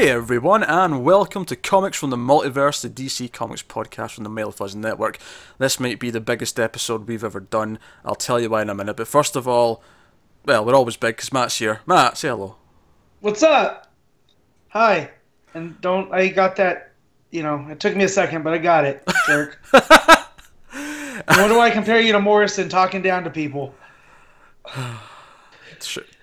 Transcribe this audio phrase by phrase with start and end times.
[0.00, 4.30] Hey everyone, and welcome to Comics from the Multiverse, the DC Comics podcast from the
[4.30, 5.18] Mail Fuzz Network.
[5.58, 7.78] This might be the biggest episode we've ever done.
[8.02, 8.96] I'll tell you why in a minute.
[8.96, 9.82] But first of all,
[10.46, 11.80] well, we're always big because Matt's here.
[11.84, 12.56] Matt, say hello.
[13.20, 13.92] What's up?
[14.68, 15.10] Hi.
[15.52, 16.92] And don't I got that?
[17.30, 19.58] You know, it took me a second, but I got it, jerk.
[19.70, 20.32] what
[21.26, 23.74] do I compare you to Morrison talking down to people?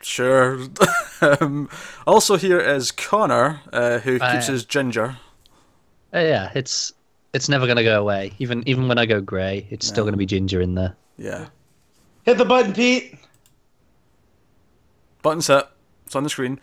[0.08, 0.60] Sh- Sure.
[1.42, 1.70] um,
[2.08, 4.34] also here is Connor, uh, who Hi.
[4.34, 5.18] keeps his ginger.
[6.14, 6.94] Uh, yeah, it's
[7.34, 8.32] it's never gonna go away.
[8.40, 10.96] Even even when I go grey, it's still gonna be ginger in there.
[11.18, 11.48] Yeah.
[12.24, 13.16] Hit the button, Pete.
[15.22, 15.70] Button set.
[16.08, 16.60] It's on the screen.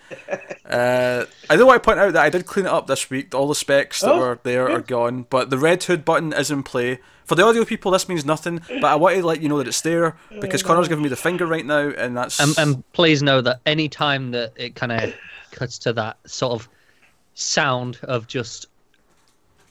[0.65, 3.35] Uh, I do want to point out that I did clean it up this week.
[3.35, 6.51] All the specs that Oh, were there are gone, but the red hood button is
[6.51, 6.99] in play.
[7.27, 9.69] For the audio people, this means nothing, but I want to let you know that
[9.69, 13.23] it's there because Connor's giving me the finger right now, and that's And, and please
[13.23, 15.15] know that any time that it kind of
[15.51, 16.69] cuts to that sort of
[17.35, 18.67] sound of just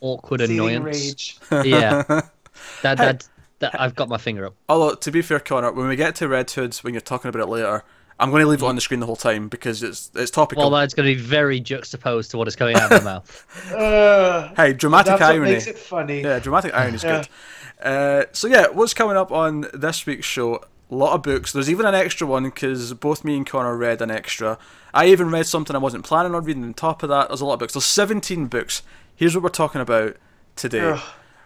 [0.00, 1.66] awkward Seething annoyance, rage.
[1.66, 2.02] yeah,
[2.82, 4.54] that that that I've got my finger up.
[4.68, 7.42] Although to be fair, Connor, when we get to red hoods, when you're talking about
[7.42, 7.82] it later,
[8.20, 10.70] I'm going to leave it on the screen the whole time because it's it's topical.
[10.70, 13.46] Well, that's going to be very juxtaposed to what is coming out of my mouth.
[13.74, 15.52] Uh, hey, dramatic that's what irony.
[15.52, 16.22] makes it funny.
[16.22, 17.22] Yeah, dramatic irony is Yeah.
[17.22, 17.86] good.
[17.86, 20.64] Uh, so yeah, what's coming up on this week's show?
[20.90, 21.52] A lot of books.
[21.52, 24.58] There's even an extra one because both me and Connor read an extra.
[24.92, 26.62] I even read something I wasn't planning on reading.
[26.62, 27.72] On top of that, there's a lot of books.
[27.72, 28.82] There's 17 books.
[29.16, 30.16] Here's what we're talking about
[30.56, 30.98] today.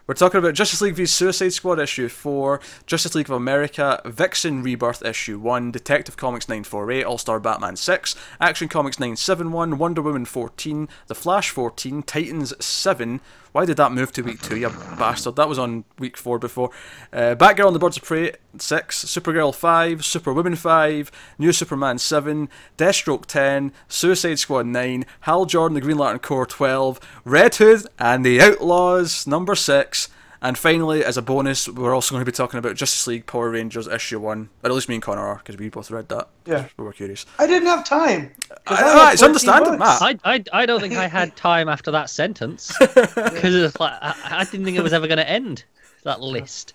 [0.09, 4.63] We're talking about Justice League v Suicide Squad issue 4, Justice League of America, Vixen
[4.63, 10.25] Rebirth issue 1, Detective Comics 948, All Star Batman 6, Action Comics 971, Wonder Woman
[10.25, 13.21] 14, The Flash 14, Titans 7.
[13.59, 15.35] Why did that move to week 2, you bastard?
[15.35, 16.71] That was on week 4 before.
[17.13, 21.11] Uh, Batgirl and the Birds of Prey 6, Supergirl 5, Superwoman 5,
[21.41, 27.01] New Superman 7, Deathstroke 10, Suicide Squad 9, Hal Jordan, the Green Lantern Corps 12,
[27.25, 30.09] Red Hood and the Outlaws number 6,
[30.41, 33.51] and finally, as a bonus, we're also going to be talking about Justice League Power
[33.51, 34.49] Rangers issue 1.
[34.63, 36.29] Or at least me and Connor are, because we both read that.
[36.47, 36.67] Yeah.
[36.77, 37.27] We were curious.
[37.39, 38.31] I didn't have time.
[38.67, 39.79] I- I I- it's understandable.
[39.79, 40.01] Matt.
[40.03, 44.15] I, I, I don't think I had time after that sentence because it's like I,
[44.25, 45.65] I didn't think it was ever going to end
[46.05, 46.75] that list.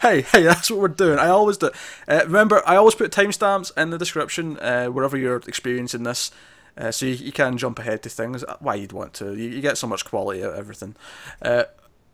[0.00, 1.18] Hey, hey, that's what we're doing.
[1.18, 1.70] I always do.
[2.06, 6.30] Uh, remember, I always put timestamps in the description uh, wherever you're experiencing this,
[6.78, 8.44] uh, so you, you can jump ahead to things.
[8.60, 9.34] Why you'd want to?
[9.34, 10.94] You, you get so much quality out of everything.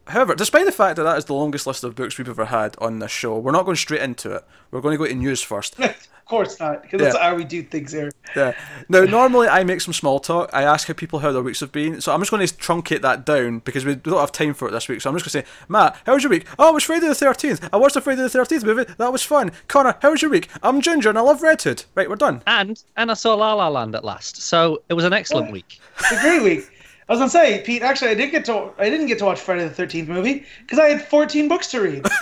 [0.08, 2.76] However, despite the fact that that is the longest list of books we've ever had
[2.78, 4.44] on this show, we're not going straight into it.
[4.70, 5.78] We're going to go to news first.
[5.78, 8.10] of course not, because that's how we do things here.
[8.34, 8.54] Yeah.
[8.88, 10.50] Now, normally I make some small talk.
[10.52, 12.00] I ask how people how their weeks have been.
[12.00, 14.72] So I'm just going to truncate that down because we don't have time for it
[14.72, 15.00] this week.
[15.02, 16.46] So I'm just going to say, Matt, how was your week?
[16.58, 17.68] Oh, it was Friday the 13th.
[17.72, 18.92] I watched the Friday the 13th movie.
[18.98, 19.52] That was fun.
[19.68, 20.48] Connor, how was your week?
[20.62, 21.84] I'm Ginger and I love Red Hood.
[21.94, 22.42] Right, we're done.
[22.46, 25.52] And and I saw La La Land at last, so it was an excellent What?
[25.52, 25.78] week.
[25.98, 26.70] It's a great week.
[27.08, 27.82] I was gonna say, Pete.
[27.82, 28.70] Actually, I did get to.
[28.78, 31.80] I didn't get to watch Friday the Thirteenth movie because I had 14 books to
[31.80, 32.06] read.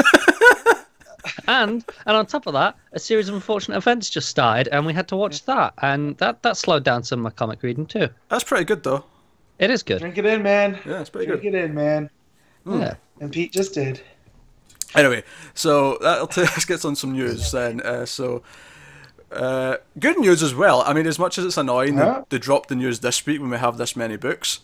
[1.47, 4.95] And and on top of that, a series of unfortunate events just started, and we
[4.95, 8.09] had to watch that, and that that slowed down some of my comic reading too.
[8.29, 9.05] That's pretty good, though.
[9.59, 9.99] It is good.
[10.01, 10.79] Drink it in, man.
[10.87, 11.51] Yeah, it's pretty Drink good.
[11.51, 12.11] Drink it in, man.
[12.67, 12.95] Yeah.
[13.21, 14.01] And Pete just did.
[14.95, 17.81] Anyway, so that'll t- let's get on some news then.
[17.83, 18.43] Uh, so,
[19.31, 20.83] uh, good news as well.
[20.87, 22.05] I mean, as much as it's annoying Yeah.
[22.05, 24.61] that they dropped the news this week when we have this many books,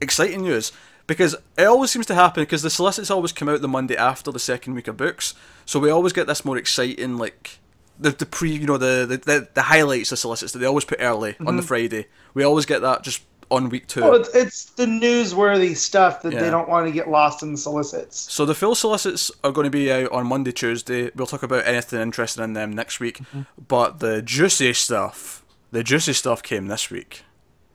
[0.00, 0.72] exciting news
[1.06, 4.30] because it always seems to happen because the solicits always come out the Monday after
[4.30, 5.34] the second week of books,
[5.64, 7.58] so we always get this more exciting like.
[8.00, 11.00] The, the pre you know the, the, the, highlights of solicits that they always put
[11.00, 11.66] early on the mhm.
[11.66, 12.06] Friday.
[12.32, 14.02] We always get that just on week two.
[14.02, 16.42] Well, it's, it's the newsworthy stuff that Yeah.
[16.42, 18.32] they don't want to get lost in the solicits.
[18.32, 21.10] So the full solicits are going to be out on Monday, Tuesday.
[21.14, 23.18] We'll talk about anything interesting in them next week.
[23.18, 23.42] Mm-hmm.
[23.66, 27.22] But the juicy stuff, the juicy stuff came this week.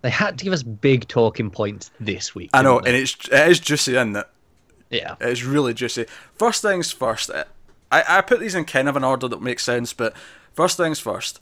[0.03, 2.51] They had to give us big talking points this week.
[2.53, 4.27] I know, didn't and it's it is juicy, isn't it?
[4.91, 5.15] yeah.
[5.19, 6.05] It's really juicy.
[6.35, 7.29] First things first.
[7.31, 7.45] uh,
[7.91, 10.13] I I put these in kind of an order that makes sense, but
[10.53, 11.39] first things first.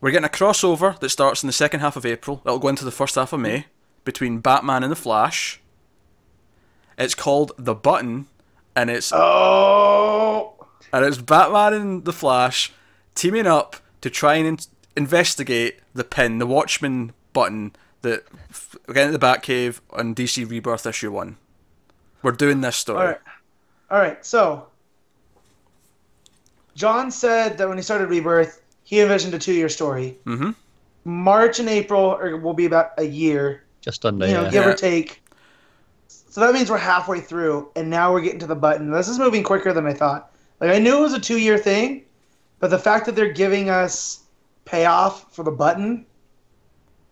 [0.00, 2.42] We're getting a crossover that starts in the second half of April.
[2.44, 3.64] That'll go into the first half of May
[4.04, 5.58] between Batman and the Flash.
[6.98, 8.26] It's called The Button,
[8.74, 10.54] and it's Oh,
[10.92, 12.72] and it's Batman and the Flash
[13.14, 14.58] teaming up to try and in-
[14.96, 17.72] investigate the pin, the Watchman button
[18.02, 21.36] that f- again at the Batcave on DC Rebirth issue one.
[22.22, 22.98] We're doing this story.
[22.98, 23.20] all right,
[23.90, 24.24] all right.
[24.24, 24.66] So,
[26.74, 30.16] John said that when he started Rebirth, he envisioned a two-year story.
[30.26, 30.50] Mm-hmm.
[31.04, 34.26] March and April are, will be about a year, Just under.
[34.26, 34.50] you know, yeah.
[34.50, 34.70] give Yeah.
[34.70, 35.22] or take.
[36.08, 38.90] So that means we're halfway through, and now we're getting to the button.
[38.90, 40.32] This is moving quicker than I thought.
[40.60, 42.02] Like I knew it was a two-year thing,
[42.60, 44.24] but the fact that they're giving us
[44.64, 46.04] payoff for the button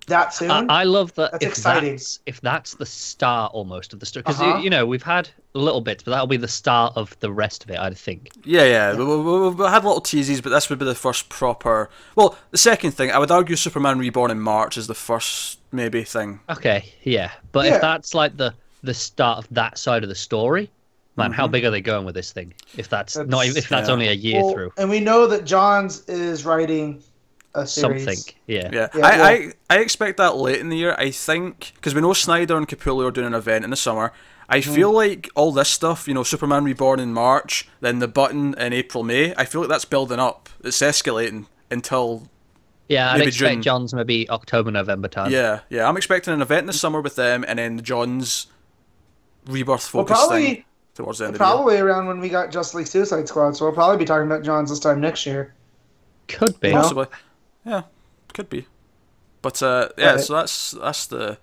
[0.07, 0.51] that soon.
[0.51, 1.33] I, I love that.
[1.33, 1.91] That's if exciting.
[1.93, 4.59] That's, if that's the start almost of the story, because Uh-huh.
[4.59, 7.71] you know we've had little bits, but that'll be the start of the rest of
[7.71, 7.79] it.
[7.79, 8.31] I think.
[8.45, 8.97] Yeah, yeah.
[8.97, 11.89] We, we, we, we had little teases, but this would be the first proper.
[12.17, 16.05] Well, the second thing, I would argue Superman Reborn in March is the first maybe
[16.05, 16.41] thing.
[16.51, 17.77] Okay, yeah, but Yeah.
[17.77, 20.69] if that's like the the start of that side of the story,
[21.17, 21.53] man, how Mhm.
[21.53, 22.53] big are they going with this thing?
[22.77, 23.93] If that's, not That's- even, if that's yeah.
[23.95, 27.03] only a year Well, through and we know that Johns is writing
[27.55, 28.05] a series.
[28.05, 28.69] something, yeah.
[28.73, 30.95] Yeah, Yeah, I, well- I I expect that late in the year.
[30.99, 34.13] I think because we know Snyder and Capullo are doing an event in the summer.
[34.49, 34.75] I Hmm.
[34.75, 38.73] feel like all this stuff, you know, Superman Reborn in March, then the button in
[38.75, 39.35] April, May.
[39.37, 40.51] I feel like that's building up.
[40.63, 42.29] It's escalating until
[42.89, 43.63] Yeah, I'd Maybe expect June.
[43.63, 45.31] John's maybe October, November time.
[45.33, 45.89] yeah, yeah.
[45.89, 48.49] I'm expecting an event in the summer with them, and then John's
[49.47, 51.51] rebirth Well, focus thing probably towards the end of the year.
[51.55, 54.43] probably around when we got Just League Suicide Squad, so we'll probably be talking about
[54.43, 55.55] Johns this time next year.
[56.29, 56.73] Could be.
[56.73, 57.07] know?
[57.65, 57.83] Yeah,
[58.33, 58.67] could be.
[59.43, 60.21] But uh, yeah, Right.
[60.21, 61.39] so that's that's the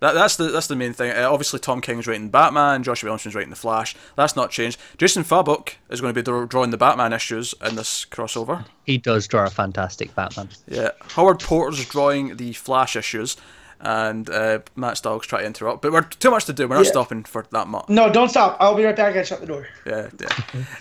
[0.00, 1.10] that, that's the that's the main thing.
[1.10, 2.82] Uh, obviously, Tom King's writing Batman.
[2.82, 3.96] Joshua Williamson's writing the Flash.
[4.16, 4.78] That's not changed.
[4.96, 8.64] Jason Fabok is going to be draw- drawing the Batman issues in this crossover.
[8.84, 10.48] He does draw a fantastic Batman.
[10.68, 13.36] Yeah, Howard Porter's drawing the Flash issues,
[13.80, 15.82] and uh, Matt Stoggs trying to interrupt.
[15.82, 16.68] But we're too much to do.
[16.68, 16.90] We're not Yeah.
[16.92, 17.88] stopping for that much.
[17.88, 18.56] No, don't stop.
[18.60, 19.16] I'll be right back.
[19.16, 19.66] I shut the door.
[19.86, 20.08] Yeah,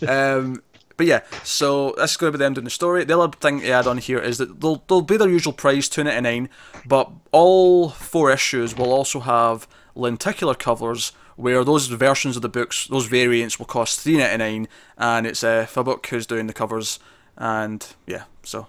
[0.01, 0.35] yeah.
[0.35, 0.61] um,
[0.97, 3.05] but yeah, so that's going to be them doing the story.
[3.05, 5.87] The other thing to add on here is that they'll, they'll be their usual price,
[5.87, 6.49] two ninety nine,
[6.85, 12.87] but all four issues will also have lenticular covers where those versions of the books,
[12.87, 14.67] those variants, will cost three ninety nine,
[14.97, 16.99] and it's uh, Fabok who's doing the covers,
[17.37, 18.67] and yeah, so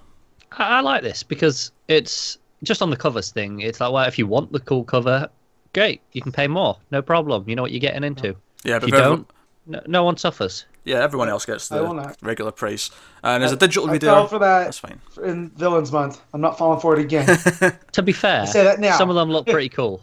[0.53, 3.61] I, I like this because it's just on the covers thing.
[3.61, 5.31] It's like, well, if you want the cool cover,
[5.73, 7.49] great, you can pay more, no problem.
[7.49, 8.37] You know what you're getting into.
[8.65, 9.31] yeah, If you don't,
[9.67, 10.67] no, no one suffers.
[10.89, 12.91] Yeah, everyone else gets the regular price,
[13.23, 15.01] and as a digital I video, fell for that that's fine.
[15.23, 16.21] in Villains Month.
[16.33, 17.27] I'm not falling for it again.
[17.93, 18.97] To be fair, say that now.
[18.97, 20.01] some of them look pretty cool.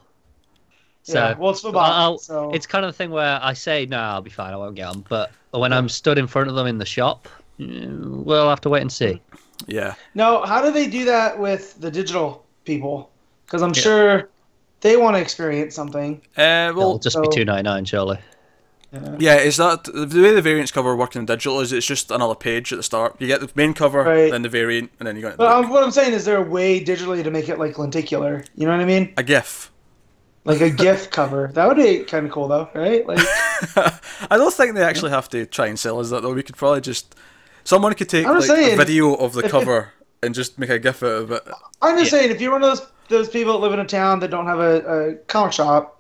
[1.03, 1.83] So yeah, well, it's football.
[1.83, 4.57] I'll- so it's kind of the thing where I say, no, I'll be fine, I
[4.57, 5.05] won't get them.
[5.07, 7.27] But when I'm stood in front of them in the shop,
[7.59, 9.21] mm, we'll have to wait and see.
[9.67, 10.43] Yeah, no.
[10.43, 13.11] How do they do that with the digital people?
[13.45, 13.81] Because I'm Yeah.
[13.81, 14.29] sure
[14.81, 16.21] they want to experience something.
[16.37, 18.19] uh, It'll well, just be two ninety nine, surely.
[18.95, 19.15] Yeah.
[19.19, 21.59] Yeah, is that the way the variants cover working in digital?
[21.59, 23.15] Is it's just another page at the start?
[23.19, 24.31] You get the main cover, Right.
[24.31, 26.41] then the variant, and then you got But um, what I'm saying is, there a
[26.41, 28.43] way digitally to make it like lenticular?
[28.55, 29.13] You know what I mean?
[29.17, 29.71] a GIF.
[30.45, 31.49] Like a GIF cover.
[31.53, 33.05] That would be kind of cool, though, right?
[33.07, 33.19] Like,
[33.75, 36.33] I don't think they actually have to try and sell us that though.
[36.33, 37.15] We could probably just
[37.63, 39.91] someone could take like, saying, a video of the if- cover
[40.23, 41.43] and just make a GIF out of it.
[41.81, 42.19] I'm just Yeah.
[42.19, 44.47] saying, if you're one of those those people that live in a town that don't
[44.47, 44.77] have a,
[45.11, 45.94] a comic shop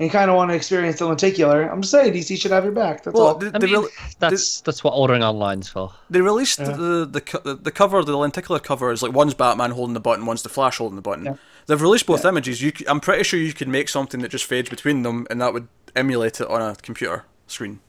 [0.00, 2.64] and you kind of want to experience the lenticular, I'm just saying DC should have
[2.64, 3.02] your back.
[3.04, 3.34] That's Well, all.
[3.34, 3.88] they, I they, mean, re-
[4.18, 5.92] that's that's what ordering online's for.
[6.08, 6.70] they released Yeah.
[6.72, 10.24] the, the co- the cover, the lenticular cover is like one's Batman holding the button,
[10.24, 11.26] one's the Flash holding the button.
[11.26, 11.34] Yeah.
[11.66, 12.62] They've released both images.
[12.62, 15.38] You, c- I'm pretty sure you could make something that just fades between them, and
[15.42, 17.80] that would emulate it on a computer screen.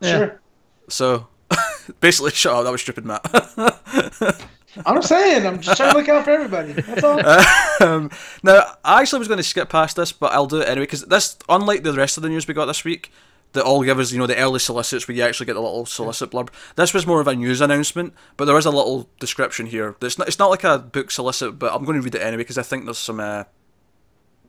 [0.00, 0.16] Yeah.
[0.16, 0.40] Sure.
[0.88, 1.26] So
[2.00, 2.64] basically, shut up.
[2.64, 3.22] That was stupid, Matt.
[4.84, 6.72] I'm saying, I'm just trying to look out for everybody.
[6.72, 7.20] That's all.
[7.88, 8.10] um,
[8.42, 11.02] now, I actually was going to skip past this, but I'll do it anyway because
[11.04, 13.10] this, unlike the rest of the news we got this week,
[13.52, 15.86] that all give us, you know, the early solicits where you actually get the little
[15.86, 16.50] solicit blurb.
[16.76, 19.96] This was more of a news announcement, but there is a little description here.
[20.02, 22.42] It's not, it's not like a book solicit, but I'm going to read it anyway
[22.42, 23.44] because I think there's some, uh,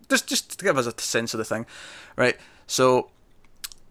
[0.10, 1.66] just just to give us a sense of the thing,
[2.16, 2.38] right?
[2.68, 3.10] So.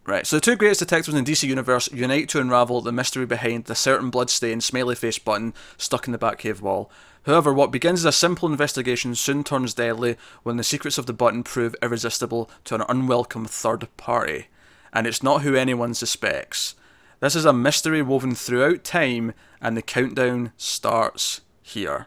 [0.07, 3.27] Right, so the two greatest detectives in the DC universe unite to unravel the mystery
[3.27, 6.93] behind the certain blood-stained, smiley-faced button stuck in the Batcave wall.
[7.25, 11.13] However, what begins as a simple investigation soon turns deadly when the secrets of the
[11.13, 14.47] button prove irresistible to an unwelcome third party.
[14.93, 16.77] And it's not who anyone suspects.
[17.19, 22.07] This is a mystery woven throughout time, and the countdown starts here.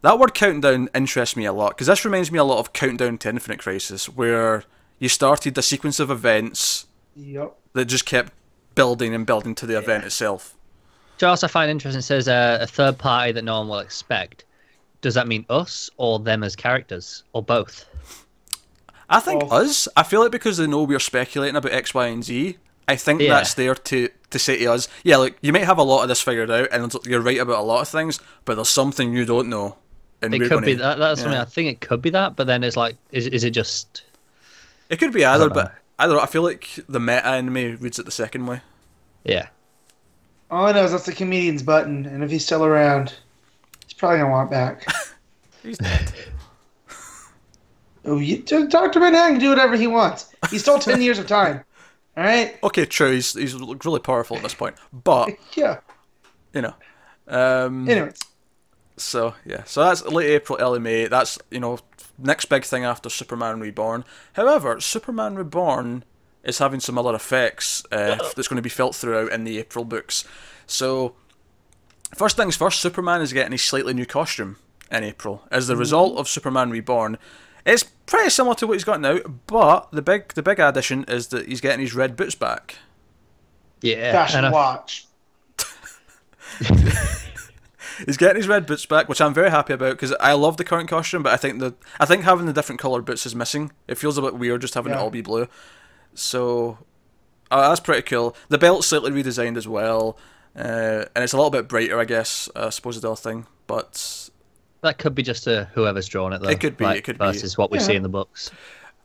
[0.00, 3.18] That word countdown interests me a lot, because this reminds me a lot of Countdown
[3.18, 4.64] to Infinite Crisis, where
[4.98, 6.86] you started a sequence of events
[7.18, 7.54] Yep.
[7.74, 8.32] that just kept
[8.74, 10.54] building and building to the event itself.
[11.16, 11.98] Which I also find interesting.
[11.98, 14.44] It says uh, a third party that no one will expect.
[15.00, 17.84] Does that mean us or them as characters or both?
[19.10, 19.88] I think Well- us.
[19.96, 22.56] I feel like because they know we're speculating about X, Y, and Z.
[22.86, 23.34] I think Yeah.
[23.34, 26.08] that's there to to say to us, yeah, like you might have a lot of
[26.08, 29.24] this figured out, and you're right about a lot of things, but there's something you
[29.24, 29.76] don't know.
[30.20, 30.98] And It we're could gonna, be that.
[30.98, 31.38] That's something.
[31.38, 32.36] I think it could be that.
[32.36, 34.02] But then it's like, is is it just?
[34.90, 35.62] It could be either, don't know.
[35.64, 36.22] but I don't know.
[36.22, 38.60] I feel like the meta anime reads it the second way.
[39.24, 39.48] Yeah.
[40.50, 43.14] All I know is that's the comedian's button, and if he's still around,
[43.84, 44.86] he's probably gonna want it back.
[45.62, 46.12] He's dead.
[48.04, 50.32] oh, you, Doctor Manhattan can do whatever he wants.
[50.50, 51.62] He stole ten years of time.
[52.16, 52.56] All right.
[52.62, 53.12] okay, true.
[53.12, 55.80] He's he's really powerful at this point, but Yeah.
[56.54, 56.74] you know.
[57.26, 58.12] Um, Anyway,
[58.96, 61.06] So yeah, so that's late April, early May.
[61.08, 61.78] That's you know
[62.18, 64.04] next big thing after Superman Reborn.
[64.34, 66.04] However, Superman Reborn
[66.44, 69.84] is having some other effects uh, that's going to be felt throughout in the April
[69.84, 70.24] books.
[70.66, 71.14] So,
[72.14, 74.56] first things first, Superman is getting a slightly new costume
[74.90, 77.18] in April as the result of Superman Reborn.
[77.66, 81.28] It's pretty similar to what he's got now, but the big the big addition is
[81.28, 82.76] that he's getting his red boots back.
[83.82, 85.06] Yeah, Fashion and I- watch.
[88.06, 90.64] He's getting his red boots back, which I'm very happy about because I love the
[90.64, 93.72] current costume, but I think the I think having the different colored boots is missing.
[93.86, 95.48] It feels a bit weird just having it all be blue.
[96.14, 96.78] So
[97.50, 98.36] uh, that's pretty cool.
[98.48, 100.18] The belt's slightly redesigned as well,
[100.56, 102.48] uh, and it's a little bit brighter, I guess.
[102.54, 104.30] I suppose is the other thing, but
[104.82, 106.48] that could be just uh whoever's drawn it though.
[106.50, 107.24] It could be, like, it could be.
[107.24, 107.84] versus what we Yeah.
[107.84, 108.50] see in the books.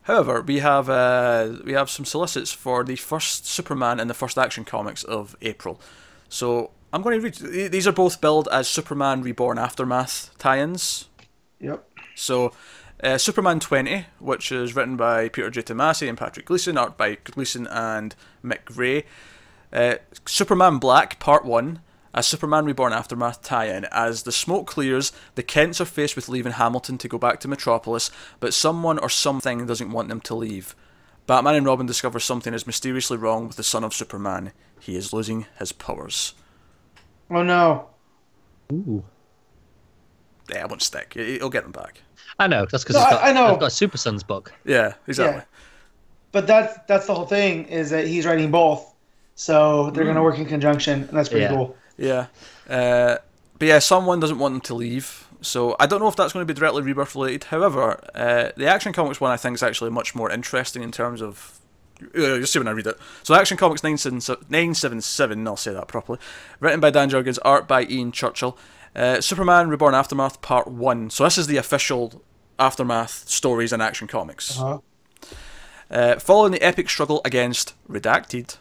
[0.04, 4.38] However, we have uh, we have some solicits for the first Superman and the first
[4.38, 5.80] Action Comics of April.
[6.28, 7.72] So I'm going to read.
[7.72, 11.10] These are both billed as Superman Reborn Aftermath tie-ins.
[11.60, 11.90] Yep.
[12.14, 12.54] So,
[13.04, 15.64] uh, Superman 20, which is written by Peter J.
[15.64, 19.06] Tomasi and Patrick Gleason, art by Gleason and Mick Gray.
[19.74, 19.96] Uh,
[20.28, 21.82] Superman Black, Part 1,
[22.14, 23.86] a Superman Reborn Aftermath tie in.
[23.86, 27.48] As the smoke clears, the Kents are faced with leaving Hamilton to go back to
[27.48, 30.76] Metropolis, but someone or something doesn't want them to leave.
[31.26, 34.52] Batman and Robin discover something is mysteriously wrong with the son of Superman.
[34.80, 36.36] He is losing his powers.
[37.32, 37.88] Oh no.
[38.72, 39.04] Ooh.
[40.50, 41.14] Yeah, it won't stick.
[41.16, 42.00] He- He'll get them back.
[42.40, 43.46] I know that's because No, got, I- I know.
[43.54, 44.52] I've got a Super Sons book.
[44.66, 45.38] Yeah, exactly.
[45.40, 45.46] Yeah.
[46.32, 48.94] But that's that's the whole thing is that he's writing both,
[49.36, 51.50] so they're gonna work in conjunction, and that's pretty Yeah.
[51.56, 51.78] cool.
[51.98, 52.26] Yeah.
[52.70, 53.18] Uh,
[53.60, 55.28] but yeah, someone doesn't want them to leave.
[55.42, 57.44] So I don't know if that's going to be directly rebirth related.
[57.46, 61.22] However, uh, the Action Comics one I think is actually much more interesting in terms
[61.22, 61.60] of.
[62.02, 62.98] Uh, you'll see when I read it.
[63.24, 66.20] So Action Comics 977, 977 I'll say that properly.
[66.60, 68.58] Written by Dan Jurgens, art by Ian Churchill.
[68.96, 71.10] Uh, Superman Reborn Aftermath Part 1.
[71.10, 72.22] So this is the official
[72.60, 74.60] Aftermath stories in Action Comics.
[74.60, 74.80] Uh-huh.
[75.90, 78.58] Uh, following the epic struggle against Redacted,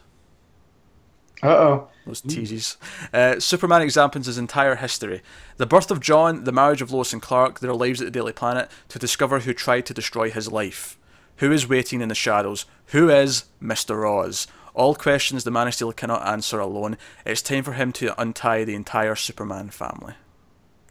[1.41, 1.87] Uh oh.
[2.05, 2.77] those teases.
[3.11, 5.21] Uh, Superman examines his entire history
[5.57, 8.33] the birth of Jon, the marriage of Lois and Clark, their lives at the Daily
[8.33, 10.97] Planet, to discover who tried to destroy his life.
[11.37, 12.65] Who is waiting in the shadows?
[12.87, 14.07] Who is Mr.
[14.09, 14.47] Oz?
[14.73, 16.97] All questions the Man of Steel cannot answer alone.
[17.25, 20.13] It's time for him to untie the entire Superman family.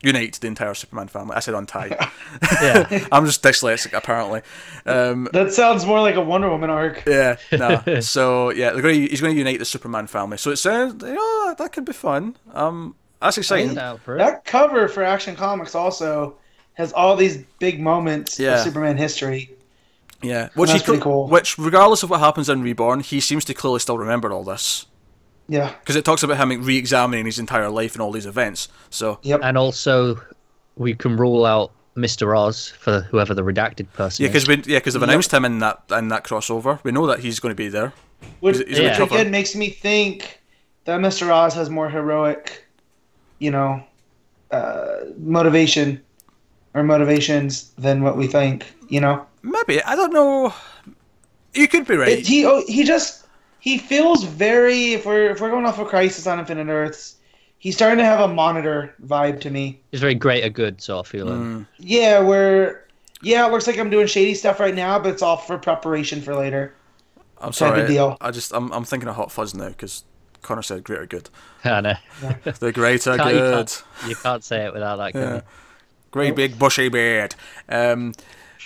[0.04, 1.36] Unite the entire Superman family.
[1.36, 1.96] I said untie.
[2.60, 4.42] Yeah, I'm just dyslexic, apparently.
[4.84, 7.04] Um, That sounds more like a Wonder Woman arc.
[7.06, 7.82] yeah, no.
[8.00, 10.38] so yeah, they're going to, he's going to unite the Superman family.
[10.38, 12.36] So it sounds, you know, that could be fun.
[12.52, 13.74] Um, that's exciting.
[13.74, 14.18] down for it.
[14.18, 16.36] That cover for Action Comics also
[16.74, 18.54] has all these big moments Yeah.
[18.54, 19.50] of Superman history.
[20.22, 21.28] Yeah, which That's he, pretty cool.
[21.28, 24.86] which regardless of what happens in Reborn, he seems to clearly still remember all this
[25.48, 25.72] Yeah.
[25.80, 28.68] because it talks about him re-examining his entire life and all these events.
[28.90, 29.40] So Yep.
[29.42, 30.20] And also,
[30.76, 32.36] we can rule out Mr.
[32.38, 35.10] Oz for whoever the redacted person yeah, because we yeah because they've Yep.
[35.10, 36.78] announced him in that in that crossover.
[36.84, 37.92] We know that he's going to be there.
[38.40, 40.40] Which, He's- he's a which again makes me think
[40.84, 41.30] that Mr.
[41.30, 42.66] Oz has more heroic,
[43.40, 43.82] you know,
[44.50, 46.00] uh, motivation
[46.74, 48.72] or motivations than what we think.
[48.88, 50.54] You know, Maybe I don't know.
[51.54, 52.08] You could be right.
[52.08, 53.26] it, he oh, he just
[53.60, 54.94] he feels very.
[54.94, 57.16] If we're if we're going off of Crisis on Infinite Earths,
[57.58, 59.80] he's starting to have a monitor vibe to me.
[59.90, 61.38] He's very greater good sort of feeling.
[61.40, 62.86] Mm, Yeah, where
[63.22, 66.22] yeah, it looks like I'm doing shady stuff right now, but it's all for preparation
[66.22, 66.74] for later.
[67.38, 67.86] I'm sorry.
[67.86, 68.16] deal.
[68.20, 70.04] I just I'm I'm thinking of Hot Fuzz now because
[70.42, 71.28] Connor said greater good.
[71.64, 71.94] I know.
[72.60, 73.54] The greater Can't- you, good.
[73.68, 75.14] can't, you can't say it without that.
[75.14, 75.40] Yeah.
[76.12, 76.32] You?
[76.32, 77.34] Great big bushy beard.
[77.68, 78.12] Um,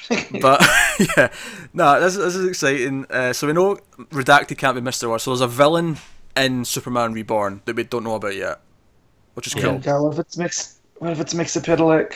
[0.40, 0.60] but
[1.16, 1.32] yeah,
[1.72, 3.06] no, this, this is exciting.
[3.10, 3.76] Uh, so we know
[4.10, 5.18] Redacted can't be Mister War.
[5.18, 5.96] So there's a villain
[6.36, 8.60] in Superman Reborn that we don't know about yet,
[9.34, 9.62] which is Yeah.
[9.62, 9.78] cool.
[9.78, 10.78] God, what if it's mix?
[10.98, 12.14] What if it's Mxyzptlk?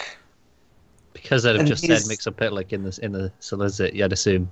[1.13, 4.51] Because I'd have And just said he's- Mxyzptlk in the in the solicit, you'd assume.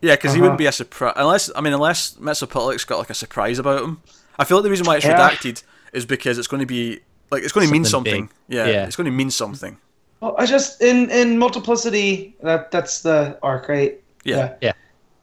[0.00, 0.44] Yeah, because he Uh-huh.
[0.44, 4.00] wouldn't be a surprise unless I mean unless Mxyzptlk's got like a surprise about him.
[4.38, 5.18] I feel like the reason why it's Yeah.
[5.30, 8.36] redacted is because it's going to be like it's going to mean Something something.
[8.48, 8.86] Yeah, Yeah.
[8.86, 9.76] it's going to mean something.
[10.20, 12.36] Well, I just in in multiplicity.
[12.42, 14.00] That that's the arc, right?
[14.24, 14.54] Yeah.
[14.60, 14.72] Yeah.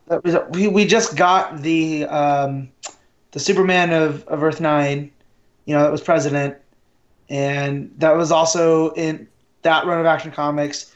[0.08, 2.70] That was, we we just got the um,
[3.32, 5.12] the Superman of, of Earth Nine,
[5.66, 6.56] you know, that was president,
[7.30, 9.28] and that was also in
[9.64, 10.94] that run of Action Comics.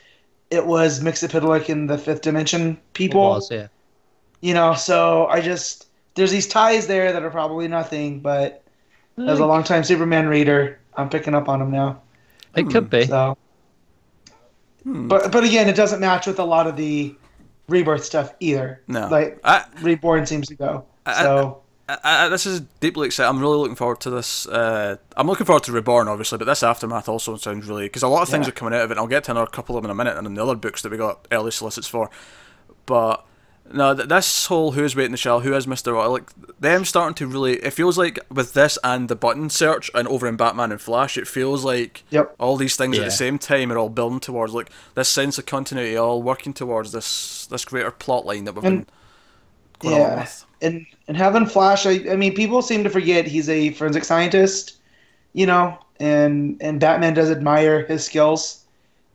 [0.50, 3.20] It was Mxyzptlk in the Fifth Dimension It people.
[3.20, 3.68] was, yeah.
[4.40, 8.62] You know, so I just there's these ties there that are probably nothing, but
[9.18, 12.00] as a longtime Superman reader, I'm picking up on them now.
[12.56, 13.06] It could be.
[13.06, 13.36] So,
[14.84, 15.08] Hmm.
[15.08, 17.14] but but again, it doesn't match with a lot of the
[17.68, 18.80] rebirth stuff either.
[18.88, 20.84] No, like I, reborn seems to go.
[21.06, 21.62] I- So
[22.04, 23.28] I, this is deeply exciting.
[23.28, 24.46] I'm really looking forward to this.
[24.46, 28.08] Uh, I'm looking forward to Reborn, obviously, but this aftermath also sounds really because a
[28.08, 28.50] lot of things Yeah.
[28.50, 28.92] are coming out of it.
[28.92, 30.54] and I'll get to another couple of them in a minute, and then the other
[30.54, 32.08] books that we got early solicits for.
[32.86, 33.24] But
[33.72, 37.14] no, th- this whole who's waiting the shell, who is Mister What, like them starting
[37.16, 37.54] to really.
[37.56, 41.16] It feels like with this and the button search and over in Batman and Flash,
[41.16, 42.34] it feels like Yep.
[42.38, 45.46] all these things at the same time are all building towards like this sense of
[45.46, 50.00] continuity, all working towards this this greater plot line that we've And- been going on
[50.00, 50.20] Yeah.
[50.20, 50.44] with.
[50.62, 54.74] And and having Flash, I, I mean, people seem to forget he's a forensic scientist,
[55.32, 58.58] you know, and and Batman does admire his skills.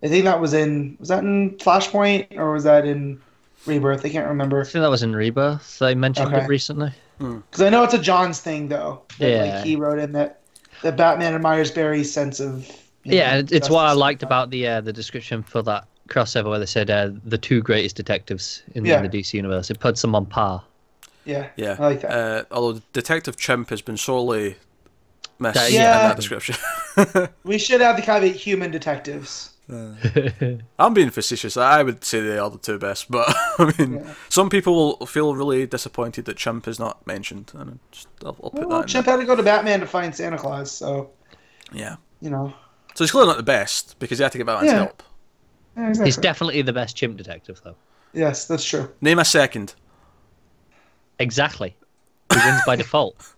[0.03, 3.19] I think that was in was that in Flashpoint or was that in
[3.65, 4.05] Rebirth?
[4.05, 4.61] I can't remember.
[4.61, 5.79] I think that was in Rebirth.
[5.79, 6.43] They mentioned Okay.
[6.43, 6.91] it recently.
[7.17, 9.01] Because I know it's a John's thing though.
[9.19, 9.55] That, Yeah.
[9.55, 10.41] Like he wrote in that
[10.83, 12.69] that Batman admires Barry's sense of.
[13.03, 13.99] Yeah, know, it's what I justice.
[13.99, 17.61] liked about the uh, the description for that crossover where they said uh, the two
[17.61, 19.01] greatest detectives in, Yeah.
[19.01, 19.69] the DC universe.
[19.71, 20.63] It puts them on par.
[21.23, 21.47] Yeah.
[21.55, 22.11] Yeah, I like that.
[22.11, 24.57] Uh, although Detective Chimp has been sorely
[25.39, 26.55] missed That- in that description.
[27.43, 29.51] We should have the caveat human detectives.
[29.69, 31.57] I'm being facetious.
[31.57, 33.25] I would say they are the two best, but
[33.59, 34.13] I mean, Yeah.
[34.29, 38.37] some people will feel really disappointed that Chimp is not mentioned, and I just, I'll,
[38.43, 38.87] I'll put Well, that.
[38.87, 39.15] Chimp there.
[39.15, 41.09] had to go to Batman to find Santa Claus, so
[41.73, 42.53] Yeah, you know.
[42.93, 44.77] so he's clearly not the best because he had to get Batman's Yeah.
[44.77, 45.01] help.
[45.77, 46.07] Yeah, exactly.
[46.07, 47.75] He's definitely the best chimp detective, though.
[48.13, 48.89] yes, that's true.
[49.01, 49.73] Name a second.
[51.19, 51.75] Exactly.
[52.33, 53.34] He wins by default.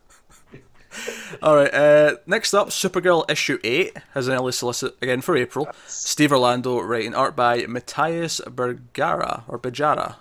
[1.42, 1.74] All right.
[1.74, 5.68] Uh, next up, Supergirl issue eight has an early solicit again for April.
[5.86, 10.16] Steve Orlando writing art by Matthias Bergara or Bejara.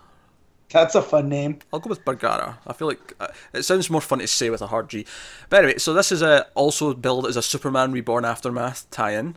[0.70, 1.60] That's a fun name.
[1.72, 2.58] I'll go with Bergara.
[2.66, 5.06] I feel like uh, it sounds more fun to say with a hard G.
[5.48, 9.36] But anyway, so this is a, also billed as a Superman Reborn aftermath tie-in,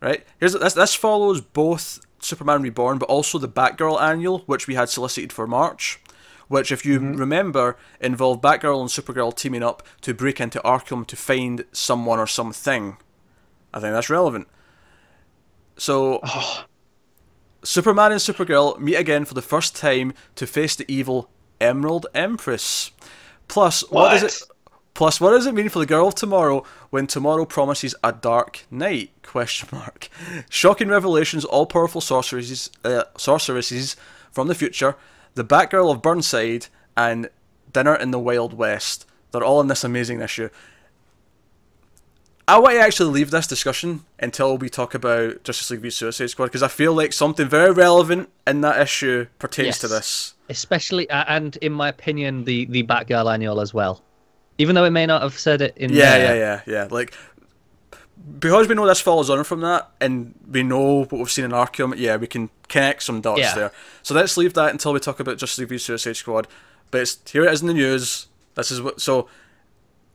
[0.00, 0.24] right?
[0.40, 0.72] Here's this.
[0.72, 5.46] This follows both Superman Reborn, but also the Batgirl annual, which we had solicited for
[5.46, 6.00] March.
[6.48, 11.16] Which, if you remember, involved Batgirl and Supergirl teaming up to break into Arkham to
[11.16, 12.98] find someone or something.
[13.74, 14.46] I think that's relevant.
[15.76, 16.20] So,
[17.64, 21.28] Superman and Supergirl meet again for the first time to face the evil
[21.60, 22.92] Emerald Empress.
[23.48, 24.42] Plus, what does it?
[24.94, 28.64] Plus, what does it mean for the girl of tomorrow when tomorrow promises a dark
[28.70, 29.10] night?
[29.22, 30.08] Question mark.
[30.48, 33.96] Shocking revelations, all-powerful sorceresses, uh, sorceresses
[34.32, 34.96] from the future,
[35.36, 37.30] the Batgirl of Burnside, and
[37.72, 39.06] Dinner in the Wild West.
[39.30, 40.48] They're all in this amazing issue.
[42.48, 46.28] I want to actually leave this discussion until we talk about Justice League v Suicide
[46.28, 50.34] Squad because I feel like something very relevant in that issue pertains to this.
[50.48, 54.00] Especially, uh, and in my opinion, the, the Batgirl annual as well.
[54.58, 56.36] Even though it may not have said it in Yeah, there.
[56.36, 56.88] yeah, yeah, yeah.
[56.88, 57.14] Like
[58.38, 61.50] because we know this follows on from that, and we know what we've seen in
[61.52, 61.94] Arkham.
[61.96, 63.54] Yeah, we can connect some dots Yeah.
[63.54, 63.72] there.
[64.02, 66.48] So let's leave that until we talk about Justice League v Suicide Squad.
[66.90, 68.26] But it's, here it is in the news.
[68.54, 69.00] This is what.
[69.00, 69.28] So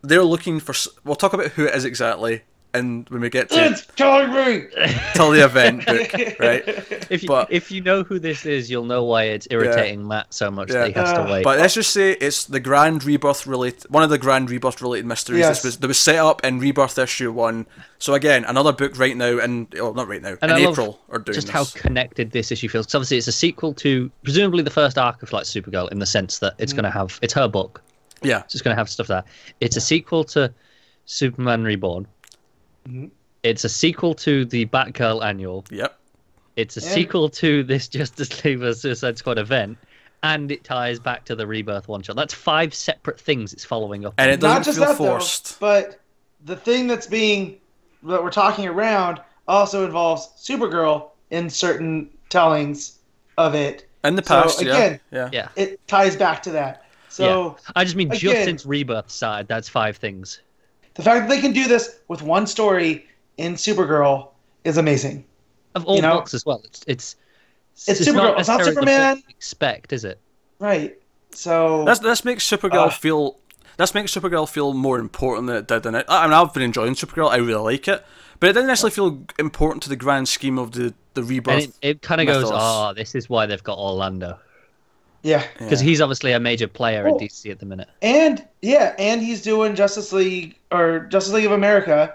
[0.02, 0.74] they're looking for.
[1.04, 4.68] We'll talk about who it is exactly, and when we get to It's killing me.
[5.14, 6.64] till the event book, right?
[7.10, 10.34] If you, But- if you know who this is, you'll know why it's irritating Matt
[10.34, 10.80] so much Yeah.
[10.80, 11.44] that he has Uh, to wait.
[11.44, 15.06] But let's just say it's the Grand Rebirth related, one of the Grand Rebirth related
[15.06, 15.40] mysteries.
[15.40, 15.58] Yes.
[15.58, 17.66] This was that was set up in Rebirth issue one.
[18.00, 21.00] So again, another book right now, and oh, not right now, And in I April
[21.10, 21.54] are doing just this.
[21.54, 22.86] how connected this issue feels.
[22.86, 26.06] Because obviously, it's a sequel to presumably the first arc of like Supergirl in the
[26.06, 27.82] sense that it's going to have it's her book.
[28.24, 29.24] yeah, so It's going to have stuff there.
[29.60, 30.52] It's a sequel to
[31.06, 32.08] Superman Reborn.
[32.88, 33.12] Mhm.
[33.44, 35.66] It's a sequel to the Batgirl annual.
[35.72, 35.98] yep,
[36.58, 36.90] It's a Yeah.
[36.90, 39.78] sequel to this Justice League vs Suicide Squad event,
[40.22, 42.16] and it ties back to the Rebirth one shot.
[42.18, 44.14] That's five separate things it's following up.
[44.18, 44.34] and on.
[44.34, 45.60] it doesn't Not just feel that forced.
[45.60, 46.00] though, but
[46.46, 47.58] the thing that's being
[48.04, 53.00] that we're talking around also involves Supergirl in certain tellings
[53.38, 53.88] of it.
[54.04, 56.84] And the so, past, again, yeah, yeah, yeah, It ties back to that.
[57.10, 60.42] So I just mean just since Rebirth side, that's five things.
[60.96, 63.06] The fact that they can do this with one story
[63.38, 64.30] in Supergirl
[64.64, 65.24] is amazing.
[65.76, 66.16] Of all You know?
[66.16, 66.62] books as well.
[66.66, 67.16] It's it's
[67.88, 69.18] It's Supergirl, it's not necessarily the Superman.
[69.18, 70.20] you Expect is it?
[70.60, 70.98] Right.
[71.34, 72.90] So This this makes Supergirl Uh.
[72.90, 73.38] feel.
[73.78, 76.06] This makes Supergirl feel more important than it did in it.
[76.10, 77.30] I mean, I've been enjoying Supergirl.
[77.32, 78.06] I really like it,
[78.40, 81.74] but it didn't necessarily feel important to the grand scheme of the the And it,
[81.82, 82.60] it kind of goes, mythos.
[82.62, 84.38] oh, this is why they've got Orlando
[85.24, 85.44] yeah.
[85.58, 85.88] because Yeah.
[85.90, 87.16] he's obviously a major player in.
[87.16, 87.90] DC at the minute.
[88.02, 92.14] And yeah, and he's doing Justice League or Justice League of America,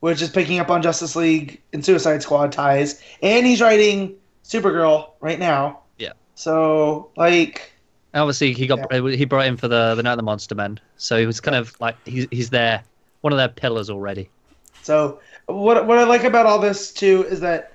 [0.00, 5.10] which is picking up on Justice League and Suicide Squad ties, and he's writing Supergirl
[5.20, 5.80] right now.
[5.98, 6.12] Yeah.
[6.34, 7.72] So like,
[8.14, 10.78] And obviously, he got he brought in for the the Night of the Monster Men,
[10.96, 12.82] so he was kind of like he's he's there,
[13.22, 14.28] one of their pillars already.
[14.82, 17.72] so what what I like about all this too is that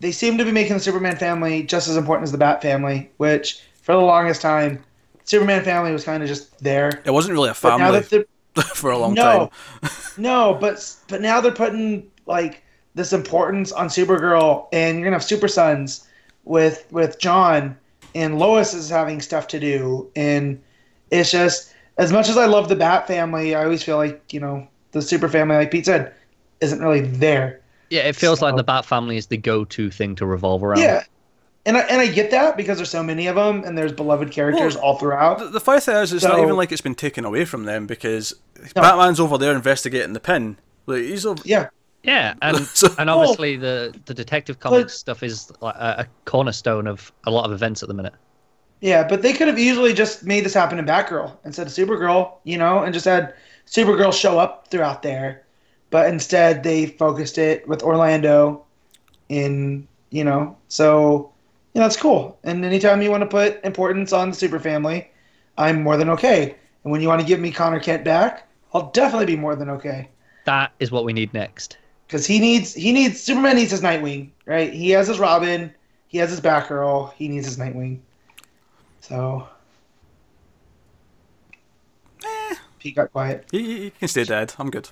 [0.00, 3.10] they seem to be making the Superman family just as important as the Bat family,
[3.18, 4.82] which for the longest time,
[5.24, 7.02] Superman family was kind of just there.
[7.04, 8.24] It wasn't really a But family
[8.74, 9.50] for a long no,
[9.82, 9.90] time.
[10.16, 12.62] no, but but now they're putting like
[12.94, 16.06] this importance on Supergirl, and you're gonna have Super Sons
[16.44, 17.76] with with John,
[18.14, 20.60] and Lois is having stuff to do, and
[21.10, 24.40] it's just as much as I love the Bat family, I always feel like you
[24.40, 26.14] know the Super family, like Pete said,
[26.60, 27.60] isn't really there.
[27.90, 30.78] Yeah, it feels like the Bat family is the go-to thing to revolve around.
[30.78, 31.02] Yeah.
[31.66, 34.30] And I, and I get that because there's so many of them and there's beloved
[34.30, 35.38] characters all throughout.
[35.40, 37.86] The, the funny thing is, it's not even like it's been taken away from them
[37.86, 38.34] because
[38.74, 38.80] No.
[38.82, 40.56] Batman's over there investigating the pin.
[40.86, 41.42] Like he's over.
[41.44, 41.68] Yeah,
[42.02, 46.86] Yeah, and So- and obviously the the Detective Comics stuff is like a, a cornerstone
[46.86, 48.14] of a lot of events at the minute.
[48.80, 52.32] yeah, but they could have easily just made this happen in Batgirl instead of Supergirl,
[52.44, 53.34] you know, and just had
[53.66, 55.42] Supergirl show up throughout there.
[55.90, 58.64] But instead, they focused it with Orlando
[59.28, 61.32] in, you know, so,
[61.74, 62.38] you know, it's cool.
[62.44, 65.10] And anytime you want to put importance on the Super family,
[65.56, 66.56] I'm more than okay.
[66.84, 69.68] And when you want to give me Conner Kent back, I'll definitely be more than
[69.70, 70.08] okay.
[70.46, 71.76] That is what we need next.
[72.10, 74.72] because he needs he needs Superman needs his Nightwing, right?
[74.72, 75.72] He has his Robin,
[76.08, 78.00] he has his Batgirl, he needs his Nightwing.
[79.00, 79.48] So,
[82.24, 82.54] eh.
[82.80, 83.46] he got quiet.
[83.52, 84.54] You, you you can stay dead.
[84.58, 84.90] I'm good.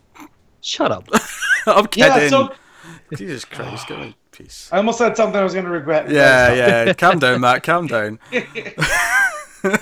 [0.61, 1.09] Shut up.
[1.67, 2.23] I'm kidding.
[2.23, 2.53] Yeah, so
[3.15, 4.69] Jesus Christ, give me peace.
[4.73, 6.11] I almost said something I was going to regret.
[6.11, 6.93] Yeah, yeah.
[6.93, 7.63] calm down, Matt.
[7.63, 8.19] Calm down.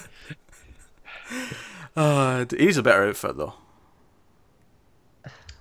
[1.97, 3.55] Uh, he's a better outfit though.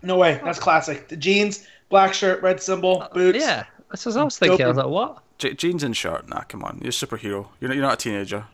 [0.02, 1.08] No way, that's classic.
[1.08, 3.40] The jeans, black shirt, red symbol, boots.
[3.40, 4.66] yeah, that's what I was thinking.
[4.66, 5.24] I was like, what?
[5.38, 6.28] Je- jeans and shirt.
[6.28, 6.80] Nah, come on.
[6.82, 7.48] You're a superhero.
[7.60, 8.46] You're not, you're not a teenager.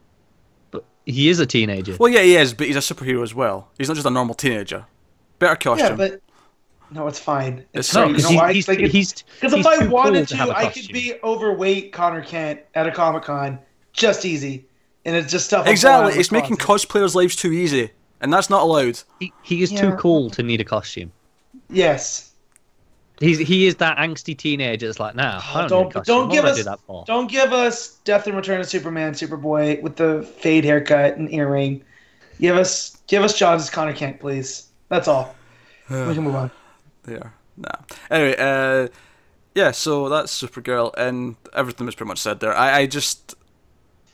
[0.69, 1.97] But he is a teenager.
[1.99, 3.69] Well, yeah, he is, but he's a superhero as well.
[3.77, 4.85] He's not just a normal teenager.
[5.39, 5.87] Better costume.
[5.87, 6.21] Yeah, but
[6.91, 7.65] no, it's fine.
[7.73, 9.81] It's It's No, because You know he's, Like, he's, he's, Because if he's I too
[9.85, 13.23] cool wanted to to, have a I could be overweight Conner Kent at a Comic
[13.23, 13.59] Con,
[13.93, 14.65] just easy,
[15.05, 15.59] and it's just stuff.
[15.59, 16.19] I'm pulling out exactly.
[16.19, 16.89] It's making closet.
[16.89, 18.99] cosplayers' lives too easy, and that's not allowed.
[19.19, 19.81] He, he is Yeah.
[19.81, 21.11] too cool to need a costume.
[21.69, 22.27] Yes.
[23.19, 24.89] He's he is that angsty teenager.
[24.89, 26.79] It's like, nah, I don't, Don't- need a don't give would I us- do that
[26.87, 27.03] for?
[27.05, 31.83] Don't give us Death and Return of Superman, Superboy with the fade haircut and earring.
[32.39, 34.69] Give us, give us John's Conner Kent, please.
[34.89, 35.35] That's all.
[35.89, 36.49] we can move on.
[37.03, 37.33] There.
[37.57, 37.69] Nah.
[38.09, 38.87] Anyway, uh,
[39.55, 39.71] yeah.
[39.71, 42.55] So that's Supergirl, and everything was pretty much said there.
[42.55, 43.35] I, I just,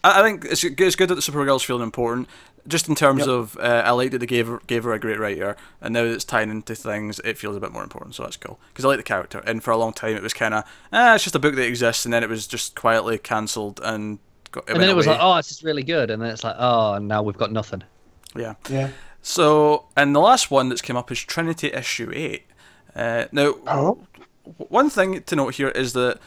[0.03, 2.27] I, I think it's good, it's good that the Supergirl's feeling important.
[2.67, 3.27] Just in terms Yep.
[3.29, 6.03] of, uh, I like that they gave her, gave her a great writer, and now
[6.03, 8.15] that it's tying into things, it feels a bit more important.
[8.15, 9.39] So that's cool because I like the character.
[9.45, 11.65] And for a long time, it was kind of, ah, it's just a book that
[11.65, 14.19] exists, and then it was just quietly cancelled, and
[14.51, 15.15] got, it and then went it was away.
[15.15, 16.09] like, oh, it's just really good.
[16.11, 17.83] And then it's like, oh, now we've got nothing.
[18.35, 18.55] yeah.
[18.69, 18.89] Yeah.
[19.21, 22.46] So, and the last one that's come up is Trinity issue eight.
[22.97, 23.99] Uh, now, Oh.
[24.69, 26.19] one thing to note here is that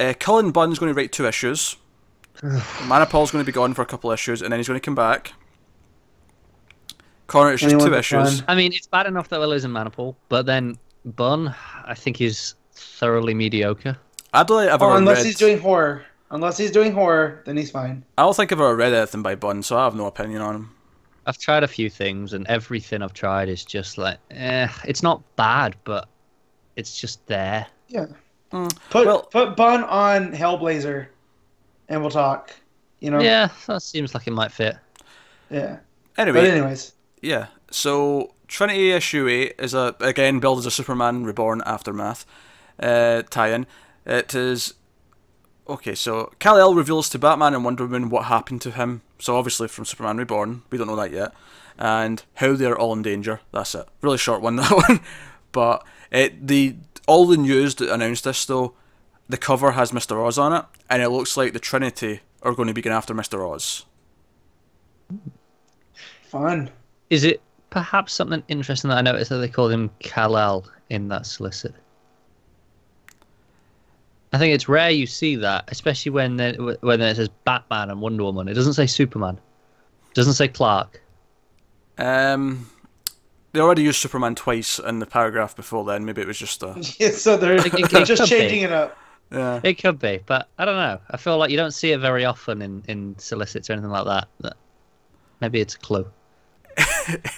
[0.00, 1.76] uh, Cullen Bunn's going to write two issues.
[2.40, 4.94] Manapul's going to be gone for a couple issues, and then he's going to come
[4.96, 5.32] back.
[7.28, 8.40] Connor, it's just Anyone two issues.
[8.40, 8.44] Bunn.
[8.48, 12.56] I mean, it's bad enough that we're losing Manipul, but then Bunn, I think he's
[12.74, 13.96] thoroughly mediocre.
[14.34, 15.26] I don't think I've Oh, unless read.
[15.26, 16.04] he's doing horror.
[16.30, 18.04] Unless he's doing horror, then he's fine.
[18.16, 20.54] I don't think I've ever read anything by Bunn, so I have no opinion on
[20.56, 20.70] him.
[21.26, 25.22] I've tried a few things, and everything I've tried is just like, eh, it's not
[25.36, 26.08] bad, but
[26.76, 27.66] it's just there.
[27.88, 28.06] Yeah.
[28.52, 31.06] Mm, Put well- put Bunn on Hellblazer,
[31.88, 32.54] and we'll talk.
[33.00, 33.20] You know.
[33.20, 34.76] Yeah, that seems like it might fit.
[35.50, 35.78] Yeah.
[36.16, 37.46] Anyway, But anyways, Yeah.
[37.70, 42.26] So Trinity issue eight is a again billed as a Superman Reborn aftermath
[42.78, 43.66] uh, tie-in.
[44.04, 44.74] It is
[45.68, 45.94] okay.
[45.94, 49.00] So Kal El reveals to Batman and Wonder Woman what happened to him.
[49.22, 51.32] So obviously from Superman Reborn, we don't know that yet,
[51.78, 53.40] and how they're all in danger.
[53.52, 53.86] That's it.
[54.00, 55.00] Really short one that one,
[55.52, 56.74] but it the
[57.06, 58.74] all the news that announced this though,
[59.28, 62.66] the cover has Mister Oz on it, and it looks like the Trinity are going
[62.66, 63.84] to be going after Mister Oz.
[66.24, 66.68] fun.
[67.08, 71.26] Is it perhaps something interesting that I noticed that they called him Kal-El in that
[71.26, 71.74] solicit?
[74.32, 78.00] I think it's rare you see that, especially when the, when it says Batman and
[78.00, 78.48] Wonder Woman.
[78.48, 79.38] It doesn't say Superman.
[80.10, 81.02] It doesn't say Clark.
[81.98, 82.68] Um,
[83.52, 86.04] they already used Superman twice in the paragraph before then.
[86.04, 88.38] Maybe it was just a Yeah, so they're, It- it- they're it just could be.
[88.40, 88.96] changing it up.
[89.30, 89.60] yeah.
[89.62, 90.98] It could be, but I don't know.
[91.10, 94.06] I feel like you don't see it very often in, in solicits or anything like
[94.06, 94.28] that.
[94.40, 94.56] But
[95.40, 96.06] maybe it's a clue.
[97.08, 97.30] it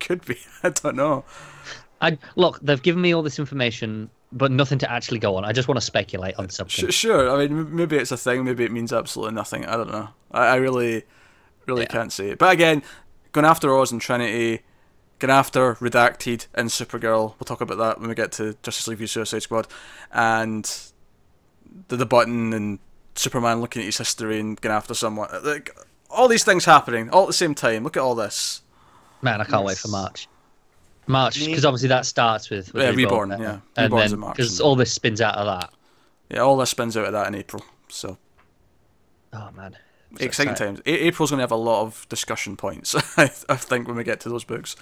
[0.00, 0.38] Could be.
[0.64, 1.24] I don't know.
[2.00, 2.58] I look.
[2.62, 5.44] They've given me all this information, but nothing to actually go on.
[5.44, 6.90] I just want to speculate on something.
[6.90, 7.30] Sure.
[7.30, 8.44] I mean, maybe it's a thing.
[8.44, 9.66] Maybe it means absolutely nothing.
[9.66, 10.08] I don't know.
[10.30, 11.04] I, I really,
[11.66, 11.88] really Yeah.
[11.88, 12.38] can't say it.
[12.38, 12.82] But again,
[13.32, 14.62] going after Oz and Trinity,
[15.18, 17.34] going after Redacted and Supergirl.
[17.38, 19.66] We'll talk about that when we get to Justice League v Suicide Squad,
[20.12, 20.64] and
[21.88, 22.78] the the button and
[23.16, 25.28] Superman looking at his history and going after someone.
[25.44, 25.76] Like
[26.08, 27.84] all these things happening all at the same time.
[27.84, 28.62] Look at all this.
[29.22, 30.28] Man, I can't wait for March.
[31.10, 33.58] March, because obviously that starts with, with Yeah, Reborn, yeah.
[33.76, 35.70] and Reborn's then because all this spins out of that.
[36.30, 37.64] Yeah, all this spins out of that in April.
[37.88, 38.18] So
[39.32, 39.76] Oh man,
[40.18, 40.56] so exciting excited.
[40.76, 40.80] times.
[40.86, 42.94] A- April's going to have a lot of discussion points.
[43.16, 44.76] I, I think when we get to those books.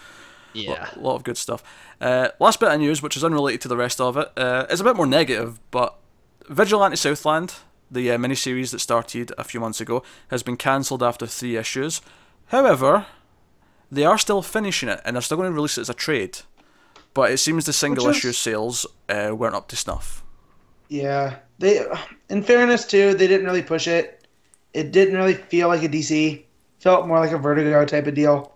[0.55, 1.63] Yeah, A lot of good stuff.
[2.01, 4.81] Uh, last bit of news, which is unrelated to the rest of it, uh, is
[4.81, 5.95] a bit more negative, but
[6.49, 7.55] Vigilante Southland,
[7.91, 12.01] the uh, miniseries that started a few months ago, has been cancelled after three issues.
[12.47, 13.07] However,
[13.91, 16.41] they are still finishing it, and they're still going to release it as a trade.
[17.15, 20.25] But it seems the single is- issue sales uh, weren't up to snuff.
[20.89, 21.85] Yeah, they.
[22.31, 24.27] In fairness, too, they didn't really push it.
[24.75, 26.45] It didn't really feel like a DC.
[26.81, 28.55] Felt more like a Vertigo type of deal.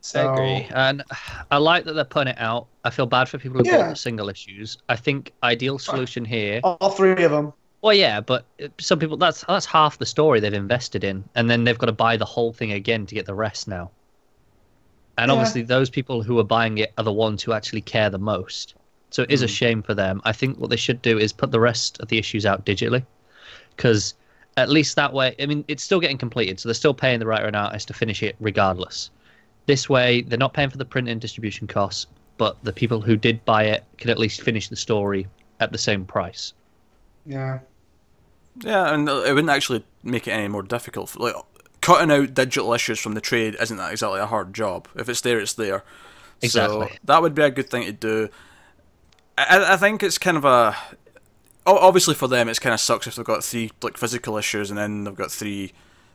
[0.00, 1.02] So, I agree, and
[1.50, 2.68] I like that they're putting it out.
[2.84, 3.78] I feel bad for people who Yeah.
[3.78, 4.78] bought the single issues.
[4.88, 6.60] I think ideal solution here.
[6.62, 7.52] All three of them.
[7.82, 8.44] Well, yeah, but
[8.78, 11.92] some people that's that's half the story they've invested in, and then they've got to
[11.92, 13.90] buy the whole thing again to get the rest now.
[15.18, 15.34] And Yeah.
[15.34, 18.74] obviously, those people who are buying it are the ones who actually care the most.
[19.10, 19.56] So it is a Mm.
[19.60, 20.22] shame for them.
[20.24, 23.06] I think what they should do is put the rest of the issues out digitally,
[23.76, 24.14] because
[24.56, 27.26] at least that way, I mean, it's still getting completed, so they're still paying the
[27.26, 29.10] writer and artist to finish it regardless.
[29.66, 32.06] This way, they're not paying for the print and distribution costs,
[32.38, 35.28] but the people who did buy it can at least finish the story
[35.60, 36.54] at the same price.
[37.24, 37.60] Yeah.
[38.60, 41.16] Yeah, and it wouldn't actually make it any more difficult.
[41.18, 41.34] Like
[41.88, 44.88] cutting out digital issues from the trade isn't that exactly a hard job.
[44.94, 45.84] If it's there, it's there.
[46.42, 46.88] Exactly.
[46.88, 48.28] So that would be a good thing to do.
[49.38, 50.76] I, I think it's kind of a
[51.66, 54.78] Obviously, for them, it's kind of sucks if they've got three like physical issues and
[54.78, 55.72] then they've got three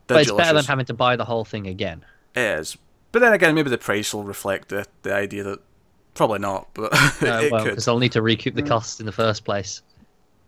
[0.07, 2.03] But it's digital better than having to buy the whole thing again.
[2.35, 2.77] It is,
[3.11, 5.59] but then again, maybe the price will reflect the the idea that
[6.15, 8.67] probably not, but No, it well, because they'll need to recoup the mm.
[8.67, 9.83] costs in the first place.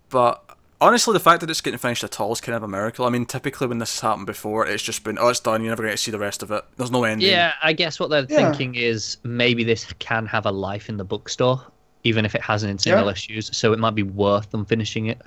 [0.09, 0.43] But
[0.81, 3.05] honestly, the fact that it's getting finished at all is kind of a miracle.
[3.05, 5.61] I mean, typically when this has happened before, it's just been, oh, it's done.
[5.61, 6.63] You're never going to see the rest of it.
[6.77, 7.29] There's no ending.
[7.29, 8.35] Yeah, I guess what they're Yeah.
[8.51, 11.61] thinking is maybe this can have a life in the bookstore,
[12.03, 13.11] even if it hasn't in single Yeah.
[13.11, 13.49] issues.
[13.55, 15.21] So it might be worth them finishing it,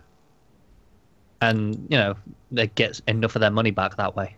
[1.41, 2.15] and you know
[2.51, 4.35] they get enough of their money back that way.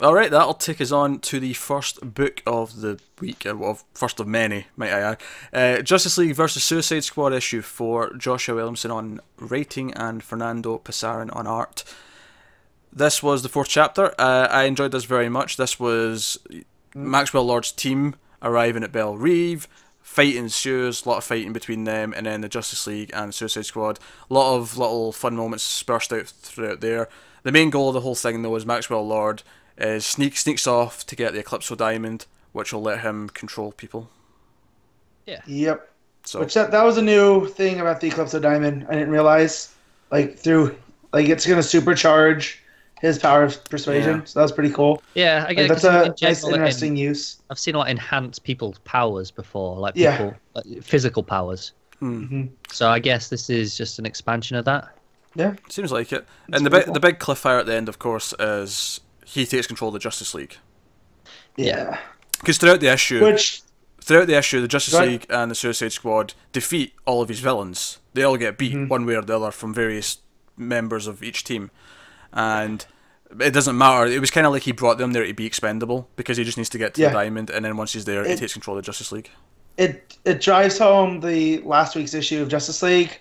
[0.00, 3.78] All right, that'll take us on to the first book of the week, uh, well,
[3.94, 5.20] first of many, might I add.
[5.52, 8.12] Uh, Justice League versus Suicide Squad issue four.
[8.14, 11.84] Joshua Williamson on writing and Fernando Pasarin on art.
[12.92, 14.12] This was the fourth chapter.
[14.18, 15.56] Uh, I enjoyed this very much.
[15.56, 16.38] This was
[16.92, 19.68] Maxwell Lord's team arriving at Belle Reve.
[20.02, 23.66] Fight ensues, a lot of fighting between them, and then the Justice League and Suicide
[23.66, 24.00] Squad.
[24.28, 27.08] A lot of little fun moments spurred out throughout there.
[27.44, 29.44] The main goal of the whole thing, though, is Maxwell Lord
[29.78, 34.08] is sneak sneaks off to get the Eclipso Diamond, which will let him control people.
[35.26, 35.40] Yeah.
[35.46, 35.90] Yep.
[36.24, 38.86] So Which that, that was a new thing about the Eclipso Diamond.
[38.88, 39.70] I didn't realize.
[40.10, 40.76] Like through
[41.12, 42.56] like it's gonna supercharge
[43.00, 44.18] his power of persuasion.
[44.18, 44.24] Yeah.
[44.24, 45.02] So that was pretty cool.
[45.14, 47.36] Yeah, I Like, guess that's in a general, nice, in- interesting use.
[47.50, 50.16] I've seen like enhance people's powers before, like Yeah.
[50.16, 51.72] people like, physical powers.
[51.98, 54.88] hmm So I guess this is just an expansion of that.
[55.34, 55.54] Yeah.
[55.68, 56.24] seems like it.
[56.48, 56.94] That's and the big cool.
[56.94, 60.34] the big cliffhanger at the end, of course, is he takes control of the Justice
[60.34, 60.56] League.
[61.56, 61.98] Yeah.
[62.40, 63.62] Because throughout the issue, Which
[64.02, 65.08] throughout the issue, the Justice ahead.
[65.08, 67.98] League and the Suicide Squad defeat all of his villains.
[68.12, 68.88] They all get beat Mhm.
[68.88, 70.18] one way or the other from various
[70.56, 71.70] members of each team,
[72.32, 72.84] and
[73.40, 74.06] it doesn't matter.
[74.06, 76.56] It was kind of like he brought them there to be expendable because he just
[76.58, 77.08] needs to get to Yeah.
[77.08, 79.30] the diamond, and then once he's there, he takes control of the Justice League.
[79.76, 83.18] it it drives home the last week's issue of Justice League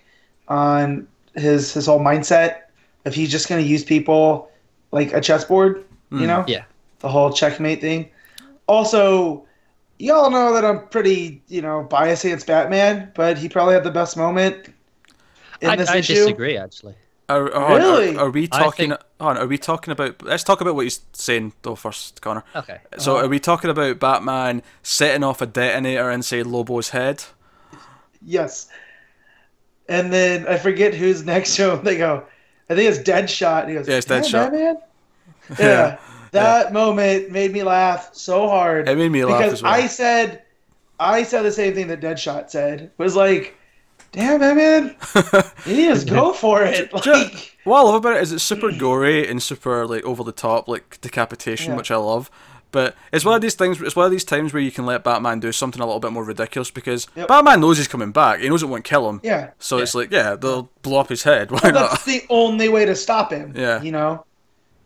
[0.48, 2.58] on his his whole mindset
[3.06, 4.52] if he's just gonna use people
[4.92, 6.28] like a chessboard, you Mm.
[6.28, 6.45] know?
[6.47, 6.63] Yeah.
[6.99, 8.10] The whole checkmate thing.
[8.67, 9.45] Also,
[9.99, 13.91] y'all know that I'm pretty, you know, biased against Batman, but he probably had the
[13.91, 14.67] best moment
[15.62, 16.13] in I, this I issue.
[16.15, 16.95] disagree actually.
[17.30, 18.15] Are, hold on, Really?
[18.17, 18.89] Are, are we talking?
[18.89, 20.21] think- on, are we talking about?
[20.21, 22.43] Let's talk about what he's saying though first, Connor.
[22.56, 22.80] Okay.
[22.97, 23.26] So, Uh-huh.
[23.26, 27.23] are we talking about Batman setting off a detonator inside Lobo's head?
[28.26, 28.67] Yes.
[29.89, 31.84] And then I forget who's next to him.
[31.84, 32.23] They go,
[32.69, 33.62] I think it's Deadshot.
[33.62, 34.78] And he goes, Yeah, it's "Damn, Deadshot." Batman?
[35.60, 35.99] Yeah.
[36.32, 38.89] That moment made me laugh so hard.
[38.89, 39.71] It made me laugh because as well.
[39.73, 40.41] I said,
[40.99, 42.89] I said the same thing that Deadshot said.
[42.97, 43.56] Was like,
[44.12, 44.41] damn,
[45.65, 46.91] you need just go for it.
[46.91, 50.32] Like, what I love about it is it's super gory and super like over the
[50.32, 51.77] top, like decapitation, Yeah.
[51.77, 52.32] which I love.
[52.71, 53.79] But it's one of these things.
[53.79, 56.12] It's one of these times where you can let Batman do something a little bit
[56.12, 57.27] more ridiculous because Yep.
[57.27, 58.39] Batman knows he's coming back.
[58.39, 59.21] He knows it won't kill him.
[59.23, 59.51] yeah.
[59.60, 61.51] So it's like, yeah, they'll blow up his head.
[61.51, 62.06] Why That's not?
[62.06, 63.53] the only way to stop him.
[63.56, 63.79] Yeah.
[63.84, 64.25] You know?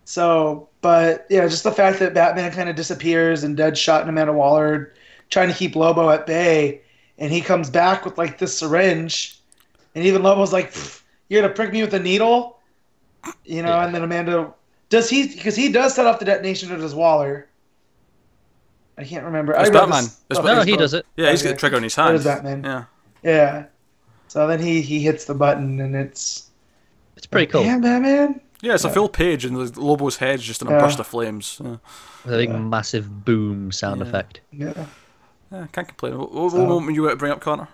[0.10, 4.32] So, but yeah, just the fact that Batman kind of disappears and Deadshot and Amanda
[4.32, 4.94] Waller
[5.30, 6.80] trying to keep Lobo at bay,
[7.18, 9.38] and he comes back with like this syringe,
[9.96, 10.74] and even Lobo's like,
[11.28, 12.58] "You're gonna prick me with a needle,"
[13.44, 13.86] you know, Yeah.
[13.86, 14.54] and then Amanda
[14.88, 15.28] Does he?
[15.28, 17.50] Because he does set off the detonation, or does Waller?
[18.98, 19.52] I can't remember.
[19.52, 20.04] It's I read Batman.
[20.06, 21.06] this- It's oh, No, he does it.
[21.18, 22.16] Yeah, he's got a trigger on his That hand.
[22.16, 22.64] is Batman.
[22.64, 22.84] Yeah.
[23.24, 23.64] Yeah.
[24.30, 26.50] So then he he hits the button, and it's
[27.18, 27.66] It's pretty cool.
[27.66, 28.40] Yeah, Batman.
[28.62, 30.80] Yeah, it's a full page, and the Lobo's head's just in a Yeah.
[30.80, 31.62] burst of flames.
[31.64, 31.76] Yeah.
[32.26, 34.08] With a big massive boom sound Yeah.
[34.08, 34.42] effect.
[34.52, 34.86] Yeah.
[35.52, 36.18] Yeah, can't complain.
[36.18, 37.68] What, what So- moment you want to bring up, Connor?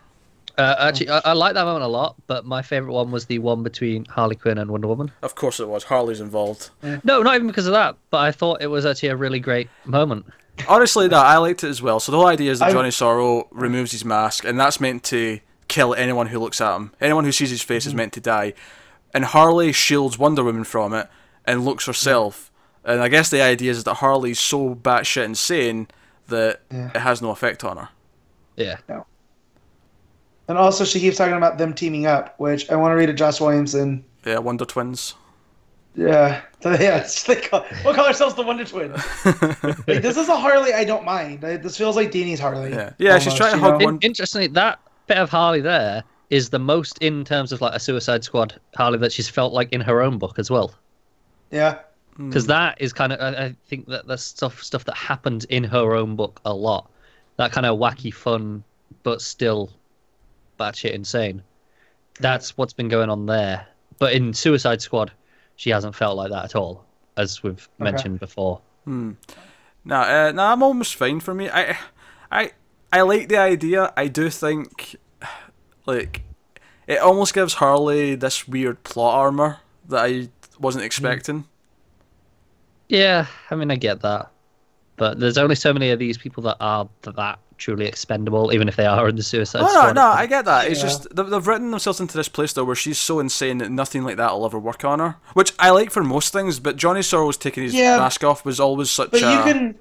[0.55, 3.39] Uh, actually, I, I like that moment a lot, but my favorite one was the
[3.39, 5.11] one between Harley Quinn and Wonder Woman.
[5.23, 5.85] Of course it was.
[5.85, 6.69] Harley's involved.
[7.03, 9.67] No, not even because of that, but I thought it was actually a really great
[9.85, 10.27] moment.
[10.67, 11.99] Honestly, no, I liked it as well.
[11.99, 15.03] So the whole idea is that I- Johnny Sorrow removes his mask, and that's meant
[15.05, 16.91] to kill anyone who looks at him.
[17.01, 17.89] Anyone who sees his face Mm-hmm.
[17.89, 18.53] is meant to die.
[19.13, 21.07] And Harley shields Wonder Woman from it
[21.45, 22.51] and looks herself.
[22.83, 25.87] And I guess the idea is that Harley's so batshit insane
[26.27, 26.89] that Yeah.
[26.95, 27.89] it has no effect on her.
[28.55, 28.77] Yeah.
[28.89, 29.05] No.
[30.47, 33.13] And also, she keeps talking about them teaming up, which I want to read a
[33.13, 34.03] Josh Williamson.
[34.25, 35.13] Yeah, Wonder Twins.
[35.95, 36.97] Yeah, yeah.
[36.97, 38.99] It's like, uh, we'll call ourselves the Wonder Twins.
[39.87, 41.41] Like, this is a Harley I don't mind.
[41.41, 42.71] This feels like Dini's Harley.
[42.71, 42.93] Yeah.
[42.97, 43.85] Yeah, she's trying to you hug know?
[43.85, 47.79] one- interestingly, that bit of Harley there is the most in terms of like a
[47.79, 50.73] Suicide Squad Harley that she's felt like in her own book as well.
[51.51, 51.79] Yeah,
[52.29, 55.63] Because that is kind of, I, I think that that's stuff stuff that happened in
[55.65, 56.89] her own book a lot.
[57.37, 58.63] That kind of wacky fun,
[59.03, 59.71] but still
[60.59, 61.43] batshit insane.
[62.19, 63.67] That's what's been going on there.
[63.99, 65.11] But in Suicide Squad,
[65.55, 66.85] she hasn't felt like that at all,
[67.17, 68.61] as we've mentioned before.
[69.85, 71.49] Nah, uh, nah, I'm almost fine for me.
[71.49, 71.77] I,
[72.31, 72.51] I,
[72.91, 73.91] I like the idea.
[73.97, 74.95] I do think,
[75.85, 76.23] like,
[76.87, 80.87] it almost gives Harley this weird plot armor that I wasn't hmm.
[80.87, 81.45] expecting.
[82.89, 84.29] Yeah, I mean, I get that.
[84.95, 88.75] But there's only so many of these people that are that truly expendable, even if
[88.75, 89.95] they are in the Suicide Oh, no, Squad.
[89.95, 90.67] no, I get that.
[90.67, 90.87] It's Yeah.
[90.87, 94.03] just they've, they've written themselves into this place though, where she's so insane that nothing
[94.03, 95.15] like that will ever work on her.
[95.33, 97.97] Which I like for most things, but Johnny Sorrow's taking his Yeah.
[97.97, 99.31] mask off was always such but a.
[99.31, 99.75] you can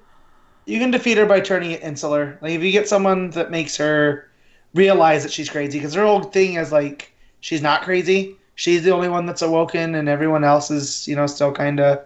[0.65, 2.37] you can defeat her by turning it insular.
[2.41, 4.29] Like if you get someone that makes her
[4.73, 8.35] realize that she's crazy, because her whole thing is like she's not crazy.
[8.55, 12.05] She's the only one that's awoken, and everyone else is you know still kind of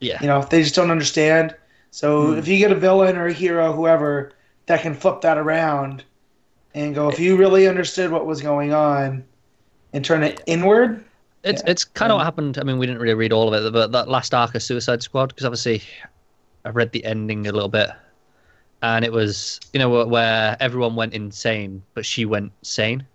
[0.00, 0.18] Yeah.
[0.20, 1.54] you know they just don't understand.
[1.90, 2.38] So Hmm.
[2.38, 4.32] if you get a villain or a hero, whoever
[4.66, 6.04] that can flip that around
[6.74, 9.24] and go, if you really understood what was going on,
[9.94, 11.02] and turn it inward.
[11.44, 11.70] It's Yeah.
[11.70, 12.58] it's kind of Um, what happened.
[12.58, 15.02] I mean, we didn't really read all of it, but that last arc of Suicide
[15.02, 15.82] Squad, because obviously
[16.64, 17.88] I read the ending a little bit,
[18.82, 23.06] and it was you know where, where everyone went insane, but she went sane,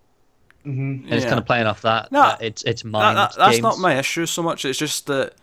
[0.62, 0.70] hmm
[1.04, 2.10] and it's kind of playing off that.
[2.12, 3.62] No, that it's it's That- mind that- that's games.
[3.62, 4.64] not my issue so much.
[4.64, 5.34] It's just that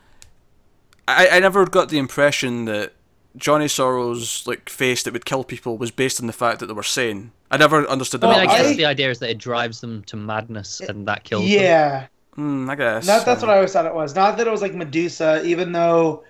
[1.07, 2.93] I, I never got the impression that
[3.35, 6.73] Johnny Sorrow's like face that would kill people was based on the fact that they
[6.73, 7.31] were sane.
[7.49, 8.39] I never understood I that.
[8.41, 11.23] mean, I guess I- the idea is that it drives them to madness, and that
[11.23, 11.49] kills them.
[11.51, 12.07] Yeah.
[12.35, 13.05] Hmm, I guess.
[13.07, 14.15] That, that's what I always thought it was.
[14.15, 16.23] Not that it was like Medusa, even though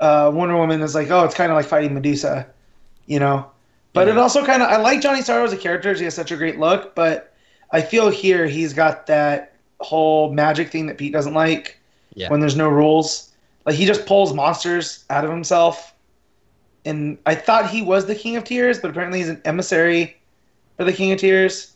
[0.00, 2.48] uh, Wonder Woman is like, oh, it's kind of like fighting Medusa,
[3.06, 3.50] you know.
[3.92, 5.94] But it also kind of, I like Johnny Sorrow as a character.
[5.94, 7.32] He has such a great look, but
[7.70, 11.78] I feel here he's got that whole magic thing that Pete doesn't like
[12.14, 12.28] Yeah.
[12.28, 13.30] when there's no rules.
[13.66, 15.94] Like he just pulls monsters out of himself.
[16.84, 20.16] And I thought he was the King of Tears, but apparently he's an emissary
[20.76, 21.72] for the King of Tears.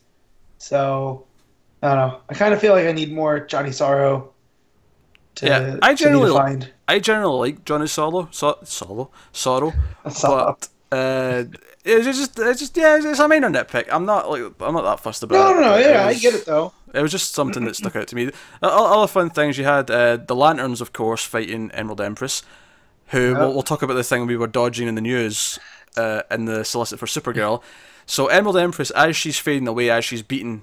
[0.59, 1.25] So
[1.83, 2.21] I don't know.
[2.29, 4.33] I kind of feel like I need more Johnny Sorrow.
[5.37, 9.73] To, Yeah, I generally I generally like Johnny Solo, so, Solo, Sorrow,
[10.11, 11.45] So- but uh,
[11.85, 13.89] it's just, it's just, yeah, it's, it's a minor nitpick.
[13.91, 15.55] I'm not like, I'm not that fussed about no, it.
[15.55, 15.71] no, no.
[15.73, 16.73] but Yeah, I was- get it though.
[16.95, 18.31] It was just something that stuck out to me.
[18.63, 22.43] Other fun things you had uh, the lanterns, of course, fighting Emerald Empress,
[23.09, 25.59] who we'll, we'll talk about the thing we were dodging in the news
[25.99, 27.63] uh, in the solicit for Supergirl.
[28.07, 30.63] So Emerald Empress, as she's fading away, as she's beaten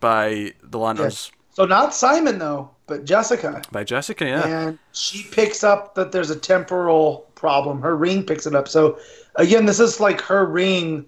[0.00, 3.62] by the lanterns So not Simon though, but Jessica.
[3.70, 4.46] by Jessica, yeah.
[4.68, 7.80] and she picks up that there's a temporal problem.
[7.80, 8.66] Her ring picks it up.
[8.66, 8.98] So
[9.36, 11.06] again, this is like her ring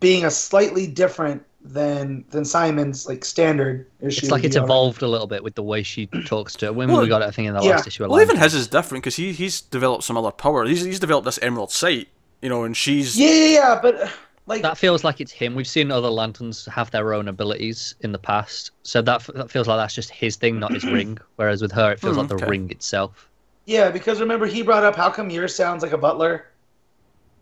[0.00, 4.26] being a slightly different than than Simon's like standard issue.
[4.26, 4.64] It's like it's you know?
[4.64, 6.72] evolved a little bit with the way she talks to her.
[6.72, 7.70] When Well, we got it, I think in the yeah.
[7.70, 8.04] last issue.
[8.04, 10.64] of Well, even his is different because he he's developed some other power.
[10.64, 12.08] He's he's developed this Emerald Sight,
[12.42, 14.12] you know, and she's Yeah, yeah, yeah, but
[14.46, 15.54] like that feels like it's him.
[15.54, 19.66] We've seen other lanterns have their own abilities in the past, so that that feels
[19.68, 21.18] like that's just his thing, not his ring.
[21.36, 22.46] Whereas with her, it feels Hmm, like the okay.
[22.46, 23.30] ring itself.
[23.66, 26.46] yeah, because remember he brought up how come yours sounds like a butler,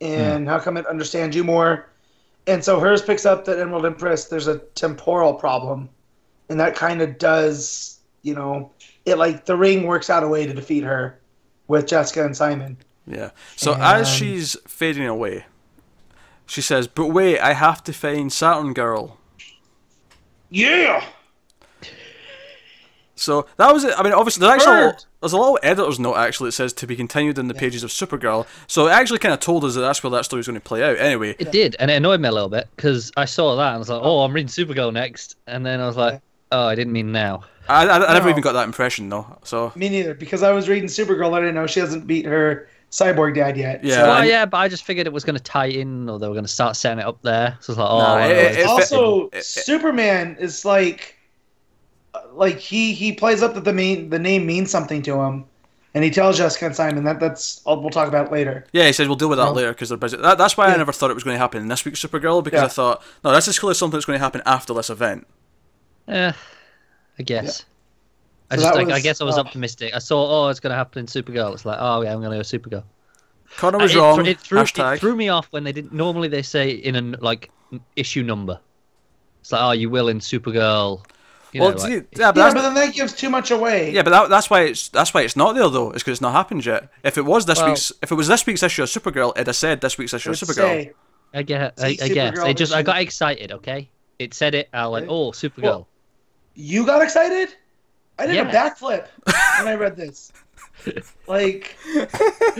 [0.04, 0.10] Hmm.
[0.10, 1.88] and how come it understands you more,
[2.46, 4.26] and so hers picks up that Emerald Empress.
[4.26, 5.88] There's a temporal problem,
[6.48, 8.70] and that kind of does you know
[9.06, 11.18] it like the ring works out a way to defeat her
[11.68, 12.76] with Jessica and Simon.
[13.06, 13.30] Yeah.
[13.56, 15.46] So as she's fading away,
[16.46, 19.18] she says, "But wait, I have to find Saturn Girl."
[20.50, 21.04] Yeah.
[23.16, 23.94] So that was it.
[23.98, 26.72] I mean, obviously, there's actually a lot, there's a little editor's note actually that says
[26.74, 28.46] to be continued in the pages of Supergirl.
[28.66, 30.66] So it actually kind of told us that that's where that story story's going to
[30.66, 30.98] play out.
[30.98, 33.74] Anyway, It did, and it annoyed me a little bit because I saw that and
[33.76, 36.74] I was like, "Oh, I'm reading Supergirl next," and then I was like, "Oh, I
[36.74, 38.30] didn't mean now." I, I, I never No.
[38.30, 39.38] even got that impression though.
[39.44, 41.32] So Me neither, because I was reading Supergirl.
[41.34, 43.82] I didn't know she hasn't beat her cyborg dad yet.
[43.82, 43.94] Yeah.
[43.94, 46.18] So- Well, and- yeah, but I just figured it was going to tie in, or
[46.18, 47.56] they were going to start setting it up there.
[47.60, 50.64] So I was like, "Oh, Nah, well, it- it's- it- also, it- it- Superman is
[50.64, 51.16] like,
[52.32, 55.44] like he he plays up that the main the name means something to him,
[55.94, 58.66] and he tells Jessica and Simon that that's I'll, we'll talk about later.
[58.72, 59.52] yeah, he says we'll deal with that No.
[59.52, 60.16] later because they're busy.
[60.16, 62.42] That, that's why I never thought it was going to happen in this week's Supergirl
[62.42, 62.64] because Yeah.
[62.66, 65.26] I thought no, this is clearly something that's going to happen after this event.
[66.08, 66.32] Eh,
[67.18, 67.64] I guess.
[68.50, 69.94] I So just, that I, I guess I was uh, optimistic.
[69.94, 71.52] I saw, oh, it's going to happen in Supergirl.
[71.54, 72.84] It's like, oh yeah, I'm going to go Supergirl.
[73.56, 74.26] Connor was it, wrong.
[74.26, 75.92] It threw, it threw me off when they didn't.
[75.92, 77.50] Normally they say in an like
[77.96, 78.60] issue number.
[79.40, 81.04] It's like, oh, you will in Supergirl.
[81.54, 83.92] You well, know, see, like, yeah, but Yeah, but then that gives too much away.
[83.92, 85.92] yeah, but that, that's why it's that's why it's not there though.
[85.92, 86.88] It's because it's not happened yet.
[87.04, 89.46] If it was this Well- week's, if it was this week's issue of Supergirl, it'd
[89.46, 90.54] have said this week's issue of Supergirl.
[90.56, 90.92] say,
[91.32, 92.34] I get, I, I guess.
[92.36, 93.52] Supergirl It just, I got excited.
[93.52, 93.88] Okay,
[94.18, 94.68] it said it.
[94.72, 95.14] I went, Okay.
[95.14, 95.62] oh, Supergirl.
[95.62, 95.88] Well,
[96.56, 97.54] you got excited.
[98.18, 99.06] I did a backflip
[99.58, 100.32] when I read this,
[101.28, 101.76] like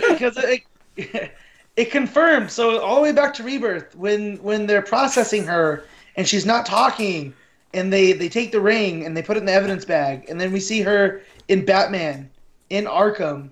[0.09, 0.63] because it
[1.77, 2.51] it confirmed.
[2.51, 5.85] So all the way back to Rebirth, when when they're processing her
[6.17, 7.35] and she's not talking,
[7.75, 10.41] and they they take the ring and they put it in the evidence bag, and
[10.41, 12.31] then we see her in Batman
[12.71, 13.51] in Arkham,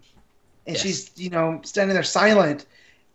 [0.67, 0.81] and Yes.
[0.81, 2.67] she's you know standing there silent.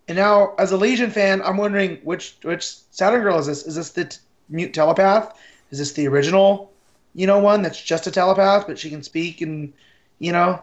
[0.07, 3.65] And now, as a Legion fan, I'm wondering which which Saturn Girl is this?
[3.65, 4.17] Is this the t-
[4.49, 5.37] mute telepath?
[5.71, 6.71] Is this the original,
[7.13, 9.73] you know, one that's just a telepath but she can speak and,
[10.19, 10.61] you know,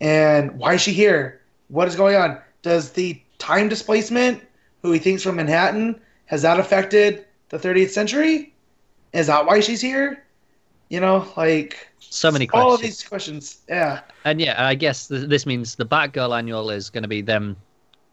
[0.00, 1.40] and why is she here?
[1.68, 2.38] What is going on?
[2.62, 4.42] Does the time displacement,
[4.82, 8.52] who he thinks from Manhattan, has that affected the 30th century?
[9.16, 10.22] Is that why she's here?
[10.88, 12.64] You know, like So many questions.
[12.68, 13.58] all of these questions.
[13.68, 14.00] Yeah.
[14.24, 17.56] And yeah, I guess th- this means the Batgirl annual is going to be them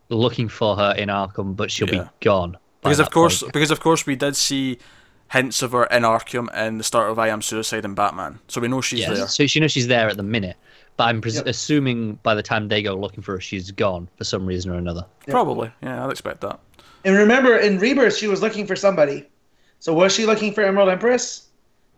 [0.09, 2.03] looking for her in Arkham, but she'll Yeah.
[2.03, 2.57] be gone.
[2.81, 3.53] Because of course, point.
[3.53, 4.77] because of course, we did see
[5.31, 8.59] hints of her in Arkham and the start of I Am Suicide and Batman, so
[8.61, 9.17] we know she's Yes.
[9.17, 9.27] there.
[9.27, 10.57] So she knows she's there at the minute,
[10.97, 11.47] but I'm pres- Yep.
[11.47, 14.75] assuming by the time they go looking for her, she's gone for some reason or
[14.75, 15.05] another.
[15.27, 16.59] Probably, yeah, I'd expect that.
[17.05, 19.25] And remember, in Rebirth, she was looking for somebody.
[19.83, 21.49] So was she looking for Emerald Empress?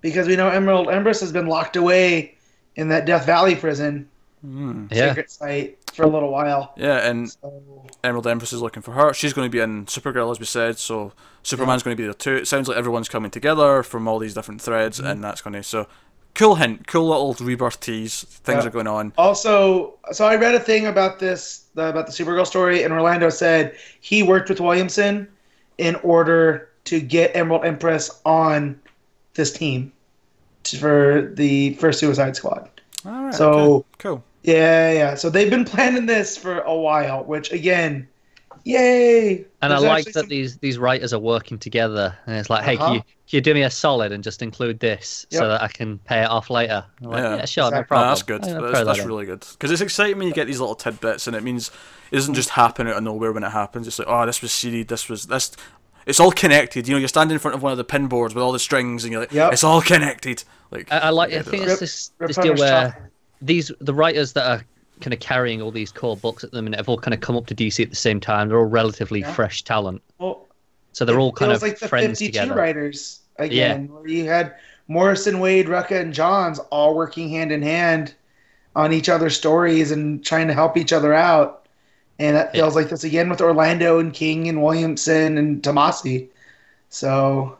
[0.02, 2.34] Because we know Emerald Empress has been locked away
[2.78, 4.10] in that Death Valley prison.
[4.44, 5.10] Yeah.
[5.10, 6.74] secret site for a little while.
[6.78, 9.14] Yeah, and So, Emerald Empress is looking for her.
[9.14, 10.80] She's going to be in Supergirl, as we said.
[10.80, 11.14] So
[11.44, 12.38] Superman's going to be there too.
[12.38, 15.08] It sounds like everyone's coming together from all these different threads, Mm-hmm.
[15.08, 15.88] and that's going to so
[16.34, 18.24] cool hint, cool little rebirth tease.
[18.24, 18.68] Things Yeah.
[18.68, 19.14] are going on.
[19.16, 23.76] also, so I read a thing about this about the Supergirl story, and Orlando said
[24.02, 25.28] he worked with Williamson
[25.78, 28.80] in order to get Emerald Empress on
[29.34, 29.92] this team
[30.80, 32.70] for the first Suicide Squad.
[33.06, 33.34] All right.
[33.34, 34.24] So- okay, cool.
[34.44, 35.16] Yeah, yeah.
[35.16, 38.08] So they've been planning this for a while, which again,
[38.64, 39.44] yay!
[39.62, 42.76] And I like that some- these these writers are working together, and it's like, hey,
[42.76, 42.86] Uh-huh.
[42.86, 45.40] can you can you do me a solid and just include this Yep.
[45.40, 46.86] so that I can pay it off later?
[47.02, 47.36] Like, Yeah.
[47.38, 47.80] yeah, sure, no Exactly.
[47.80, 48.08] No, problem.
[48.10, 48.44] that's good.
[48.44, 51.36] That's, throw that's really good because it's exciting when you get these little tidbits, and
[51.36, 51.72] it means
[52.12, 53.88] it doesn't just happen out of nowhere when it happens.
[53.88, 54.90] It's like, oh, this was seeded.
[54.90, 55.52] This was this.
[56.06, 56.88] It's all connected.
[56.88, 58.60] You know, you're standing in front of one of the pin boards with all the
[58.60, 59.54] strings, and you're like, Yep.
[59.54, 60.44] it's all connected.
[60.72, 61.34] Like, I, I like.
[61.34, 63.12] I think it's this Rip this deal where chocolate.
[63.42, 64.64] these the writers that are
[65.02, 67.36] kind of carrying all these core books at the minute have all kind of come
[67.36, 68.48] up to DC at the same time.
[68.50, 69.34] They're all relatively Yeah.
[69.34, 70.46] fresh talent, Well,
[70.94, 72.54] so they're all kind feels of like the friends 52 together.
[72.60, 74.56] writers again, where you had
[74.88, 78.14] Morrison, Waid, Rucka, and Johns all working hand in hand
[78.76, 81.65] on each other's stories and trying to help each other out.
[82.20, 82.62] And that Yeah.
[82.62, 86.28] feels like this again with Orlando and King and Williamson and Tomasi.
[86.90, 87.58] So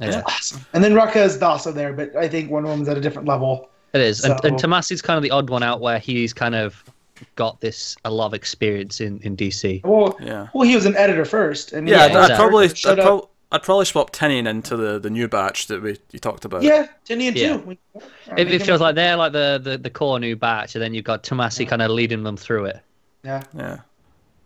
[0.00, 0.64] Yeah, awesome.
[0.74, 3.70] And then Rucka is also there, but I think Wonder Woman's at a different level.
[3.94, 4.24] it is.
[4.24, 6.82] And, and Tomasi's kind of the odd one out where he's kind of
[7.36, 9.82] got this a lot of experience in in DC.
[9.84, 10.48] Well, yeah.
[10.52, 12.36] well, he was an editor first, and Yeah, Yeah, I'd, I'd exactly.
[12.36, 13.30] probably, Shut I'd, up.
[13.52, 16.62] I'd probably swap Tynion into the, the new batch that we you talked about.
[16.64, 17.56] Yeah, Tynion Yeah.
[17.56, 17.58] too.
[17.60, 17.78] We-
[18.36, 20.92] It, make it feels like they're like the, the, the core new batch, and then
[20.92, 22.80] you've got Tomasi kind of leading them through it.
[23.24, 23.42] Yeah.
[23.56, 23.78] Yeah.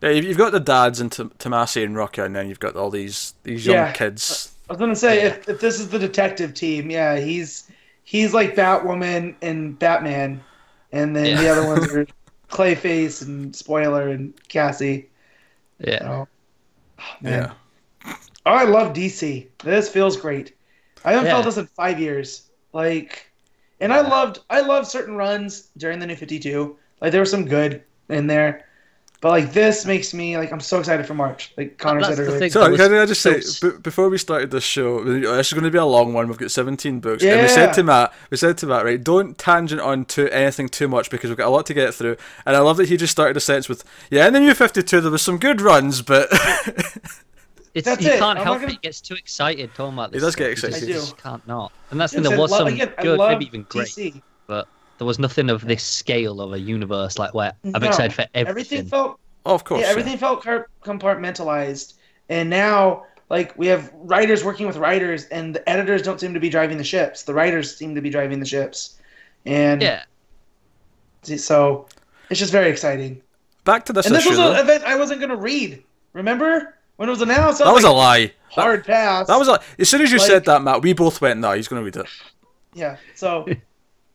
[0.01, 2.75] Yeah, you've you've got the dads and T- Tomasi and Rucka, and then you've got
[2.75, 3.91] all these these young Yeah.
[3.91, 4.53] kids.
[4.69, 7.69] I was gonna say if, if this is the detective team, yeah, he's
[8.05, 10.41] he's like Batwoman and Batman,
[10.93, 12.07] and then the other ones are
[12.49, 15.09] Clayface and Spoiler and Cassie.
[15.79, 15.99] Yeah.
[15.99, 16.27] So,
[16.99, 17.51] oh, man.
[18.05, 18.13] Yeah.
[18.45, 19.47] Oh, I love DC.
[19.63, 20.55] This feels great.
[21.03, 21.33] I haven't Yeah.
[21.33, 22.49] felt this in five years.
[22.73, 23.29] Like,
[23.81, 26.77] and I loved I loved certain runs during the New Fifty Two.
[27.01, 28.65] Like there was some good in there,
[29.21, 31.51] But like this makes me like I'm so excited for March.
[31.57, 32.39] Like Connor That's said earlier.
[32.39, 32.51] thing.
[32.51, 35.53] So can I just say, there b- before we started this show, oh, this is
[35.53, 36.29] going to be a long one.
[36.29, 37.33] We've got 17 books, yeah.
[37.33, 40.69] and we said to Matt, we said to Matt, right, don't tangent on to anything
[40.69, 42.15] too much because we've got a lot to get through.
[42.45, 45.01] And I love that he just started a sentence with, "Yeah, in the new 52,
[45.01, 46.29] there was some good runs, but
[47.75, 48.19] It's, That's you it.
[48.19, 48.71] can't I'm help not gonna- it.
[48.71, 50.21] He gets too excited talking about this.
[50.21, 50.71] He does get stuff.
[50.71, 50.87] You excited.
[50.87, 50.93] just- I do.
[51.11, 51.71] just can't not.
[51.91, 52.31] And that's the Yes, thing.
[52.31, 54.21] There I was some again, I good, love maybe even great, DC.
[54.47, 54.67] but
[54.99, 58.25] there was nothing of this scale of a universe like where I'm No, excited for
[58.35, 58.85] Everything everything.
[58.85, 59.91] felt oh, of course, yeah, yeah.
[59.91, 60.43] everything felt
[60.83, 61.95] compartmentalized,
[62.29, 66.39] and now like we have writers working with writers, and the editors don't seem to
[66.39, 67.23] be driving the ships.
[67.23, 68.99] The writers seem to be driving the ships,
[69.45, 70.03] and yeah,
[71.23, 71.87] so
[72.29, 73.21] it's just very exciting.
[73.65, 74.29] Back to this and this issue.
[74.31, 74.53] was though.
[74.53, 75.83] an event I wasn't going to read.
[76.13, 77.59] Remember when it was announced?
[77.59, 78.61] That was a like, lie.
[78.63, 79.27] hard pass.
[79.27, 81.51] That was a, as soon as you Like- said that, Matt, we both went, "No,
[81.53, 82.09] he's going to read it."
[82.73, 82.97] yeah.
[83.15, 83.45] So,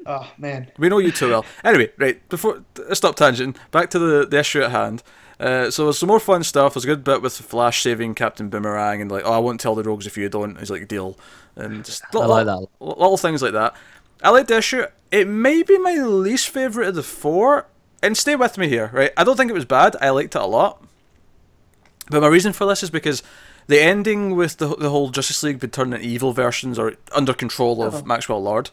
[0.07, 1.44] oh man, We know you too well.
[1.64, 3.57] Anyway, right before stop tangent.
[3.70, 5.02] Back to the, the issue at hand.
[5.40, 6.74] Uh, so there's some more fun stuff.
[6.74, 9.74] There's a good bit with Flash saving Captain Boomerang and like, oh, I won't tell
[9.74, 10.59] the rogues if you don't.
[10.59, 11.18] He's like, deal,
[11.57, 12.57] and just I like that.
[12.57, 13.74] little, little things like that.
[14.22, 14.84] I like the issue.
[15.11, 17.66] It may be my least favorite of the four.
[18.02, 19.12] And stay with me here, right?
[19.16, 19.96] I don't think it was bad.
[20.00, 20.84] I liked it a lot.
[22.11, 23.22] But my reason for this is because
[23.66, 27.32] the ending with the the whole Justice League being turned into evil versions or under
[27.32, 28.02] control of Oh.
[28.05, 28.70] Maxwell Lord.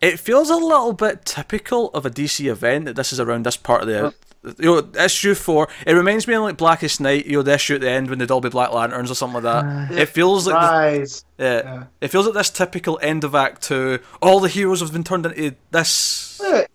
[0.00, 3.56] It feels a little bit typical of a DC event that this is around this
[3.56, 4.14] part of the.
[4.58, 5.66] You know, issue four.
[5.84, 7.26] It reminds me of like Blackest Night.
[7.26, 9.42] You know, the issue at the end when they'd all be Black Lanterns or something
[9.42, 9.64] like that.
[9.66, 9.88] Ah.
[9.92, 10.54] it feels like
[11.00, 11.84] the- yeah, Yeah.
[12.00, 13.98] it feels like this typical end of Act Two.
[14.22, 16.40] All the heroes have been turned into this.
[16.44, 16.66] Yeah,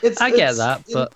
[0.00, 1.12] It's, I get that, in- but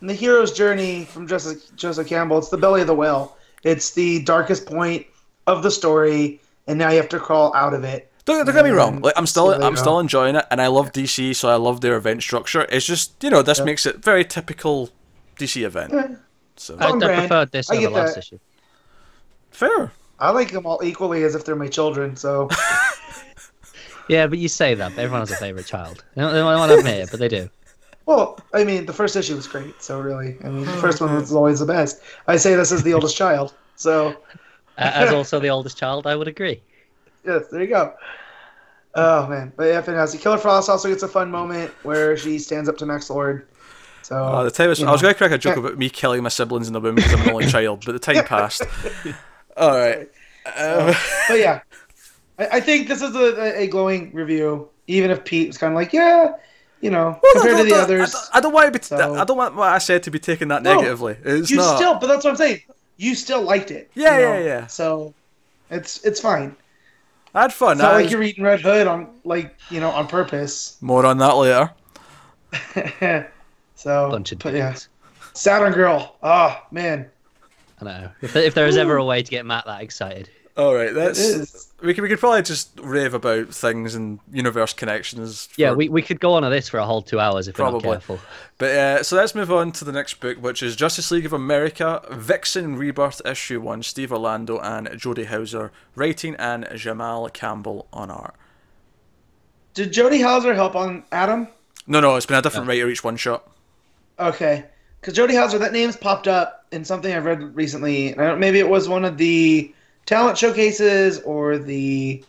[0.00, 3.36] in the hero's journey from Joseph, Joseph Campbell, it's the belly of the whale.
[3.64, 5.06] It's the darkest point
[5.48, 8.12] of the story, and now you have to crawl out of it.
[8.26, 9.00] Don't, don't get me wrong.
[9.02, 9.80] Like I'm still so I'm go.
[9.80, 12.66] still enjoying it, and I love DC, so I love their event structure.
[12.70, 13.64] It's just you know this Yeah.
[13.64, 14.90] makes it very typical
[15.38, 15.92] DC event.
[15.92, 16.16] Yeah.
[16.56, 18.20] So I, I on preferred this I over the last that.
[18.20, 18.38] issue.
[19.50, 19.92] fair.
[20.18, 22.16] I like them all equally as if they're my children.
[22.16, 22.48] So
[24.08, 26.04] Yeah, but you say that, but everyone has a favorite child.
[26.14, 27.48] They don't, they don't want to admit it, but they do.
[28.06, 29.82] Well, I mean, the first issue was great.
[29.82, 32.00] So really, I mean, the first one was always the best.
[32.26, 33.54] I say this as the oldest child.
[33.76, 34.16] So
[34.76, 36.60] Uh, as also the oldest child, I would agree.
[37.26, 37.94] Yes, there you go.
[38.94, 40.20] Oh man, but yeah, fantastic.
[40.20, 43.46] Killer Frost also gets a fun moment where she stands up to Max Lord.
[44.02, 46.22] So Oh, the time you I was going to crack a joke about me killing
[46.22, 48.62] my siblings in the womb because I'm an only child, but the time passed.
[49.56, 50.08] All right.
[50.44, 50.94] Uh,
[51.26, 51.60] but yeah,
[52.38, 54.68] I, I think this is a, a glowing review.
[54.86, 56.34] Even if Pete was kind of like, yeah,
[56.82, 58.84] you know, well, compared to the others, I don't, I don't want to be.
[58.84, 61.16] So- I don't want what I said to be taken that No, negatively.
[61.24, 61.76] It's you not.
[61.76, 61.98] still.
[61.98, 62.60] But that's what I'm saying.
[62.98, 63.90] You still liked it.
[63.94, 64.32] Yeah, you know?
[64.34, 64.66] yeah, yeah.
[64.66, 65.14] So
[65.70, 66.54] it's it's fine.
[67.34, 67.72] I had fun.
[67.72, 70.76] It's not I- like you're eating Red Hood on like you know on purpose.
[70.80, 71.70] More on that later.
[73.74, 74.76] so, Bunch of but yeah.
[75.32, 76.16] Saturn Girl.
[76.22, 77.10] Oh ah, man,
[77.80, 78.10] I know.
[78.22, 80.30] If, if there is ever a way to get Matt that excited.
[80.56, 81.72] All right, that's.
[81.82, 85.48] We could, we could probably just rave about things and universe connections.
[85.56, 87.70] Yeah, we, we could go on to this for a whole two hours if we're
[87.70, 88.20] not careful.
[88.56, 91.32] But uh, so let's move on to the next book, which is Justice League of
[91.32, 98.10] America, Vixen Rebirth Issue 1, Steve Orlando and Jody Houser writing, and Jamal Campbell on
[98.10, 98.36] art.
[99.74, 101.48] Did Jody Houser help on Atom?
[101.88, 103.50] No, no, it's been a different writer each one shot.
[104.20, 104.64] Okay,
[105.00, 108.12] because Jody Houser, that name's popped up in something I've read recently.
[108.12, 109.73] And I don't, maybe it was one of the
[110.06, 112.24] talent showcases or the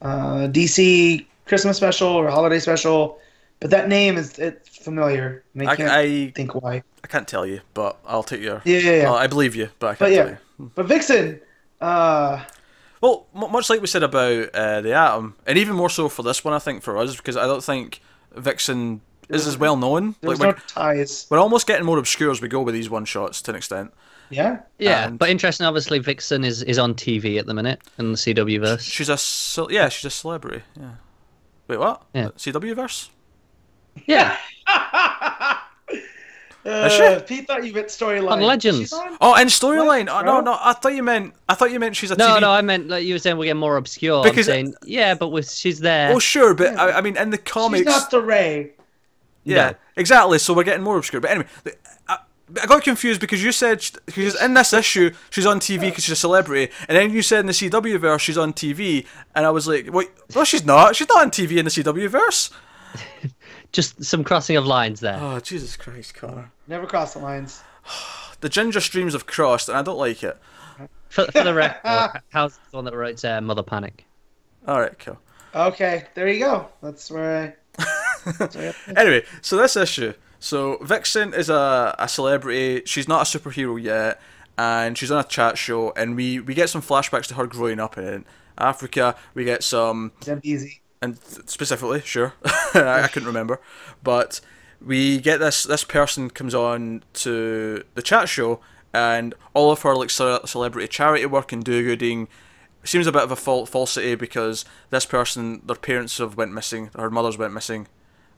[0.00, 3.18] uh, DC Christmas special or holiday special.
[3.60, 5.44] But that name is it's familiar.
[5.58, 6.82] I I, can't I, think why.
[7.04, 8.60] I can't tell you, but I'll take your.
[8.64, 9.12] Yeah, yeah, yeah.
[9.12, 10.70] I believe you, but I can't But tell yeah, you.
[10.74, 11.40] but Vixen,
[11.80, 12.42] uh,
[13.00, 16.22] Well, m- much like we said about uh, the Atom, and even more so for
[16.24, 18.00] this one, I think for us, because I don't think
[18.34, 20.16] Vixen is as well known.
[20.22, 21.26] there's Like no we're, ties.
[21.30, 23.92] we're almost getting more obscure as we go with these one shots to an extent.
[24.32, 25.66] Yeah, Yeah, And- but interesting.
[25.66, 28.82] Obviously, Vixen is, is on TV at the minute in the CW verse.
[28.82, 30.62] She's a ce- yeah, she's a celebrity.
[30.80, 30.90] Yeah.
[31.68, 32.02] Wait, what?
[32.14, 32.28] Yeah.
[32.36, 33.10] CW verse?
[34.06, 34.36] Yeah,
[36.64, 37.20] uh, she?
[37.26, 38.30] Pete thought you meant storyline.
[38.32, 38.92] On Legends.
[38.92, 39.16] On?
[39.20, 40.08] Oh, and storyline.
[40.10, 40.56] Oh, no, no.
[40.60, 41.34] I thought you meant.
[41.48, 42.40] I thought you meant she's a no, TV.
[42.40, 44.22] no, I meant like you were saying we're getting more obscure.
[44.22, 46.12] Because- I'm saying yeah, but with, she's there.
[46.12, 48.72] Oh, sure, but I, I mean, in the comics, She's not the Ray.
[49.44, 49.76] yeah, No.
[49.96, 50.38] exactly.
[50.38, 51.20] So we're getting more obscure.
[51.20, 51.76] But anyway, the-
[52.58, 55.80] I, I got confused because you said sh- because in this issue she's on TV
[55.82, 59.06] because she's a celebrity, and then you said in the CW verse she's on TV,
[59.34, 60.96] and I was like, wait, no, she's not.
[60.96, 62.50] She's not on TV in the CW verse.
[63.72, 65.18] Just some crossing of lines there.
[65.20, 66.50] Oh, Jesus Christ, Connor.
[66.68, 67.62] Never cross the lines.
[68.40, 70.36] The ginger streams have crossed, and I don't like it.
[71.10, 74.04] For, for the record, how's the one that writes uh, Mother Panic?
[74.66, 75.16] All right, cool.
[75.54, 76.66] Okay, there you go.
[76.82, 77.56] That's where
[78.36, 80.12] that's where I- Anyway, so this issue.
[80.42, 82.82] So Vixen is a, a celebrity.
[82.84, 84.20] She's not a superhero yet,
[84.58, 85.92] and she's on a chat show.
[85.96, 88.24] And we, we get some flashbacks to her growing up in
[88.58, 89.14] Africa.
[89.34, 90.80] We get some Zambezi.
[91.00, 91.16] and
[91.46, 92.34] specifically, sure,
[92.74, 93.60] I, I couldn't remember,
[94.02, 94.40] but
[94.84, 98.58] we get this this person comes on to the chat show,
[98.92, 102.26] and all of her like ce- celebrity charity work and do-gooding
[102.82, 106.90] seems a bit of a fal- falsity because this person, their parents have went missing,
[106.96, 107.86] her mothers went missing,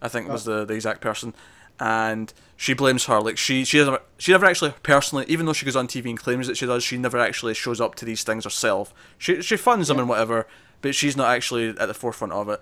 [0.02, 1.34] I think was the, the exact person,
[1.80, 3.20] and she blames her.
[3.20, 6.18] Like she she doesn't she never actually personally, even though she goes on TV and
[6.18, 8.94] claims that she does, she never actually shows up to these things herself.
[9.18, 10.46] She she funds them and whatever,
[10.80, 12.60] but she's not actually at the forefront of it.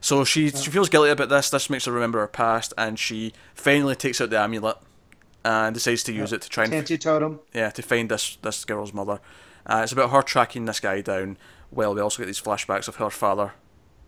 [0.00, 1.50] So she she feels guilty about this.
[1.50, 4.76] This makes her remember her past, and she finally takes out the amulet
[5.44, 7.40] and decides to use it to try and Totem.
[7.52, 9.20] yeah to find this this girl's mother.
[9.66, 11.38] Uh, it's about her tracking this guy down.
[11.70, 13.52] Well, we also get these flashbacks of her father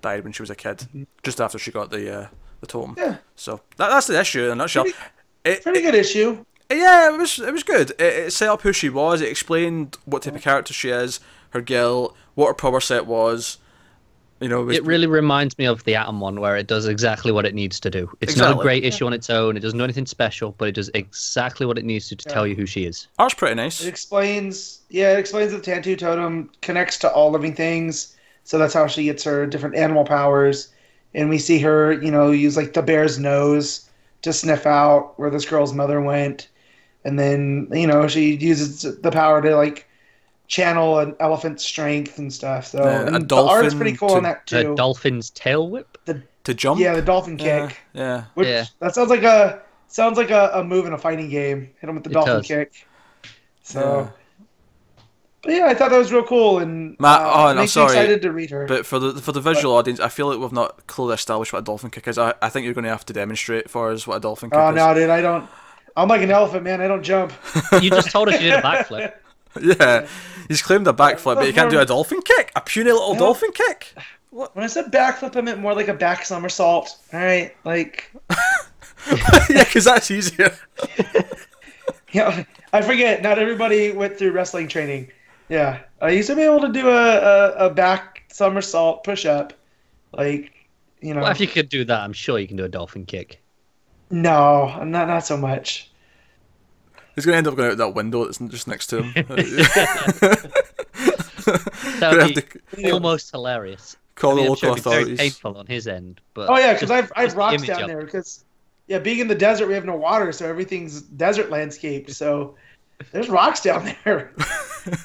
[0.03, 2.27] died when she was a kid, just after she got the uh,
[2.61, 2.95] the totem.
[2.99, 3.17] Yeah.
[3.37, 4.85] So that, that's the issue in a nutshell.
[4.85, 4.99] Pretty-
[5.45, 6.45] It, Pretty good issue.
[6.71, 7.91] yeah, it was it was good.
[7.93, 9.21] It, it set up who she was.
[9.21, 13.59] It explained what type of character she is, her guilt, what her power set was.
[14.41, 16.87] You know, it, was, It really reminds me of the Atom one, where it does
[16.87, 18.11] exactly what it needs to do.
[18.21, 19.57] It's not a great issue on its own.
[19.57, 22.47] It doesn't do anything special, but it does exactly what it needs to to tell
[22.47, 23.09] you who she is.
[23.19, 23.81] art's pretty nice.
[23.83, 28.15] It explains, yeah, it explains that the Tantu Totem connects to all living things.
[28.45, 30.69] So that's how she gets her different animal powers.
[31.15, 33.89] And we see her, you know, use like the bear's nose
[34.23, 36.49] to sniff out where this girl's mother went.
[37.05, 39.89] And then, you know, she uses the power to like
[40.49, 42.67] channel an elephant's strength and stuff.
[42.67, 45.69] So Yeah, a and the art's dolphin pretty cool to- on that The dolphin's tail
[45.69, 45.97] whip.
[46.45, 46.81] To jump.
[46.81, 47.81] yeah, the dolphin Yeah, kick.
[47.93, 48.25] yeah.
[48.35, 48.67] Which Yeah.
[48.81, 51.71] that sounds like a sounds like a, a move in a fighting game.
[51.81, 52.47] Hit him with the It dolphin does.
[52.47, 52.73] kick.
[53.65, 54.09] So, Yeah.
[55.47, 57.81] But yeah, I thought that was real cool, and Matt- uh, oh, no, makes me
[57.81, 57.93] sorry.
[57.93, 58.67] excited to read her.
[58.67, 61.61] But for the for the visual audience, I feel like we've not clearly established what
[61.61, 62.19] a dolphin kick is.
[62.19, 64.59] I, I think you're going to have to demonstrate for us what a dolphin kick
[64.59, 64.77] oh is.
[64.77, 65.49] no, dude, I don't.
[65.97, 66.81] I'm like an elephant, man.
[66.83, 67.33] I don't jump.
[67.81, 69.15] You just told us you did a backflip.
[69.63, 70.07] Yeah,
[70.49, 72.53] he's claimed a backflip, but you can't do a dolphin kick.
[72.55, 73.21] A puny little No.
[73.21, 73.95] dolphin kick.
[74.29, 76.95] When I said backflip, I meant more like a back somersault.
[77.15, 78.13] All right, like
[79.49, 80.55] yeah, because that's easier.
[82.13, 82.45] you know,
[82.75, 83.23] I forget.
[83.23, 85.11] Not everybody went through wrestling training.
[85.49, 89.53] Yeah, I used to be able to do a a, a back somersault push up,
[90.13, 90.53] like
[91.01, 91.23] you know.
[91.23, 93.41] Well, if you could do that, I'm sure you can do a dolphin kick.
[94.11, 95.91] No, not not so much.
[97.15, 99.15] He's going to end up going out that window that's just next to him.
[102.01, 102.35] That would
[102.77, 103.97] be to almost hilarious.
[104.15, 105.15] call I mean, the I'm sure local it'd be very authorities.
[105.15, 108.05] painful on his end, but Oh yeah, because I've I've rocks down of there.
[108.05, 108.45] Because
[108.87, 112.11] yeah, being in the desert, we have no water, so everything's desert landscaped.
[112.11, 112.57] So
[113.13, 114.33] there's rocks down there.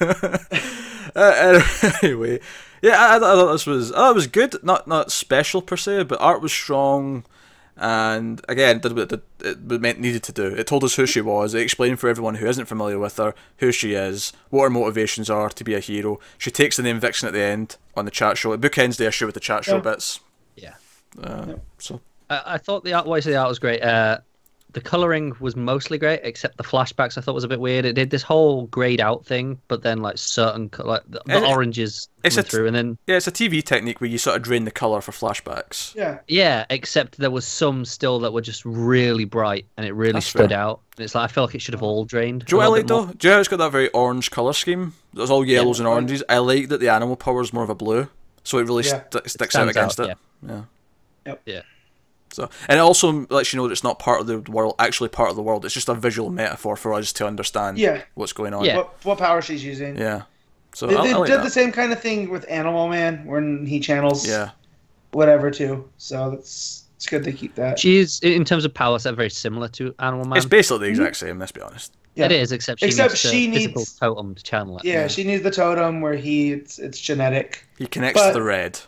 [1.14, 1.62] uh,
[2.02, 2.40] anyway,
[2.82, 4.56] yeah, I, I thought this was I thought it was good.
[4.62, 7.24] Not not special per se, but art was strong,
[7.76, 10.46] and again did what it, it meant needed to do.
[10.46, 11.54] It told us who she was.
[11.54, 15.28] It explained for everyone who isn't familiar with her who she is, what her motivations
[15.30, 16.18] are to be a hero.
[16.38, 18.52] She takes the name Vixen at the end on the chat show.
[18.52, 19.80] It bookends the issue with the chat show Yeah.
[19.82, 20.20] bits.
[20.56, 20.74] Yeah.
[21.22, 23.82] Uh, so I, I thought the art, why say the art was great.
[23.82, 24.18] Uh,
[24.72, 27.84] the coloring was mostly great, except the flashbacks I thought was a bit weird.
[27.84, 31.44] It did this whole grayed out thing, but then like certain like the, the It-
[31.44, 34.36] oranges it's coming a- through, and then yeah, it's a TV technique where you sort
[34.36, 35.94] of drain the color for flashbacks.
[35.94, 40.12] Yeah, yeah, except there was some still that were just really bright, and it really
[40.12, 40.58] That's stood fair.
[40.58, 40.80] out.
[40.96, 42.44] And it's like I feel like it should have all drained.
[42.46, 43.06] Do you know a what I like though?
[43.12, 44.94] Do you know it's got that very orange colour scheme?
[45.14, 46.22] There's all yellows and oranges.
[46.28, 48.08] I like that the animal power is more of a blue,
[48.44, 49.02] so it really Yeah.
[49.12, 50.18] st- sticks out against out, it.
[50.48, 50.62] Yeah.
[51.26, 51.42] Yep.
[51.46, 51.60] Yeah.
[52.32, 55.10] So, and it also lets you know that it's not part of the world, actually
[55.10, 55.64] part of the world.
[55.64, 58.02] It's just a visual metaphor for us to understand Yeah.
[58.14, 58.64] what's going on.
[58.64, 58.78] Yeah.
[58.78, 59.98] what what power she's using?
[59.98, 60.22] Yeah.
[60.74, 61.44] So They, they I like did that.
[61.44, 64.50] the same kind of thing with Animal Man when he channels Yeah.
[65.12, 65.88] whatever too.
[65.98, 67.78] So that's it's good to keep that.
[67.78, 70.36] She is in terms of power set very similar to Animal Man.
[70.36, 71.26] It's basically the exact mm-hmm.
[71.26, 71.38] same.
[71.38, 71.92] Let's be honest.
[72.14, 72.26] Yeah.
[72.26, 74.84] It is, except she Except needs she the physical needs- totem to channel it.
[74.84, 77.66] yeah, she needs the totem where he it's, it's genetic.
[77.78, 78.78] He connects But- to the red.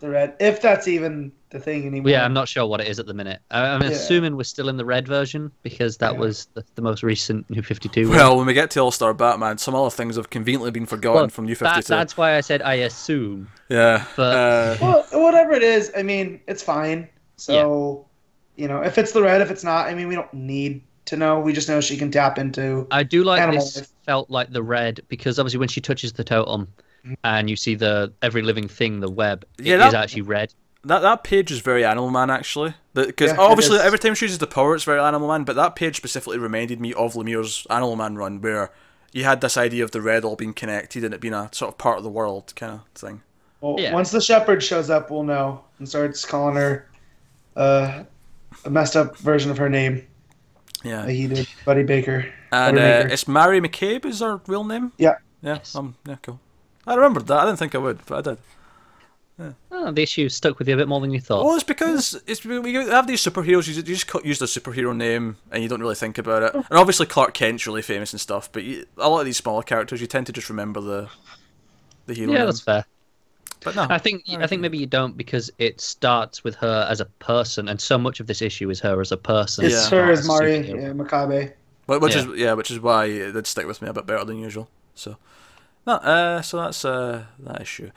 [0.00, 2.10] The red, if that's even the thing anymore.
[2.10, 3.40] Yeah, I'm not sure what it is at the minute.
[3.50, 3.88] I, I'm Yeah.
[3.88, 6.18] assuming we're still in the red version because that Yeah.
[6.20, 8.08] was the, the most recent New 52.
[8.08, 8.16] one.
[8.16, 11.22] Well, when we get to All Star Batman, some other things have conveniently been forgotten
[11.22, 11.88] Well, from New that, 52.
[11.88, 13.48] that's why I said I assume.
[13.68, 14.04] Yeah.
[14.16, 17.08] but- uh, Well, whatever it is, I mean, it's fine.
[17.36, 18.06] So,
[18.56, 21.16] you know, if it's the red, if it's not, I mean, we don't need to
[21.16, 21.40] know.
[21.40, 22.86] We just know she can tap into.
[22.92, 26.22] I do like Animal this felt like the red because obviously when she touches the
[26.22, 26.68] totem
[27.24, 30.52] and you see the every living thing, the web, it Yeah, is that- actually red.
[30.84, 32.74] That that page is very Animal Man actually.
[32.94, 35.44] Because Yeah, obviously every time she uses the power, it's very Animal Man.
[35.44, 38.70] But that page specifically reminded me of Lemire's Animal Man run, where
[39.12, 41.72] you had this idea of the red all being connected and it being a sort
[41.72, 43.22] of part of the world kind of thing.
[43.60, 43.92] Well, Yeah.
[43.92, 46.88] once the shepherd shows up, we'll know and starts calling her
[47.56, 48.04] uh,
[48.64, 50.06] a messed up version of her name.
[50.82, 51.00] Yeah.
[51.04, 52.32] like he did Buddy Baker.
[52.52, 53.10] And uh, Buttermaker.
[53.12, 54.92] it's Mari McCabe is her real name.
[54.96, 55.16] Yeah.
[55.42, 55.56] Yeah.
[55.56, 55.74] Yes.
[55.74, 55.94] Um.
[56.06, 56.16] Yeah.
[56.22, 56.40] Cool.
[56.86, 57.38] I remembered that.
[57.38, 58.38] I didn't think I would, but I did.
[59.70, 61.44] Oh, the issue stuck with you a bit more than you thought.
[61.44, 63.66] Well, it's because it's we have these superheroes.
[63.66, 66.54] You, you just cut- use the superhero name and you don't really think about it.
[66.54, 69.62] And obviously Clark Kent's really famous and stuff, but you, a lot of these smaller
[69.62, 71.08] characters, you tend to just remember the
[72.06, 72.32] the hero.
[72.32, 72.46] yeah, name.
[72.46, 72.84] that's fair.
[73.62, 77.00] But no, I think I think maybe you don't because it starts with her as
[77.00, 79.66] a person, and so much of this issue is her as a person.
[79.66, 79.98] It's Yeah.
[79.98, 81.52] her as Mari yeah, McCabe.
[81.86, 82.20] Which Yeah.
[82.20, 84.68] is yeah, which is why it did stick with me a bit better than usual.
[84.94, 85.16] So,
[85.86, 87.90] no, uh, so that's uh, that issue.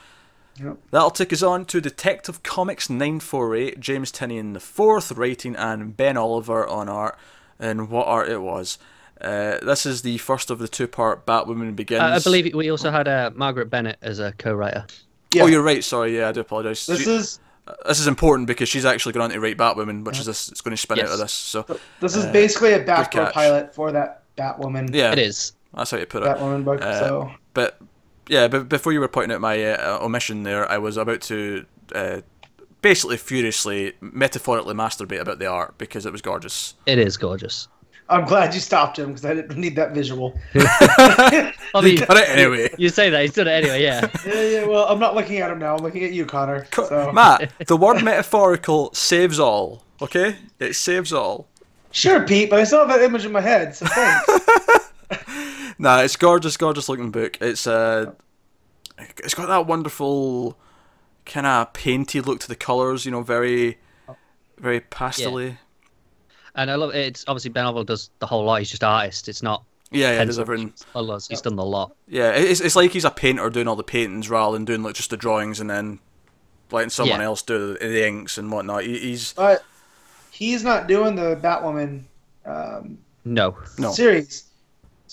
[0.62, 0.78] Yep.
[0.92, 6.16] That'll take us on to Detective Comics 948, James Tynion the fourth writing and Ben
[6.18, 7.18] Oliver on art,
[7.60, 8.78] and what art it was.
[9.22, 12.02] Uh, this is the first of the two-part Batwoman Begins.
[12.02, 14.86] I, I believe we also had uh, Margaret Bennett as a co-writer.
[15.34, 15.44] Yeah.
[15.44, 15.84] Oh, you're right.
[15.84, 16.86] Sorry, yeah, I do apologise.
[16.86, 17.40] This She- is
[17.88, 20.50] this is important because she's actually going on to write Batwoman, which is this.
[20.50, 21.32] It's going to spin out of this.
[21.32, 21.66] So
[22.02, 24.94] this is Uh, basically a backdoor pilot for that Batwoman.
[24.94, 25.54] yeah, It is.
[25.74, 26.26] that's how you put it.
[26.28, 26.82] Batwoman book.
[26.82, 27.80] Uh, so But
[28.28, 31.66] yeah, but before you were pointing out my uh, omission there, I was about to
[31.94, 32.22] uh,
[32.82, 36.76] basically furiously, metaphorically masturbate about the art because it was gorgeous.
[36.86, 37.68] It is gorgeous.
[38.10, 40.38] I'm glad you stopped him because I didn't need that visual.
[40.56, 43.82] I mean, But anyway, you say that he's done it anyway.
[43.82, 44.10] Yeah.
[44.26, 44.66] yeah, yeah.
[44.66, 45.76] Well, I'm not looking at him now.
[45.76, 46.68] I'm looking at you, Connor.
[46.74, 47.12] So.
[47.14, 49.84] Matt, the word metaphorical saves all.
[50.02, 51.48] Okay, it saves all.
[51.92, 53.76] Sure, Pete, but I still have that image in my head.
[53.76, 54.92] So thanks.
[55.80, 57.38] Nah, it's gorgeous, gorgeous looking book.
[57.42, 58.12] It's uh,
[59.18, 60.58] it's got that wonderful
[61.26, 63.06] kind of painted look to the colors.
[63.06, 63.80] You know, very,
[64.60, 65.58] very pastely.
[66.56, 66.98] And I love it.
[67.08, 68.60] It's obviously Ben Oliver does the whole lot.
[68.60, 69.28] He's just artist.
[69.28, 69.64] It's not.
[69.90, 70.74] Yeah, yeah, there's everything.
[70.94, 71.28] colours.
[71.28, 71.96] He's done the lot.
[72.08, 74.96] Yeah, it's, it's like he's a painter doing all the paintings rather than doing like
[74.96, 76.00] just the drawings and then
[76.72, 77.26] letting someone Yeah.
[77.26, 78.84] else do the, the inks and whatnot.
[78.86, 79.64] He, he's but
[80.32, 82.04] he's not doing the Batwoman
[82.46, 83.56] um, No.
[83.78, 84.46] no, series.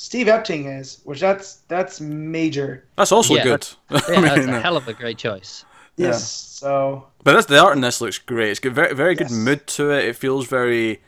[0.00, 2.86] Steve Epting is, which that's that's major.
[2.96, 3.68] that's also Yeah, good.
[3.90, 5.62] Yeah, I that's a hell of a great choice.
[5.98, 6.08] Yeah.
[6.08, 6.24] Yes.
[6.30, 8.48] So but that's, the art in this looks great.
[8.50, 9.38] It's got very very good Yes.
[9.38, 10.06] mood to it.
[10.06, 11.02] It feels very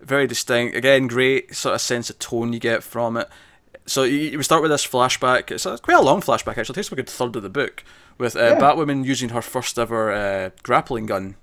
[0.00, 0.76] very distinct.
[0.76, 3.28] Again, great sort of sense of tone you get from it.
[3.86, 5.52] So you, you start with this flashback.
[5.52, 6.72] It's a, quite a long flashback actually.
[6.72, 7.84] It takes a good third of the book
[8.18, 8.58] with uh, Yeah.
[8.58, 11.36] Batwoman using her first ever uh, grappling gun.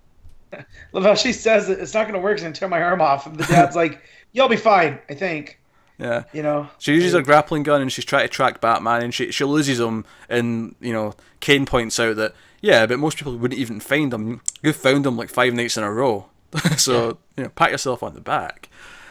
[0.91, 1.79] love how she says it.
[1.79, 2.33] It's not going to work.
[2.33, 3.25] It's going to tear my arm off.
[3.27, 4.01] And the dad's like,
[4.33, 5.59] "You'll be fine, I think."
[5.97, 6.23] Yeah.
[6.33, 6.69] You know.
[6.79, 9.79] She uses her grappling gun and she's trying to track Batman and she she loses
[9.79, 14.13] him and you know Kane points out that yeah but most people wouldn't even find
[14.13, 16.25] him you found him like five nights in a row
[16.77, 18.69] so you know pat yourself on the back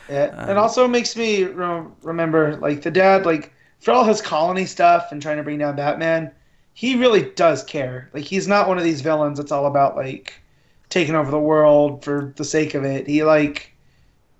[0.08, 4.20] Yeah, Um, it also makes me re- remember like the dad, like for all his
[4.20, 6.32] colony stuff and trying to bring down Batman,
[6.74, 8.10] he really does care.
[8.12, 10.34] Like he's not one of these villains that's all about like
[10.90, 13.06] taking over the world for the sake of it.
[13.06, 13.72] He like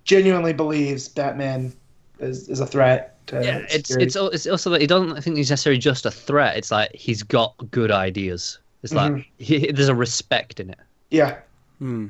[0.05, 1.73] genuinely believes Batman
[2.21, 3.17] is, is a threat.
[3.29, 6.11] To Yeah, it's it's it's also that he doesn't I think he's necessarily just a
[6.11, 6.57] threat.
[6.57, 8.59] It's like he's got good ideas.
[8.83, 9.27] It's like Mhm.
[9.39, 10.79] he, there's a respect in it.
[11.11, 11.37] yeah.
[11.79, 12.09] hmm.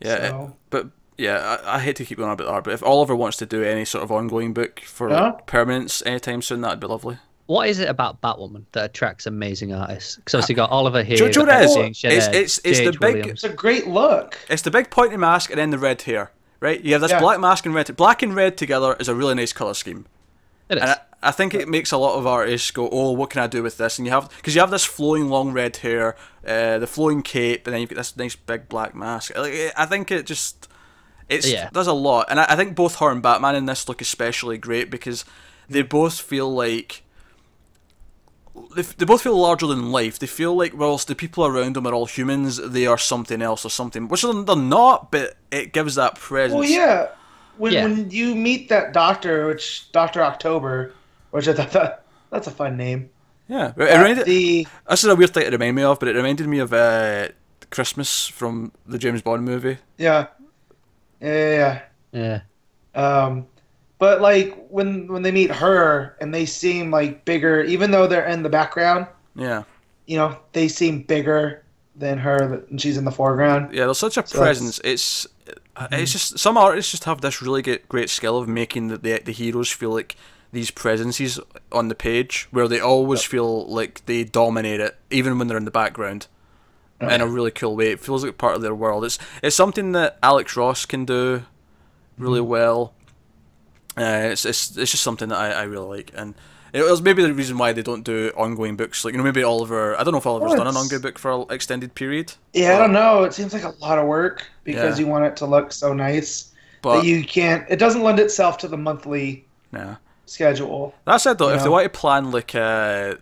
[0.00, 2.82] yeah it- but yeah I, I hate to keep going on about that, but if
[2.82, 5.32] Oliver wants to do any sort of ongoing book for Huh?
[5.36, 9.72] like, permanence anytime soon that'd be lovely What is it about Batwoman that attracts amazing
[9.74, 10.16] artists?
[10.16, 11.16] Because obviously you got Oliver here.
[11.18, 13.44] Joe- Joe Betsy Rez, and Sinead, it's- it's- it's the big- Williams.
[13.44, 14.38] It's a great look.
[14.48, 16.30] it's the big pointy mask and then the red hair
[16.64, 17.20] right you have this Yeah.
[17.20, 20.06] black mask and red black and red together is a really nice color scheme
[20.68, 20.82] It is.
[20.82, 20.96] And I,
[21.28, 23.76] I think it makes a lot of artists go, "Oh, what can I do with
[23.78, 27.22] this?" And you have because you have this flowing long red hair, uh, the flowing
[27.22, 29.26] cape, and then you've got this nice big black mask.
[29.36, 30.68] Like, I think it just
[31.28, 31.70] it's Yeah.
[31.72, 34.58] does a lot, and I, I think both her and Batman in this look especially
[34.58, 35.24] great because
[35.68, 37.03] they both feel like.
[38.74, 40.18] They, f- they both feel larger than life.
[40.18, 43.64] They feel like whilst the people around them are all humans, they are something else
[43.64, 45.10] or something, which they're they're not.
[45.10, 46.58] But it gives that presence.
[46.60, 47.08] Well, yeah.
[47.58, 47.84] When Yeah.
[47.84, 50.92] when you meet that doctor, which Doctor October,
[51.30, 53.10] which I thought that, that's a fun name.
[53.48, 53.72] yeah.
[53.76, 56.46] It reminded- the This is a weird thing to remind me of, but it reminded
[56.48, 57.28] me of uh,
[57.70, 59.78] Christmas from the James Bond movie.
[59.98, 60.26] yeah,
[61.20, 61.80] yeah,
[62.12, 62.40] yeah.
[62.94, 63.20] yeah.
[63.24, 63.46] Um,
[64.04, 68.26] but like when when they meet her and they seem like bigger, even though they're
[68.34, 69.62] in the background, Yeah,
[70.06, 71.62] you know, they seem bigger
[71.96, 72.36] than her,
[72.68, 73.62] and she's in the foreground.
[73.72, 73.84] yeah.
[73.86, 74.80] There's such a So presence.
[74.92, 75.26] It's
[75.76, 78.98] uh, it's just some artists just have this really great great skill of making the
[78.98, 80.16] the, the heroes feel like
[80.52, 81.40] these presences
[81.72, 85.64] on the page, where they always feel like they dominate it, even when they're in
[85.64, 86.26] the background.
[87.00, 89.04] In a really cool way, it feels like part of their world.
[89.04, 91.42] It's it's something that Alex Ross can do
[92.16, 92.92] really well.
[93.96, 96.34] Uh, it's, it's it's just something that I, I really like, and
[96.72, 99.04] it was maybe the reason why they don't do ongoing books.
[99.04, 99.96] Like you know, maybe Oliver.
[99.98, 102.32] I don't know if Oliver's Well, done an ongoing book for an extended period.
[102.52, 103.22] Yeah, I don't know.
[103.22, 105.04] It seems like a lot of work because Yeah.
[105.06, 106.52] you want it to look so nice.
[106.82, 107.64] But that you can't.
[107.70, 109.96] It doesn't lend itself to the monthly yeah.
[110.26, 110.92] schedule.
[111.06, 113.14] That said, though, if they want to plan like uh,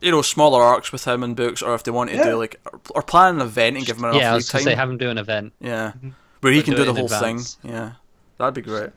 [0.00, 2.24] you know smaller arcs with him in books, or if they want to Yeah.
[2.24, 4.48] do like or, or plan an event and give him enough yeah, I free was
[4.48, 5.52] time, to say have him do an event.
[5.60, 5.92] yeah,
[6.40, 7.54] where he But can do do the whole advance.
[7.56, 7.72] thing.
[7.72, 7.92] Yeah,
[8.38, 8.90] that'd be great.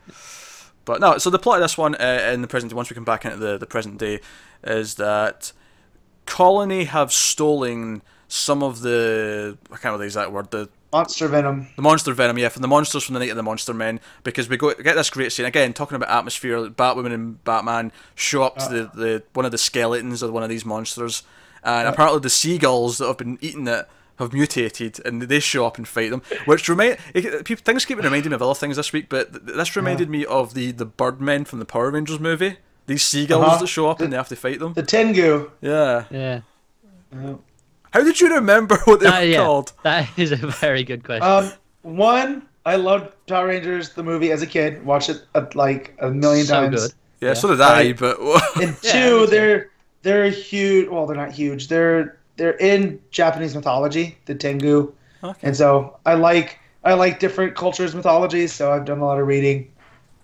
[0.87, 2.95] But no, so the plot of this one uh, in the present, day once we
[2.95, 4.21] come back into the, the present day,
[4.63, 5.51] is that
[6.25, 11.67] Colony have stolen some of the I can't remember the exact word the Monster Venom.
[11.75, 14.47] the monster venom, yeah, from the monsters from the Night of the Monster Men, because
[14.47, 16.69] we go get this great scene again, talking about atmosphere.
[16.69, 20.49] Batwoman and Batman show up to the, the one of the skeletons of one of
[20.49, 21.23] these monsters,
[21.63, 23.89] and apparently the seagulls that have been eating it
[24.19, 26.21] have mutated, and they show up and fight them.
[26.45, 29.43] Which remind it, people things keep reminding me of other things this week, but th-
[29.57, 32.57] this reminded me of the the Birdmen from the Power Rangers movie.
[32.87, 33.57] These seagulls Uh-huh.
[33.57, 34.73] that show up and they have to fight them.
[34.73, 35.51] The Tengu.
[35.61, 36.05] Yeah.
[36.09, 36.39] Yeah.
[37.91, 39.37] How did you remember what they Ah, were yeah.
[39.37, 39.73] called?
[39.83, 41.23] That is a very good question.
[41.27, 41.51] Um,
[41.81, 44.85] one, I loved Power Rangers the movie as a kid.
[44.85, 46.81] Watched it uh, like a million So times.
[46.81, 46.93] good.
[47.21, 47.33] Yeah, Yeah.
[47.33, 48.17] so did I, but
[48.61, 49.69] And two, me they're
[50.03, 50.89] they're huge.
[50.89, 51.67] Well, they're not huge.
[51.69, 55.47] They're they're in Japanese mythology, the Tengu, Okay.
[55.47, 58.53] and so I like I like different cultures' mythologies.
[58.53, 59.71] So I've done a lot of reading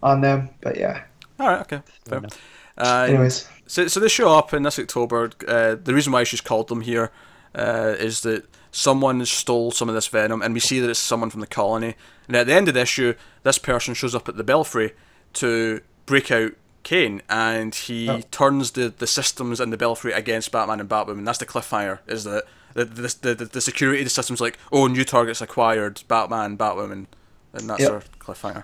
[0.01, 0.49] on them.
[0.61, 1.03] But yeah.
[1.39, 2.19] all right, okay, fair.
[2.19, 2.39] enough.
[2.77, 5.31] Uh, Anyways, So, so they show up in this October.
[5.47, 7.11] Uh, the reason why she's called them here
[7.55, 11.29] uh, is that someone stole some of this venom, and we see that it's someone
[11.29, 11.95] from the colony.
[12.27, 14.93] And at the end of the issue, this person shows up at the belfry
[15.33, 16.53] to break out
[16.83, 18.21] Kane, and he Oh.
[18.31, 21.25] turns the, the systems in the belfry against Batman and Batwoman.
[21.25, 21.99] That's the cliffhanger.
[22.07, 26.57] Is that the the, the, the, the security system's like, oh, new targets acquired, Batman,
[26.57, 27.05] Batwoman,
[27.53, 27.91] and that's Yep.
[27.91, 28.63] our cliffhanger.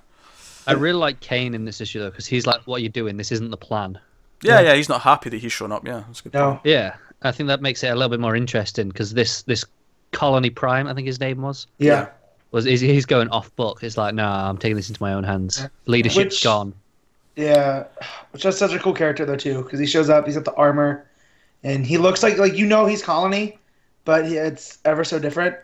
[0.67, 3.17] I really like Kane in this issue though, because he's like, "What are you doing?
[3.17, 3.97] This isn't the plan."
[4.43, 5.86] Yeah, yeah, he's not happy that he's shown up.
[5.88, 6.34] Yeah, that's a good.
[6.34, 6.63] point.
[6.65, 6.72] no.
[6.72, 9.65] Yeah, I think that makes it a little bit more interesting because this this
[10.11, 12.09] Colony Prime, I think his name was, Yeah.
[12.51, 13.84] was is he's going off book.
[13.84, 15.65] It's like, nah, I'm taking this into my own hands.
[15.88, 16.74] Leadership's Which- gone.
[17.36, 17.86] Yeah,
[18.32, 20.53] which is such a cool character though too, because he shows up, he's got the
[20.55, 21.07] armor,
[21.63, 23.59] and he looks like like you know he's Colony,
[24.05, 25.55] but he, it's ever so different.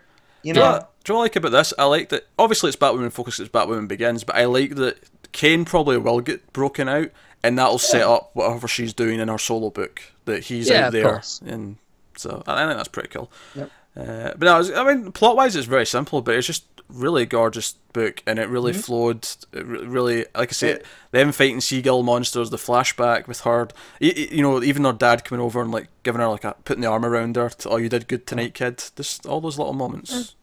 [0.44, 1.74] You know, know, do you know what I like about this?
[1.78, 2.28] I like that.
[2.38, 3.40] Obviously, it's Batwoman focused.
[3.40, 4.98] It's Batwoman Begins, but I like that
[5.32, 7.10] Kane probably will get broken out,
[7.44, 10.02] and that'll set up whatever she's doing in her solo book.
[10.26, 11.42] That he's Yeah, out there, course.
[11.46, 11.78] and
[12.16, 13.32] so I think that's pretty cool.
[13.56, 13.72] Yep.
[13.98, 17.26] Uh, but no, it's- I mean, plot wise, it's very simple, but it's just really
[17.26, 19.26] gorgeous book, and it really flowed.
[19.54, 20.82] It re- really, like I say,
[21.12, 23.70] them fighting seagull monsters, the flashback with her,
[24.02, 26.56] y- y- you know, even her dad coming over and like giving her like a
[26.66, 27.50] putting the arm around her.
[27.50, 28.84] To, oh, you did good tonight, kid.
[28.96, 30.36] Just all those little moments.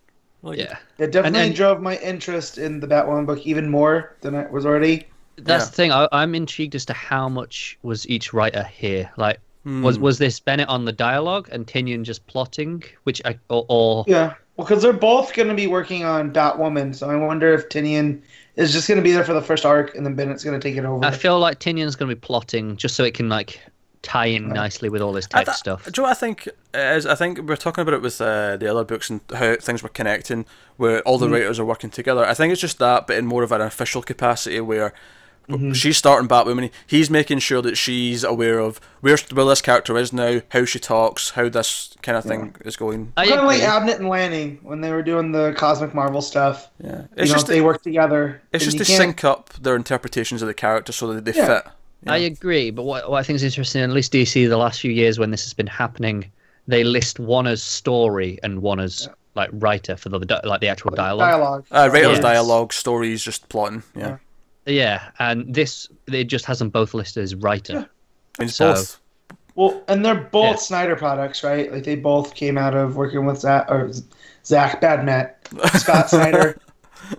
[0.42, 0.68] Really good.
[0.70, 4.50] Yeah, it definitely and- drove my interest in the Batwoman book even more than it
[4.50, 5.06] was already.
[5.36, 5.70] that's Yeah.
[5.70, 5.92] the thing.
[5.92, 9.10] I, I'm intrigued as to how much was each writer here.
[9.16, 9.82] Like, Hmm.
[9.82, 14.04] was was this Bennett on the dialogue and Tynion just plotting, which I or, or
[14.08, 17.68] Yeah, well, because they're both going to be working on Batwoman, so I wonder if
[17.68, 18.20] Tynion
[18.56, 20.68] is just going to be there for the first arc, and then Bennett's going to
[20.68, 21.04] take it over.
[21.04, 23.60] I feel like Tynion's going to be plotting just so it can like
[24.02, 25.84] tie in nicely with all this I tech th- stuff.
[25.84, 27.06] Do you know I think it is?
[27.06, 29.88] I think we're talking about it with uh, the other books and how things were
[29.88, 30.44] connecting,
[30.76, 32.24] where all the writers are working together.
[32.24, 34.92] I think it's just that, but in more of an official capacity, where
[35.74, 36.70] she's starting Batwoman.
[36.86, 40.78] He's making sure that she's aware of where where this character is now, how she
[40.78, 43.12] talks, how this kind of thing is going.
[43.16, 43.60] I kind of like.
[43.60, 46.68] Abnett and Lanning when they were doing the Cosmic Marvel stuff.
[46.82, 48.40] Yeah, You it's know, just they work together.
[48.52, 51.46] it's just to can't- sync up their interpretations of the character so that they Yeah.
[51.62, 51.72] fit.
[52.06, 54.90] I agree, but what, what I think is interesting, at least DC, the last few
[54.90, 56.32] years when this has been happening,
[56.66, 60.90] they list one as story and one as like writer for the like the actual
[60.90, 61.30] dialogue.
[61.30, 61.64] dialogue.
[61.70, 62.18] Uh, writers' Yes.
[62.20, 63.82] dialogue, stories, just plotting.
[63.96, 64.16] Yeah,
[64.66, 67.72] Yeah, and this it just has them both listed as writer.
[67.74, 67.88] I mean,
[68.48, 68.98] it's So- both.
[69.54, 70.56] Well, and they're both Yeah.
[70.56, 71.70] Snyder products, right?
[71.70, 73.90] Like they both came out of working with Zach or
[74.46, 75.34] Zach Badmet,
[75.78, 76.58] Scott Snyder.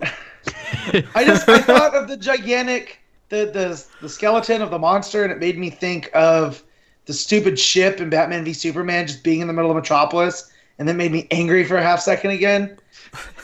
[1.14, 5.30] I just I thought of the gigantic the the the skeleton of the monster, and
[5.32, 6.64] it made me think of
[7.06, 10.88] the stupid ship in Batman v Superman just being in the middle of Metropolis, and
[10.88, 12.76] then made me angry for a half second again,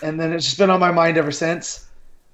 [0.03, 1.87] and then it's just been on my mind ever since.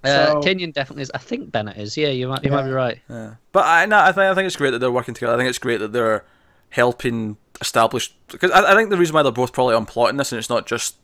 [0.07, 1.11] Uh, So- Tynion definitely is.
[1.15, 1.97] I think Bennett is.
[1.97, 2.99] Yeah, you might you might be right.
[3.09, 3.35] Yeah.
[3.53, 5.35] But I no, I think I think it's great that they're working together.
[5.35, 6.25] I think it's great that they're
[6.71, 10.33] helping establish because I, I think the reason why they're both probably on plotting this
[10.33, 10.97] and it's not just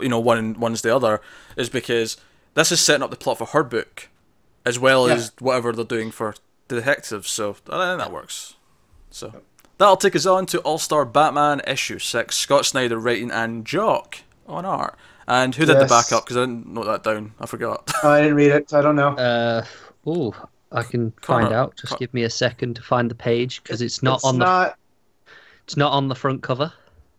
[0.00, 1.20] you know one one's the other
[1.56, 2.16] is because
[2.54, 4.08] this is setting up the plot for her book
[4.64, 5.14] as well Yeah.
[5.14, 6.34] as whatever they're doing for
[6.68, 7.30] the detectives.
[7.30, 8.54] So I think that works.
[9.10, 9.42] So
[9.78, 12.36] that'll take us on to All Star Batman issue six.
[12.36, 14.96] Scott Snyder writing and Jock on art.
[15.30, 16.24] And who did the backup?
[16.24, 17.32] Because I didn't note that down.
[17.40, 17.88] I forgot.
[18.02, 19.10] Oh, I didn't read it, so I don't know.
[19.10, 19.64] Uh,
[20.06, 20.34] oh,
[20.72, 21.76] I can Connor- find out.
[21.76, 24.38] Just Con- give me a second to find the page because it's not it's on
[24.38, 24.78] the not.
[25.64, 26.72] it's not on the front cover.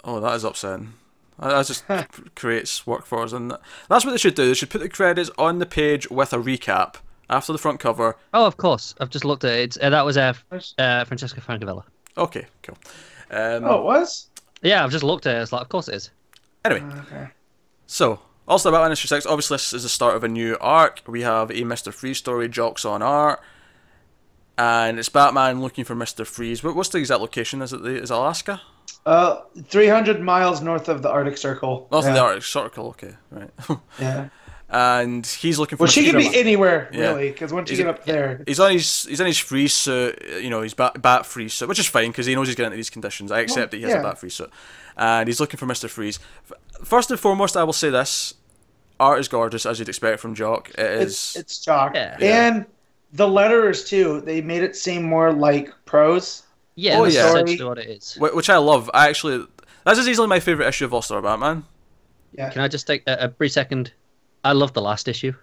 [0.03, 0.93] Oh, that is upsetting.
[1.39, 1.85] That that just
[2.35, 3.53] creates work for us, and
[3.89, 4.45] that's what they should do.
[4.45, 6.95] They should put the credits on the page with a recap,
[7.29, 8.17] after the front cover.
[8.33, 8.93] Oh, of course.
[8.99, 9.59] I've just looked at it.
[9.61, 10.33] It's, uh, that was uh,
[10.77, 11.83] uh, Francesca Francavilla.
[12.17, 12.77] Okay, cool.
[13.31, 14.27] Um, Oh, it was.
[14.61, 15.41] Yeah, I've just looked at it.
[15.41, 16.11] It's like, of course it is.
[16.65, 17.27] Anyway, Okay.
[17.91, 19.25] So also about Batman issue six.
[19.25, 21.01] Obviously, this is the start of a new arc.
[21.07, 23.41] We have a Mister Freeze story, Jocks on art,
[24.57, 26.63] and it's Batman looking for Mister Freeze.
[26.63, 27.61] What's the exact location?
[27.61, 28.61] Is it the, is it Alaska?
[29.05, 31.87] Uh, 300 miles north of the Arctic Circle.
[31.91, 32.09] North yeah.
[32.11, 32.87] of the Arctic Circle.
[32.89, 33.49] Okay, right.
[33.99, 34.29] Yeah.
[34.69, 35.83] and he's looking for.
[35.83, 39.03] Well, she could be anywhere, really, because once you get up there, He's on his
[39.03, 42.07] he's in his freeze suit, you know, his bat, bat freeze suit, which is fine
[42.09, 43.31] because he knows he's getting into these conditions.
[43.31, 44.49] I accept that he has a bat freeze suit,
[44.97, 46.19] and he's looking for Mister Freeze.
[46.83, 48.33] First and foremost, I will say this:
[48.99, 50.69] art is gorgeous as you'd expect from Jock.
[50.71, 51.11] It is.
[51.11, 51.93] it's it's chalk.
[51.95, 52.17] Yeah.
[52.19, 52.65] And
[53.13, 54.21] the letters too.
[54.21, 56.43] They made it seem more like prose.
[56.75, 57.27] Yeah, Oh, that's yeah.
[57.29, 58.17] essentially what it is.
[58.19, 58.89] Which I love.
[58.93, 59.45] I actually,
[59.85, 61.65] this is easily my favorite issue of All Star Batman.
[62.33, 62.49] Yeah.
[62.49, 63.91] Can I just take a, a brief second?
[64.43, 65.33] I love the last issue.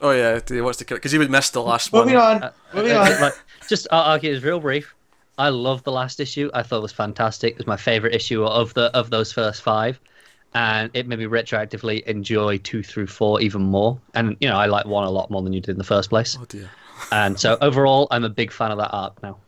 [0.00, 2.04] Oh yeah, he wants to kill because he would miss the last one.
[2.04, 2.42] Moving on.
[2.42, 3.20] Uh, moving uh, on.
[3.20, 3.34] like,
[3.68, 4.94] just I'll argue it's real brief.
[5.40, 6.50] I love the last issue.
[6.54, 7.52] I thought it was fantastic.
[7.52, 9.98] It was my favorite issue of the of those first five,
[10.54, 13.98] and it made me retroactively enjoy two through four even more.
[14.14, 16.10] And you know, I like one a lot more than you did in the first
[16.10, 16.36] place.
[16.40, 16.70] Oh dear.
[17.10, 19.38] And so overall, I'm a big fan of that arc now.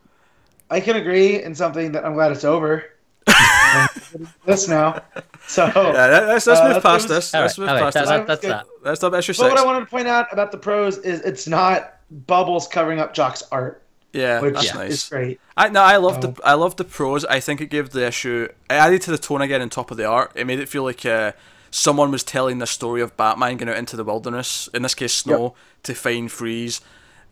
[0.71, 2.83] I can agree in something that I'm glad it's over.
[4.45, 5.01] this now.
[5.47, 7.33] So, Yeah, let- let's, let's Uh, move past this.
[7.33, 8.07] All Let's move past this.
[8.09, 8.51] that, that's Good.
[8.51, 8.65] that.
[8.83, 11.21] Let's talk about issue but what I wanted to point out about the prose is
[11.21, 13.82] it's not bubbles covering up Jock's art,
[14.13, 15.09] yeah, which that's is nice.
[15.09, 15.39] great.
[15.57, 16.27] I no, I love Oh.
[16.31, 17.25] the I love the prose.
[17.25, 18.47] I think it gave the issue.
[18.49, 20.31] It added to the tone again on top of the art.
[20.35, 21.33] It made it feel like uh,
[21.71, 25.13] someone was telling the story of Batman going out into the wilderness, in this case
[25.13, 26.79] snow, to find Freeze.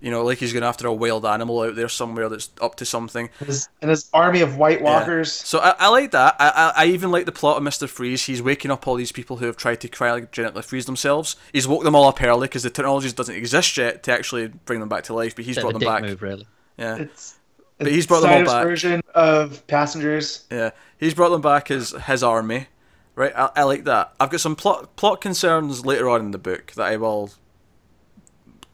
[0.04, 2.86] You know, like he's going after a wild animal out there somewhere that's up to
[2.86, 3.30] something.
[3.38, 4.86] His, and his army of White Yeah.
[4.86, 5.32] Walkers.
[5.32, 6.36] So I, I like that.
[6.40, 8.26] I, I I even like the plot of Mister Freeze.
[8.26, 11.36] He's waking up all these people who have tried to cryogenically freeze themselves.
[11.54, 14.80] He's woke them all up early because the technology doesn't exist yet to actually bring
[14.80, 15.36] them back to life.
[15.36, 16.02] But he's brought them back.
[16.02, 16.48] move, really.
[16.78, 16.96] Yeah.
[16.98, 17.36] It's,
[17.78, 18.64] But he's brought them all back.
[18.64, 20.46] version of Passengers.
[20.52, 20.70] Yeah,
[21.00, 22.68] he's brought them back as his army,
[23.16, 23.34] right?
[23.36, 24.14] I, I like that.
[24.20, 27.32] I've got some plot plot concerns later on in the book that I will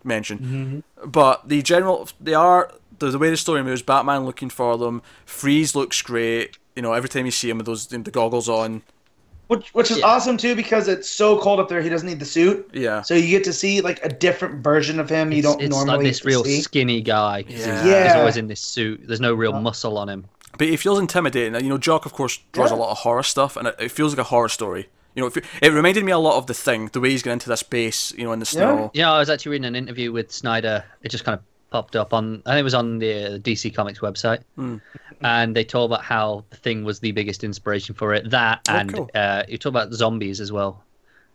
[0.04, 1.10] mention, mm-hmm.
[1.10, 2.70] but the general they are
[3.00, 3.82] the, the way the story moves.
[3.82, 5.02] Batman looking for them.
[5.26, 6.58] Freeze looks great.
[6.76, 8.84] You know, every time you see him with those the goggles on.
[9.48, 10.06] Which, which is Yeah.
[10.08, 12.70] awesome too because it's so cold up there he doesn't need the suit.
[12.74, 15.62] Yeah, So you get to see like a different version of him you It's, don't
[15.62, 16.62] it's normally like this real see.
[16.62, 17.44] skinny guy.
[17.44, 18.04] 'cause he's- Yeah.
[18.08, 19.02] He's always in this suit.
[19.08, 20.26] There's no real muscle on him.
[20.58, 21.54] but it feels intimidating.
[21.64, 24.12] You know, Jock of course draws a lot of horror stuff, and it, it feels
[24.14, 24.90] like a horror story.
[25.14, 27.22] You know, it, fe- it reminded me a lot of the thing, the way he's
[27.24, 28.90] going into this base, you know, in the snow.
[28.94, 30.84] Yeah, I was actually reading an interview with Snyder.
[31.04, 34.00] It just kind of popped up on, I think it was on the DC Comics
[34.00, 34.78] website, Hmm.
[35.22, 38.30] and they told about how the thing was the biggest inspiration for it.
[38.30, 39.10] That Oh, and cool.
[39.16, 40.84] uh, you talk about zombies as well,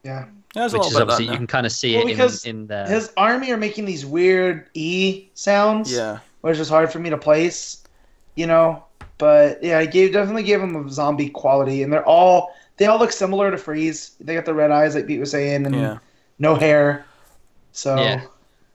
[0.04, 0.24] Yeah.
[0.54, 1.38] Yeah, there's which is about that obviously you there.
[1.38, 2.86] can kind of see Well, it because in in there.
[2.86, 5.90] His army are making these weird E sounds.
[5.92, 6.18] Yeah.
[6.42, 7.82] Which is hard for me to place,
[8.34, 8.84] you know.
[9.18, 12.98] But yeah, I gave definitely gave him a zombie quality, and they're all they all
[12.98, 14.10] look similar to Freeze.
[14.20, 15.98] They got the red eyes, like Pete was saying, and Yeah.
[16.38, 17.04] no hair.
[17.72, 18.22] So Yeah.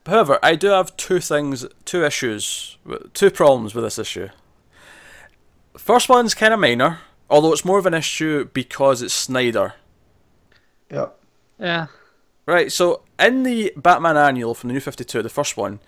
[0.07, 2.77] However, I do have two things, two issues,
[3.13, 4.29] two problems with this issue.
[5.77, 6.99] First one's kind of minor,
[7.29, 9.73] although it's more of an issue because it's Snyder.
[10.89, 11.07] yeah.
[11.59, 11.87] yeah,
[12.45, 15.81] Right, so in the Batman Annual from the New 52, the first one,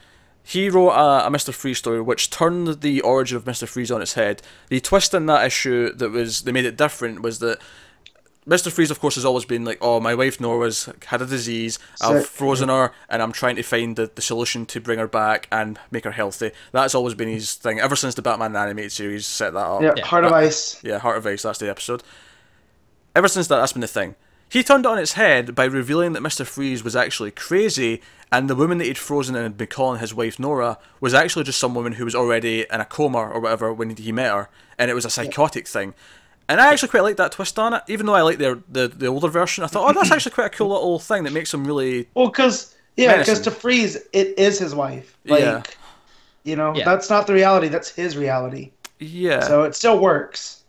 [0.43, 1.53] he wrote a, a Mr.
[1.53, 3.67] Freeze story which turned the origin of Mr.
[3.67, 4.41] Freeze on its head.
[4.67, 7.59] The twist in that issue that was, they made it different was that
[8.50, 8.72] Mr.
[8.72, 12.24] Freeze, of course, has always been like, oh, my wife Nora's had a disease, I've
[12.24, 12.32] Sick.
[12.32, 15.80] frozen her, and I'm trying to find the, the solution to bring her back and
[15.91, 16.52] make her healthy.
[16.72, 19.82] That's always been his thing, ever since the Batman animated series set that up.
[19.84, 20.06] Yeah, Yeah.
[20.06, 20.84] Heart of Ice.
[20.84, 22.02] Yeah, Heart of Ice, that's the episode.
[23.16, 24.16] Ever since that, that's been the thing.
[24.52, 26.43] He turned it on its head by revealing that Mr.
[26.43, 30.14] Freeze was actually crazy, and the woman that he'd frozen and had been calling his
[30.14, 33.72] wife Nora was actually just some woman who was already in a coma or whatever
[33.72, 35.93] when he met her, and it was a psychotic thing.
[36.50, 38.88] And I actually quite like that twist on it, even though I like the, the
[38.89, 39.64] the older version.
[39.64, 42.10] I thought, oh, that's actually quite a cool little thing that makes him really.
[42.16, 45.16] Well, because yeah, because to Freeze, it is his wife.
[45.26, 45.64] Like, Yeah.
[46.43, 46.84] you know, Yeah.
[46.86, 47.68] that's not the reality.
[47.70, 48.72] That's his reality.
[49.00, 49.41] Yeah.
[49.41, 50.64] So it still works.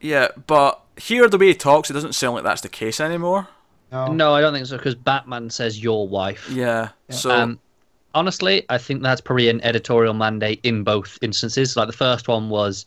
[0.00, 3.48] yeah, but here, the way he talks, it doesn't sound like that's the case anymore.
[3.90, 4.06] No.
[4.12, 6.48] no, I don't think so because Batman says your wife.
[6.50, 6.90] Yeah.
[7.10, 7.30] So.
[7.30, 7.58] Um,
[8.14, 11.76] honestly, I think that's probably an editorial mandate in both instances.
[11.76, 12.86] Like the first one was,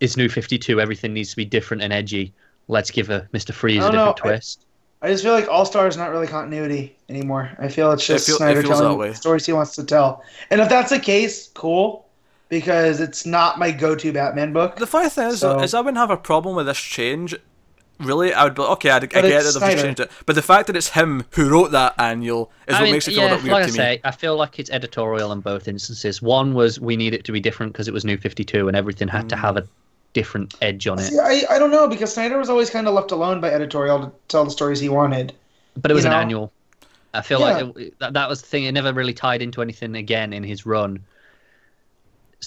[0.00, 0.80] it's New Fifty Two.
[0.80, 2.32] Everything needs to be different and edgy.
[2.68, 4.66] Let's give a Mister Freeze I a don't know, different I- twist.
[5.02, 7.50] I just feel like All Star is not really continuity anymore.
[7.58, 9.84] I feel it's It just feel- Snyder feels that telling the stories he wants to
[9.84, 10.24] tell.
[10.50, 12.06] And if that's the case, cool,
[12.48, 14.76] because it's not my go-to Batman book.
[14.76, 17.34] The funny thing is, So- though, is I wouldn't have a problem with this change
[18.00, 20.10] really, I would be like, okay, I, I get But that they've just changed it,
[20.26, 23.08] but the fact that it's him who wrote that annual is I what mean, makes
[23.08, 23.76] it feel yeah, a bit weird like I to me.
[23.76, 26.20] say, I feel like it's editorial in both instances.
[26.22, 28.76] One was we need it to be different because it was New Fifty Two, and
[28.76, 29.40] everything had to Mm.
[29.40, 29.66] have a
[30.12, 31.02] different edge on it.
[31.04, 33.98] See, I, I don't know because Snyder was always kind of left alone by editorial
[34.00, 35.32] to tell the stories he wanted.
[35.76, 36.20] But it was you an know?
[36.20, 36.52] annual.
[37.12, 37.46] I feel Yeah.
[37.62, 38.64] like it, that, that was the thing.
[38.64, 41.00] It never really tied into anything again in his run.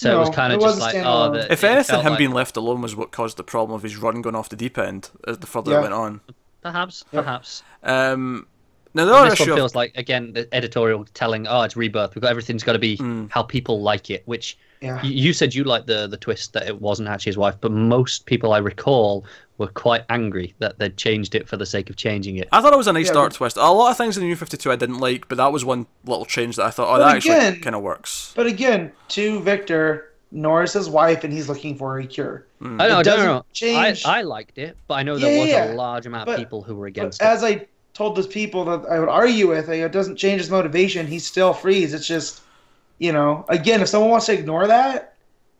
[0.00, 2.32] So it was kind of just like, oh, the, If anything, felt him like- being
[2.32, 5.10] left alone was what caused the problem of his run going off the deep end
[5.26, 5.78] as the further Yeah.
[5.78, 6.20] it went on.
[6.62, 7.20] perhaps, Yeah.
[7.22, 7.62] perhaps.
[7.82, 8.46] Um,
[8.94, 11.76] now the other this issue, one of- feels like again the editorial telling, oh, it's
[11.76, 12.14] rebirth.
[12.14, 13.30] We've got everything's got to be Mm.
[13.30, 14.22] how people like it.
[14.26, 15.02] Which Yeah.
[15.02, 18.26] you said you liked the the twist that it wasn't actually his wife, but most
[18.26, 19.24] people I recall
[19.58, 22.48] were quite angry that they'd changed it for the sake of changing it.
[22.52, 23.56] I thought it was a nice Yeah, dark but- twist.
[23.56, 25.64] A lot of things in the New Fifty Two I didn't like, but that was
[25.64, 28.32] one little change that I thought, oh, But that actually again- kind of works.
[28.36, 32.46] But again, to Victor, Nora's his wife, and he's looking for a cure.
[32.60, 32.80] Hmm.
[32.80, 33.38] I know, It I don't doesn't know.
[33.38, 36.26] I, change- I liked it, but I know Yeah, there was yeah, a large amount
[36.26, 37.24] but- of people who were But against it.
[37.24, 41.04] as I told those people that I would argue with, it doesn't change his motivation.
[41.08, 41.92] He still Freeze.
[41.94, 42.42] It's just,
[42.98, 45.14] you know, again, if someone wants to ignore that,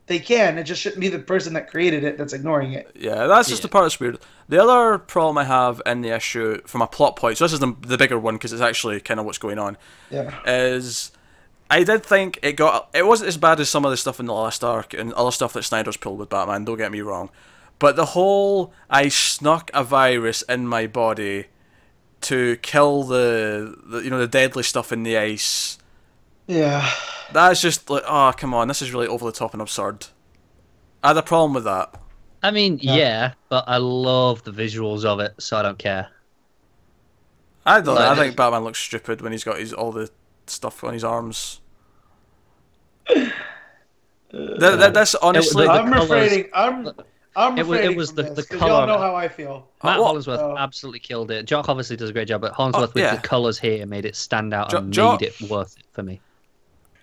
[0.07, 0.57] they can.
[0.59, 2.91] It just shouldn't be the person that created it that's ignoring it.
[2.99, 3.66] Yeah, that's just Yeah.
[3.66, 4.18] the part that's weird.
[4.49, 7.61] The other problem I have in the issue, from a plot point, so this is
[7.61, 9.76] the, the bigger one because it's actually kind of what's going on,
[10.11, 10.32] Yeah.
[10.47, 11.12] is
[11.70, 14.24] I did think it got it wasn't as bad as some of the stuff in
[14.26, 16.64] the last arc and other stuff that Snyder's pulled with Batman.
[16.64, 17.28] Don't get me wrong,
[17.78, 21.47] but the whole I snuck a virus in my body
[22.22, 25.78] to kill the, the you know the deadly stuff in the ice.
[26.49, 26.90] Yeah.
[27.32, 30.07] That's just like oh come on, this is really over the top and absurd.
[31.05, 31.94] I had a problem with that.
[32.42, 32.94] I mean, Yeah.
[32.96, 33.32] yeah.
[33.49, 36.09] but I love the visuals of it, so I don't care.
[37.66, 37.94] I don't.
[37.96, 40.11] know, I think Batman looks stupid when he's got his all the
[40.46, 41.61] stuff on his arms.
[43.09, 43.32] that,
[44.32, 45.66] that, that's honestly.
[45.66, 46.51] the I'm colours- refraining.
[46.55, 46.90] I'm.
[47.36, 49.68] I'm It was- it was the- this, the 'cause colour Y'all know how I feel.
[49.84, 50.57] Matt well- Hollingsworth Oh.
[50.59, 51.44] absolutely killed it.
[51.44, 53.14] Jock obviously does a great job, but Hollingsworth oh, with yeah.
[53.14, 56.03] the colours here made it stand out Jo- and Jo- made it worth it for
[56.03, 56.20] me.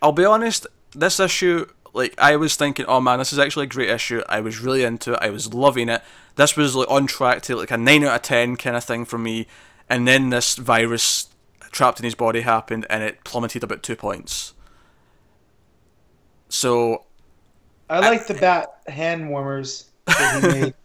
[0.06, 0.68] I'll be honest.
[0.92, 4.22] This issue, like I was thinking, oh man, this is actually a great issue.
[4.30, 5.20] I was really into it.
[5.20, 6.04] I was loving it.
[6.36, 9.06] This was like on track to like a nine out of ten kind of thing
[9.06, 9.48] for me.
[9.90, 11.30] And then this virus
[11.72, 14.54] trapped in his body happened, and it plummeted about two points.
[16.50, 17.06] So
[17.90, 20.74] I like the bat hand warmers that he made.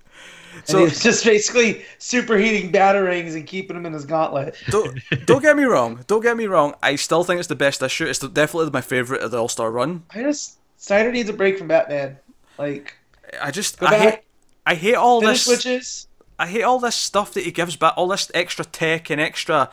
[0.61, 4.57] And So- he was just basically superheating batarangs and keeping them in his gauntlet.
[4.69, 6.05] don't don't get me wrong.
[6.07, 6.75] Don't get me wrong.
[6.83, 8.07] I still think it's the best issue.
[8.07, 10.05] It's definitely my favorite of the All Star run.
[10.15, 12.19] I just Snyder needs a break from Batman.
[12.59, 12.97] Like
[13.41, 14.01] I just I back.
[14.01, 14.21] hate
[14.67, 15.45] I hate all this.
[15.45, 16.07] switches.
[16.39, 19.71] I hate all this stuff that he gives back, all this extra tech and extra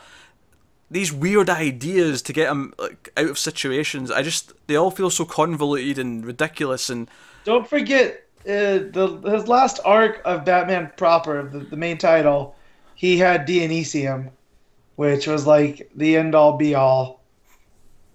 [0.90, 4.10] these weird ideas to get him like out of situations.
[4.10, 7.10] I just they all feel so convoluted and ridiculous and
[7.44, 12.54] Don't forget uh, the his last arc of Batman proper, the, the main title.
[12.94, 14.30] He had Dionysium,
[14.96, 17.22] which was like the end all be all,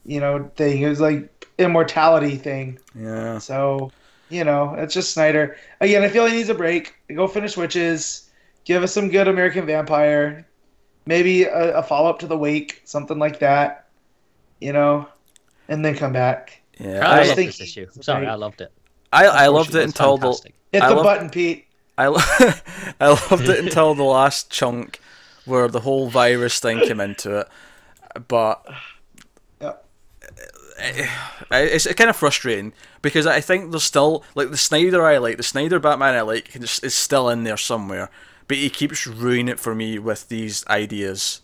[0.05, 0.81] you know, thing.
[0.81, 2.79] It was like immortality thing.
[2.99, 3.37] yeah.
[3.37, 3.91] So,
[4.29, 5.55] you know, it's just Snyder.
[5.79, 6.95] Again, I feel he needs a break.
[7.13, 8.29] Go finish Wytches.
[8.65, 10.47] Give us some good American Vampire.
[11.05, 13.87] Maybe a, a follow up to The Wake, something like that.
[14.59, 15.07] You know,
[15.67, 16.61] and then come back.
[16.79, 17.07] Yeah.
[17.07, 17.87] I, I love think this issue.
[17.95, 18.31] I'm sorry, great.
[18.31, 18.71] I loved it.
[19.13, 20.39] I, I loved it was until the
[20.71, 21.67] Hit I the love- button, Pete.
[21.97, 22.17] I, lo-
[22.99, 24.99] I loved it until the last chunk
[25.45, 27.47] where the whole virus thing came into it.
[28.27, 28.65] But
[29.61, 29.73] Yeah.
[31.51, 35.43] it's kind of frustrating because I think there's still like the Snyder I like, the
[35.43, 38.09] Snyder Batman I like is is still in there somewhere,
[38.47, 41.41] but he keeps ruining it for me with these ideas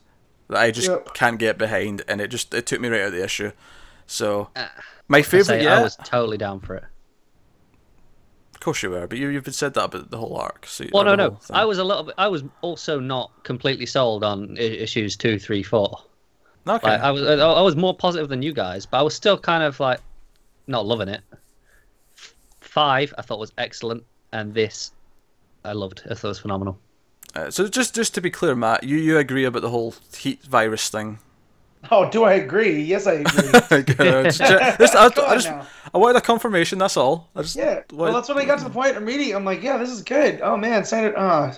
[0.47, 1.13] that I just Yep.
[1.13, 3.51] can't get behind, and it just it took me right out of the issue.
[4.07, 4.67] So Uh,
[5.07, 6.85] my favorite, say yeah, I was totally down for it.
[8.59, 10.65] Of course you were, but you you've said that about the whole arc.
[10.65, 11.39] So Well, no, no.
[11.49, 12.15] I was a little bit.
[12.17, 15.97] I was also not completely sold on issues two, three, four.
[16.67, 16.89] okay.
[16.89, 19.63] Like, I was, I was more positive than you guys, but I was still kind
[19.63, 20.01] of like
[20.67, 21.21] not loving it.
[22.59, 24.03] Five, I thought was excellent,
[24.33, 24.91] and this,
[25.63, 26.01] I loved.
[26.09, 26.77] I thought it was phenomenal.
[27.35, 30.43] Uh, so just just to be clear, Matt, you, you agree about the whole heat
[30.43, 31.19] virus thing?
[31.91, 32.81] Oh, do I agree?
[32.81, 33.49] Yes, I agree.
[33.71, 35.47] Okay, just check- just- I, I just.
[35.93, 36.77] I wanted a confirmation.
[36.77, 37.29] That's all.
[37.35, 37.81] I just Yeah.
[37.93, 38.97] Well, that's when I got to the point.
[38.97, 39.33] I'm reading.
[39.33, 40.41] I'm like, yeah, this is good.
[40.41, 41.17] Oh man, Snyder.
[41.17, 41.53] Uh,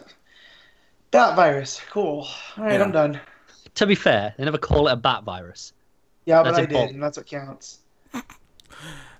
[1.09, 1.81] Bat virus.
[1.89, 2.27] Cool.
[2.57, 2.83] All right, Yeah.
[2.83, 3.19] I'm done.
[3.75, 5.73] To be fair, they never call it a bat virus.
[6.25, 6.89] Yeah, but That's I important.
[6.89, 7.79] did, and that's what counts.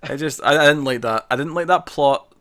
[0.04, 1.26] I just I, I didn't like that.
[1.30, 2.32] I didn't like that plot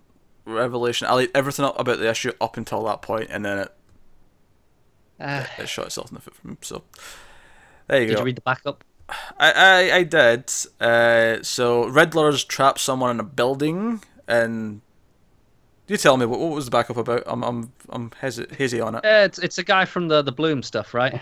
[0.45, 1.07] revelation.
[1.07, 3.73] I liked everything up about the issue up until that point, and then it,
[5.19, 6.57] Ah, it shot itself in the foot from.
[6.61, 6.83] So
[7.87, 8.19] there you did go.
[8.19, 8.83] you read the backup?
[9.37, 10.51] I, I I did.
[10.79, 14.81] Uh, so Riddler's trapped someone in a building, and
[15.87, 17.23] You tell me what, what was the backup about?
[17.25, 19.03] I'm I'm I'm hazy, hazy on it.
[19.03, 21.19] Uh, it's it's a guy from the the Bloom stuff, right?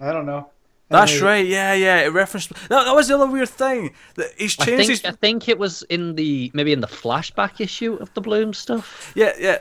[0.00, 0.48] I don't know.
[0.88, 1.46] That's I- right.
[1.46, 1.98] Yeah, yeah.
[2.00, 2.68] It referenced that.
[2.70, 5.04] That was the other weird thing that he's I changed think his.
[5.04, 9.12] I think it was in the maybe in the flashback issue of the Bloom stuff.
[9.14, 9.58] Yeah, yeah.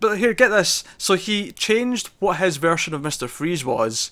[0.00, 0.82] But here, get this.
[0.96, 4.10] So he changed what his version of Mister Freeze was,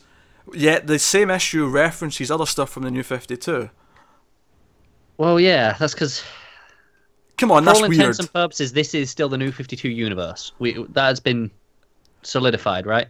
[0.54, 3.70] yet the same issue references other stuff from the New Fifty Two.
[5.18, 6.22] Well, yeah, that's because
[7.38, 8.00] Come on, for that's all weird.
[8.00, 10.52] intents and purposes, this is still the New Fifty Two universe.
[10.58, 11.50] We that has been
[12.22, 13.08] solidified, right?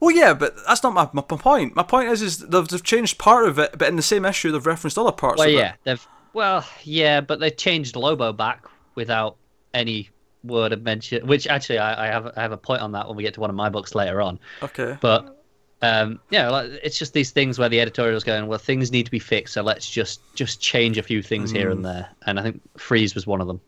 [0.00, 1.76] Well, yeah, but that's not my, my my point.
[1.76, 4.50] My point is, is they've, they've changed part of it, but in the same issue,
[4.50, 5.78] they've referenced other parts Well, of yeah, it.
[5.84, 9.36] they've well, yeah, but they changed Lobo back without
[9.74, 10.08] any
[10.42, 11.26] word of mention.
[11.26, 13.40] Which actually, I, I have I have a point on that when we get to
[13.40, 14.38] one of my books later on.
[14.62, 14.96] Okay.
[15.00, 15.39] But
[15.82, 19.10] um, yeah, like, it's just these things where the editorial's going, well, things need to
[19.10, 21.72] be fixed, so let's just just change a few things here Mm.
[21.72, 22.08] and there.
[22.26, 23.60] And I think Freeze was one of them.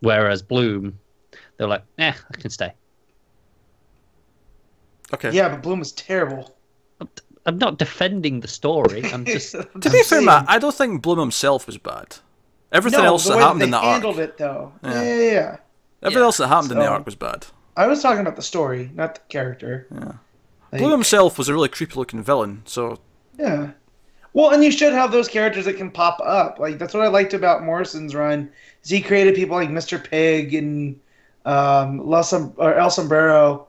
[0.00, 0.98] Whereas Bloom,
[1.56, 2.72] they were like, eh, I can stay.
[5.14, 5.32] Okay.
[5.32, 6.54] Yeah, but Bloom was terrible.
[7.46, 9.04] I'm not defending the story.
[9.12, 10.20] I'm just I'm To be just fair.
[10.20, 12.16] Matt, I don't think Bloom himself was bad.
[12.72, 14.72] Everything no, else that way happened they in that arc, handled it though.
[14.84, 14.90] Yeah.
[14.92, 15.56] Yeah, yeah, yeah.
[16.02, 16.24] everything Yeah.
[16.26, 17.46] else that happened in the arc was bad.
[17.78, 19.86] I was talking about the story, not the character.
[19.90, 20.12] Yeah.
[20.72, 22.98] Like, Bloom himself was a really creepy-looking villain, so
[23.38, 23.70] Yeah.
[24.34, 26.58] Well, and you should have those characters that can pop up.
[26.58, 28.50] Like that's what I liked about Morrison's run.
[28.84, 30.02] Is he created people like Mr.
[30.02, 31.00] Pig and
[31.46, 33.66] um, La Som- or El Sombrero,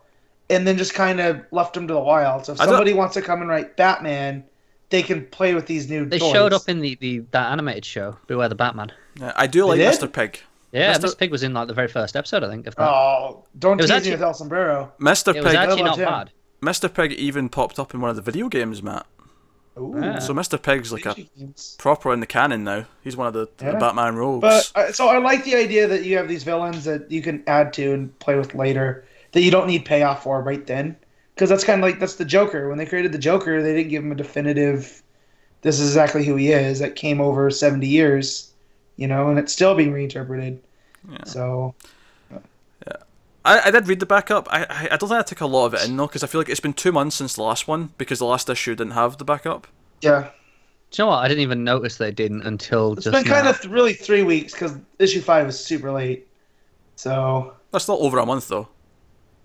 [0.50, 2.46] and then just kind of left them to the wild.
[2.46, 4.44] So if somebody wants to come and write Batman,
[4.90, 6.06] they can play with these new.
[6.06, 6.32] they toys.
[6.34, 8.92] showed up in the, the that animated show, Beware the Batman.
[9.20, 9.80] yeah, I do like?
[9.80, 10.12] Mr.
[10.12, 10.42] Pig.
[10.72, 11.06] Yeah, Mr.
[11.06, 11.18] Mr.
[11.18, 12.68] Pig was in like the very first episode, I think.
[12.68, 12.84] Of that.
[12.88, 14.92] Oh, don't It tease actually- me with El Sombrero.
[15.00, 15.28] Mr.
[15.34, 15.38] Pig.
[15.38, 16.32] it was actually not How about bad.
[16.62, 16.94] Mr.
[16.94, 19.06] Pig even popped up in one of the video games, Matt.
[19.78, 19.94] Ooh.
[19.96, 20.20] Yeah.
[20.20, 20.62] So Mr.
[20.62, 21.16] Pig's like a
[21.78, 22.86] proper in the canon now.
[23.04, 24.42] He's one of the, the Batman rogues.
[24.42, 27.44] But uh, so I like the idea that you have these villains that you can
[27.48, 30.98] add to and play with later that you don't need payoff for right then,
[31.36, 32.68] because that's kind of like that's the Joker.
[32.68, 35.02] When they created the Joker, they didn't give him a definitive.
[35.62, 36.80] This is exactly who he is.
[36.80, 38.52] That came over seventy years,
[38.98, 40.62] you know, and it's still being reinterpreted.
[41.10, 41.24] Yeah.
[41.26, 41.76] So
[43.46, 44.48] I, I did read the backup.
[44.52, 46.28] I, I I don't think I took a lot of it in though, because I
[46.28, 48.94] feel like it's been two months since the last one because the last issue didn't
[48.94, 49.68] have the backup.
[50.02, 50.30] yeah,
[50.92, 51.20] Do you know what?
[51.24, 53.94] I didn't even notice they didn't until it's just It's been kind of th- really
[53.94, 56.28] three weeks because issue five was super late.
[56.96, 58.68] So That's not over a month though.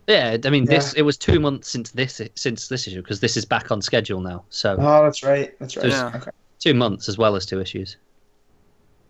[0.06, 3.36] Yeah, I mean, this it was two months since this since this issue because this
[3.38, 4.44] is back on schedule now.
[4.50, 5.86] So oh, that's right, that's right.
[5.86, 6.12] Yeah.
[6.14, 6.30] Okay.
[6.58, 7.96] two months as well as two issues.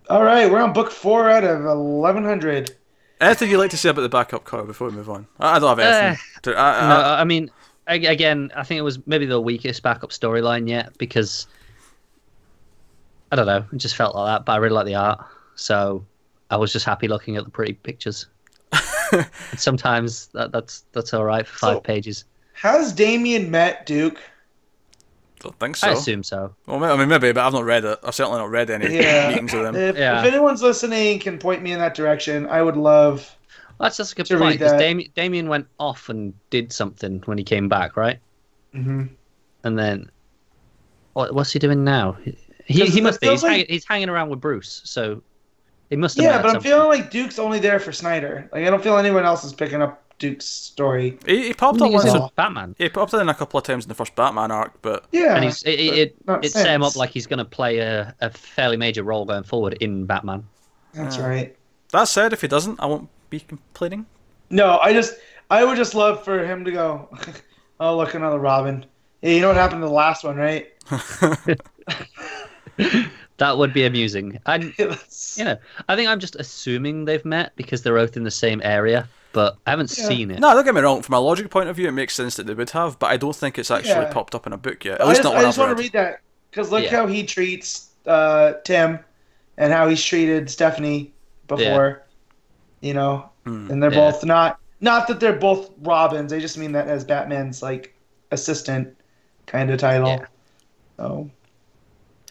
[0.09, 2.77] All right, we're on book four out of eleven hundred.
[3.20, 5.27] Anything you'd like to say about the backup cover before we move on?
[5.39, 6.27] I, I don't have anything.
[6.36, 7.51] Uh, to, I, I, no, I mean,
[7.86, 11.47] again, I think it was maybe the weakest backup storyline yet because
[13.31, 14.45] I don't know, it just felt like that.
[14.45, 15.24] But I really like the art,
[15.55, 16.05] so
[16.51, 18.27] I was just happy looking at the pretty pictures.
[19.57, 22.24] Sometimes that, that's that's all right for five So- pages.
[22.55, 24.20] Has Damian met Duke?
[25.45, 25.89] Don't think so.
[25.89, 26.55] I assume so.
[26.66, 27.99] Well, I mean, maybe, but I've not read it.
[28.03, 29.29] I've certainly not read any Yeah.
[29.29, 29.77] meetings with them.
[29.77, 30.21] If, Yeah.
[30.21, 33.37] if anyone's listening can point me in that direction, I would love.
[33.79, 34.79] That's just a good point read because that.
[34.79, 38.19] Damian, Damian went off and did something when he came back, right?
[38.75, 39.11] Mhm.
[39.65, 40.11] And then,
[41.12, 42.16] what, what's he doing now?
[42.25, 43.29] He, he, 'Cause he must be.
[43.29, 45.23] He's, like- hanging, he's hanging around with Bruce, so
[45.91, 46.25] he must have.
[46.25, 46.71] Yeah, but I'm something.
[46.71, 48.49] feeling like Duke's only there for Snyder.
[48.53, 51.19] Like I don't feel anyone else is picking up Duke's story.
[51.27, 52.05] He, he popped up once.
[52.12, 52.23] in.
[52.36, 52.74] Batman.
[52.78, 55.45] He popped in a couple of times in the first Batman arc, but Yeah, and
[55.45, 58.31] he's, it, it, it, it set him up like he's going to play a, a
[58.31, 60.45] fairly major role going forward in Batman.
[60.93, 61.27] that's Yeah.
[61.28, 61.57] right.
[61.93, 64.07] that said, if he doesn't, I won't be complaining.
[64.51, 65.15] No, I just
[65.51, 67.09] I would just love for him to go.
[67.81, 68.86] oh, look another Robin.
[69.23, 70.73] Yeah, you know what happened to the last one, right?
[73.39, 74.39] That would be amusing.
[74.47, 75.56] And you know,
[75.89, 79.56] I think I'm just assuming they've met because they're both in the same area, but
[79.66, 80.06] I haven't Yeah.
[80.06, 80.39] seen it.
[80.39, 81.02] No, don't get me wrong.
[81.02, 83.16] From a logic point of view, it makes sense that they would have, but I
[83.16, 84.12] don't think it's actually Yeah.
[84.12, 85.01] popped up in a book yet.
[85.01, 85.93] At I least just, not I one just I've want read.
[85.93, 86.20] to read that
[86.51, 86.90] because look Yeah.
[86.90, 88.98] how he treats uh, Tim
[89.56, 91.12] and how he's treated Stephanie
[91.48, 92.02] before.
[92.82, 93.70] You know, Hmm.
[93.70, 94.11] and they're Yeah.
[94.11, 96.32] both not not that they're both Robins.
[96.32, 97.94] I just mean that as Batman's like
[98.31, 98.94] assistant
[99.47, 100.09] kind of title.
[100.09, 100.27] Yeah.
[100.98, 101.31] So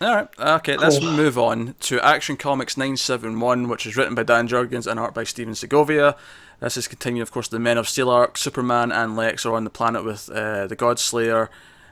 [0.04, 4.50] All right, okay, let's move on to Action Comics 971, which is written by Dan
[4.50, 6.18] Jurgens and art by Stephen Segovia.
[6.60, 8.38] This is continuing, of course, the Men of Steel arc.
[8.38, 11.48] Superman and Lex are on the planet with uh, the Godslayer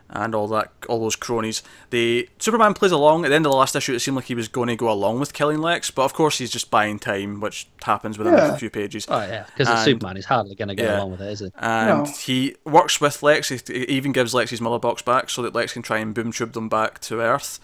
[0.09, 1.63] and all that, all those cronies.
[1.89, 3.23] The Superman plays along.
[3.23, 4.91] At the end of the last issue, it seemed like he was going to go
[4.91, 8.53] along with killing Lex, but of course, he's just buying time, which happens within Yeah.
[8.53, 9.05] a few pages.
[9.07, 10.17] Oh yeah, because And- Superman.
[10.17, 10.97] is hardly going to go yeah.
[10.97, 11.51] along with it, is he?
[11.59, 12.11] and No.
[12.11, 13.47] he works with Lex.
[13.47, 16.13] He he even gives Lex his mother box back so that Lex can try and
[16.13, 17.57] boom tube them back to Earth.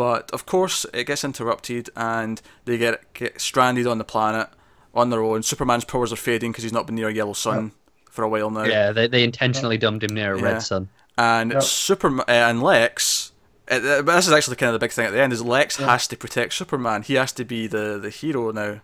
[0.00, 4.48] But of course, it gets interrupted, and they get get stranded on the planet.
[4.94, 5.42] on their own.
[5.42, 7.72] Superman's powers are fading because he's not been near a yellow sun
[8.10, 8.64] for a while now.
[8.64, 10.44] Yeah, they, they intentionally dumped him near a Yeah.
[10.48, 10.88] red sun.
[11.16, 11.62] And Yep.
[11.62, 13.32] Superman uh, and Lex.
[13.70, 15.32] Uh, but this is actually kind of the big thing at the end.
[15.32, 17.02] Is Lex has to protect Superman.
[17.02, 18.80] He has to be the the hero now.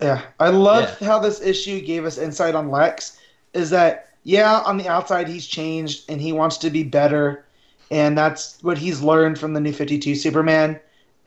[0.00, 3.18] Yeah, I love how this issue gave us insight on Lex.
[3.52, 3.92] Is that
[4.22, 7.45] yeah, on the outside he's changed and he wants to be better,
[7.90, 10.78] and that's what he's learned from the New Fifty Two Superman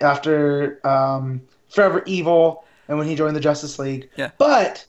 [0.01, 4.09] after um, Forever Evil and when he joined the Justice League.
[4.15, 4.31] Yeah.
[4.37, 4.85] but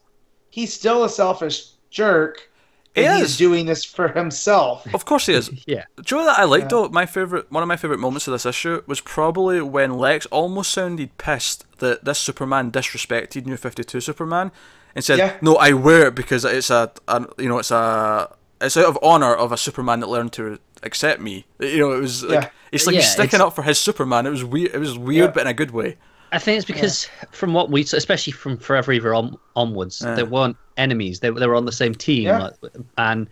[0.51, 2.49] he's still a selfish jerk.
[2.95, 3.29] He and is.
[3.29, 4.85] he's doing this for himself.
[4.93, 5.49] Of course he is.
[5.67, 5.85] Yeah.
[6.03, 6.69] Do you know what I liked Yeah.
[6.69, 6.89] though?
[6.89, 10.73] My favorite, one of my favorite moments of this issue was probably when Lex almost
[10.73, 14.51] sounded pissed that this Superman disrespected New Fifty Two Superman,
[14.97, 15.37] and said, Yeah.
[15.41, 18.99] "No, I wear it because it's a, a you know, it's a, it's out of
[19.05, 22.49] honor of a Superman that learned to accept me." You know, it was like Yeah.
[22.73, 24.27] it's like Yeah, he's sticking it's- up for his Superman.
[24.27, 24.75] It was weird.
[24.75, 25.33] It was weird, Yeah.
[25.33, 25.97] but in a good way.
[26.33, 30.15] I think it's because from what we, especially from Forever Evil on, onwards, Yeah.
[30.15, 31.19] they weren't enemies.
[31.21, 32.39] They, they were on the same team, Yeah.
[32.63, 33.27] like, and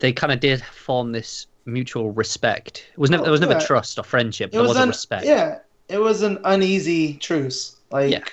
[0.00, 2.84] they kind of did form this mutual respect.
[2.92, 3.60] It was never there was never Yeah.
[3.60, 4.48] trust or friendship.
[4.50, 5.24] It There was, a an- respect.
[5.24, 5.58] Yeah,
[5.88, 7.76] it was an uneasy truce.
[7.92, 8.24] Like, Yeah.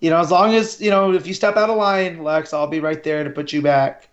[0.00, 2.66] you know, as long as you know, if you step out of line, Lex, I'll
[2.66, 4.08] be right there to put you back.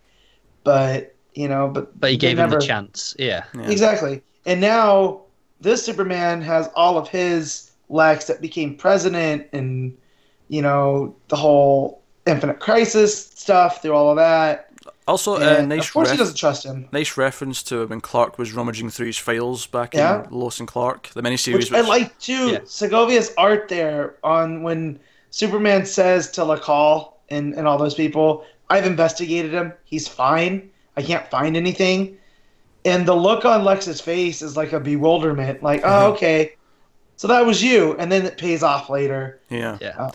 [0.65, 3.15] But you know, but But he gave him never- the chance.
[3.19, 3.43] Yeah.
[3.55, 3.69] Yeah.
[3.69, 4.21] exactly.
[4.45, 5.21] And now
[5.59, 9.95] this Superman has all of his Lex that became president, and
[10.47, 14.67] you know the whole Infinite Crisis stuff through all of that.
[15.07, 16.87] Also, a And nice of course, ref- he doesn't trust him.
[16.93, 20.23] nice reference to when Clark was rummaging through his files back Yeah.
[20.23, 21.53] in Lois and Clark, the miniseries.
[21.55, 22.51] Which I like too.
[22.51, 22.59] Yeah.
[22.59, 24.99] Segovia's art there on when
[25.31, 29.73] Superman says to LaCall and, and all those people, I've investigated him.
[29.83, 30.69] He's fine.
[31.03, 32.17] I can't find anything.
[32.85, 36.07] And the look on Lex's face is like a bewilderment, like, Uh-huh.
[36.07, 36.53] oh, okay.
[37.17, 37.95] So that was you.
[37.99, 39.39] And then it pays off later.
[39.49, 39.77] Yeah.
[39.79, 40.09] Yeah.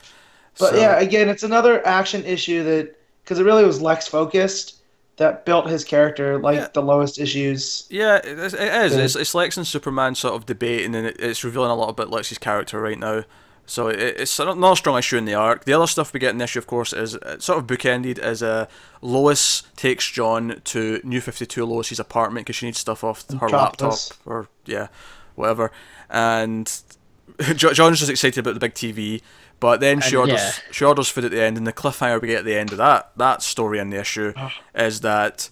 [0.59, 4.75] But So- yeah, again, it's another action issue that, because it really was Lex focused,
[5.19, 6.69] that built his character like Yeah.
[6.75, 7.87] the lowest issues.
[7.89, 8.53] Yeah, it is.
[8.55, 8.95] It is.
[8.97, 12.11] It's, it's Lex and Superman sort of debating, and it, it's revealing a lot about
[12.11, 13.25] Lex's character right now.
[13.67, 15.65] So it's not not a strong issue in the arc.
[15.65, 18.19] The other stuff we get in the issue, of course, is uh, sort of bookended
[18.19, 18.67] as uh,
[19.03, 23.49] Lois takes Jon to New Fifty Two Lois's apartment because she needs stuff off her
[23.49, 24.87] laptop or yeah,
[25.35, 25.73] whatever.
[26.09, 26.67] And
[27.57, 29.21] Jon's just excited about the big TV.
[29.59, 30.53] But then she orders yeah.
[30.71, 32.79] she orders food at the end, and the cliffhanger we get at the end of
[32.79, 34.33] that that story in the issue
[34.75, 35.49] is that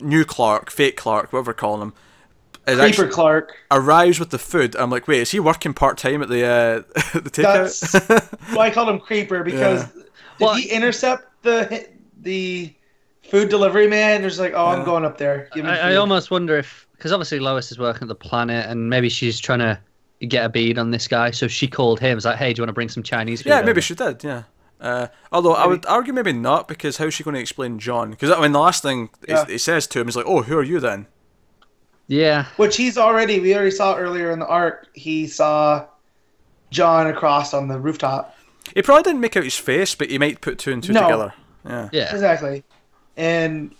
[0.00, 1.94] new Clark, fake Clark, whatever we're calling him,
[2.76, 3.56] Creeper actually Clark.
[3.70, 4.76] arrives with the food.
[4.76, 6.82] I'm like, wait, is he working part time at the uh,
[7.18, 8.54] the That's takeout?
[8.56, 9.92] why I called him Creeper because Yeah.
[10.02, 10.04] did
[10.44, 11.88] Well- he intercept the
[12.20, 12.74] the
[13.30, 14.20] food delivery man?
[14.22, 14.76] There's like, oh, Yeah.
[14.78, 15.48] I'm going up there.
[15.54, 18.66] Give me I, I almost wonder if because obviously Lois is working at the planet
[18.66, 19.78] and maybe she's trying to
[20.26, 22.16] get a bead on this guy, so she called him.
[22.16, 23.94] Was like, "Hey, do you want to bring some Chinese food?" yeah, maybe over?" she
[23.94, 24.24] did.
[24.24, 24.42] Yeah.
[24.80, 28.10] Uh, although I would argue maybe not because how's she going to explain Jon?
[28.10, 29.44] Because I mean the last thing Yeah.
[29.46, 31.06] he, he says to him is like, "Oh, who are you then?"
[32.08, 33.38] Yeah, Which he's already.
[33.38, 34.88] We already saw earlier in the arc.
[34.94, 35.86] He saw
[36.70, 38.34] Jon across on the rooftop.
[38.74, 41.02] He probably didn't make out his face, but he might put two and two No.
[41.02, 41.34] together.
[41.66, 41.88] Yeah.
[41.92, 42.12] yeah.
[42.12, 42.64] Exactly.
[43.18, 43.74] And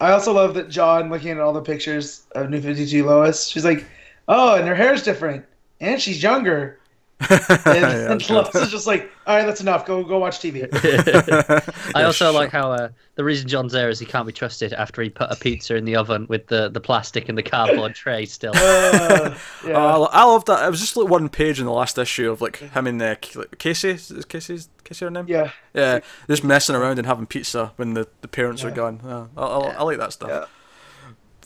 [0.00, 3.64] I also love that Jon, looking at all the pictures of New 52 Lois, she's
[3.64, 3.84] like,
[4.28, 5.44] oh, and her hair's different.
[5.80, 6.77] And she's younger.
[7.30, 8.48] And, Yeah, and sure.
[8.54, 9.84] Is just like, all right, that's enough.
[9.84, 10.68] Go go watch TV.
[11.94, 12.32] I Yeah, also sure.
[12.32, 15.30] like how uh, the reason Jon's there is he can't be trusted after he put
[15.30, 18.52] a pizza in the oven with the, the plastic and the cardboard tray still.
[18.54, 19.34] Uh,
[19.66, 19.72] yeah.
[19.74, 20.64] Oh, I, I love that.
[20.66, 23.16] It was just like one page in the last issue of like him and uh,
[23.20, 23.90] K- Casey.
[23.90, 25.26] Is Casey's Casey her name?
[25.28, 25.50] yeah.
[25.74, 29.00] Yeah, just messing around and having pizza when the, the parents are gone.
[29.04, 30.30] Yeah, I, I, I like that stuff.
[30.30, 30.44] Yeah.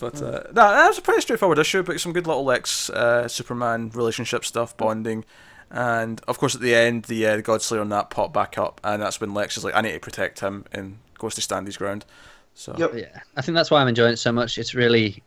[0.00, 3.28] But uh, that, that was a pretty straightforward issue, but some good little Lex uh,
[3.28, 5.24] Superman relationship stuff, bonding,
[5.72, 9.02] and of course at the end the uh, Godslayer and that pop back up, and
[9.02, 11.76] that's when Lex is like, I need to protect him, and goes to stand his
[11.76, 12.04] ground.
[12.54, 12.92] So Yep.
[12.94, 14.58] Yeah, I think that's why I'm enjoying it so much.
[14.58, 15.22] It's really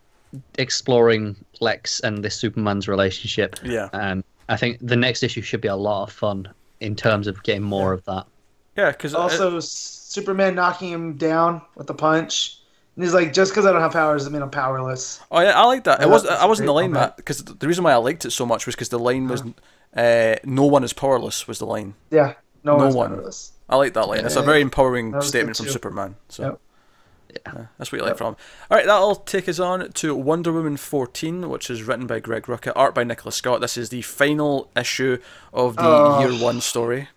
[0.58, 3.56] exploring Lex and this Superman's relationship.
[3.64, 6.48] yeah, And I think the next issue should be a lot of fun
[6.80, 8.26] in terms of getting more of that.
[8.76, 12.60] yeah, because Also, Superman knocking him down with a punch.
[12.96, 15.20] And he's like, just because I don't have powers doesn't mean I'm powerless.
[15.30, 16.02] Oh yeah, I like that.
[16.02, 17.12] It was that's I wasn't the great line comment.
[17.12, 19.44] that because the reason why I liked it so much was because the line was,
[19.96, 21.96] uh, "No one is powerless" was the line.
[22.12, 23.10] Yeah, no, No one.
[23.16, 23.52] powerless.
[23.70, 24.26] I like that line.
[24.26, 24.46] It's a Yeah.
[24.46, 25.72] very empowering statement from too.
[25.72, 26.16] Superman.
[26.30, 26.60] So Yep.
[27.56, 28.34] yeah, that's what you like from.
[28.34, 28.36] him.
[28.70, 32.44] All right, that'll take us on to Wonder Woman 14, which is written by Greg
[32.44, 33.62] Rucka, art by Nicola Scott.
[33.62, 35.18] This is the final issue
[35.54, 36.20] of the Oh.
[36.20, 37.10] year one story.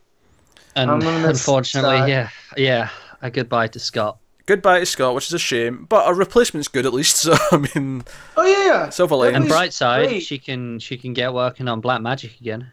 [0.74, 2.08] And I'm gonna miss unfortunately, Scott.
[2.08, 2.88] yeah, yeah,
[3.20, 4.18] a goodbye to Scott.
[4.48, 7.16] Goodbye to Scott, which is a shame, but a replacement's good at least.
[7.28, 8.02] So I mean,
[8.34, 8.88] Oh yeah, yeah.
[8.88, 9.34] silver lining.
[9.36, 10.22] And He's bright side, great.
[10.22, 12.70] she can she can get working on Black Magic again,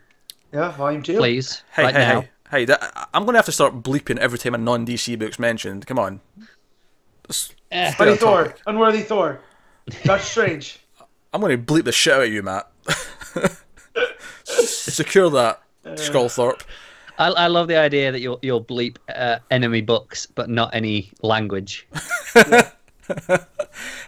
[0.54, 1.18] Yeah, volume two.
[1.18, 2.22] please, Hey, right hey, now.
[2.22, 2.30] hey!
[2.52, 5.86] Hey, that, I'm gonna have to start bleeping every time a non-DC book's mentioned.
[5.86, 6.22] Come on.
[7.28, 7.92] Let's- Eh.
[7.92, 8.44] stay Unworthy Thor.
[8.46, 8.62] topic.
[8.68, 9.40] Unworthy Thor.
[10.06, 10.80] Doctor Strange.
[11.34, 12.72] I'm gonna bleep the shit out of you, Matt.
[14.46, 16.62] Secure that, Skullthorpe.
[17.18, 21.12] I, I love the idea that you'll you'll bleep uh, enemy books, but not any
[21.22, 21.88] language.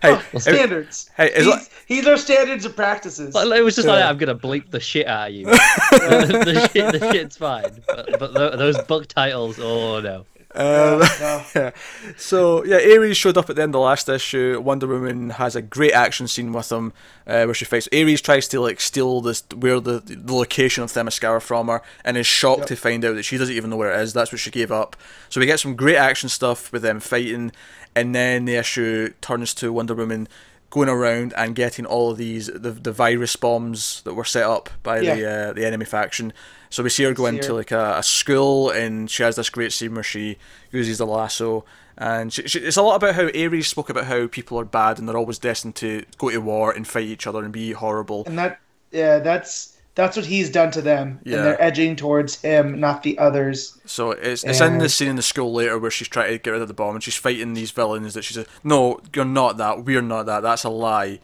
[0.01, 1.09] Hey, Standards.
[1.17, 3.31] Hey, is He's, it- he's our standards and practices.
[3.33, 5.45] But it was just like I'm gonna bleep the shit out of you.
[5.45, 5.51] the,
[6.45, 10.25] the shit, the shit's fine, but, but tho- those book titles, oh no.
[10.57, 11.43] Um, No.
[11.55, 11.71] yeah.
[12.17, 14.59] So yeah, Ares showed up at the end of the last issue.
[14.59, 16.93] Wonder Woman has a great action scene with him,
[17.27, 17.87] uh, where she fights.
[17.93, 22.17] Ares tries to like steal this where the the location of Themyscira from her, and
[22.17, 22.67] is shocked Yep.
[22.69, 24.13] to find out that she doesn't even know where it is.
[24.13, 24.95] That's what she gave up.
[25.29, 27.51] So we get some great action stuff with them fighting,
[27.95, 30.27] and then the issue turns to Wonder Woman
[30.69, 34.69] going around and getting all of these the, the virus bombs that were set up
[34.83, 36.33] by the uh, the enemy faction.
[36.69, 37.53] So we see her go See into her.
[37.53, 40.37] like a, a school, and she has this great scene where she
[40.71, 41.65] uses the lasso.
[41.97, 44.99] And she, she, it's a lot about how Ares spoke about how people are bad
[44.99, 48.23] and they're always destined to go to war and fight each other and be horrible.
[48.27, 48.59] And that,
[48.91, 51.37] yeah, that's that's what he's done to them, Yeah.
[51.37, 53.79] and they're edging towards him, not the others.
[53.87, 56.51] So it's it's in the scene in the school later where she's trying to get
[56.51, 59.57] rid of the bomb and she's fighting these villains that she says, "No, you're not
[59.57, 59.83] that.
[59.83, 60.41] We're not that.
[60.43, 61.19] That's a lie.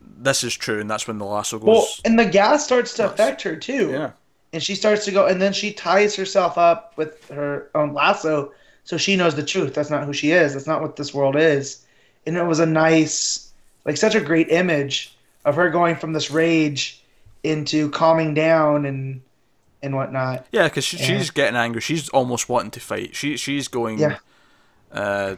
[0.00, 1.66] This is true." And that's when the lasso goes.
[1.66, 3.90] Well, and the gas starts to affect her too.
[3.90, 4.10] yeah.
[4.52, 8.52] And she starts to go and then she ties herself up with her own lasso
[8.84, 11.36] so she knows the truth that's not who she is that's not what this world
[11.36, 11.84] is
[12.26, 13.52] and it was a nice
[13.84, 17.02] like such a great image of her going from this rage
[17.42, 19.20] into calming down and
[19.82, 21.80] and whatnot Yeah, because she, she's getting angry.
[21.80, 23.14] She's almost wanting to fight.
[23.14, 23.98] She she's going.
[23.98, 24.18] Yeah.
[24.90, 25.36] Uh,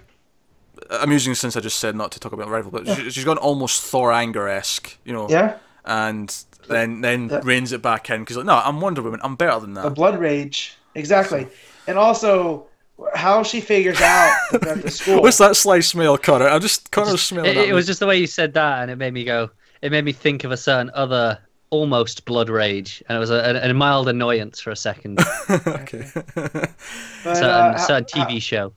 [0.91, 3.37] I'm using since I just said not to talk about rival, but she, she's gone
[3.37, 5.29] almost Thor anger esque, you know.
[5.29, 6.35] yeah And
[6.69, 7.41] then then Yeah.
[7.45, 9.21] reins it back in because like, no, I'm Wonder Woman.
[9.23, 9.95] I'm better than a that.
[9.95, 11.47] blood rage exactly
[11.87, 12.67] and also
[13.15, 16.49] how she figures out that the school What's that sly smell, Connor?
[16.49, 17.51] I just Connor's smelling.
[17.53, 19.51] It, at it was just the way you said that, and it made me go.
[19.83, 21.39] It made me think of a certain other
[21.71, 23.35] almost blood rage, and it was a,
[23.65, 25.21] a, a mild annoyance for a second.
[25.51, 26.05] okay.
[26.35, 26.75] but,
[27.23, 28.73] certain, uh, certain how- TV show.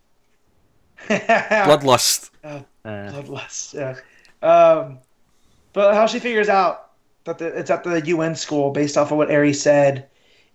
[1.09, 2.30] Bloodlust.
[2.43, 4.47] Uh, Bloodlust, yeah.
[4.47, 4.99] Um,
[5.73, 6.90] but how she figures out
[7.26, 10.07] that the, it's at the UN school based off of what Ares said,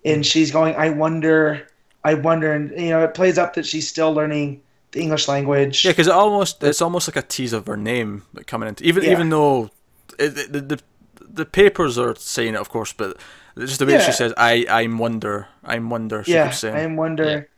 [0.04, 0.22] and hmm.
[0.22, 1.66] she's going, I wonder,
[2.04, 4.62] I wonder, and you know, it plays up that she's still learning
[4.92, 5.84] the English language.
[5.84, 9.04] Yeah, because it almost it's almost like a tease of her name coming into even
[9.04, 9.12] Yeah.
[9.12, 9.70] even though
[10.18, 10.80] it, the, the
[11.20, 13.18] the papers are saying it, of course, but
[13.58, 17.48] just the way she says, "I I'm wonder, I'm wonder." She yeah, I am wonder.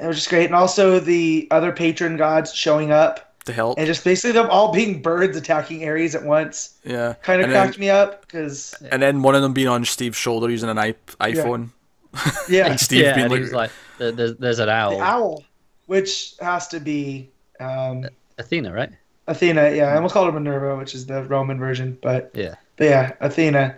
[0.00, 3.78] It was just great, and also the other patron gods showing up, to help.
[3.78, 6.78] and just basically them all being birds attacking Ares at once.
[6.84, 9.68] yeah, Kind of and then, cracked me up because and then one of them being
[9.68, 11.70] on Steve's shoulder using an i iPhone.
[12.48, 15.44] yeah, And Steve yeah, being and like, was like, "There's, there's an owl, the owl,
[15.86, 18.06] which has to be um,
[18.38, 18.90] Athena, right?"
[19.28, 19.70] Athena.
[19.70, 22.56] Yeah, I almost called her Minerva, which is the Roman version, but Yeah.
[22.76, 23.76] but yeah, Athena.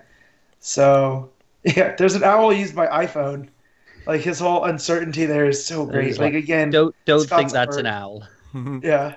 [0.61, 1.31] So
[1.65, 3.49] yeah, there's an owl used by iPhone.
[4.07, 6.13] Like his whole uncertainty there is so great.
[6.13, 8.27] Like like, again, Don't don't Scott's think that's a an owl.
[8.83, 9.17] yeah.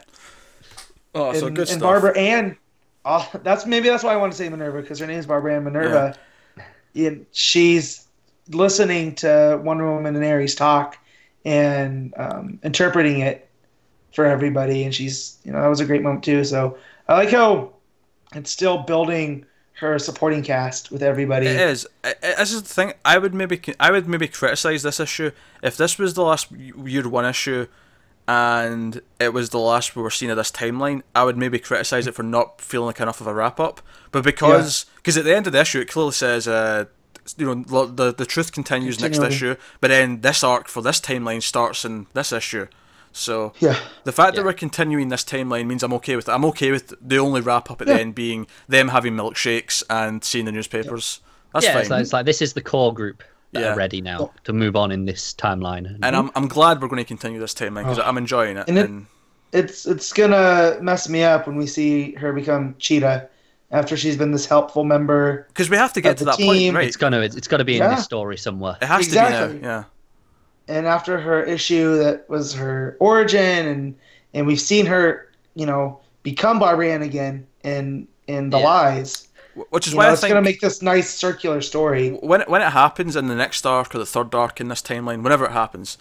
[1.15, 2.57] "Oh, so and, good and stuff." Barbara Ann.
[3.03, 5.55] Uh, that's maybe that's why I want to say Minerva because her name is Barbara
[5.55, 6.17] Ann Minerva.
[6.93, 7.07] Yeah.
[7.07, 8.07] And she's
[8.49, 10.97] listening to Wonder Woman and Ares talk
[11.43, 13.47] and um, interpreting it
[14.13, 14.83] for everybody.
[14.83, 16.43] And she's, you know, that was a great moment too.
[16.43, 16.77] So
[17.07, 17.73] I like how
[18.33, 21.47] it's still building her supporting cast with everybody.
[21.47, 21.85] It is.
[22.03, 22.93] I- I- This is the thing.
[23.03, 25.31] I would maybe I would maybe criticize this issue
[25.61, 27.67] if this was the last year one issue,
[28.27, 31.03] and it was the last we were seeing of this timeline.
[31.15, 33.81] I would maybe criticize it for not feeling like enough of a wrap up.
[34.11, 36.85] But because because at the end of the issue it clearly says uh
[37.37, 41.41] you know the the truth continues next issue, but then this arc for this timeline
[41.41, 42.67] starts in this issue.
[43.11, 43.77] So Yeah.
[44.03, 46.31] the fact that we're continuing this timeline means I'm okay with it.
[46.31, 47.93] I'm okay with the only wrap up at Yeah.
[47.95, 51.21] the end being them having milkshakes and seeing the newspapers.
[51.53, 51.81] That's yeah, fine.
[51.83, 53.23] it's like, it's like this is the core group
[53.55, 53.73] that Yeah.
[53.73, 55.97] are ready now to move on in this timeline.
[56.03, 58.03] and I'm I'm glad we're going to continue this timeline because oh.
[58.03, 58.67] I'm enjoying it.
[58.67, 59.05] And it- and
[59.53, 63.29] It's it's gonna mess me up when we see her become Cheetah
[63.71, 65.45] after she's been this helpful member.
[65.47, 66.75] because we have to get to the that point, team.
[66.75, 66.85] right?
[66.87, 67.95] it's gonna it's, it's got to be in Yeah.
[67.95, 68.77] this story somewhere.
[68.81, 69.47] it has Exactly.
[69.47, 69.67] to be now.
[69.67, 69.83] Yeah.
[70.75, 73.95] and after her issue that was her origin and
[74.33, 78.65] and we've seen her you know become Barbara Ann again in in the Yeah.
[78.65, 79.34] lies Wh-
[79.69, 82.61] Which is you why know, it's gonna make this nice circular story when it, when
[82.61, 85.51] it happens in the next arc or the third arc in this timeline, whenever it
[85.51, 85.97] happens,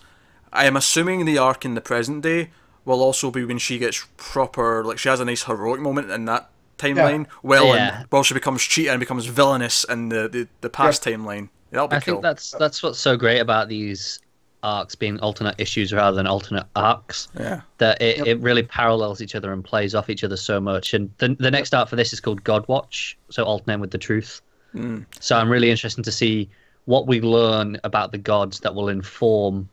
[0.52, 2.51] I am assuming the arc in the present day
[2.85, 6.24] will also be when she gets proper like she has a nice heroic moment in
[6.26, 7.26] that timeline.
[7.43, 8.01] Well, Yeah.
[8.01, 11.48] and, well, she becomes cheetah and becomes villainous in the the, the past timeline.
[11.70, 12.14] That'll be I cool.
[12.14, 14.20] think that's that's what's so great about these
[14.65, 17.28] arcs being alternate issues rather than alternate arcs.
[17.39, 17.61] Yeah.
[17.78, 18.27] That it, Yep.
[18.27, 20.95] it really parallels each other and plays off each other so much.
[20.95, 24.41] And the the next art for this is called Godwatch, so alternate with the truth.
[24.74, 25.05] Mm.
[25.20, 26.49] So I'm really interested to see
[26.86, 29.69] what we learn about the gods that will inform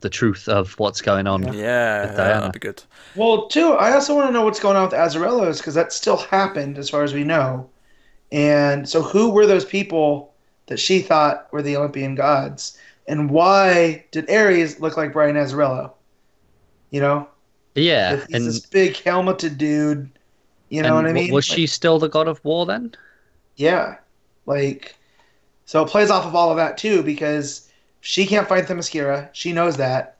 [0.00, 1.42] the truth of what's going on.
[1.54, 2.40] Yeah, With Diana.
[2.40, 2.82] that'd be good.
[3.14, 6.16] Well, too, I also want to know what's going on with Azzarello's because that still
[6.16, 7.70] happened as far as we know.
[8.32, 10.32] And so, who were those people
[10.66, 12.76] that she thought were the Olympian gods?
[13.06, 15.92] And why did Ares look like Brian Azzarello?
[16.90, 17.28] You know,
[17.74, 20.10] Yeah, if he's and, this big helmeted dude.
[20.68, 21.32] You know what I mean?
[21.32, 22.94] was Like, she still the god of war then?
[23.56, 23.96] Yeah,
[24.46, 24.96] like
[25.66, 27.68] so it plays off of all of that too because
[28.00, 29.28] she can't find Themyscira.
[29.32, 30.16] She knows that,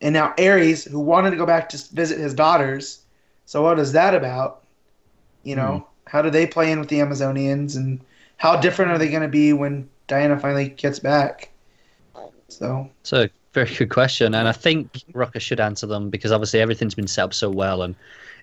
[0.00, 3.00] and now Ares, who wanted to go back to visit his daughters.
[3.46, 4.64] So what is that about?
[5.42, 6.10] You know, hmm.
[6.10, 8.00] how do they play in with the Amazonians, and
[8.36, 11.50] how different are they going to be when Diana finally gets back?
[12.48, 16.60] So It's a very good question, and I think Rucka should answer them because obviously
[16.60, 17.94] everything's been set up so well and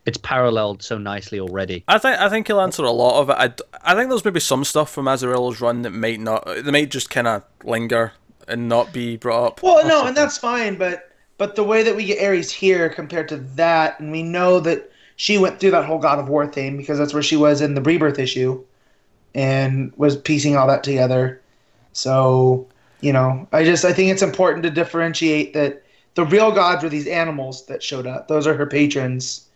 [0.06, 1.84] it's paralleled so nicely already.
[1.88, 3.34] I think I think he'll answer a lot of it.
[3.34, 6.91] I, I think there's maybe some stuff from Azzarello's run that might not, they might
[6.91, 8.14] just kind of linger
[8.48, 9.64] and not be brought up.
[9.64, 13.27] Well, no, and that's fine, but but the way that we get Ares here compared
[13.30, 16.77] to that, and we know that she went through that whole God of War thing
[16.77, 18.64] because that's where she was in the rebirth issue,
[19.34, 21.41] and was piecing all that together.
[21.94, 22.68] So
[23.02, 25.84] you know, I just I think it's important to differentiate that
[26.16, 29.48] the real gods were these animals that showed up; those are her patrons,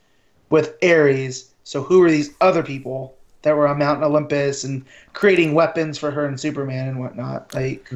[0.50, 1.52] with Ares.
[1.64, 4.84] So who are these other people that were on Mount Olympus and
[5.14, 7.54] creating weapons for her and Superman and whatnot?
[7.54, 7.90] Like.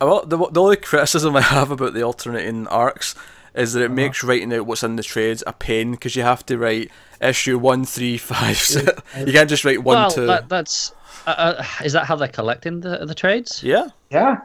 [0.00, 3.14] Well, the, the only criticism I have about the alternating arcs
[3.54, 3.80] is Uh-huh.
[3.80, 6.56] that it makes writing out what's in the trades a pain because you have to
[6.56, 8.60] write issue one, three, five.
[9.26, 10.26] you can't just write one, well, two.
[10.26, 10.92] that, that's
[11.26, 13.62] uh, uh, is that how they're collecting the the trades?
[13.62, 14.38] Yeah, Yeah,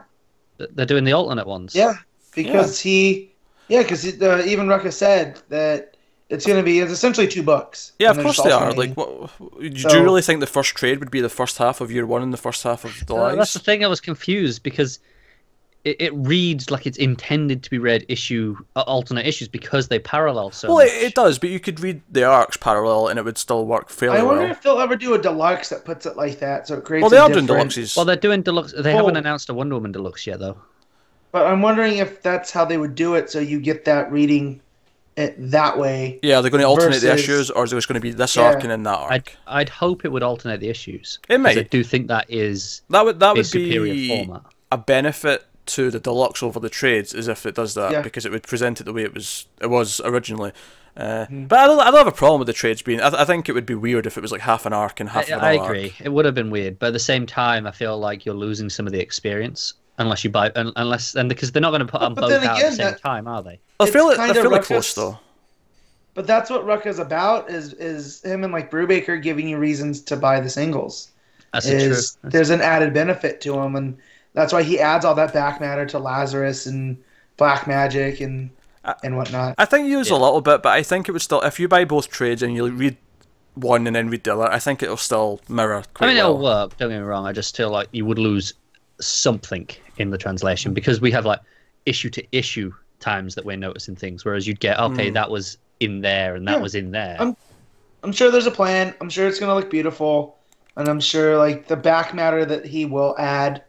[0.58, 1.74] They're doing the alternate ones.
[1.74, 1.94] Yeah,
[2.34, 3.30] because he,
[3.68, 5.96] yeah, because uh, even Rucka said that
[6.30, 7.92] it's going to be it's essentially two books.
[7.98, 8.66] yeah, of course they are.
[8.66, 8.94] alternating.
[8.94, 9.30] Like, what,
[9.60, 12.06] do So- you really think the first trade would be the first half of year
[12.06, 13.84] one and the first half of the Uh, that's the thing.
[13.84, 14.98] I was confused because
[15.84, 19.98] it, it reads like it's intended to be read issue uh, alternate issues because they
[19.98, 20.86] parallel so well, much.
[20.88, 23.88] it, it does, but you could read the arcs parallel and it would still work
[23.90, 24.50] fairly well I wonder well.
[24.52, 27.02] if they'll ever do a deluxe that puts it like that, so it creates.
[27.02, 27.96] Well, they a are doing deluxes.
[27.96, 28.72] Well, they're doing deluxe.
[28.72, 30.56] They Well- haven't announced a Wonder Woman deluxe yet, though.
[31.32, 34.60] But I'm wondering if that's how they would do it, so you get that reading
[35.16, 36.18] it that way.
[36.22, 38.34] yeah, they're going to alternate the issues, or is it just going to be this
[38.36, 38.44] Yeah.
[38.46, 39.12] arc and then that arc?
[39.12, 41.18] I'd I'd hope it would alternate the issues.
[41.28, 41.58] It 'cause might.
[41.58, 44.42] I do think that is That would that a would superior be format.
[44.72, 48.02] a benefit to the deluxe over the trades, as if it does that Yeah.
[48.02, 50.52] because it would present it the way it was it was originally.
[50.96, 51.46] Uh, Hmm.
[51.46, 53.00] But I don't, I don't have a problem with the trades being.
[53.00, 55.00] I, th- I think it would be weird if it was like half an arc
[55.00, 55.66] and half I, an I arc.
[55.68, 55.92] agree.
[56.00, 58.70] It would have been weird, but at the same time, I feel like you're losing
[58.70, 61.86] some of the experience unless you buy un, unless and because they're not going to
[61.86, 63.58] put on But both then out at the same that- time, are they?
[63.80, 64.66] They're It's fairly, kinda they're ruckus.
[64.68, 65.18] close though.
[66.14, 70.16] But that's what Rucka's about is is him and like Brubaker giving you reasons to
[70.16, 71.10] buy the singles.
[71.52, 72.30] That's is true.
[72.30, 73.96] there's an added benefit to them and
[74.34, 76.96] that's why he adds all that back matter to Lazarus and
[77.36, 78.50] Black Magic and
[78.84, 79.54] I- and whatnot.
[79.56, 80.16] I think you use Yeah.
[80.16, 81.40] a little bit, but I think it would still.
[81.40, 82.96] If you buy both trades and you read
[83.54, 86.30] one and then read the other, I think it'll still mirror quite I mean, well.
[86.34, 86.76] it'll work.
[86.76, 87.26] Don't get me wrong.
[87.26, 88.52] I just feel like you would lose
[89.00, 91.40] something in the translation because we have like
[91.86, 95.14] issue to issue times that we're noticing things, whereas you'd get okay, Mm.
[95.14, 96.62] that was in there and that Yeah.
[96.62, 97.16] was in there.
[97.18, 97.36] I'm-
[98.02, 98.94] I'm sure there's a plan.
[99.00, 100.36] I'm sure it's gonna look beautiful,
[100.76, 103.62] and I'm sure like the back matter that he will add,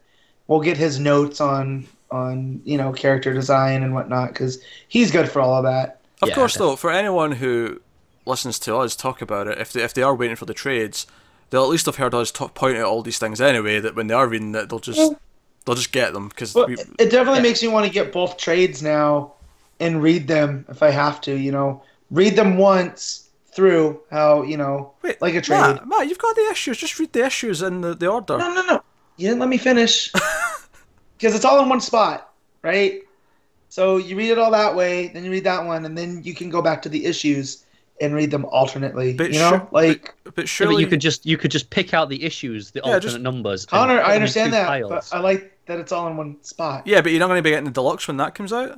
[0.47, 5.29] we'll get his notes on on you know character design and whatnot because he's good
[5.29, 5.99] for all of that.
[6.21, 7.81] Of Yeah, course, though, for anyone who
[8.25, 11.07] listens to us talk about it, if they if they are waiting for the trades,
[11.49, 13.79] they'll at least have heard us talk, point out all these things anyway.
[13.79, 15.09] That when they are reading it, they'll just Yeah.
[15.65, 17.43] they'll just get them because But we, it it definitely Yeah.
[17.43, 19.33] makes me want to get both trades now
[19.79, 21.35] and read them if I have to.
[21.35, 21.81] You know,
[22.11, 25.59] read them once through how you know wait like a trade.
[25.59, 26.77] Matt, Matt, you've got the issues.
[26.77, 28.37] Just read the issues in the, the order.
[28.37, 28.81] No, no, no.
[29.17, 30.11] You didn't let me finish.
[31.17, 33.01] Because it's all in one spot, right?
[33.69, 36.35] So you read it all that way, then you read that one, and then you
[36.35, 37.65] can go back to the issues
[38.01, 39.13] and read them alternately.
[39.13, 41.69] But you know, sure- like But Yeah, surely but you could just you could just
[41.69, 43.65] pick out the issues, the Yeah, alternate just- numbers.
[43.65, 44.89] Connor, I understand that, piles.
[44.89, 46.85] but I like that it's all in one spot.
[46.85, 48.77] Yeah, but you're not going to be getting the deluxe when that comes out.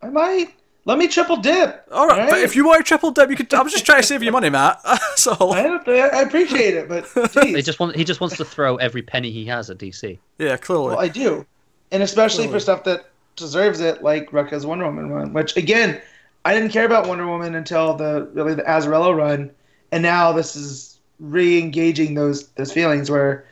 [0.00, 0.54] I might
[0.88, 1.86] let me triple dip.
[1.92, 3.52] All right, but if you want a triple dip, you could.
[3.52, 4.80] I was just trying to save you money, Matt.
[5.16, 7.06] so I, I appreciate it, but
[7.44, 10.16] He just want he just wants to throw every penny he has at DC.
[10.38, 10.86] yeah, clearly.
[10.86, 11.44] well, I do,
[11.92, 12.56] and especially Totally.
[12.56, 15.34] for stuff that deserves it, like Rucka's Wonder Woman run.
[15.34, 16.00] Which again,
[16.46, 19.50] I didn't care about Wonder Woman until the really the Azzarello run,
[19.92, 23.44] and now this is re-engaging those those feelings where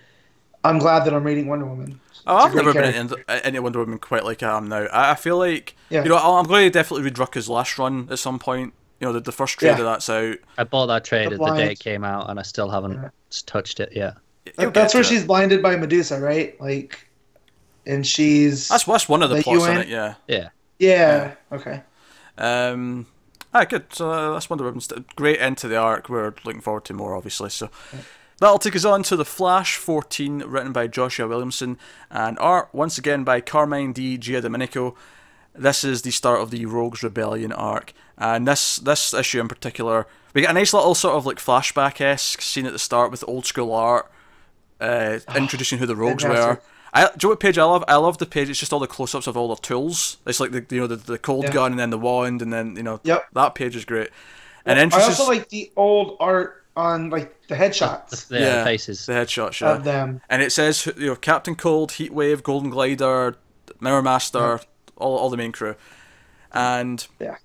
[0.64, 2.00] I'm glad that I'm reading Wonder Woman.
[2.26, 3.16] Oh, It's a I've never been character.
[3.28, 4.84] into, into Wonder Woman quite like I am now.
[4.86, 6.02] I, I feel like Yeah.
[6.02, 8.72] you know I- I'm going to definitely read Rucka's last run at some point.
[9.00, 9.78] You know the, the first trade Yeah.
[9.78, 10.36] of that's out.
[10.58, 13.08] I bought that trade The the day it came out, and I still haven't Yeah.
[13.46, 14.16] touched it yet.
[14.46, 16.58] You'll That- that's where to she's blinded by Medusa, right?
[16.60, 17.06] Like,
[17.86, 19.88] and she's That's that's one of the the plots in it.
[19.88, 20.14] Yeah.
[20.26, 20.48] Yeah.
[20.78, 21.34] yeah.
[21.52, 21.82] Okay.
[22.38, 23.06] Um,
[23.54, 23.92] ah, good.
[23.92, 24.80] So uh, that's Wonder Woman.
[24.80, 26.08] st- Great end to the arc.
[26.08, 27.50] We're looking forward to more, obviously.
[27.50, 27.70] So
[28.40, 31.78] that'll take us on to the Flash 14, written by Joshua Williamson,
[32.10, 34.94] and art once again by Carmine Di Giandomenico.
[35.54, 40.06] This is the start of the Rogues Rebellion arc, and this this issue in particular,
[40.34, 43.24] we get a nice little sort of like flashback esque scene at the start with
[43.26, 44.10] old school art,
[44.82, 46.60] uh, introducing who the Rogues were.
[46.92, 47.84] I, do you know what page I love?
[47.88, 48.48] I love the page.
[48.50, 50.18] It's just all the close-ups of all the tools.
[50.26, 51.52] It's like the you know the, the cold Yeah.
[51.52, 53.26] gun and then the wand and then you know Yep.
[53.32, 54.10] that page is great.
[54.66, 58.64] And I also like the old art on like the headshots The uh, Yeah.
[58.64, 59.06] faces.
[59.06, 59.72] the headshots, yeah.
[59.76, 60.20] of them.
[60.28, 63.36] and it says you know Captain Cold, Heatwave, Golden Glider,
[63.80, 64.60] Mirror Master,
[64.96, 65.74] all, all the main crew,
[66.52, 67.36] and Yeah.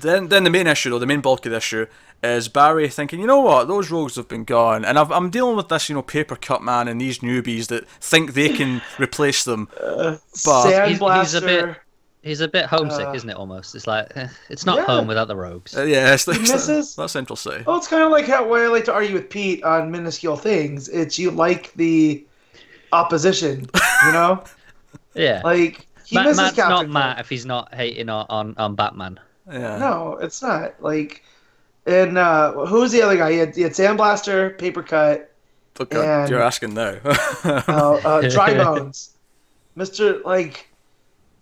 [0.00, 1.86] then then the main issue though the main bulk of the issue
[2.22, 5.56] is Barry thinking you know what those rogues have been gone and I've, I'm dealing
[5.56, 9.44] with this you know paper cut man and these newbies that think they can replace
[9.44, 10.86] them uh, But- Sandblaster.
[10.88, 11.76] He's- he's a bit-
[12.22, 13.36] He's a bit homesick, Uh, isn't it?
[13.36, 13.74] Almost.
[13.74, 14.84] It's like eh, it's not Yeah.
[14.86, 15.76] home without the rogues.
[15.76, 18.62] Uh, yeah it's, it's misses- that's Central City Oh, it's kind of like how why
[18.64, 20.88] I like to argue with Pete on minuscule things.
[20.88, 22.24] It's you like the
[22.92, 23.68] opposition,
[24.06, 24.42] you know?
[25.14, 25.42] Yeah.
[25.44, 26.90] like he Matt, misses Matt's Captain not Cold.
[26.90, 29.20] Matt if he's not hating on, on, on Batman.
[29.50, 30.74] yeah No, it's not.
[30.82, 31.22] Like,
[31.86, 33.32] and uh, who's the other guy?
[33.32, 35.30] He had, he had Sandblaster, Paper Cut,
[35.80, 39.10] Okay, and- you're asking now uh, uh, Dry Bones,
[39.74, 40.20] Mister.
[40.20, 40.68] Like,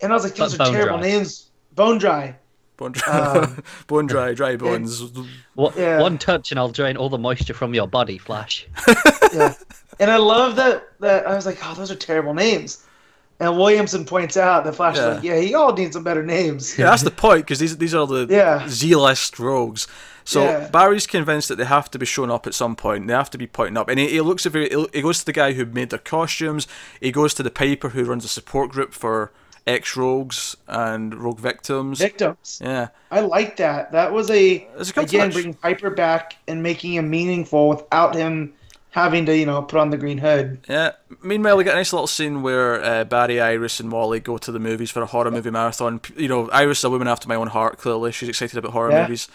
[0.01, 1.07] and I was like, those Bone are terrible Dry.
[1.07, 1.49] names.
[1.75, 2.35] Bone Dry.
[2.77, 5.03] bone dry, Um, bone dry, dry bones.
[5.55, 5.99] What, Yeah.
[6.01, 8.67] One touch and I'll drain all the moisture from your body, Flash.
[9.33, 9.53] Yeah,
[9.99, 10.89] and I love that.
[10.99, 12.85] That I was like, oh, those are terrible names.
[13.39, 15.07] And Williamson points out that Flash Yeah.
[15.09, 16.77] is like, yeah, he all needs some better names.
[16.77, 18.67] Yeah, that's the point because these these are the Yeah.
[18.67, 19.87] Z-list rogues.
[20.25, 20.67] So Yeah.
[20.67, 23.07] Barry's convinced that they have to be shown up at some point.
[23.07, 24.69] They have to be pointing up, and he, he looks at very.
[24.93, 26.67] He goes to the guy who made their costumes.
[26.99, 29.31] He goes to the Piper who runs a support group for
[29.67, 31.99] ex-rogues and rogue victims.
[31.99, 32.59] Victims.
[32.63, 33.91] Yeah, I like that.
[33.91, 35.33] That was a again touch.
[35.33, 38.53] bringing Piper back and making him meaningful without him
[38.91, 40.59] having to you know put on the green hood.
[40.67, 40.91] yeah.
[41.23, 44.51] Meanwhile, we get a nice little scene where uh, Barry, Iris, and Wally go to
[44.51, 46.01] the movies for a horror movie marathon.
[46.17, 47.77] You know, Iris is a woman after my own heart.
[47.77, 49.03] Clearly, she's excited about horror Yeah.
[49.03, 49.27] movies.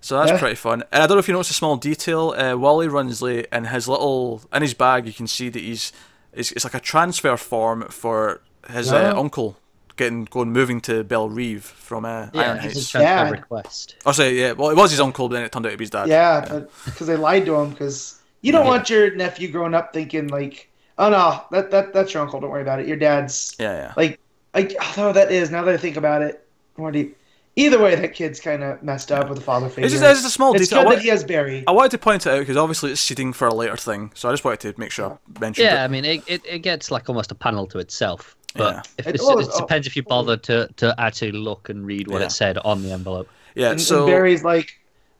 [0.00, 0.38] So that's Yeah.
[0.38, 0.84] pretty fun.
[0.92, 2.34] And I don't know if you noticed a small detail.
[2.36, 5.92] Uh, Wally runs late, and his little in his bag, you can see that he's
[6.32, 8.40] it's, it's like a transfer form for
[8.70, 9.12] his Yeah.
[9.12, 9.56] uh, uncle
[9.96, 12.90] getting going moving to Belle Reve from uh, Yeah, Iron it's a Heights.
[12.90, 13.30] transfer dad.
[13.32, 13.96] request.
[14.04, 14.52] Oh, sorry, yeah.
[14.52, 16.08] Well, it was his uncle, but then it turned out to be his dad.
[16.08, 17.70] Yeah, because they lied to him.
[17.70, 18.70] Because you don't Yeah.
[18.70, 22.40] want your nephew growing up thinking like, oh no, that that that's your uncle.
[22.40, 22.86] Don't worry about it.
[22.86, 23.92] Your dad's yeah, yeah.
[23.96, 24.20] like,
[24.54, 27.16] like although that is now that I think about it more deep.
[27.58, 29.86] Either way, that kid's kind of messed up with the father figure.
[29.86, 30.80] It's just, it's just a small It's detail.
[30.80, 31.64] I good wa- that he has Barry.
[31.66, 34.28] I wanted to point it out because obviously it's seeding for a later thing, so
[34.28, 35.84] I just wanted to make sure I mentioned Yeah, it.
[35.84, 38.36] I mean, it, it, it gets like almost a panel to itself.
[38.56, 38.82] But Yeah.
[38.98, 41.86] if It- it's, oh, it oh, depends if you bothered to, to actually look and
[41.86, 42.26] read what Yeah.
[42.26, 43.28] it said on the envelope.
[43.54, 44.70] Yeah, and, so and Barry's like,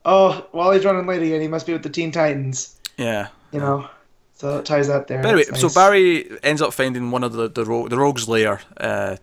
[0.04, 1.40] oh, Wally's running late again.
[1.40, 2.76] He must be with the Teen Titans.
[2.96, 3.28] yeah.
[3.52, 3.88] You know,
[4.34, 5.22] so it ties that there.
[5.22, 5.68] But anyway, That's so.
[5.70, 8.60] Barry ends up finding one of the the, ro- the rogues' lair.
[8.76, 9.16] Uh,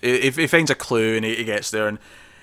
[0.00, 1.98] he, he finds a clue and he, he gets there and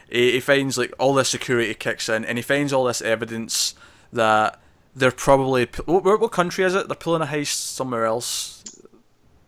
[0.09, 3.76] he, he finds like all this security kicks in and he finds all this evidence
[4.11, 4.59] that
[4.95, 6.88] they're probably what, what what country is it?
[6.88, 8.55] They're pulling a heist somewhere else.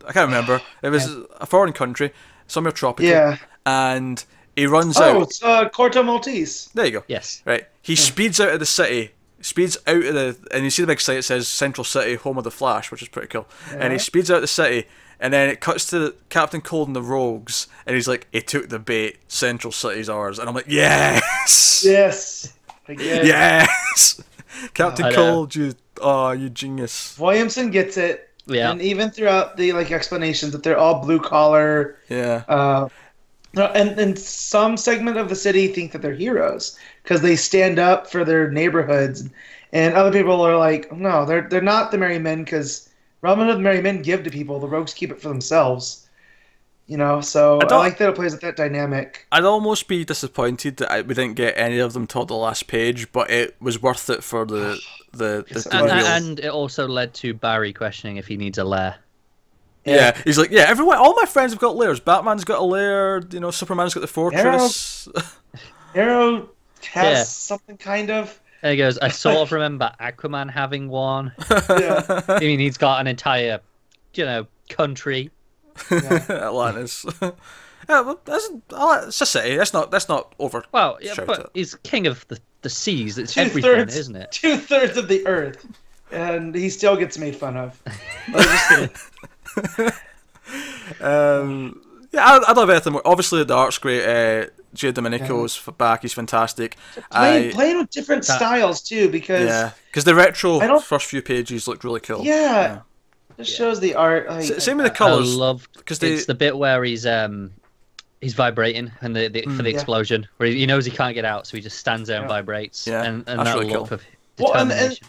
[0.08, 0.62] I can't remember.
[0.82, 1.08] It was
[1.40, 2.14] a foreign country,
[2.48, 3.10] somewhere tropical.
[3.10, 3.38] Yeah.
[3.66, 4.24] And
[4.56, 5.22] he runs Oh, out.
[5.24, 6.70] it's uh, Corto Maltese.
[6.74, 7.04] There you go.
[7.08, 7.42] Yes.
[7.46, 7.68] Right.
[7.82, 9.12] He speeds out of the city.
[9.42, 12.38] Speeds out of the and you see the big sign that says Central City, home
[12.40, 13.48] of the Flash, which is pretty cool.
[13.72, 14.88] And he speeds out of the city,
[15.20, 18.70] and then it cuts to Captain Cold and the Rogues, and he's like, "He took
[18.70, 19.18] the bait.
[19.28, 22.54] Central City's ours." And I'm like, "Yes, Yes.
[22.88, 23.26] Again.
[23.28, 24.22] yes,
[24.74, 25.14] Captain I.
[25.14, 28.27] Cold, you, oh, you genius." Williamson gets it.
[28.48, 28.72] Yeah.
[28.72, 32.90] And even throughout the like explanations that they're all blue collar, Yeah, uh,
[33.56, 38.10] and and some segment of the city think that they're heroes because they stand up
[38.10, 39.30] for their neighborhoods,
[39.74, 42.90] and other people are like, no, they're they're not the merry men because
[43.22, 46.07] Robin Hood and merry men give to people, the rogues keep it for themselves.
[46.88, 49.28] You know, so I I, don't- like that it plays with that dynamic.
[49.32, 52.68] I'd almost be disappointed that I, we didn't get any of them till the last
[52.68, 54.80] page, but it was worth it for the
[55.12, 55.76] the, the, it the.
[55.76, 58.96] And, and it also led to Barry questioning if he needs a lair.
[59.84, 62.02] Yeah, he's like, yeah, everyone, all my friends have got layers.
[62.02, 65.08] Batman's got a layer, you know, Superman's got the fortress.
[65.96, 66.50] Arrow
[66.92, 67.24] has Yeah.
[67.24, 68.38] something kind of.
[68.64, 71.32] And he goes, I sort of remember Aquaman having one.
[71.50, 72.22] Yeah.
[72.28, 73.62] I mean, he's got an entire,
[74.14, 75.32] you know, country.
[76.30, 77.06] Atlantis.
[77.22, 77.32] yeah,
[77.88, 78.50] well, that's,
[79.08, 79.56] it's a city.
[79.58, 79.92] That's not.
[79.92, 80.64] That's not over.
[80.72, 81.50] Well, yeah, but it.
[81.54, 83.18] he's king of the, the seas.
[83.18, 84.32] It's Two everything, thirds, isn't it?
[84.32, 85.66] Two thirds of the earth,
[86.12, 87.82] and he still gets made fun of.
[88.34, 88.70] Like, just
[89.78, 89.92] kidding.
[91.02, 91.82] Um,
[92.12, 92.94] yeah, I, I love anything.
[92.94, 93.02] more.
[93.06, 94.04] Obviously, the art's great.
[94.04, 96.02] Uh, Giandomenico's f back.
[96.04, 96.76] He's fantastic.
[97.12, 101.22] playing, I, playing with different That- styles too, because yeah, because the retro first few
[101.22, 102.24] pages looked really cool.
[102.24, 102.82] yeah,
[103.38, 104.28] just shows the art.
[104.30, 105.14] Like, S- Same with the colors.
[105.14, 105.36] I colors.
[105.36, 107.52] loved 'cause they- it's the bit where he's um
[108.22, 109.76] he's vibrating and the, the for the yeah.
[109.76, 112.30] explosion where he, he knows he can't get out, so he just stands there and
[112.30, 112.36] Yeah.
[112.36, 112.88] vibrates.
[112.88, 113.94] Yeah, and, and that's that really look cool.
[113.96, 114.04] of
[114.40, 115.08] Well, and- and- determination.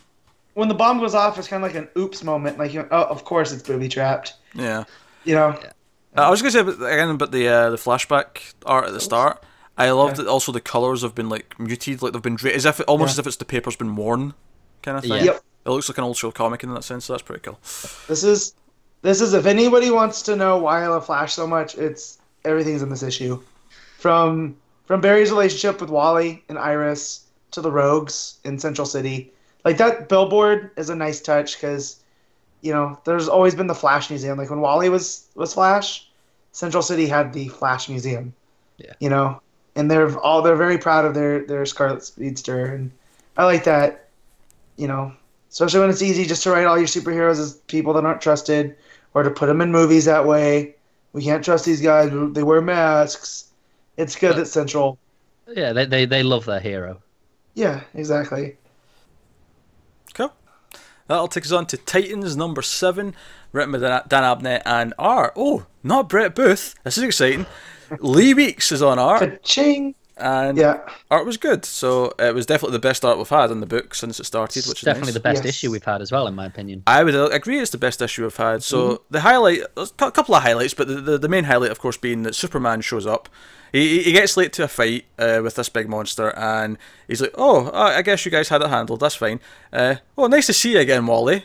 [0.55, 2.59] when the bomb goes off, it's kind of like an oops moment.
[2.59, 4.35] Like, you know, oh, of course it's booby trapped.
[4.55, 4.85] Yeah.
[5.25, 5.49] You know,
[6.17, 9.01] Uh, I was gonna say about, again about the uh, the flashback art at the
[9.01, 9.43] start.
[9.77, 12.65] I love that also the colors have been like muted, like they've been dra- as
[12.67, 13.13] if almost Yeah.
[13.13, 14.35] as if it's the paper's been worn,
[14.83, 15.25] kind of thing.
[15.25, 15.41] Yep.
[15.69, 17.05] It looks like an old school comic in that sense.
[17.05, 17.59] So that's pretty cool.
[18.09, 18.55] this is
[19.03, 22.81] this is if anybody wants to know why I love Flash so much, it's everything's
[22.81, 23.39] in this issue,
[23.99, 29.31] from from Barry's relationship with Wally and Iris to the Rogues in Central City.
[29.63, 32.03] Like that billboard is a nice touch because,
[32.63, 34.39] you know, there's always been the Flash Museum.
[34.39, 36.09] Like when Wally was was Flash,
[36.53, 38.33] Central City had the Flash Museum.
[38.79, 38.95] Yeah.
[39.01, 39.43] You know,
[39.77, 42.91] and they're all they're very proud of their their Scarlet Speedster, and
[43.37, 44.09] I like that.
[44.77, 45.13] You know,
[45.59, 48.77] especially when it's easy just to write all your superheroes as people that aren't trusted,
[49.15, 50.77] or to put them in movies that way.
[51.13, 52.13] We can't trust these guys.
[52.33, 53.51] They wear masks.
[53.97, 54.99] It's good that Central.
[55.49, 57.03] Yeah, they, they they love their hero.
[57.55, 58.57] Yeah, exactly.
[60.15, 60.33] Cool.
[61.09, 63.17] That'll take us on to Titans number seven,
[63.51, 65.33] written by Dan Dan Abnett and art.
[65.35, 66.77] Oh, not Brett Booth.
[66.85, 67.47] This is exciting.
[67.99, 69.97] Lee Weeks is on art, Ka-ching.
[70.19, 70.79] And Yeah.
[71.11, 71.65] art was good.
[71.65, 74.59] So it was definitely the best art we've had in the book since it started,
[74.59, 75.15] It's which is definitely nice.
[75.15, 75.55] the best Yes.
[75.55, 76.83] issue we've had as well, in my opinion.
[76.87, 78.63] I would agree it's the best issue we've had.
[78.63, 79.03] So Mm-hmm.
[79.11, 82.23] the highlight, a couple of highlights, but the, the, the main highlight, of course, being
[82.25, 83.29] that Superman shows up.
[83.73, 87.21] He, he- he gets late to a fight uh, with this big monster, and he's
[87.21, 89.01] like, "Oh, I I guess you guys had it handled.
[89.01, 89.41] That's fine.
[89.73, 91.45] Uh, oh, nice to see you again, Wally."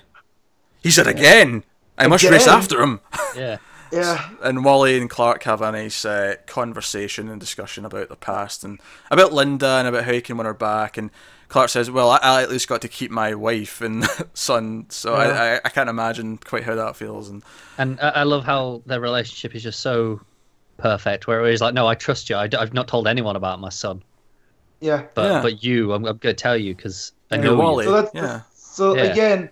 [0.81, 1.63] He said again.
[1.97, 3.01] I must race after him.
[3.35, 3.57] Yeah,
[3.93, 4.29] Yeah.
[4.41, 8.79] and Wally and Clark have a nice uh, conversation and discussion about the past and
[9.11, 10.97] about Linda and about how he can win her back.
[10.97, 11.11] And
[11.49, 15.13] Clark says, "Well, I, I at least got to keep my wife and son, so
[15.13, 17.43] I, I, I can't imagine quite how that feels." And
[17.77, 20.19] and I, I love how their relationship is just so
[20.77, 21.27] perfect.
[21.27, 22.35] Where he's like, "No, I trust you.
[22.37, 24.01] I, have not told anyone about my son,
[24.81, 25.03] Yeah.
[25.13, 25.41] but Yeah.
[25.43, 27.85] but you, I'm, I'm going to tell you because I know Wally.
[27.85, 28.41] you." So that's Yeah.
[28.55, 29.03] so Yeah.
[29.03, 29.49] again,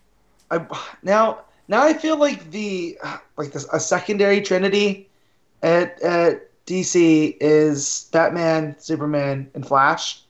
[0.50, 0.66] I
[1.04, 2.98] now now I feel like the
[3.42, 5.10] like this a secondary trinity
[5.64, 10.22] at at DC is Batman, Superman, and Flash,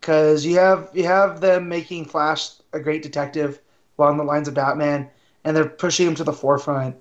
[0.00, 3.60] because you have you have them making Flash a great detective
[3.98, 5.08] along the lines of Batman,
[5.44, 6.96] and they're pushing him to the forefront.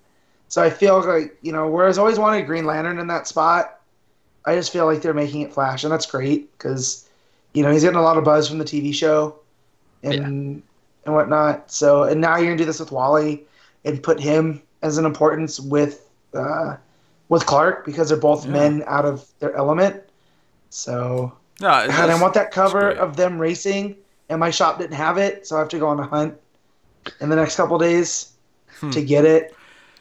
[0.49, 3.79] So I feel like you know, whereas I always wanted Green Lantern in that spot,
[4.45, 7.09] I just feel like they're making it Flash, and that's great because
[7.53, 9.39] you know he's getting a lot of buzz from the TV show,
[10.03, 10.61] and
[11.05, 11.71] and whatnot.
[11.71, 13.45] So and now you're gonna do this with Wally,
[13.85, 16.75] and put him as an importance with uh,
[17.29, 18.51] with Clark because they're both Yeah.
[18.51, 20.03] men out of their element.
[20.69, 23.95] So no, God, I want that cover of them racing,
[24.29, 26.35] and my shop didn't have it, so I have to go on a hunt
[27.19, 28.29] in the next couple days
[28.79, 28.89] Hmm.
[28.91, 29.55] to get it.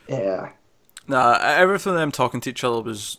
[0.08, 0.50] Yeah.
[1.06, 3.18] Nah, everything them talking to each other was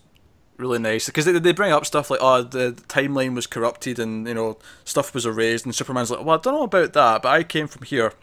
[0.58, 4.28] really nice because they, they bring up stuff like oh the timeline was corrupted and
[4.28, 7.30] you know stuff was erased and Superman's like well I don't know about that but
[7.30, 8.14] I came from here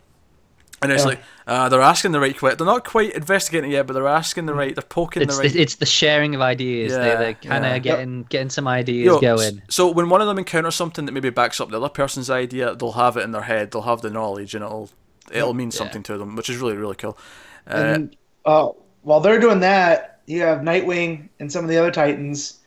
[0.82, 1.09] and it's Yeah.
[1.09, 4.07] like uh, they're asking the right question they're not quite investigating it yet but they're
[4.07, 6.93] asking the right they're poking It's the right it's the sharing of ideas.
[6.93, 7.78] Yeah, they, they're kind of yeah.
[7.78, 9.62] getting getting some ideas Yo, going.
[9.69, 12.74] So when one of them encounters something that maybe backs up the other person's idea,
[12.77, 13.73] they'll have it in their head.
[13.73, 14.90] They'll have the knowledge, and it'll
[15.32, 15.78] it'll mean Yeah.
[15.78, 17.19] something to them, which is really really cool.
[17.66, 18.69] Uh, And uh,
[19.02, 22.59] while they're doing that, you have Nightwing and some of the other Titans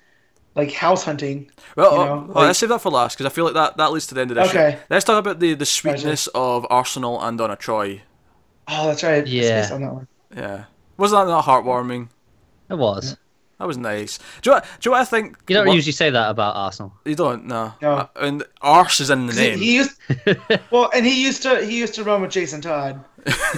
[0.56, 1.50] like house hunting.
[1.76, 3.54] well, you oh, know, oh, like- let's save that for last because I feel like
[3.56, 4.50] that, that leads to the end of this.
[4.50, 4.78] Okay.
[4.90, 8.02] Let's talk about the, the sweetness of Arsenal and Donna Troy.
[8.68, 9.26] Oh, that's right.
[9.26, 9.70] Yeah.
[9.72, 10.08] On that one.
[10.36, 10.66] Yeah,
[10.98, 12.10] wasn't that not heartwarming?
[12.70, 13.18] It was.
[13.64, 14.20] That was nice.
[14.42, 15.38] Do you, know do you know what I think?
[15.48, 16.92] You don't what- usually say that about Arsenal.
[17.06, 17.46] You don't.
[17.46, 17.74] No.
[17.82, 17.92] No.
[17.94, 19.58] Uh, and arse is in the name.
[19.58, 19.98] he used
[20.72, 23.02] well, and he used to he used to run with Jason Todd.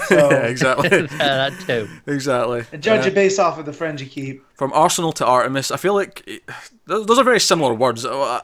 [0.06, 0.88] So yeah, exactly.
[1.18, 1.88] that too.
[2.06, 2.62] exactly.
[2.70, 4.44] and judge Uh, it based off of the friends you keep.
[4.56, 5.72] from Arsenal to Artemis.
[5.72, 6.42] I feel like it-
[6.86, 8.04] those those are very similar words.
[8.04, 8.40] Uh, I,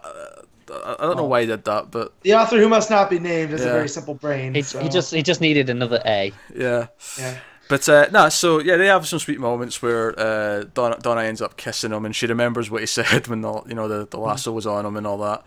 [0.72, 3.20] I, I don't know why he did that, but The author who must not be
[3.20, 3.68] named has Yeah.
[3.68, 4.54] a very simple brain.
[4.56, 6.32] He, so, he just he just needed another A.
[6.56, 6.88] yeah.
[7.16, 7.38] yeah.
[7.72, 11.40] But uh, no, so yeah, they have some sweet moments where uh, Donna, Donna ends
[11.40, 14.18] up kissing him, and she remembers what he said when the you know the, the
[14.18, 15.42] lasso was on him and all that.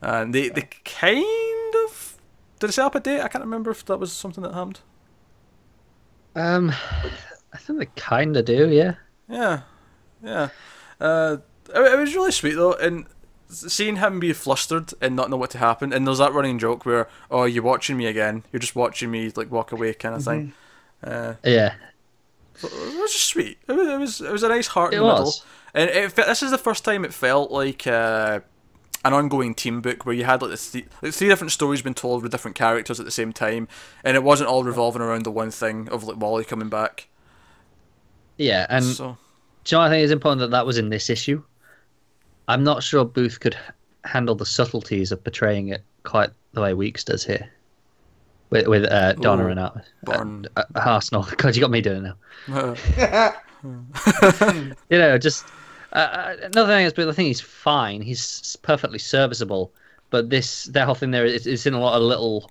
[0.00, 2.16] And they they kind of
[2.58, 3.20] did they set up a date?
[3.20, 4.80] I can't remember if that was something that happened.
[6.34, 6.72] Um,
[7.52, 8.70] I think they kind of do.
[8.70, 8.94] Yeah.
[9.28, 9.60] Yeah,
[10.24, 10.48] yeah.
[10.98, 11.36] Uh,
[11.74, 13.04] it, it was really sweet though, and
[13.50, 16.86] seeing him be flustered and not know what to happen, and there's that running joke
[16.86, 18.44] where, "Oh, you're watching me again.
[18.50, 20.54] You're just watching me like walk away," kind of thing.
[21.02, 21.74] Uh, Yeah,
[22.62, 23.58] it was just sweet.
[23.68, 25.40] It was, it was it was a nice heart in It the middle,
[25.74, 28.40] and it, this is the first time it felt like uh,
[29.04, 31.94] an ongoing team book where you had like the th- like three different stories being
[31.94, 33.68] told with different characters at the same time,
[34.04, 37.08] and it wasn't all revolving around the one thing of like Wally coming back.
[38.38, 39.18] yeah, and so
[39.64, 41.44] Do you know I think it's important that that was in this issue?
[42.48, 43.56] I'm not sure Booth could
[44.04, 47.50] handle the subtleties of portraying it quite the way Weeks does here.
[48.50, 49.70] With, with uh, Donna Ooh, and
[50.04, 50.46] Burn.
[50.56, 51.26] uh, uh, Arsenal.
[51.36, 52.14] God, you got me doing it
[52.48, 52.74] now.
[52.98, 53.32] uh,
[54.90, 55.44] You know, just
[55.92, 58.02] uh, uh, another thing is, but I think he's fine.
[58.02, 59.72] He's perfectly serviceable.
[60.10, 62.48] But this, that whole thing there is, is in a lot of little,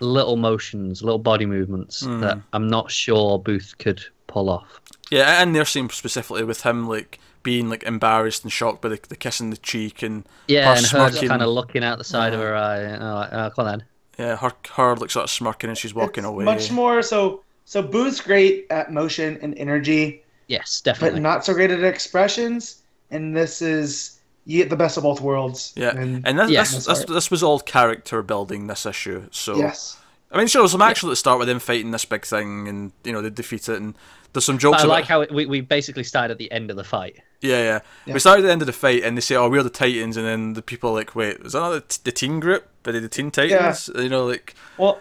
[0.00, 2.20] little motions, little body movements Hmm.
[2.20, 4.80] that I'm not sure Booth could pull off.
[5.10, 9.00] Yeah, and they're saying specifically with him like being like embarrassed and shocked by the,
[9.08, 11.98] the kiss in the cheek and Yeah, her and her just kind of looking out
[11.98, 12.78] the side of her eye.
[12.80, 13.86] And, oh, like, oh, come on then.
[14.20, 16.44] Yeah, her her like sort of smirking and she's walking It's away.
[16.44, 17.42] Much more so.
[17.64, 21.20] So Booth's great at motion and energy, Yes, definitely.
[21.20, 22.82] but not so great at expressions.
[23.10, 25.72] And this is you get the best of both worlds.
[25.76, 26.62] Yeah, And, and this, Yeah.
[26.64, 29.28] this, this this was all character building this issue.
[29.30, 29.96] So yes.
[30.32, 32.68] I mean, sure, there's some action at the start with them fighting this big thing,
[32.68, 33.94] and you know they defeat it, and
[34.32, 34.78] there's some jokes.
[34.78, 37.16] I about, like how it, we, we basically started at the end of the fight.
[37.42, 38.14] Yeah, yeah, Yeah.
[38.14, 40.16] We start at the end of the fight, and they say, "Oh, we're the Titans,"
[40.18, 42.68] and then the people are like, "Wait, is that not the, t- the teen group?
[42.86, 45.00] Are they the Teen Titans?" You know, like, Well,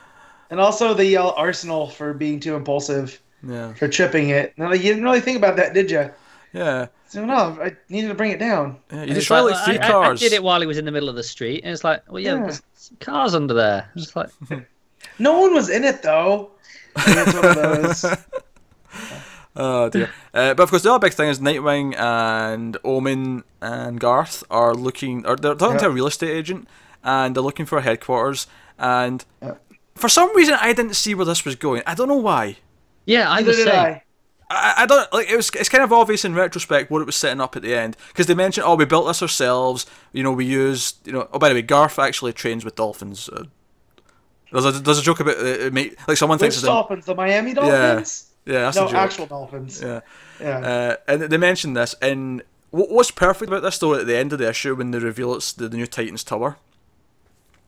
[0.49, 4.53] and also they yell uh, Arsenal for being too impulsive, yeah, for tripping it.
[4.57, 6.10] Now you didn't really think about that, did you?
[6.53, 6.88] yeah.
[7.07, 8.78] So no, I needed to bring it down.
[8.91, 9.02] yeah.
[9.02, 10.22] You just it's destroy like, three I, I- cars.
[10.22, 12.03] I, did it while he was in the middle of the street, and it's like,
[12.10, 12.41] well, yeah, Yeah.
[12.44, 13.90] there's some cars under there.
[13.95, 14.30] It's like,
[15.20, 16.52] No one was in it though.
[16.95, 18.06] I think it's one of those.
[19.56, 20.12] Oh dear.
[20.34, 24.74] uh, but of course, the other big thing is Nightwing and Omen and Garth are
[24.74, 25.26] looking.
[25.26, 26.68] Or they're talking to a real estate agent,
[27.04, 28.48] and they're looking for a headquarters.
[28.78, 29.56] And Yeah.
[29.96, 31.82] for some reason, I didn't see where this was going.
[31.88, 32.58] I don't know why.
[33.06, 34.04] yeah, I was did saying, I.
[34.52, 35.50] I, I don't like it was.
[35.56, 38.26] It's kind of obvious in retrospect what it was setting up at the end because
[38.28, 41.06] they mentioned, "Oh, we built this ourselves." You know, we used.
[41.06, 43.30] You know, oh, by the way, Garth actually trains with dolphins.
[43.30, 43.44] Uh,
[44.52, 46.68] there's a there's a joke about uh, it, mate, like someone Which thinks it's a,
[46.68, 47.06] Dolphins?
[47.06, 48.26] The Miami Dolphins?
[48.28, 49.82] yeah, that's no, actual Dolphins.
[49.82, 50.02] Yeah.
[50.40, 50.60] Yeah.
[50.60, 54.32] Uh, and they mentioned this, and what what's perfect about this though at the end
[54.34, 56.58] of the issue when they reveal it's the, the new Titans Tower.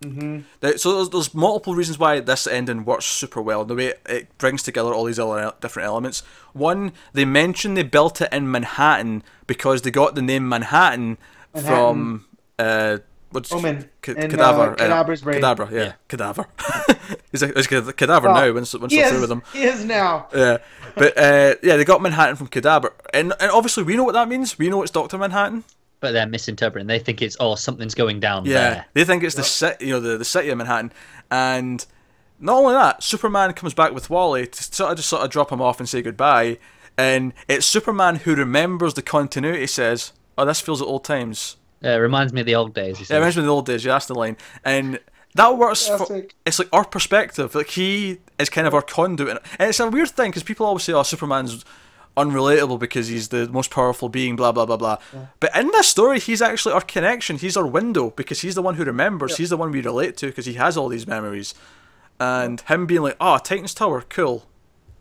[0.04, 3.66] hmm That- So there's, there's multiple reasons why this ending works super well.
[3.66, 6.24] The way it, brings together all these other different elements.
[6.54, 11.18] One, they mention they built it in Manhattan because they got the name Manhattan,
[11.54, 12.26] from
[12.58, 13.00] uh,
[13.32, 15.42] what's Omen Ca- and, cadaver, uh, Cadaver's brain.
[15.42, 15.94] Cadaver, yeah, Yeah.
[16.08, 16.46] cadaver.
[17.32, 18.54] he's a, he's a cadaver Well, now.
[18.54, 19.44] Once once He we're through with him.
[19.54, 20.28] he is now.
[20.36, 20.58] Yeah,
[20.96, 24.28] but uh, yeah, they got Manhattan from Cadaver, and and obviously we know what that
[24.28, 24.58] means.
[24.60, 25.64] We know it's Doctor Manhattan.
[26.00, 26.88] but they're misinterpreting.
[26.88, 28.86] They think it's, oh, something's going down Yeah, there.
[28.94, 30.92] they think it's the city, you know, the the city of Manhattan,
[31.30, 31.86] and
[32.40, 35.52] not only that, Superman comes back with Wally to sort of just sort of drop
[35.52, 36.58] him off and say goodbye,
[36.98, 39.68] and it's Superman who remembers the continuity.
[39.68, 43.00] Says, "Oh, this feels at old times." Yeah, it reminds me of the old days.
[43.00, 43.84] He Yeah, it reminds me of the old days.
[43.84, 45.00] Yeah, that's the line, and
[45.36, 45.88] that works.
[45.88, 47.56] For, it's like our perspective.
[47.56, 50.84] Like he is kind of our conduit, and it's a weird thing because people always
[50.84, 51.66] say, "Oh, Superman's
[52.18, 54.98] unrelatable because he's the most powerful being." Blah blah blah blah.
[55.40, 57.38] But in this story, he's actually our connection.
[57.38, 59.38] He's our window because he's the one who remembers.
[59.38, 61.56] He's the one we relate to because he has all these memories,
[62.20, 64.46] and him being like, "Oh, Titan's Tower, cool."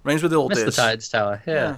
[0.05, 0.65] Reminds me of the old Mr.
[0.65, 0.77] days.
[0.77, 1.43] Titans Tower.
[1.47, 1.77] Yeah.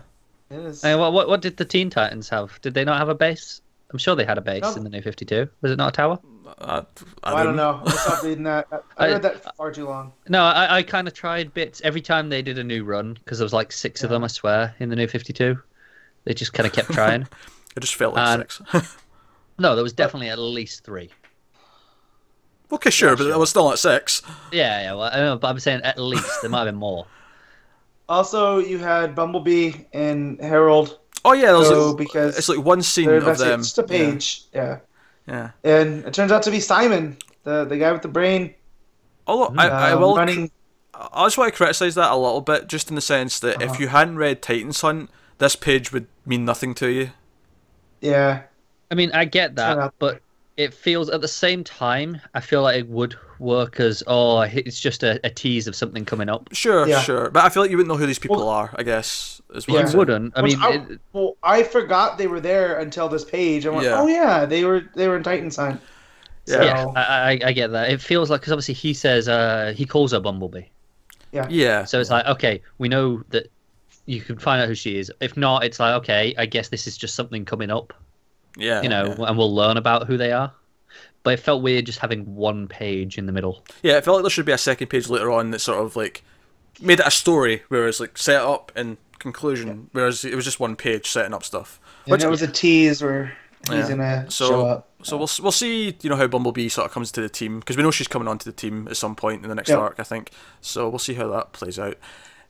[0.51, 0.85] It is.
[0.85, 2.61] And what, what what did the Teen Titans have?
[2.61, 3.62] Did they not have a base?
[3.93, 4.75] I'm sure they had a base No.
[4.75, 5.49] in the New 52.
[5.61, 6.19] Was it not a tower?
[6.59, 6.85] I, I,
[7.25, 7.71] I didn't- don't know.
[7.71, 8.67] Uh, I stopped reading that.
[8.73, 10.13] I, I I- read that far too long.
[10.29, 13.39] No, I, I kind of tried bits every time they did a new run because
[13.39, 15.59] there was like six of them, I swear, in the New 52.
[16.25, 17.27] They just kind of kept trying.
[17.75, 18.97] It just felt like And- six.
[19.59, 21.11] no, there was definitely at least three.
[22.71, 23.33] okay, sure, Yeah, but sure.
[23.33, 24.21] it was still at six.
[24.53, 24.93] Yeah, yeah.
[24.95, 27.07] Well, I know, but I'm saying at least there might have been more.
[28.09, 30.99] Also, you had Bumblebee and Harold.
[31.25, 33.61] Oh yeah, there's So, like, because it's like one scene of investigating- them.
[33.63, 34.43] Just a page.
[34.53, 34.79] Yeah.
[35.29, 35.51] Yeah.
[35.63, 38.55] And it turns out to be Simon, the the guy with the brain.
[39.27, 40.51] Although I, I um, will, running.
[40.95, 43.71] I just want to criticize that a little bit, just in the sense that if
[43.71, 43.81] Uh-huh.
[43.81, 47.11] you hadn't read Titans Hunt, this page would mean nothing to you.
[48.01, 48.43] Yeah.
[48.91, 50.21] I mean, I get that, but
[50.57, 54.79] it feels at the same time, I feel like it would work as, oh, it's
[54.81, 56.49] just a, a tease of something coming up.
[56.53, 57.01] Sure, Yeah.
[57.01, 58.75] sure, but I feel like you wouldn't know who these people Well- are.
[58.77, 59.81] I guess is what Yeah.
[59.81, 59.99] I'm You saying.
[59.99, 60.33] wouldn't.
[60.39, 63.67] I Which mean, it, well, I forgot they were there until this page.
[63.67, 64.01] I went, Yeah.
[64.01, 65.81] oh yeah, they were they were in Titan's Hunt.
[66.47, 66.63] Yeah.
[66.63, 67.91] yeah, So- I, I, I get that.
[67.91, 70.63] It feels like, because obviously he says, uh, he calls her Bumblebee.
[71.33, 71.85] Yeah, Yeah.
[71.85, 73.51] So it's like, okay, we know that
[74.07, 75.11] you can find out who she is.
[75.21, 77.93] If not, it's like okay, I guess this is just something coming up,
[78.57, 79.27] Yeah, you know, yeah.
[79.29, 80.53] and we'll learn about who they are.
[81.25, 83.63] But it felt weird just having one page in the middle.
[83.83, 85.95] Yeah, it felt like there should be a second page later on that sort of
[85.95, 86.25] like
[86.81, 90.75] made it a story, whereas like set up and conclusion, whereas it was just one
[90.75, 91.79] page setting up stuff.
[92.09, 93.33] And it was a tease where
[93.71, 93.89] he's Yeah.
[93.91, 94.89] gonna So show up.
[95.05, 97.77] so we'll we'll see you know how Bumblebee sort of comes to the team because
[97.77, 99.79] we know she's coming onto the team at some point in the next Yep.
[99.79, 100.31] arc I think.
[100.61, 101.99] So we'll see how that plays out.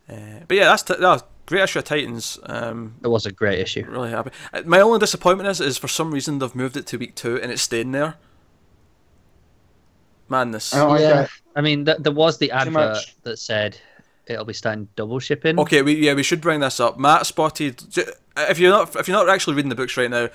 [0.08, 2.38] Uh, but yeah, that's t- that great issue of Titans.
[2.44, 3.84] Um, It was a great issue.
[3.86, 4.30] really happy.
[4.54, 7.38] Uh, My only disappointment is is for some reason they've moved it to week two
[7.38, 8.14] and it's staying there.
[10.32, 10.74] Madness.
[10.74, 11.26] I don't yeah.
[11.54, 13.76] I mean, th- there was the advert that said
[14.26, 15.58] it'll be starting double shipping.
[15.60, 16.98] Okay, we yeah we should bring this up.
[16.98, 17.82] Matt spotted
[18.36, 20.28] if you're not if you're not actually reading the books right now,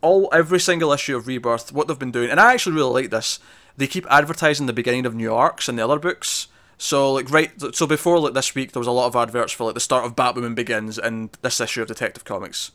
[0.00, 3.10] all every single issue of Rebirth, what they've been doing, and I actually really like
[3.10, 3.38] this.
[3.76, 6.48] They keep advertising the beginning of new arcs in the other books.
[6.78, 9.64] So like right, so before like this week, there was a lot of adverts for
[9.64, 12.72] like the start of Batwoman Begins and this issue of Detective Comics.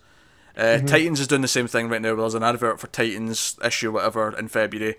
[0.58, 2.10] Uh, Titans is doing the same thing right now.
[2.10, 4.96] Where there's an advert for Titans issue whatever in February,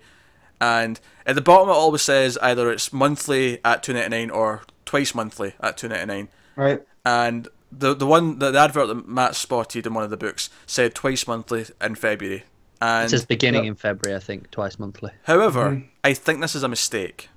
[0.61, 4.61] and at the bottom it always says either it's monthly at two ninety nine or
[4.85, 6.81] twice monthly at two ninety nine Right.
[7.05, 10.49] and the the one the, the advert that Matt spotted in one of the books
[10.65, 12.43] said twice monthly in February.
[12.81, 13.69] And It says beginning Yep.
[13.71, 15.11] in February, I think, twice monthly.
[15.23, 17.29] however, I think this is a mistake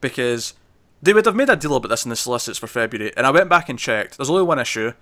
[0.00, 0.54] because
[1.02, 3.30] they would have made a deal about this in the solicits for February, and I
[3.30, 4.16] went back and checked.
[4.16, 4.92] There's only one issue.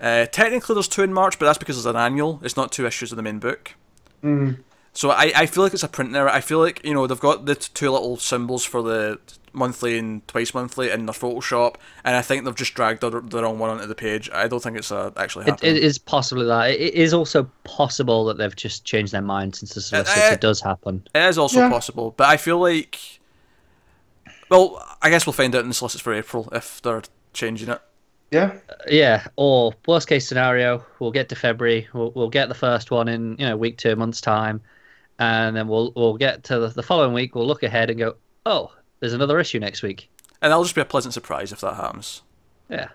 [0.00, 2.40] Uh, technically, there's two in March, but that's because there's an annual.
[2.42, 3.74] It's not two issues of the main book.
[4.22, 4.58] Mm.
[4.98, 6.28] So I, I feel like it's a print error.
[6.28, 9.20] I feel like you know they've got the t- two little symbols for the
[9.52, 13.44] monthly and twice monthly in their Photoshop, and I think they've just dragged the, the
[13.44, 14.28] wrong one onto the page.
[14.32, 16.70] I don't think it's uh, actually It, it is possibly that.
[16.70, 20.18] It is also possible that they've just changed their mind since the solicits.
[20.18, 21.06] uh, it does happen.
[21.14, 21.68] It is also Yeah.
[21.68, 22.98] possible, but I feel like.
[24.50, 27.02] Well, I guess we'll find out in the solicits for April if they're
[27.34, 27.80] changing it.
[28.32, 28.58] Yeah.
[28.90, 31.86] Yeah, or worst case scenario, we'll get to February.
[31.92, 34.60] We'll, we'll get the first one in you know week two, months time,
[35.18, 37.34] and then we'll we'll get to the, the following week.
[37.34, 38.16] We'll look ahead and go,
[38.46, 40.10] oh, there's another issue next week.
[40.40, 42.22] And that'll just be a pleasant surprise if that happens.
[42.68, 42.88] Yeah,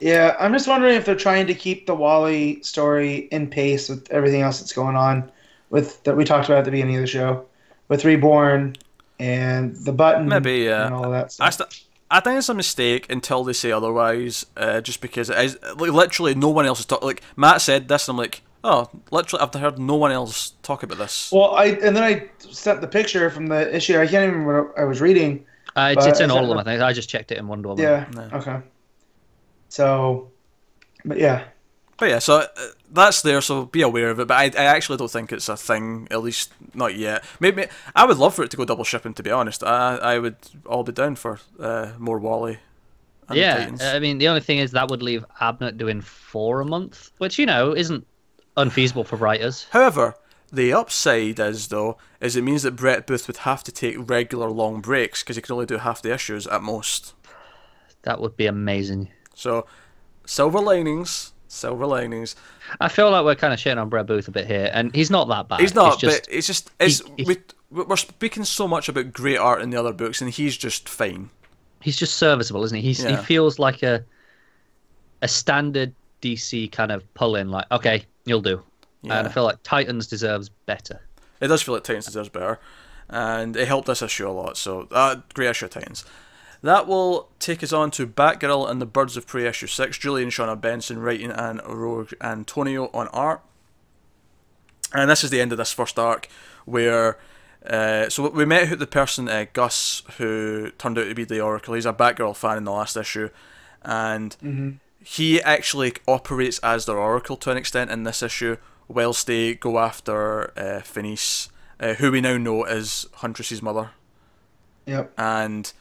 [0.00, 4.10] Yeah, I'm just wondering if they're trying to keep the Wally story in pace with
[4.10, 5.30] everything else that's going on
[5.70, 7.46] with that we talked about at the beginning of the show
[7.88, 8.76] with Reborn
[9.18, 10.86] and the button Maybe, yeah.
[10.86, 11.72] and all of that I, stuff.
[11.72, 15.58] st- I think it's a mistake until they say otherwise, uh, just because it is.
[15.76, 17.06] Like, literally, no one else is talking.
[17.06, 20.82] Like, Matt said this, and I'm like, oh, literally, I've heard no one else talk
[20.82, 21.32] about this.
[21.32, 23.94] Well, I and then I sent the picture from the issue.
[23.98, 25.46] I can't even remember what I was reading.
[25.76, 26.58] uh, it's, it's in all of them.
[26.58, 27.82] I think I just checked it in Wonder Woman.
[27.84, 28.06] Yeah.
[28.10, 28.28] No.
[28.32, 28.60] Okay.
[29.68, 30.32] So,
[31.04, 31.44] but yeah,
[31.98, 32.48] But yeah, so uh,
[32.90, 34.26] that's there, so be aware of it.
[34.28, 37.24] But I, I actually don't think it's a thing, at least not yet.
[37.40, 39.14] Maybe I would love for it to go double shipping.
[39.14, 42.58] To be honest, I I would all be down for uh, more Wally.
[43.28, 43.94] And Yeah, Titans.
[43.94, 47.38] I mean the only thing is that would leave Abnett doing four a month, which
[47.38, 48.06] you know isn't
[48.56, 49.66] unfeasible for writers.
[49.70, 50.14] However,
[50.52, 54.50] the upside is though is it means that Brett Booth would have to take regular
[54.50, 57.14] long breaks because he can only do half the issues at most.
[58.02, 59.08] That would be amazing.
[59.34, 59.66] So,
[60.26, 62.34] silver linings, silver linings.
[62.80, 65.10] I feel like we're kind of shitting on Brett Booth a bit here, and he's
[65.10, 65.60] not that bad.
[65.60, 67.36] He's not, It's just, but it's just it's he- we
[67.70, 71.30] we're speaking so much about great art in the other books, and he's just fine.
[71.80, 72.82] he's just serviceable, isn't he?
[72.82, 73.16] He's, Yeah.
[73.16, 74.04] He feels like a
[75.22, 77.50] a standard DC kind of pull in.
[77.50, 78.62] Like, okay, you'll do.
[79.04, 81.00] And I feel like Titans deserves better.
[81.40, 82.58] It does feel like Titans deserves better,
[83.08, 84.56] and it helped this issue a lot.
[84.56, 86.04] So, uh, great issue Titans.
[86.62, 89.96] That will take us on to Batgirl and the Birds of Prey issue six.
[89.96, 93.40] Julian and Shawna Benson writing, and Roge Antonio on art.
[94.92, 96.28] And this is the end of this first arc,
[96.66, 97.16] where
[97.64, 101.40] uh, so we met who the person uh, Gus who turned out to be the
[101.40, 101.74] Oracle.
[101.74, 103.30] He's a Batgirl fan in the last issue,
[103.82, 104.36] and
[105.04, 108.56] he actually operates as their Oracle to an extent in this issue,
[108.88, 111.48] whilst they go after uh, Phineas,
[111.78, 113.90] uh, who we now know is Huntress's mother,
[114.86, 115.12] yep.
[115.16, 115.72] and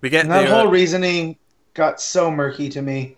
[0.00, 0.48] we get And that there.
[0.48, 1.38] whole reasoning
[1.74, 3.16] got so murky to me.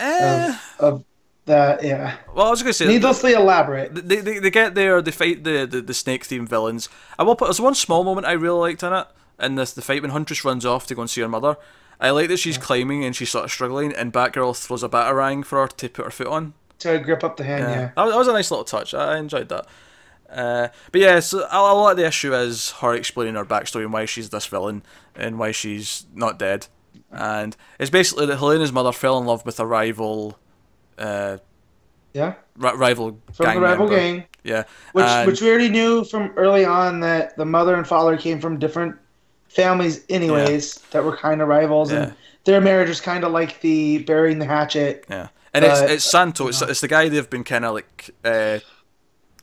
[0.00, 1.04] Eh, Of, of
[1.46, 3.94] that, yeah, well, I was going to say needlessly elaborate.
[3.94, 6.88] They, they, they get there, they fight the, the, the snake themed villains.
[7.18, 9.06] I will put there's one small moment I really liked in it,
[9.38, 11.56] in this the fight when Huntress runs off to go and see her mother.
[12.06, 15.44] I like that she's climbing and she's sort of struggling, and Batgirl throws a batarang
[15.44, 16.54] for her to put her foot on.
[16.80, 17.90] To grip up the hand, yeah.
[17.96, 18.92] That, was, that was a nice little touch.
[18.94, 19.66] I I enjoyed that.
[20.30, 23.84] Uh, but yeah, so a, a lot of the issue is her explaining her backstory
[23.84, 24.82] and why she's this villain
[25.14, 26.66] and why she's not dead.
[27.12, 30.36] And it's basically that Helena's mother fell in love with a rival,
[30.98, 31.38] uh,
[32.12, 33.22] Yeah, ri- rival gang.
[33.32, 34.00] from gang the rival member.
[34.00, 37.86] gang, Yeah, which and- which we already knew from early on that the mother and
[37.86, 38.96] father came from different
[39.54, 42.02] families, anyways, that were kind of rivals, Yeah.
[42.02, 42.14] and
[42.44, 45.04] their marriage was kind of like the burying the hatchet.
[45.08, 46.48] Yeah, And it's But, it's Santo.
[46.48, 46.70] It's, you know.
[46.70, 48.58] it's the guy they've been kind of like uh,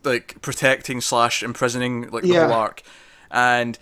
[0.03, 2.45] like protecting slash imprisoning like the Yeah.
[2.47, 2.81] whole arc,
[3.29, 3.77] and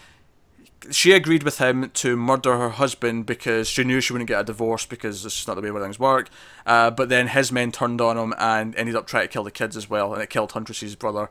[0.92, 4.44] she agreed with him to murder her husband because she knew she wouldn't get a
[4.46, 6.30] divorce because it's just not the way things work.
[6.66, 9.52] Uh, but then his men turned on him and ended up trying to kill the
[9.52, 11.30] kids as well, and it killed Huntress's brother.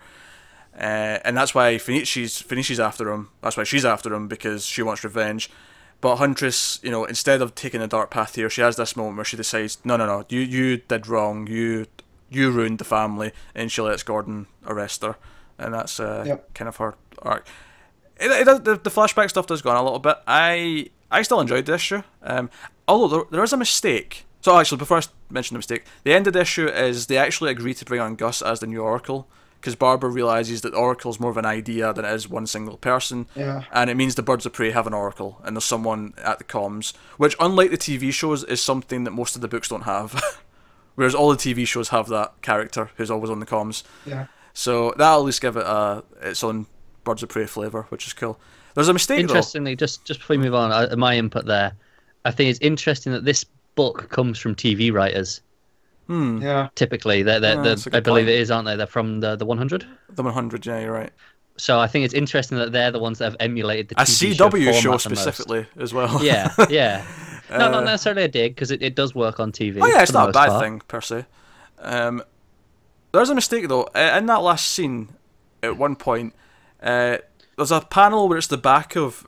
[0.79, 3.31] Uh, and that's why Fenice's Fenice's after him.
[3.43, 5.51] That's why she's after him because she wants revenge.
[6.01, 9.17] But Huntress, you know, instead of taking the dark path here, she has this moment
[9.17, 11.49] where she decides, no, no, no, you you did wrong.
[11.49, 11.87] You
[12.31, 15.17] you ruined the family, and she lets Gordon arrest her,
[15.59, 16.55] and that's uh, Yep.
[16.55, 17.47] kind of her arc.
[18.21, 20.17] It, it, the, the flashback stuff does go on a little bit.
[20.29, 22.03] I I still enjoyed the issue.
[22.23, 22.51] Um,
[22.87, 24.25] although there, there is a mistake.
[24.41, 27.51] So actually, before I mention the mistake, the end of the issue is they actually
[27.51, 29.27] agree to bring on Gus as the new Oracle
[29.61, 32.77] because Barbara realizes that Oracle is more of an idea than it is one single
[32.77, 33.27] person.
[33.35, 33.65] Yeah.
[33.73, 36.45] And it means the Birds of Prey have an Oracle and there's someone at the
[36.45, 40.43] comms, which unlike the TV shows is something that most of the books don't have.
[40.95, 43.83] Whereas all the TV shows have that character who's always on the comms.
[44.05, 44.27] Yeah.
[44.53, 46.67] So that'll at least give it a its own
[47.05, 48.41] Birds of Prey flavour, which is cool.
[48.75, 49.35] There's a mistake though.
[49.35, 51.73] Interestingly, just just before we move on, uh, my input there,
[52.25, 53.45] I think it's interesting that this
[53.77, 55.41] book comes from TV writers.
[56.09, 56.43] Hmm.
[56.43, 56.69] Yeah.
[56.75, 58.35] Typically, they're, they're, Ah, they're- that's a I good believe point.
[58.37, 58.75] it is, aren't they?
[58.77, 59.87] They're from the the 100.
[60.11, 61.13] The 100, yeah, you're right.
[61.59, 64.33] So I think it's interesting that they're the ones that have emulated the A TV
[64.35, 65.03] CW show, show format most.
[65.05, 66.23] specifically as well.
[66.25, 67.05] Yeah, yeah.
[67.51, 69.79] No, Uh, not necessarily a dig because it, it does work on TV.
[69.83, 70.63] Oh yeah, it's not a bad part.
[70.63, 71.25] thing per se.
[71.81, 72.23] Um,
[73.13, 73.85] there's a mistake though.
[73.95, 75.09] Uh, In that last scene,
[75.63, 76.35] at one point,
[76.83, 77.19] uh,
[77.57, 79.27] there's a panel where it's the back of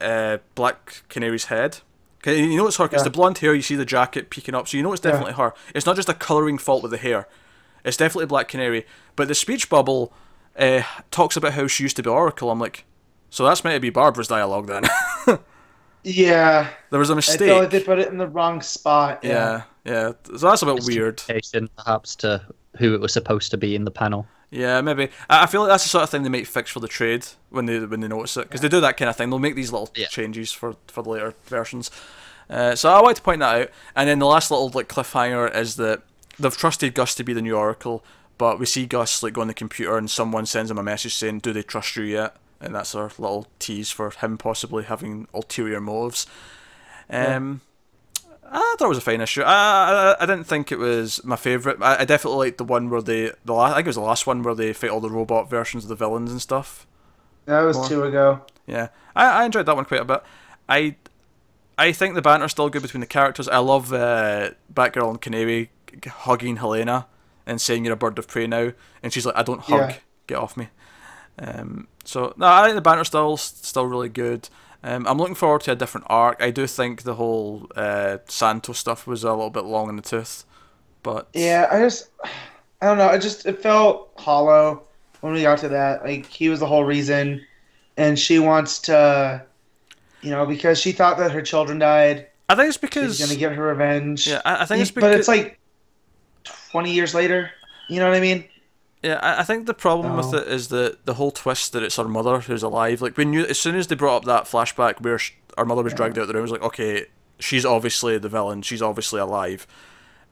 [0.00, 1.78] uh, Black Canary's head.
[2.22, 2.84] 'Kay, You know it's her.
[2.88, 3.04] 'cause It's Yeah.
[3.04, 3.54] the blonde hair.
[3.54, 5.10] You see the jacket peeking up, so you know it's Yeah.
[5.12, 5.52] definitely her.
[5.74, 7.26] It's not just a colouring fault with the hair.
[7.84, 8.86] It's definitely Black Canary.
[9.16, 10.12] But the speech bubble
[10.58, 12.50] uh, talks about how she used to be Oracle.
[12.50, 12.84] I'm like,
[13.30, 14.84] so that's meant to be Barbara's dialogue then.
[16.04, 16.68] Yeah.
[16.90, 17.38] there was a mistake.
[17.38, 19.20] feel like they put it in the wrong spot.
[19.22, 20.12] yeah, yeah.
[20.36, 21.18] So that's a bit weird.
[21.18, 22.42] Miscommunication, perhaps to
[22.78, 24.26] who it was supposed to be in the panel.
[24.54, 25.08] Yeah, maybe.
[25.30, 27.64] I feel like that's the sort of thing they might fix for the trade when
[27.64, 29.30] they when they notice it because they do that kind of thing.
[29.30, 30.08] They'll make these little Yeah.
[30.08, 31.90] changes for for the later versions.
[32.50, 33.70] Uh, so I like to point that out.
[33.96, 36.02] And then the last little like cliffhanger is that
[36.38, 38.04] they've trusted Gus to be the new Oracle,
[38.36, 41.14] but we see Gus like go on the computer and someone sends him a message
[41.14, 45.28] saying, "Do they trust you yet?" And that's our little tease for him possibly having
[45.32, 46.26] ulterior motives.
[47.08, 47.62] Um,
[48.54, 49.42] I thought it was a fine issue.
[49.42, 51.78] I, I, I didn't think it was my favourite.
[51.80, 54.02] I, I definitely liked the one where they the last, I think it was the
[54.02, 56.86] last one where they fight all the robot versions of the villains and stuff.
[57.46, 57.88] That was More.
[57.88, 58.42] two ago.
[58.66, 60.22] Yeah, I, I enjoyed that one quite a bit.
[60.68, 60.96] I
[61.78, 63.48] I think the banter's still good between the characters.
[63.48, 65.70] I love uh, Batgirl and Canary
[66.06, 67.06] hugging Helena
[67.46, 68.72] and saying you're a bird of prey now,
[69.02, 69.96] and she's like, I don't hug, Yeah.
[70.26, 70.68] get off me.
[71.38, 74.48] Um, so no, I think the banter's still still really good.
[74.84, 76.42] Um, I'm looking forward to a different arc.
[76.42, 80.02] I do think the whole uh, Santo stuff was a little bit long in the
[80.02, 80.44] tooth,
[81.02, 82.10] but Yeah, I just,
[82.80, 83.08] I don't know.
[83.08, 84.82] It just it felt hollow
[85.20, 86.04] when we got to that.
[86.04, 87.46] Like he was the whole reason,
[87.96, 89.44] and she wants to,
[90.20, 92.26] you know, because she thought that her children died.
[92.48, 94.26] I think it's because She's gonna get her revenge.
[94.26, 95.58] yeah, I, I think it's but it's like
[96.44, 97.50] twenty years later.
[97.88, 98.44] You know what I mean?
[99.02, 100.38] Yeah, I, I think the problem with Oh.
[100.38, 103.02] it is that the whole twist that it's her mother who's alive.
[103.02, 105.82] Like when you, as soon as they brought up that flashback where sh- our mother
[105.82, 107.06] was dragged out of the room, it was like, okay,
[107.40, 108.62] she's obviously the villain.
[108.62, 109.66] She's obviously alive.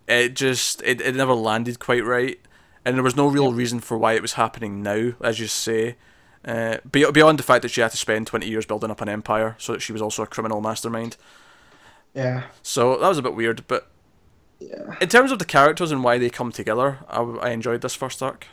[0.06, 2.38] It just, it, it never landed quite right,
[2.84, 5.96] and there was no real reason for why it was happening now, as you say.
[6.44, 9.54] Uh, beyond the fact that she had to spend twenty years building up an empire,
[9.58, 11.16] so that she was also a criminal mastermind.
[12.14, 12.44] Yeah.
[12.62, 13.88] So that was a bit weird, but
[14.58, 14.96] Yeah.
[15.00, 18.22] in terms of the characters and why they come together, I, I enjoyed this first
[18.22, 18.46] arc.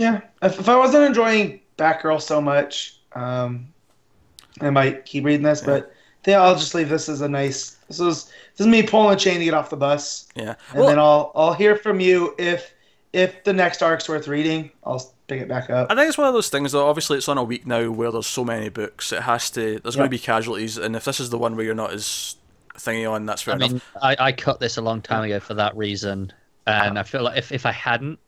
[0.00, 0.20] Yeah.
[0.42, 3.68] If, if I wasn't enjoying Batgirl so much, um,
[4.60, 5.60] I might keep reading this.
[5.60, 7.76] But I think I'll just leave this as a nice.
[7.88, 10.82] This is this is me pulling a chain to get off the bus, Yeah, and
[10.88, 12.72] then I'll I'll hear from you if
[13.12, 14.70] if the next arc's worth reading.
[14.84, 15.90] I'll pick it back up.
[15.90, 16.88] I think it's one of those things though.
[16.88, 19.12] Obviously, it's on a week now where there's so many books.
[19.12, 19.80] It has to.
[19.80, 22.36] There's going to be casualties, and if this is the one where you're not as
[22.74, 23.72] thingy on, that's fair I enough.
[23.72, 26.32] mean, I, I cut this a long time ago for that reason,
[26.66, 28.18] and I feel like if, if I hadn't,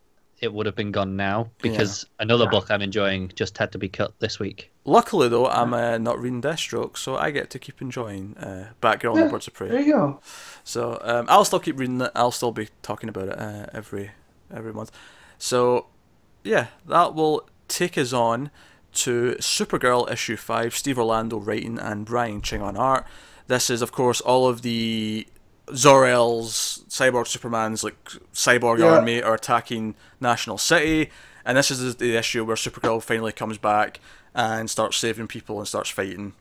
[0.43, 3.87] it would have been gone now because another book I'm enjoying just had to be
[3.87, 4.71] cut this week.
[4.83, 9.11] Luckily though, I'm uh, not reading Deathstroke, so I get to keep enjoying uh, Batgirl
[9.11, 9.69] and Yeah, the Birds of Prey.
[9.69, 10.19] There you go.
[10.65, 12.11] So um, I'll still keep reading it.
[12.13, 14.11] I'll still be talking about it uh, every
[14.53, 14.91] every month.
[15.37, 15.87] So
[16.43, 18.51] yeah, that will take us on
[18.95, 20.75] to Supergirl issue five.
[20.75, 23.05] Steve Orlando writing and Brian Ching on art.
[23.47, 25.25] This is of course all of the
[25.73, 27.95] Zor-El's Cyborg Superman's like
[28.33, 28.95] cyborg Yeah.
[28.95, 31.09] army are attacking National City,
[31.45, 33.99] and this is the issue where Supergirl finally comes back
[34.35, 36.33] and starts saving people and starts fighting.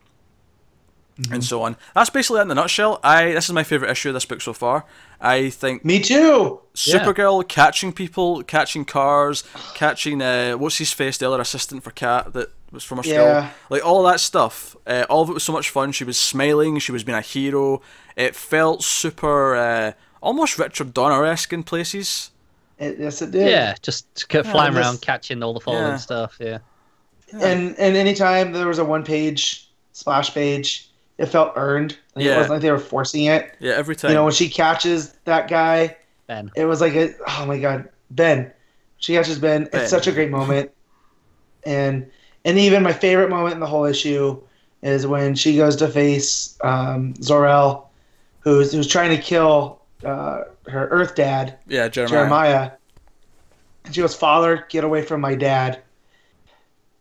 [1.31, 1.77] and so on.
[1.95, 2.99] That's basically it in a nutshell.
[3.05, 4.87] I this is my favorite issue of this book so far.
[5.21, 6.61] I think Me too.
[6.87, 6.99] Yeah.
[7.05, 9.45] Supergirl catching people, catching cars,
[9.75, 13.51] catching uh, what's his face, the other assistant for Cat that was from her Yeah.
[13.51, 13.55] school.
[13.69, 14.75] Like all that stuff.
[14.87, 15.93] Uh, all of it was so much fun.
[15.93, 16.79] She was smiling.
[16.79, 17.83] She was being a hero.
[18.17, 22.31] It felt super, uh, almost Richard Donner esque in places.
[22.79, 23.49] It, yes, it did.
[23.49, 25.97] Yeah, just ca- flying this- around, catching all the fallen Yeah.
[25.97, 26.37] stuff.
[26.41, 26.59] Yeah.
[27.33, 31.97] And and anytime there was a one page splash page, it felt earned.
[32.15, 32.33] Like, Yeah.
[32.33, 33.55] It wasn't like they were forcing it.
[33.61, 34.11] Yeah, every time.
[34.11, 36.51] You know, when she catches that guy, Ben.
[36.57, 38.51] it was like a oh my god, Ben.
[38.99, 39.65] She catches Ben.
[39.73, 39.81] Ben.
[39.83, 40.71] It's such a great moment.
[41.65, 42.11] And
[42.45, 44.41] and even my favorite moment in the whole issue
[44.83, 47.89] is when she goes to face um, Zor-El,
[48.43, 52.19] who's who's trying to kill uh, her Earth dad, yeah, Jeremiah.
[52.19, 52.71] Jeremiah.
[53.85, 55.83] And she goes, Father, get away from my dad.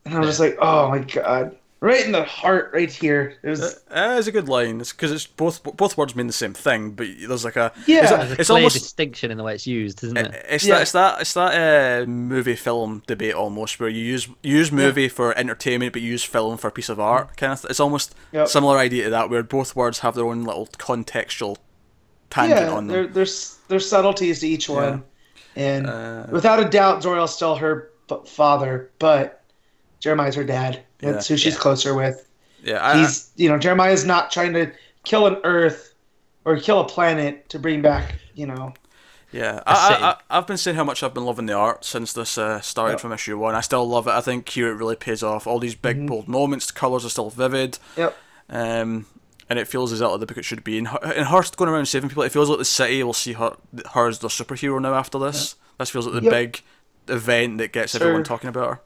[0.06, 1.58] And I'm just like, oh my god.
[1.84, 3.38] Right in the heart, right here.
[3.42, 4.80] It was, Uh, it's a good line.
[4.82, 8.02] It's because it's both both words mean the same thing, but there's like a Yeah.
[8.02, 10.46] It's, There's a, a it's clear almost distinction in the way it's used, isn't it?
[10.48, 10.76] It's Yeah.
[10.76, 14.72] that it's that it's that uh, movie film debate almost where you use you use
[14.72, 17.62] movie for entertainment but you use film for a piece of art kind of.
[17.62, 18.48] Th- it's almost Yep.
[18.48, 21.58] similar idea to that where both words have their own little contextual
[22.30, 25.04] tangent yeah, on there, there's there's subtleties to each one.
[25.56, 27.90] And Uh, without a doubt, Zor-El's still her
[28.28, 29.42] father, but
[30.00, 30.82] Jeremiah's her dad.
[31.02, 31.60] That's who she's Yeah.
[31.60, 32.28] closer with.
[32.64, 34.72] yeah, I, He's, you know, Jeremiah's not trying to
[35.04, 35.94] kill an Earth
[36.46, 38.74] or kill a planet to bring back, you know.
[39.32, 39.62] yeah.
[39.66, 39.94] I see.
[39.96, 42.38] I, I, I, I've been saying how much I've been loving the art since this
[42.38, 42.98] uh, started Yeah.
[42.98, 43.56] from issue one.
[43.56, 44.12] I still love it.
[44.12, 45.48] I think here it really pays off.
[45.48, 47.78] All these big bold moments, the colours are still vivid.
[47.98, 48.16] Yep.
[48.50, 49.06] Um,
[49.50, 50.78] and it feels exactly the book it should be.
[50.78, 53.34] And her, and her going around saving people, it feels like the city will see
[53.34, 53.56] her,
[53.94, 55.56] her as the superhero now after this.
[55.80, 56.32] This feels like the Yep.
[56.32, 56.62] big
[57.08, 58.02] event that gets Sure.
[58.02, 58.82] everyone talking about her.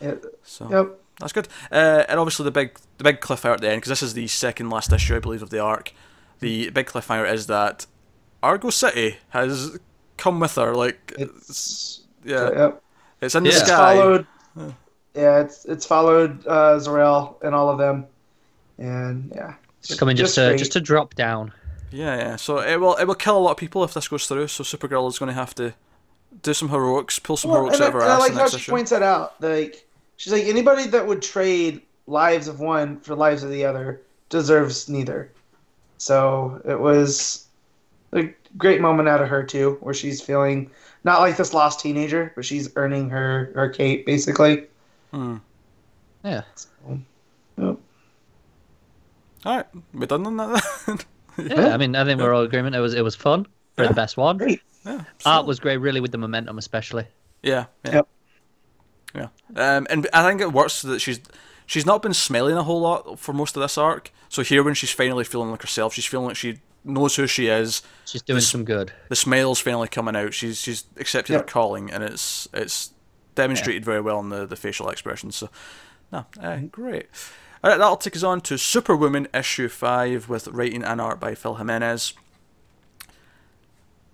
[0.00, 0.24] Yep.
[0.44, 1.00] So Yep.
[1.20, 1.48] That's good.
[1.70, 4.26] Uh, and obviously the big the big cliffhanger at the end, because this is the
[4.28, 5.92] second last issue, I believe, of the arc.
[6.40, 7.86] The big cliffhanger is that
[8.42, 9.78] Argo City has
[10.16, 10.74] come with her.
[10.74, 12.72] Like, it's, It's yeah,
[13.20, 13.56] it's in the Yeah.
[13.56, 13.94] It's sky.
[13.96, 14.26] followed.
[15.14, 18.06] Yeah, it's it's followed uh, Zor-El and all of them,
[18.78, 20.58] and yeah, It's coming just, to great.
[20.58, 21.52] just to drop down.
[21.90, 22.36] Yeah, yeah.
[22.36, 24.46] So it will it will kill a lot of people if this goes through.
[24.48, 25.74] So Supergirl is going to have to
[26.42, 28.28] do some heroics, pull some Well, heroics and, out of her I, and I like
[28.30, 28.70] in the how she issue.
[28.70, 29.40] points that out.
[29.42, 29.87] Like
[30.18, 34.88] she's like anybody that would trade lives of one for lives of the other deserves
[34.90, 35.32] neither.
[35.96, 37.46] So it was
[38.12, 38.28] a
[38.58, 40.70] great moment out of her too, where she's feeling
[41.04, 44.64] not like this lost teenager, but she's earning her her Kate basically.
[45.12, 45.36] Hmm.
[46.24, 46.42] Yeah.
[47.56, 47.78] Yep.
[49.44, 50.62] All right, we done on that.
[50.86, 50.98] then?
[51.38, 52.74] Yeah, I mean, I think we're all agreement.
[52.74, 53.46] It was it was fun
[53.76, 54.38] for the best one.
[54.38, 54.60] Great.
[54.84, 55.04] yeah.
[55.24, 57.06] Art was great, really, with the momentum, especially.
[57.44, 57.66] Yeah.
[57.84, 57.94] Yeah.
[57.94, 58.08] Yep.
[59.14, 59.28] Yeah.
[59.56, 61.20] Um, and I think it works that she's
[61.66, 64.10] she's not been smelling a whole lot for most of this arc.
[64.28, 67.46] So here, when she's finally feeling like herself, she's feeling like she knows who she
[67.48, 67.82] is.
[68.04, 68.92] She's doing This- some good.
[69.08, 70.34] The smile's finally coming out.
[70.34, 72.92] She's she's accepted her calling, and it's it's
[73.34, 75.36] demonstrated very well in the, the facial expressions.
[75.36, 75.48] So,
[76.12, 77.06] no, uh, great.
[77.64, 81.34] All right, that'll take us on to Superwoman issue five with writing and art by
[81.34, 82.12] Phil Jimenez.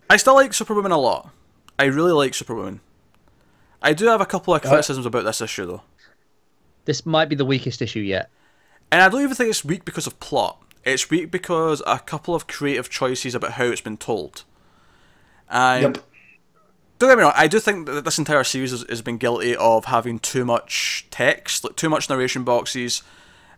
[0.09, 1.31] I still like Superwoman a lot.
[1.79, 2.81] I really like Superwoman.
[3.85, 5.83] I do have a couple of criticisms about this issue though.
[6.87, 8.31] This might be the weakest issue yet.
[8.91, 10.61] And I don't even think it's weak because of plot.
[10.85, 14.45] It's weak because a couple of creative choices about how it's been told.
[15.49, 16.05] And Yep.
[16.99, 19.57] don't get me wrong, I do think that this entire series has, has been guilty
[19.57, 23.03] of having too much text, like too much narration boxes.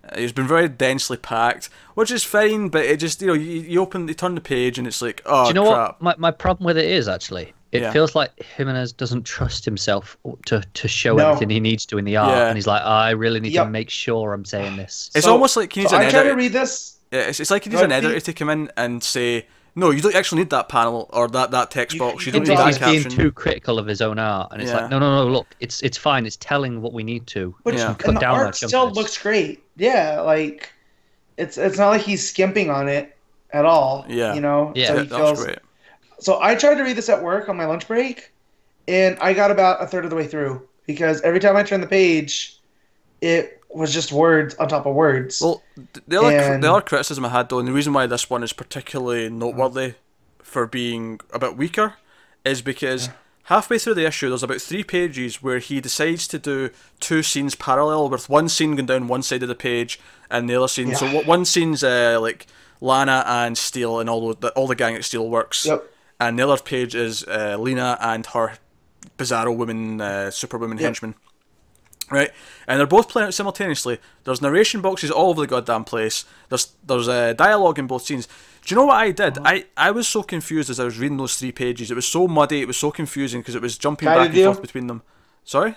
[0.04, 3.60] Uh, It's been very densely packed, which is fine, but it just you know you,
[3.62, 6.00] you open, you turn the page, and it's like, oh Do you know crap.
[6.00, 6.02] what?
[6.02, 7.92] My, my problem with it is actually, it Yeah.
[7.92, 10.16] feels like Jimenez doesn't trust himself
[10.46, 11.28] to, to show No.
[11.30, 12.48] everything he needs to in the art, Yeah.
[12.48, 13.64] and he's like, I really need Yep.
[13.66, 15.10] to make sure I'm saying this.
[15.14, 16.34] It's So- almost like he needs so an I try editor.
[16.34, 16.96] to read this.
[17.12, 19.46] Yeah, it's, it's like he needs But an the- editor to come in and say,
[19.78, 22.24] no, you don't actually need that panel or that, that text You- box.
[22.24, 24.48] You you don't need can like that he's being too critical of his own art,
[24.52, 24.80] and it's Yeah.
[24.82, 26.24] like, no, no, no, look, it's it's fine.
[26.26, 27.54] It's telling what we need to.
[27.62, 27.94] But Yeah.
[27.98, 28.94] Cut and the down art still jumpiness.
[28.94, 29.62] looks great.
[29.76, 30.72] Yeah, like
[31.36, 33.14] it's it's not like he's skimping on it
[33.52, 34.06] at all.
[34.08, 34.32] Yeah.
[34.34, 34.72] you know.
[34.74, 34.86] Yeah.
[34.88, 35.44] so Yeah, he feels.
[35.44, 35.58] great.
[36.18, 38.32] So I tried to read this at work on my lunch break,
[38.88, 41.82] and I got about a third of the way through because every time I turned
[41.82, 42.58] the page,
[43.20, 45.40] it was just words on top of words.
[45.42, 45.62] Well,
[46.06, 48.42] the other, And- the other criticism I had though, and the reason why this one
[48.42, 49.94] is particularly noteworthy
[50.42, 51.94] for being a bit weaker,
[52.44, 53.10] is because
[53.44, 56.70] halfway through the issue, there's about three pages where he decides to do
[57.00, 60.54] two scenes parallel, with one scene going down one side of the page and the
[60.56, 60.94] other scene.
[60.94, 61.12] So Yeah.
[61.14, 62.46] what one scene's uh, like
[62.80, 65.84] Lana and Steel and all the all the gang at Steel works, Yep.
[66.20, 68.54] And the other page is uh, Lena and her
[69.18, 71.14] Bizarro woman, uh, Superwoman henchman.
[72.10, 72.30] right?
[72.66, 73.98] And they're both playing out simultaneously.
[74.24, 76.24] There's narration boxes all over the goddamn place.
[76.48, 78.26] There's there's uh, dialogue in both scenes.
[78.64, 79.38] Do you know what I did?
[79.38, 79.46] Uh-huh.
[79.48, 81.90] I, I was so confused as I was reading those three pages.
[81.90, 82.60] It was so muddy.
[82.62, 84.44] It was so confusing because it was jumping Guided back and view?
[84.46, 85.02] forth between them.
[85.44, 85.76] Sorry.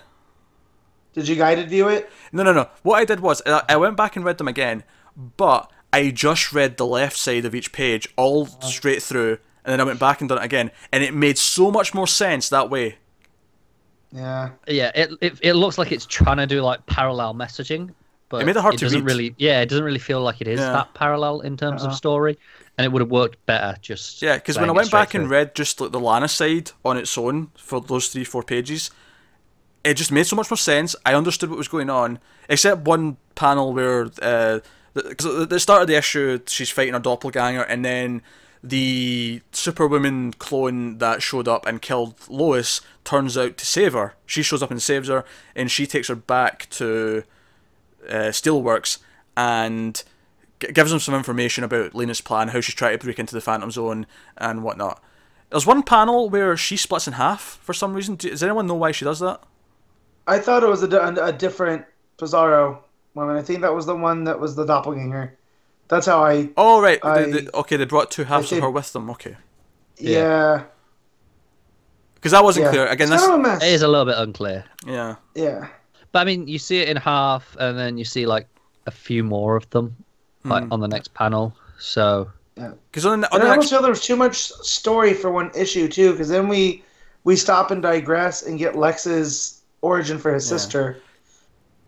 [1.13, 2.09] Did you guided view it?
[2.31, 2.69] No, no, no.
[2.83, 4.83] What I did was I I went back and read them again,
[5.15, 9.81] but I just read the left side of each page all straight through, and then
[9.81, 12.69] I went back and done it again, and it made so much more sense that
[12.69, 12.97] way.
[14.11, 14.49] Yeah.
[14.67, 17.93] Yeah, it, it it looks like it's trying to do like parallel messaging,
[18.29, 19.11] but It made it hard to doesn't read.
[19.11, 19.35] really.
[19.37, 20.71] Yeah, it doesn't really feel like it is Yeah.
[20.71, 21.91] that parallel in terms Uh-huh.
[21.91, 22.37] of story,
[22.77, 24.21] and it would have worked better just.
[24.21, 26.97] Yeah, because when I went straight back and read just like the Lana side on
[26.97, 28.89] its own for those three, four pages,
[29.83, 30.95] it just made so much more sense.
[31.05, 32.19] I understood what was going on,
[32.49, 34.59] except one panel where, uh,
[34.95, 38.23] because at the start of the issue, she's fighting her doppelganger, and then
[38.63, 44.15] the Superwoman clone that showed up and killed Lois turns out to save her.
[44.25, 45.23] She shows up and saves her,
[45.55, 47.23] and she takes her back to
[48.09, 48.97] uh, Steelworks
[49.37, 50.03] and
[50.59, 53.41] g- gives them some information about Lena's plan, how she's trying to break into the
[53.41, 54.05] Phantom Zone
[54.37, 55.01] and whatnot.
[55.49, 58.15] There's one panel where she splits in half for some reason.
[58.15, 59.41] Do- Does anyone know why she does that?
[60.27, 60.87] I thought it was a,
[61.23, 61.85] a different
[62.17, 62.79] Bizarro
[63.15, 63.35] woman.
[63.37, 65.37] I think that was the one that was the doppelganger.
[65.89, 66.49] That's how I.
[66.55, 69.09] Oh right, I- they, they- okay, they brought two halves of her with them.
[69.09, 69.35] Okay,
[69.97, 70.63] Yeah.
[72.15, 72.71] because that wasn't Yeah.
[72.71, 72.87] clear.
[72.87, 73.63] Again, it's this kind of a mess.
[73.63, 75.67] It is a little bit unclear, yeah, Yeah.
[76.11, 78.47] but I mean, you see it in half, and then you see like
[78.85, 79.95] a few more of them,
[80.43, 80.73] like Hmm.
[80.73, 81.53] on the next panel.
[81.79, 84.37] So because on the, on And the I next, almost feel there was too much
[84.51, 86.83] story for one issue too, because then we
[87.25, 90.57] we stop and digress and get Lex's origin for his Yeah.
[90.57, 90.97] sister,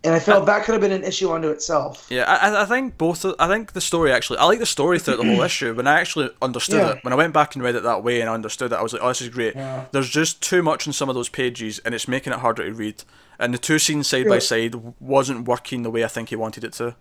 [0.03, 2.07] and I felt that could have been an issue unto itself.
[2.09, 3.25] yeah, I, I think both.
[3.39, 4.39] I think the story actually.
[4.39, 5.73] I like the story throughout the whole issue.
[5.73, 6.91] When I actually understood Yeah.
[6.93, 8.81] it, when I went back and read it that way and I understood it, I
[8.81, 9.55] was like, oh, this is great.
[9.55, 9.85] Yeah.
[9.91, 12.73] There's just too much in some of those pages, and it's making it harder to
[12.73, 13.03] read.
[13.39, 16.63] And the two scenes side by side wasn't working the way I think he wanted
[16.63, 16.95] it to.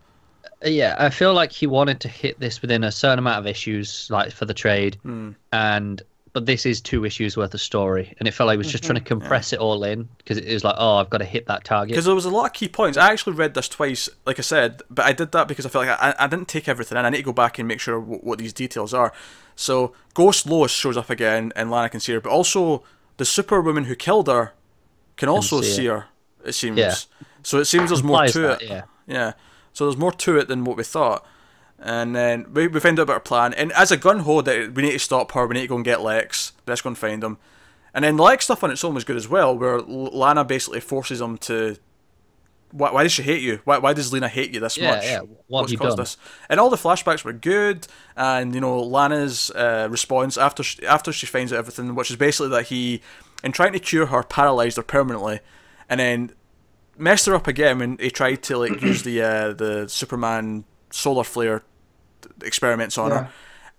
[0.65, 4.09] yeah, I feel like he wanted to hit this within a certain amount of issues,
[4.11, 5.31] like for the trade, Hmm.
[5.53, 6.03] and
[6.33, 8.85] but this is two issues worth of story, and it felt like he was just
[8.85, 9.05] trying Mm-hmm.
[9.05, 11.65] to compress it all in because it was like, oh, I've got to hit that
[11.65, 11.89] target.
[11.93, 12.97] Because there was a lot of key points.
[12.97, 15.87] I actually read this twice, like I said, but I did that because I felt
[15.87, 17.05] like I, I didn't take everything in.
[17.05, 19.13] I need to go back and make sure w- what these details are.
[19.57, 22.83] So Ghost Lois shows up again, and Lana can see her, but also
[23.17, 24.55] the Superwoman who killed her
[25.17, 26.07] can also see see her.
[26.45, 26.79] It seems.
[26.79, 26.95] Yeah.
[27.43, 28.69] So it seems there's more to that, it.
[28.69, 28.83] yeah.
[29.07, 29.33] Yeah.
[29.73, 31.27] So there's more to it than what we thought.
[31.83, 33.55] And then we, we find out about her plan.
[33.55, 35.77] And as a gun ho, that we need to stop her, we need to go
[35.77, 36.53] and get Lex.
[36.67, 37.39] Let's go and find him.
[37.95, 40.81] And then the Lex stuff on its own was good as well, where Lana basically
[40.81, 41.77] forces him to.
[42.73, 43.61] Why, why does she hate you?
[43.65, 45.05] Why, why does Lena hate you this Yeah, much?
[45.05, 45.21] yeah.
[45.21, 46.03] What What's caused done?
[46.05, 46.17] this?
[46.49, 51.13] And all the flashbacks were good, and you know Lana's uh, response after she, after
[51.13, 53.01] she finds out everything, which is basically that he,
[53.43, 55.41] in trying to cure her, paralyzed her permanently,
[55.89, 56.33] and then
[56.97, 61.25] messed her up again when he tried to like use the uh, the Superman solar
[61.25, 61.63] flare
[62.43, 63.19] experiments on Yeah.
[63.25, 63.31] her.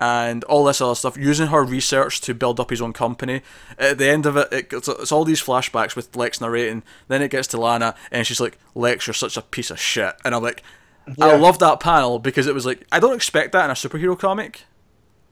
[0.04, 3.44] And all this other stuff, using her research to build up his own company.
[3.78, 6.82] At the end of it, it it's, it's all these flashbacks with Lex narrating.
[7.08, 10.16] Then it gets to Lana, and she's like, "Lex, you're such a piece of shit."
[10.26, 10.64] And I'm like,
[11.20, 14.18] I love that panel because it was like, I don't expect that in a superhero
[14.18, 14.64] comic.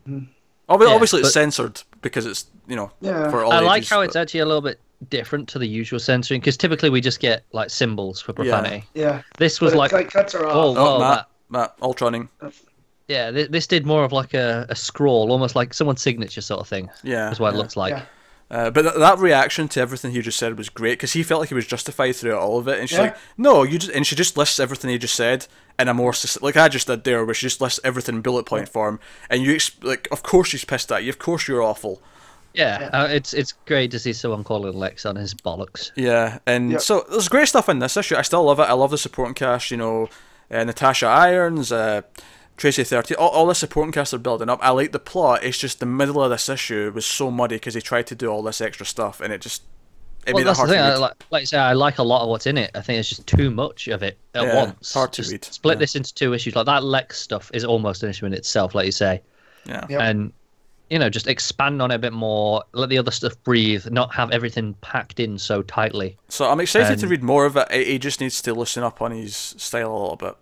[0.08, 0.26] Mm-hmm.
[0.72, 3.32] Obvi- Yeah, Obviously, it's censored because it's you know Yeah.
[3.32, 4.80] for all I like ages, how it's actually a little bit
[5.10, 8.84] different to the usual censoring because typically we just get like symbols for profanity.
[8.94, 9.24] Yeah.
[9.40, 10.56] This was But like, like cuts her oh, off.
[10.56, 12.30] oh, Oh, whoa, Matt, that- Ultroning.
[13.08, 16.62] yeah, this, this did more of like a, a scroll, almost like someone's signature sort
[16.62, 16.90] of thing.
[17.04, 17.58] Yeah, is what yeah.
[17.60, 17.92] it looks like.
[17.94, 18.04] Yeah.
[18.52, 21.40] Uh, but th- that reaction to everything he just said was great because he felt
[21.40, 23.04] like he was justified throughout all of it, and she's Yeah.
[23.06, 25.46] like, "No, you just," and she just lists everything he just said
[25.78, 28.48] in a more like I just did there, where she just lists everything in bullet
[28.48, 29.00] point form,
[29.30, 32.02] and you ex- like, of course she's pissed at you, of course you're awful,
[32.56, 35.92] Yeah, Uh, it's it's great to see someone calling Lex on his bollocks.
[35.96, 36.82] yeah, and Yep.
[36.82, 38.16] so there's great stuff in this issue.
[38.16, 38.64] I still love it.
[38.64, 40.10] I love the supporting cast, you know,
[40.52, 42.02] uh, Natasha Irons, uh,
[42.58, 44.60] Traci Thirteen, all, all the supporting cast are building up.
[44.62, 45.44] I like the plot.
[45.44, 48.28] It's just the middle of this issue was so muddy because they tried to do
[48.28, 49.64] all this extra stuff, and it just
[50.26, 50.78] it Well, made it that's the hard thing.
[50.80, 50.98] to I, read.
[51.00, 52.72] like, like I say, I like a lot of what's in it.
[52.76, 54.94] I think it's just too much of it at Yeah, once.
[54.94, 55.80] hard to Just read, Split yeah.
[55.80, 56.56] this into two issues.
[56.56, 59.22] Like that Lex stuff is almost an issue in itself, like you say.
[59.66, 59.86] yeah.
[59.90, 60.02] Yep.
[60.02, 60.34] and
[60.90, 64.14] you know just expand on it a bit more let the other stuff breathe not
[64.16, 67.72] have everything packed in so tightly So I'm excited to Um, read more of it.
[67.72, 70.36] He he just needs to loosen up on his style a little bit,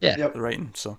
[0.00, 0.32] yeah Yep.
[0.34, 0.70] the writing.
[0.74, 0.98] So,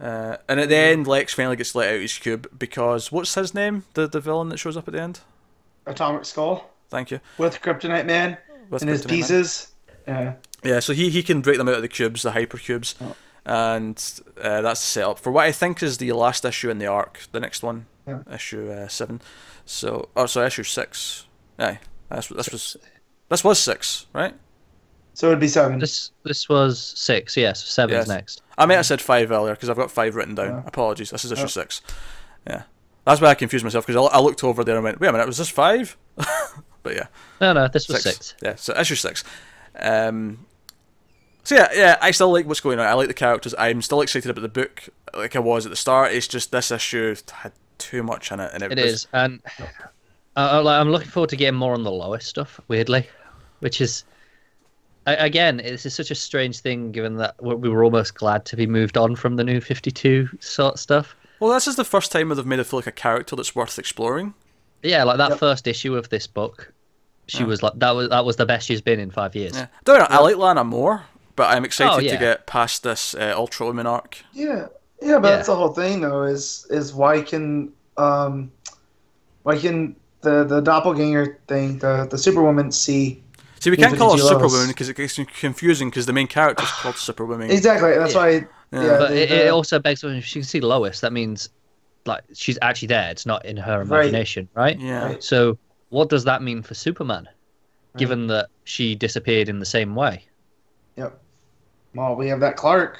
[0.00, 3.54] uh, and at the end, Lex finally gets let out his cube because what's his
[3.54, 3.84] name?
[3.94, 5.20] The the villain that shows up at the end.
[5.86, 7.20] Atomic Skull Thank you.
[7.38, 8.36] with Kryptonite Man
[8.70, 9.16] With and his Kryptonite Man.
[9.18, 9.68] pieces.
[10.06, 10.32] Yeah.
[10.64, 13.14] Yeah, so he he can break them out of the cubes, the hyper cubes, Oh.
[13.48, 13.96] And
[14.40, 17.20] uh, that's the setup for what I think is the last issue in the arc.
[17.32, 18.20] The next one, Yeah.
[18.32, 19.20] issue uh, seven.
[19.64, 21.26] So, oh, sorry, issue six.
[21.58, 21.78] Aye,
[22.10, 22.76] that's what this was
[23.28, 24.34] this was six, right?
[25.14, 25.78] So it'd be seven.
[25.78, 27.36] This this was six.
[27.36, 28.08] Yes, seven's Yes.
[28.08, 28.42] next.
[28.56, 30.62] I may have said five earlier because I've got five written down.
[30.66, 31.10] Apologies.
[31.10, 31.80] This is issue six.
[32.46, 32.62] Yeah,
[33.04, 35.12] that's why I confused myself because I, I looked over there and went, "Wait a
[35.12, 35.96] minute, was this five?
[36.82, 37.06] but yeah,
[37.40, 38.34] No, no, this was six.
[38.42, 39.24] Yeah, so issue six.
[39.80, 40.46] Um,
[41.44, 42.86] so yeah, yeah, I still like what's going on.
[42.86, 43.54] I like the characters.
[43.58, 46.12] I'm still excited about the book, like I was at the start.
[46.12, 49.40] It's just this issue had too much in it, and it, It was, is, and
[50.36, 52.60] I, I- I'm looking forward to getting more on the Lois stuff.
[52.68, 53.08] Weirdly,
[53.60, 54.04] which is
[55.06, 58.56] again, this is such a strange thing given that we we were almost glad to
[58.56, 61.16] be moved on from the new 52 sort of stuff.
[61.40, 63.54] Well, this is the first time where they've made it feel like a character that's
[63.54, 64.34] worth exploring.
[64.82, 65.38] Yeah, like that Yep.
[65.38, 66.72] first issue of this book,
[67.26, 67.44] she Yeah.
[67.46, 69.54] was like that was that was the best she's been in five years.
[69.54, 69.66] Yeah.
[69.84, 71.04] Don't get me I like Lana more,
[71.38, 74.18] but I'm excited Oh, to get past this uh, Ultra Woman arc.
[74.34, 74.66] Yeah,
[75.00, 75.36] yeah, but Yeah.
[75.36, 76.24] that's the whole thing, though.
[76.24, 78.50] Is is why can um,
[79.44, 83.22] why can the the doppelganger thing, the the Superwoman see
[83.60, 84.50] See, we can't call her because you love us.
[84.50, 87.50] Superwoman because it gets confusing because the main character is called Superwoman.
[87.50, 87.90] exactly?
[87.96, 88.20] That's Yeah.
[88.20, 88.30] why.
[88.30, 88.82] Yeah.
[88.82, 91.48] Yeah, But the- it, it also begs if she can see Lois, that means
[92.06, 93.10] like she's actually there.
[93.10, 93.86] It's not in her Right.
[93.86, 94.78] imagination, right?
[94.78, 95.04] Yeah.
[95.06, 95.22] Right.
[95.24, 95.58] So
[95.88, 97.28] what does that mean for Superman,
[97.96, 100.24] given that she disappeared in the same way?
[100.96, 101.18] Yep.
[101.94, 102.98] Well, we have that Clark.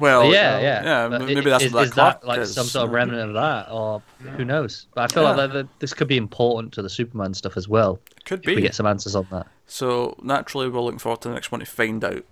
[0.00, 0.84] Well, uh, yeah, yeah.
[0.84, 1.08] yeah.
[1.08, 2.52] But m- i- Maybe that's is, what is that Clark that like is.
[2.54, 4.02] some sort of remnant of that, or
[4.36, 4.86] who knows?
[4.94, 5.28] But I feel Yeah.
[5.30, 8.00] like that, that this could be important to the Superman stuff as well.
[8.24, 9.46] Could If we get some answers on that.
[9.66, 12.24] So naturally, we're looking forward to the next one to find out.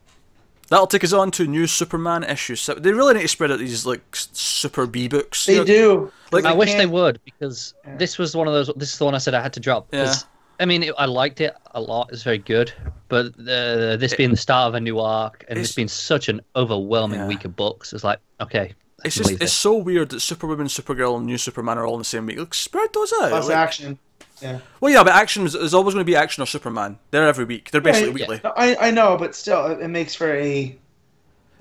[0.70, 2.60] That'll take us on to new Superman issues.
[2.60, 5.44] So they really need to spread out these like super B books.
[5.46, 5.64] They you know?
[5.64, 6.12] do.
[6.32, 7.96] Like- I wish they can't- would because Yeah.
[7.98, 8.70] this was one of those.
[8.74, 9.90] This is the one I said I had to drop.
[9.92, 10.24] 'cause,
[10.60, 12.10] I mean, it, I liked it a lot.
[12.12, 12.72] It's very good,
[13.08, 16.28] but uh, this being the start of a new arc and It's- this being such
[16.28, 17.26] an overwhelming Yeah.
[17.28, 18.72] week of books, it's like okay,
[19.02, 19.52] I It's just it's this.
[19.52, 22.38] so weird that Superwoman, Supergirl, and New Superman are all in the same week.
[22.38, 23.30] Like, spread those out.
[23.30, 23.98] Plus like- action.
[24.42, 24.58] Yeah.
[24.80, 26.98] well, yeah, but action is there's always going to be action or Superman.
[27.12, 27.70] They're every week.
[27.70, 28.40] They're basically Right, weekly.
[28.42, 30.76] No, I I know, but still, it, it makes for a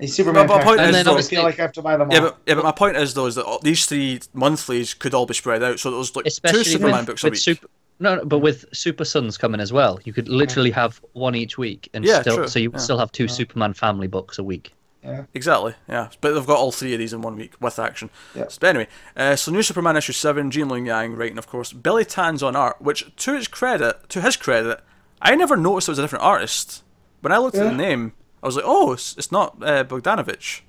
[0.00, 0.46] a Superman.
[0.48, 0.66] But my pack.
[0.66, 2.14] point And is, then though, I obviously- feel like I have to buy them all.
[2.14, 5.14] yeah, but yeah, but my point is though is that all, these three monthlies could
[5.14, 5.78] all be spread out.
[5.78, 7.40] So there's like Especially two Superman with, books a with week.
[7.40, 7.68] super.
[8.00, 11.56] No, no, but with Super Sons coming as well, you could literally have one each
[11.58, 12.84] week, and Yeah, still, true, so you would yeah.
[12.84, 14.72] still have two Superman family books a week.
[15.04, 15.24] Yeah.
[15.34, 16.08] Exactly, yeah.
[16.20, 18.10] But they've got all three of these in one week with action.
[18.34, 18.48] Yeah.
[18.48, 21.72] So, but anyway, uh, so New Superman issue seven, Gene Luen Yang writing, of course.
[21.72, 24.80] Billy Tan's on art, which to his credit, to his credit,
[25.22, 26.82] I never noticed it was a different artist.
[27.20, 27.70] When I looked at Yeah.
[27.70, 28.12] the name,
[28.42, 30.62] I was like, oh, it's, it's not uh, Bogdanovic.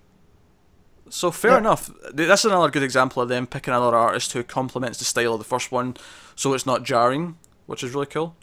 [1.09, 1.57] So fair Yeah.
[1.59, 1.89] enough.
[2.15, 5.39] Th- That's another good example of them picking another artist who complements the style of
[5.39, 5.95] the first one,
[6.35, 8.35] so it's not jarring, which is really cool.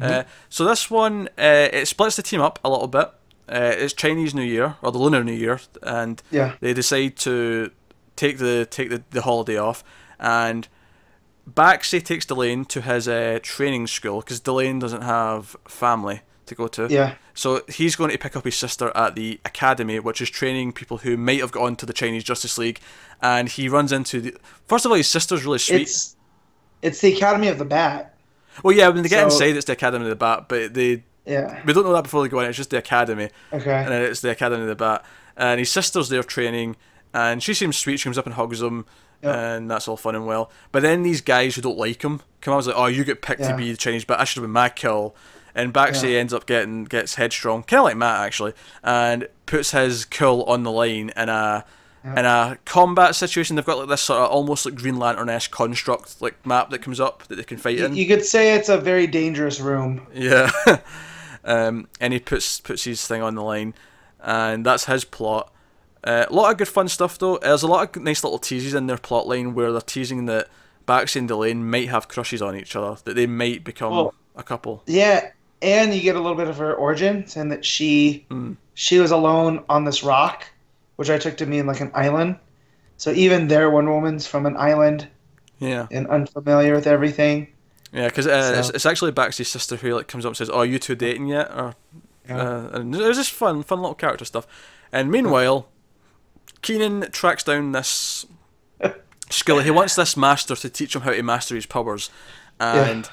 [0.00, 3.10] Uh, so this one, uh, it splits the team up a little bit.
[3.48, 6.54] Uh, it's Chinese New Year or the Lunar New Year, and Yeah.
[6.60, 7.70] they decide to
[8.16, 9.84] take the take the, the holiday off,
[10.18, 10.68] and
[11.50, 16.68] Baixi takes Deilan to his uh, training school because Deilan doesn't have family to go
[16.68, 16.86] to.
[16.88, 17.14] Yeah.
[17.34, 20.98] So he's going to pick up his sister at the academy, which is training people
[20.98, 22.80] who might have gone to the Chinese Justice League,
[23.20, 24.36] and he runs into the.
[24.66, 25.82] First of all, his sister's really sweet.
[25.82, 26.16] It's
[26.82, 28.14] it's the Academy of the Bat.
[28.62, 31.04] well, yeah, when they get so- inside, it's the Academy of the Bat, but they
[31.26, 31.60] Yeah.
[31.64, 32.46] we don't know that before they go in.
[32.48, 33.70] It's just the academy, Okay.
[33.84, 35.04] and it's the academy of the Bat,
[35.36, 36.76] and his sister's there training,
[37.14, 37.98] and she seems sweet.
[37.98, 38.86] She comes up and hugs him,
[39.22, 39.38] Yeah.
[39.56, 40.50] and that's all fun and well.
[40.72, 43.20] But then these guys who don't like him come out and say, "Oh, you get
[43.22, 44.18] picked to be the Chinese Bat.
[44.20, 45.14] I should have been my kill."
[45.54, 46.18] And Baixi Yeah.
[46.20, 50.62] ends up getting gets headstrong, kind of like Matt actually, and puts his kill on
[50.62, 51.64] the line in a
[52.04, 53.56] in a combat situation.
[53.56, 56.80] They've got like this sort of almost like Green Lantern esque construct like map that
[56.80, 57.94] comes up that they can fight in.
[57.94, 60.06] you could say it's a very dangerous room.
[60.14, 60.50] Yeah.
[61.44, 63.74] um, and he puts puts his thing on the line,
[64.22, 65.52] and that's his plot.
[66.02, 67.38] Uh, a lot of good fun stuff though.
[67.38, 70.48] There's a lot of nice little teases in their plot line where they're teasing that
[70.88, 74.42] Baixi and Deilan might have crushes on each other, that they might become Well- a
[74.42, 74.82] couple.
[74.86, 78.56] Yeah, and you get a little bit of her origin, saying that she Mm.
[78.74, 80.46] she was alone on this rock,
[81.00, 82.36] which I took to mean like an island.
[82.98, 85.08] So even there, Wonder Woman's from an island
[85.58, 87.48] Yeah, and unfamiliar with everything.
[87.90, 90.50] yeah, because uh, it's, So- it's actually Baixi's sister who like comes up and says,
[90.50, 91.74] "Oh, are you two dating yet?" Or
[92.28, 92.36] Yeah.
[92.36, 94.46] uh, and it was just fun, fun little character stuff.
[94.92, 95.68] And meanwhile,
[96.60, 98.26] Kenan tracks down this
[99.30, 99.60] skill.
[99.60, 102.10] He wants this master to teach him how to master his powers,
[102.58, 103.08] and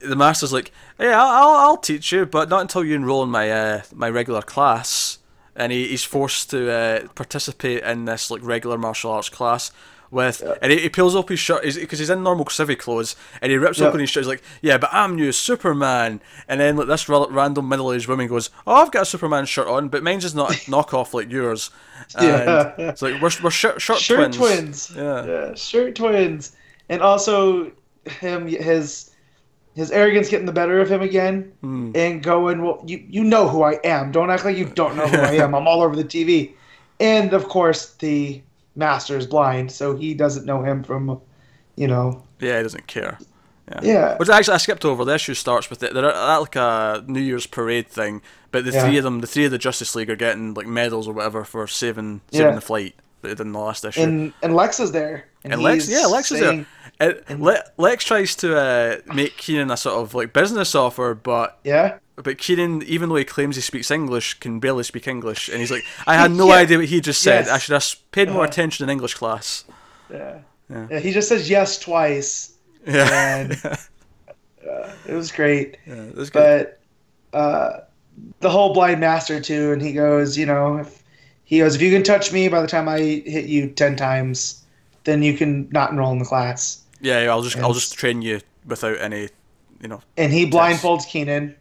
[0.00, 3.30] the master's like, "Yeah, I'll, I'll, I'll teach you, but not until you enroll in
[3.30, 5.17] my uh, my regular class."
[5.58, 9.70] And he, he's forced to uh, participate in this like regular martial arts class.
[10.10, 13.52] With and he, he pulls up his shirt because he's in normal civvy clothes, and
[13.52, 13.88] he rips Yeah.
[13.88, 14.22] open his shirt.
[14.22, 18.26] He's like, "Yeah, but I'm new Superman." And then like this ra- random middle-aged woman
[18.26, 21.30] goes, "Oh, I've got a Superman shirt on, but mine's just not a knockoff like
[21.30, 21.70] yours."
[22.16, 22.72] And Yeah.
[22.78, 24.36] it's like we're we're shirt, shirt, Shirt twins.
[24.86, 24.92] twins.
[24.96, 25.26] Yeah.
[25.26, 26.52] Yeah, shirt twins,
[26.88, 27.70] and also
[28.06, 29.07] him his
[29.78, 31.92] his arrogance getting the better of him again, Hmm.
[31.94, 34.12] and going, "Well, you you know who I am.
[34.12, 35.54] Don't act like you don't know who I am.
[35.54, 36.52] I'm all over the TV."
[37.00, 38.42] And of course, the
[38.76, 41.20] master is blind, so he doesn't know him from,
[41.76, 43.18] you know, Yeah, he doesn't care.
[43.70, 43.80] Yeah.
[43.82, 45.04] yeah, Which actually I skipped over.
[45.04, 45.92] The issue starts with it.
[45.94, 48.84] They're at like a New Year's parade thing, but the Yeah.
[48.84, 51.44] three of them, the three of the Justice League, are getting like medals or whatever
[51.44, 52.54] for saving saving Yeah.
[52.54, 52.94] the flight.
[53.20, 54.00] But it in the last issue.
[54.00, 56.66] and and Lex is there, and, And Lex, yeah, Lex is there.
[57.38, 61.98] Le- Lex tries to uh, make Kenan a sort of like business offer, but Yeah,
[62.16, 65.70] but Kenan, even though he claims he speaks English, can barely speak English, and he's
[65.70, 66.54] like, I had no Yeah.
[66.56, 67.44] idea what he just said.
[67.46, 67.50] Yes.
[67.50, 68.48] I should have paid more Uh.
[68.48, 69.64] attention in English class.
[70.10, 70.38] yeah,
[70.68, 70.86] Yeah.
[70.90, 70.98] yeah.
[70.98, 72.52] He just says yes twice.
[72.86, 73.52] Yeah, And-
[74.68, 75.78] Uh, it was great.
[75.86, 76.68] yeah that's good.
[77.32, 77.80] but uh,
[78.40, 81.02] the whole blind master too, and he goes, you know, if,
[81.44, 84.64] he goes, if you can touch me by the time I hit you ten times,
[85.08, 86.82] then you can not enroll in the class.
[87.00, 89.30] Yeah, I'll just I'll just train you without any,
[89.80, 90.02] you know.
[90.18, 91.54] And he blindfolds Kenan,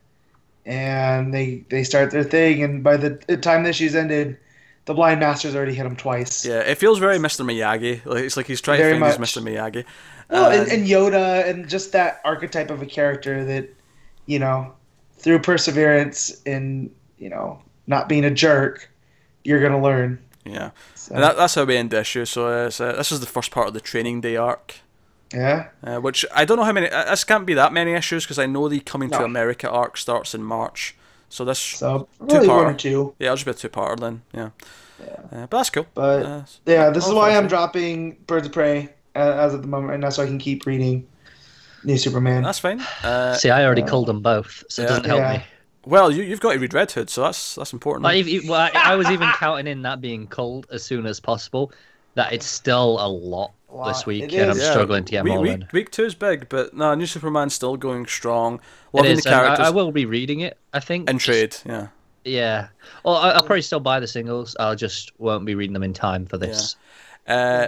[0.65, 4.37] and they they start their thing, and by the time the issue's ended,
[4.85, 6.45] the blind master's already hit him twice.
[6.45, 7.45] Yeah, it feels very Mr.
[7.45, 8.05] Miyagi.
[8.05, 9.33] Like it's like he's trying Very to find much.
[9.33, 9.45] his Mr.
[9.47, 9.85] Miyagi.
[10.29, 13.69] Well, and, And- and Yoda, and just that archetype of a character that,
[14.25, 14.73] you know,
[15.19, 18.89] through perseverance and you know not being a jerk,
[19.43, 20.19] you're gonna learn.
[20.49, 22.25] Yeah, So, and that, that's how we end the issue.
[22.25, 24.75] So uh, it's, uh, this is the first part of the training day arc.
[25.33, 25.67] yeah.
[25.83, 26.89] Uh, which I don't know how many.
[26.89, 29.97] uh, This can't be that many issues because I know the coming to America arc
[29.97, 30.95] starts in March.
[31.29, 32.63] So this, So really Two-parter.
[32.65, 33.13] one or two.
[33.19, 34.21] yeah, I'll just be a two-parter then.
[34.33, 34.49] Yeah,
[35.31, 35.85] uh, but that's cool.
[35.93, 37.49] But Uh, yeah, this is why I'm it.
[37.49, 40.65] dropping Birds of Prey uh, as of the moment right now, so I can keep
[40.65, 41.05] reading
[41.83, 42.43] New Superman.
[42.43, 42.79] That's fine.
[43.03, 45.37] Uh, See, I already uh, culled them both, so it doesn't help Yeah.
[45.39, 45.43] me.
[45.87, 48.03] Well, you you've got to read Red Hood, so that's that's important.
[48.03, 51.05] Like, if, if- well, I, I was even counting in that being culled as soon
[51.05, 51.71] as possible.
[52.15, 53.87] That it's still a lot, A lot.
[53.89, 54.57] this week, and I'm.
[54.57, 55.67] Yeah, struggling to get them week, all week, in.
[55.71, 58.59] week two is big, but no, New Superman's still going strong.
[58.91, 60.57] Loving is, the and I, I will be reading it.
[60.73, 61.55] I think and just- trade.
[61.71, 61.87] Yeah.
[62.25, 62.67] Yeah.
[63.05, 64.55] Well, I- I'll probably still buy the singles.
[64.59, 66.75] I just won't be reading them in time for this.
[67.27, 67.67] Uh,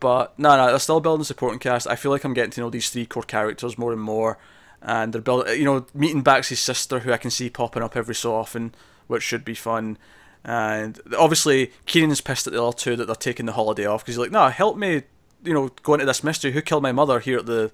[0.00, 1.86] but no, no, they're still building supporting cast.
[1.86, 4.38] I feel like I'm getting to know these three core characters more and more,
[4.84, 5.58] and they're building.
[5.58, 8.74] You know, meeting Bax's sister, who I can see popping up every so often,
[9.06, 9.98] which should be fun.
[10.44, 14.14] And obviously, Kenan's pissed at the other two that they're taking the holiday off because
[14.14, 15.02] he's like, "No, help me,
[15.42, 16.52] you know, go into this mystery.
[16.52, 17.72] Who killed my mother here at the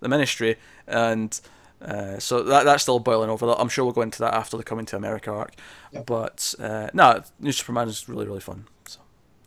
[0.00, 0.56] the ministry?"
[0.86, 1.38] And
[1.82, 3.54] uh, so that that's still boiling over.
[3.58, 5.52] I'm sure we'll go into that after the coming to America arc.
[6.06, 8.66] But uh, no, New Superman is really really fun.
[8.86, 9.00] So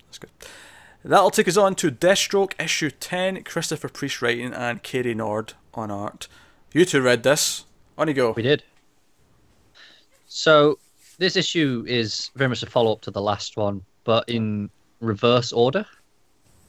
[0.05, 0.29] that's good.
[1.03, 5.89] That'll take us on to Deathstroke issue 10, Christopher Priest writing and Cary Nord on
[5.89, 6.27] art.
[6.73, 7.65] You two read this.
[7.97, 8.31] On you go.
[8.31, 8.63] We did.
[10.27, 10.77] So
[11.17, 14.69] this issue is very much a follow up to the last one, but in
[15.01, 15.85] reverse order.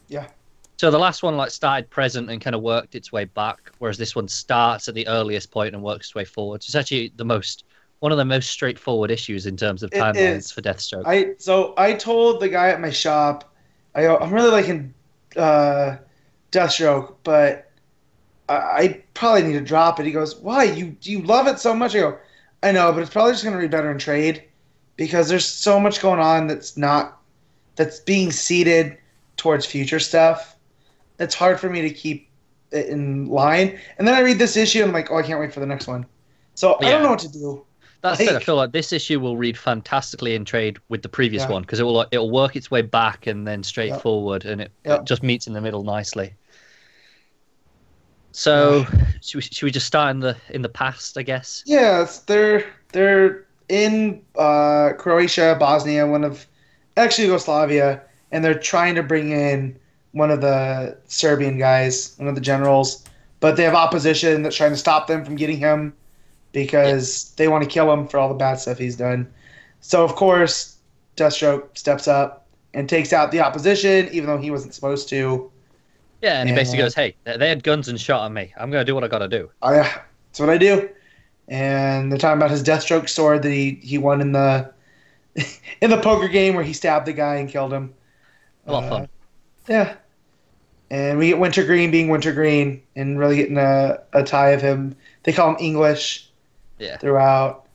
[0.08, 0.26] Yeah.
[0.78, 3.98] So the last one like started present and kind of worked its way back, whereas
[3.98, 6.56] this one starts at the earliest point and works its way forward.
[6.56, 7.64] It's actually the most
[7.98, 10.50] one of the most straightforward issues in terms of It timelines is.
[10.50, 11.02] for Deathstroke.
[11.04, 13.54] I so I told the guy at my shop,
[13.94, 14.94] I, I'm really liking
[15.36, 15.96] uh,
[16.50, 17.69] Deathstroke, but
[18.50, 20.06] I, I probably need to drop it.
[20.06, 20.64] He goes, Why?
[20.64, 21.94] You you love it so much?
[21.94, 22.18] I go,
[22.62, 24.42] I know, but it's probably just gonna be better in trade
[24.96, 27.18] because there's so much going on that's not
[27.76, 28.98] that's being seeded
[29.36, 30.56] towards future stuff.
[31.18, 32.28] It's hard for me to keep
[32.72, 33.78] it in line.
[33.98, 35.66] And then I read this issue and I'm like, oh, I can't wait for the
[35.66, 36.04] next one.
[36.54, 37.64] So I don't know what to do.
[38.02, 38.28] That's it.
[38.30, 41.50] I like- feel like this issue will read fantastically in trade with the previous Yeah.
[41.50, 44.02] one because it will it'll work its way back and then straight Yep.
[44.02, 45.00] forward, and it, Yep.
[45.00, 46.34] it just meets in the middle nicely.
[48.32, 48.84] So,
[49.22, 51.18] should we, should we just start in the in the past?
[51.18, 51.62] I guess.
[51.66, 56.46] Yes, they're they're in uh, Croatia, Bosnia, one of
[56.96, 58.02] actually Yugoslavia,
[58.32, 59.78] and they're trying to bring in
[60.12, 63.04] one of the Serbian guys, one of the generals,
[63.38, 65.94] but they have opposition that's trying to stop them from getting him
[66.52, 69.26] because they want to kill him for all the bad stuff he's done.
[69.80, 70.76] So of course,
[71.16, 75.50] Deathstroke steps up and takes out the opposition, even though he wasn't supposed to.
[76.22, 78.52] Yeah, and he basically goes, "Hey, they had guns and shot at me.
[78.58, 80.88] I'm gonna do what I gotta do." I, that's what I do.
[81.48, 84.72] And they're talking about his Deathstroke sword that he, he won in the
[85.80, 87.94] in the poker game where he stabbed the guy and killed him.
[88.66, 89.08] A lot of Uh, fun.
[89.68, 89.94] Yeah.
[90.90, 94.96] And we get Wintergreen being Wintergreen and really getting a, a tie of him.
[95.22, 96.28] They call him English
[96.78, 96.96] Yeah.
[96.98, 97.66] throughout.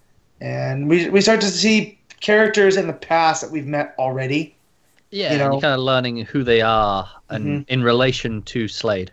[0.42, 4.55] And we, we start to see characters in the past that we've met already.
[5.16, 5.52] Yeah, you know?
[5.54, 9.12] you're kind of learning who they are and in relation to Slade.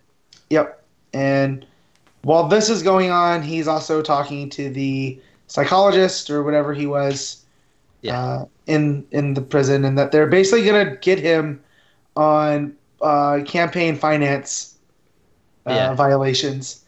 [0.51, 0.83] Yep.
[1.15, 1.65] And
[2.23, 7.45] while this is going on, he's also talking to the psychologist or whatever he was
[8.01, 8.19] Yeah.
[8.19, 11.63] uh, in in the prison, and that they're basically gonna get him
[12.17, 14.75] on uh, campaign finance
[15.67, 15.95] uh, Yeah.
[15.95, 16.85] violations.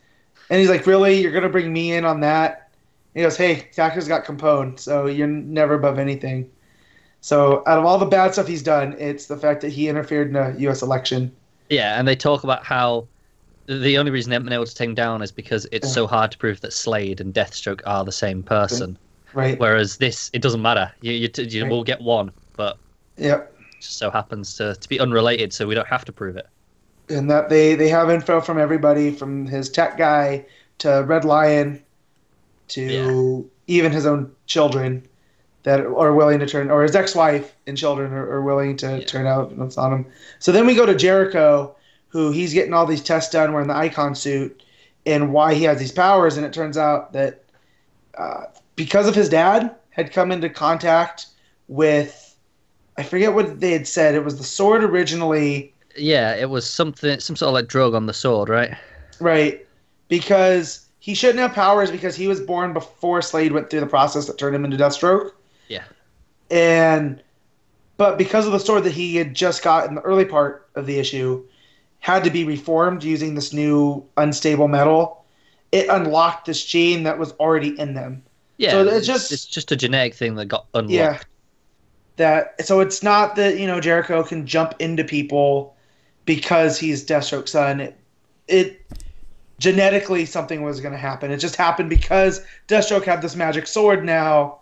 [0.51, 1.20] And he's like, "Really?
[1.20, 2.70] You're gonna bring me in on that?"
[3.15, 6.51] he goes, "Hey, Taker's got Capone, so you're never above anything."
[7.25, 10.29] So, out of all the bad stuff he's done, it's the fact that he interfered
[10.29, 10.83] in a U.S.
[10.83, 11.35] election.
[11.71, 13.09] Yeah, and they talk about how
[13.67, 15.95] the only reason they haven't been able to take him down is because it's Yeah.
[15.95, 18.99] so hard to prove that Slade and Deathstroke are the same person.
[19.33, 19.59] Right.
[19.59, 20.93] Whereas this, it doesn't matter.
[21.01, 21.71] You you, you Right.
[21.73, 22.77] will get one, but
[23.17, 23.43] it
[23.81, 26.47] just so happens to, to be unrelated, so we don't have to prove it.
[27.09, 30.45] And that they they have info from everybody, from his tech guy
[30.81, 31.83] to Red Lion,
[32.69, 35.09] to even his own children
[35.65, 39.05] that are willing to turn, or his ex-wife and children are, are willing to Yeah.
[39.05, 40.07] turn out on him.
[40.39, 41.74] So then we go to Jericho,
[42.09, 44.62] who he's getting all these tests done wearing the icon suit,
[45.07, 46.36] and why he has these powers.
[46.36, 47.43] And it turns out that
[48.16, 48.45] uh,
[48.77, 51.27] because of his dad had come into contact
[51.69, 52.36] with,
[52.99, 54.15] I forget what they had said.
[54.15, 58.07] It was the sword originally, Yeah, it was something, some sort of like drug on
[58.07, 58.74] the sword, right?
[59.20, 59.66] right?
[60.09, 64.27] Because he shouldn't have powers because he was born before Slade went through the process
[64.27, 65.32] that turned him into Deathstroke.
[65.69, 65.85] Yeah.
[66.51, 67.23] and
[67.97, 70.86] but because of the sword that he had just got in the early part of
[70.86, 71.45] the issue
[72.01, 75.24] had to be reformed using this new unstable metal
[75.73, 78.23] it unlocked this gene that was already in them
[78.59, 80.93] Yeah, So it's just- it's just a genetic thing that got unlocked.
[80.93, 81.19] yeah
[82.16, 85.74] that so it's not that you know jericho can jump into people
[86.27, 87.99] because he's deathstroke's son it,
[88.47, 88.81] it
[89.59, 94.05] genetically something was going to happen it just happened because deathstroke had this magic sword
[94.05, 94.59] now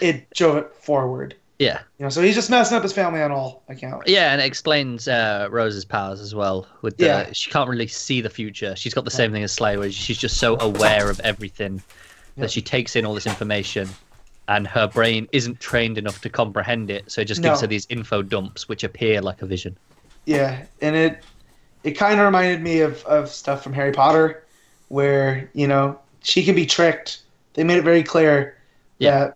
[0.00, 1.80] it drove it forward Yeah.
[1.98, 4.08] You know, so he's just messing up his family on all accounts.
[4.10, 6.66] Yeah, and it explains uh, Rose's powers as well.
[6.82, 7.32] With the, Yeah.
[7.32, 8.74] she can't really see the future.
[8.76, 11.82] She's got the same thing as Slade, where she's just so aware of everything
[12.38, 13.88] that she takes in all this information,
[14.48, 17.10] and her brain isn't trained enough to comprehend it.
[17.10, 17.60] So it just gives No.
[17.62, 19.76] her these info dumps, which appear like a vision.
[20.24, 21.22] Yeah, and it
[21.84, 24.44] it kind of reminded me of, of stuff from Harry Potter,
[24.88, 27.20] where you know she can be tricked.
[27.54, 28.56] They made it very clear
[28.98, 29.18] Yeah.
[29.18, 29.34] that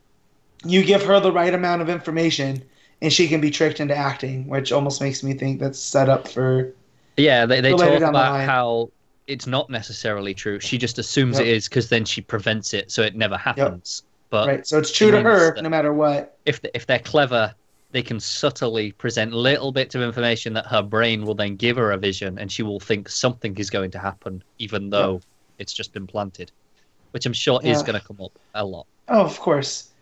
[0.64, 2.62] you give her the right amount of information,
[3.02, 6.28] and she can be tricked into acting, which almost makes me think that's set up
[6.28, 6.74] for
[7.16, 8.90] Yeah, they, they talk down the how
[9.26, 10.60] it's not necessarily true.
[10.60, 11.46] She just assumes Yep.
[11.46, 14.02] it is because then she prevents it, so it never happens.
[14.30, 14.66] But right.
[14.66, 16.38] So it's true to her no matter what.
[16.44, 17.54] if they, if they're clever,
[17.92, 21.92] they can subtly present little bits of information that her brain will then give her
[21.92, 25.20] a vision, and she will think something is going to happen, even though
[25.58, 26.50] it's just been planted,
[27.12, 28.86] which I'm sure is going to come up a lot.
[29.08, 29.93] Oh, of course.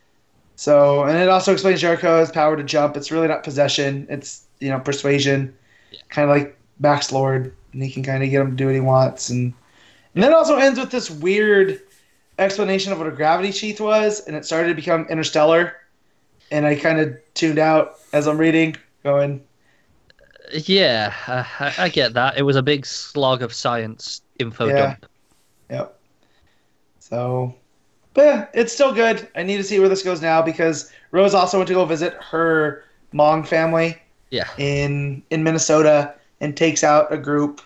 [0.62, 2.96] So, and it also explains Jericho's power to jump.
[2.96, 4.06] It's really not possession.
[4.08, 5.56] It's you know persuasion,
[5.90, 6.00] Yeah.
[6.10, 8.74] kind of like Max Lord, and he can kind of get him to do what
[8.74, 9.28] he wants.
[9.30, 9.54] And
[10.14, 11.80] and then it also ends with this weird
[12.38, 15.74] explanation of what a gravity sheath was, and it started to become interstellar.
[16.50, 19.44] And I kind of tuned out as I'm reading, going,
[20.52, 22.36] Yeah, uh, I, I get that.
[22.36, 24.72] It was a big slog of science info Yeah.
[24.72, 25.06] dump.
[25.70, 26.00] Yep.
[26.98, 27.61] So,
[28.14, 29.28] but yeah, it's still good.
[29.34, 32.14] I need to see where this goes now because Rose also went to go visit
[32.14, 34.00] her Hmong family
[34.30, 37.60] Yeah, in in Minnesota and takes out a group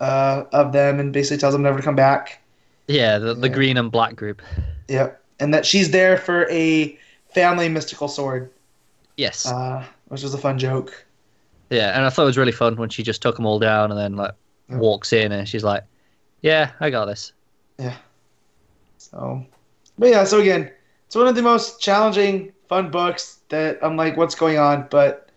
[0.00, 2.40] uh, of them and basically tells them never to come back.
[2.88, 3.54] yeah, the, the Yeah.
[3.54, 4.42] green and black group.
[4.88, 5.22] Yep.
[5.38, 6.98] And that she's there for a
[7.32, 8.50] family mystical sword,
[9.16, 11.06] Yes, uh, which was a fun joke.
[11.70, 13.90] yeah, and I thought it was really fun when she just took them all down
[13.90, 14.34] and then like
[14.68, 14.78] Yeah.
[14.78, 15.84] walks in and she's like,
[16.42, 17.32] "Yeah, I got this."
[17.78, 17.96] Yeah.
[18.98, 19.46] So,
[20.00, 20.70] but yeah, so again,
[21.06, 24.88] it's one of the most challenging, fun books that I'm like, what's going on?
[24.90, 25.28] But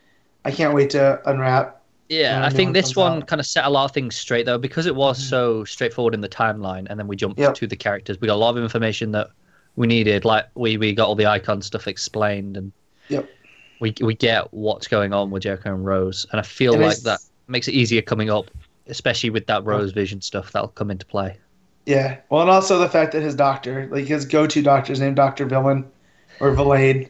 [0.46, 1.82] I can't wait to unwrap.
[2.10, 3.28] Yeah, I think this one out.
[3.28, 5.30] kind of set a lot of things straight though because it was Mhm.
[5.30, 7.56] so straightforward in the timeline, and then we jumped Yep.
[7.56, 8.20] to the characters.
[8.20, 9.30] We got a lot of information that
[9.76, 10.26] we needed.
[10.26, 12.72] Like we we got all the icon stuff explained, and
[13.10, 13.30] Yep.
[13.80, 16.98] we we get what's going on with Jericho and Rose, and I feel And like
[17.00, 18.52] that makes it easier coming up,
[18.88, 21.38] especially with that Rose Vision stuff that'll come into play.
[21.86, 22.18] Yeah.
[22.30, 25.46] Well, and also the fact that his doctor, like his go-to doctor, is named Doctor
[25.46, 25.86] Villain
[26.40, 27.10] or Villain.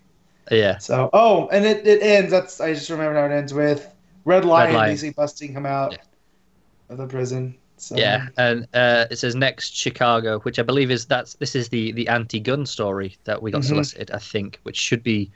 [0.52, 2.30] Yeah, So, oh, and it, it ends.
[2.32, 3.88] That's I just remember how it ends with
[4.26, 4.92] Red Lion, Lion.
[4.92, 5.98] basically busting him out Yeah.
[6.90, 7.56] of the prison.
[7.78, 11.70] So, yeah, and uh, it says next Chicago, which I believe is that's this is
[11.70, 13.68] the the anti-gun story that we got Mhm.
[13.68, 15.32] solicited, I think, which should be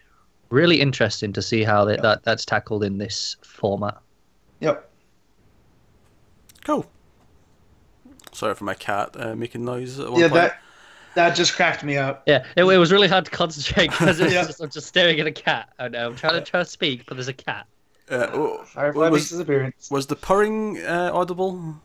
[0.49, 3.97] really interesting to see how that, that that's tackled in this format.
[4.59, 4.89] Yep.
[6.65, 6.85] Cool.
[8.37, 10.41] Sorry for my cat uh, making noise at one Yeah, point.
[10.41, 10.61] that
[11.15, 12.21] that just cracked me up.
[12.27, 14.43] Yeah, it, it was really hard to concentrate because Yeah.
[14.45, 15.69] just, I'm just staring at a cat.
[15.79, 17.65] I know I'm trying to try to speak, but there's a cat.
[18.09, 19.89] Uh, oh, Firefly was- his appearance.
[19.89, 21.75] was the purring uh, audible?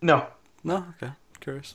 [0.00, 0.26] No.
[0.62, 0.84] No?
[1.02, 1.12] Okay.
[1.40, 1.74] Curious.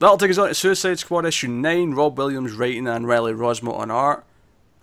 [0.00, 3.72] That'll take us on to Suicide Squad issue 9, Rob Williams writing and Riley Rossmo
[3.72, 4.24] on art.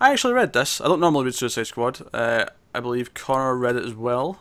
[0.00, 0.80] I actually read this.
[0.80, 2.00] I don't normally read Suicide Squad.
[2.14, 4.40] Uh, I believe Connor read it as well.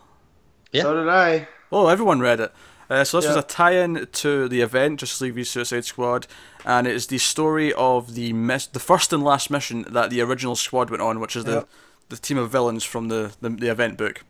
[0.71, 0.83] Yeah.
[0.83, 1.47] So did I.
[1.71, 2.53] Oh, everyone read it.
[2.89, 6.25] Uh, so this was a tie-in to the event Justice League v Suicide Squad,
[6.65, 10.21] and it is the story of the miss- the first and last mission that the
[10.21, 11.69] original squad went on, which is the Yep.
[12.09, 14.23] the team of villains from the the, the event book.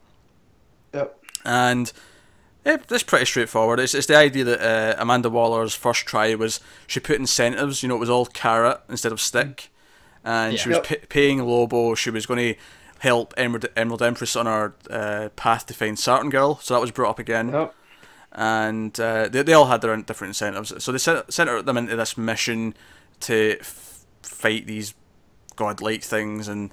[0.93, 1.17] Yep.
[1.45, 1.91] And
[2.65, 3.79] it, it's pretty straightforward.
[3.79, 7.81] It's, it's the idea that uh, Amanda Waller's first try was she put incentives.
[7.81, 9.69] You know, it was all carrot instead of stick,
[10.25, 10.85] and she was Yep.
[10.85, 11.95] p- paying Lobo.
[11.95, 12.59] She was going to
[12.99, 16.59] help Emerald, Emerald Empress on her uh, path to find Saturn Girl.
[16.61, 17.73] So that was brought up again Yep.
[18.31, 20.71] And uh, they, they all had their own different incentives.
[20.83, 22.73] So they sent, sent them into this mission
[23.21, 24.93] to f- fight these
[25.55, 26.71] godlike things, and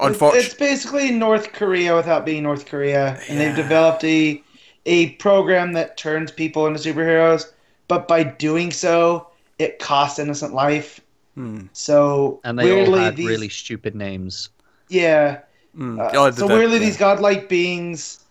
[0.00, 3.46] unfortunately, It's basically North Korea without being North Korea, and Yeah.
[3.46, 4.42] they've developed a
[4.86, 7.52] a program that turns people into superheroes.
[7.88, 9.28] But by doing so,
[9.58, 11.00] it costs innocent life.
[11.34, 11.66] Hmm.
[11.72, 14.48] So And they weirdly, all had these, really stupid names.
[14.88, 15.40] yeah.
[15.76, 16.00] Mm.
[16.00, 16.84] Uh, Oh, so the- weirdly, yeah.
[16.86, 18.24] these godlike beings,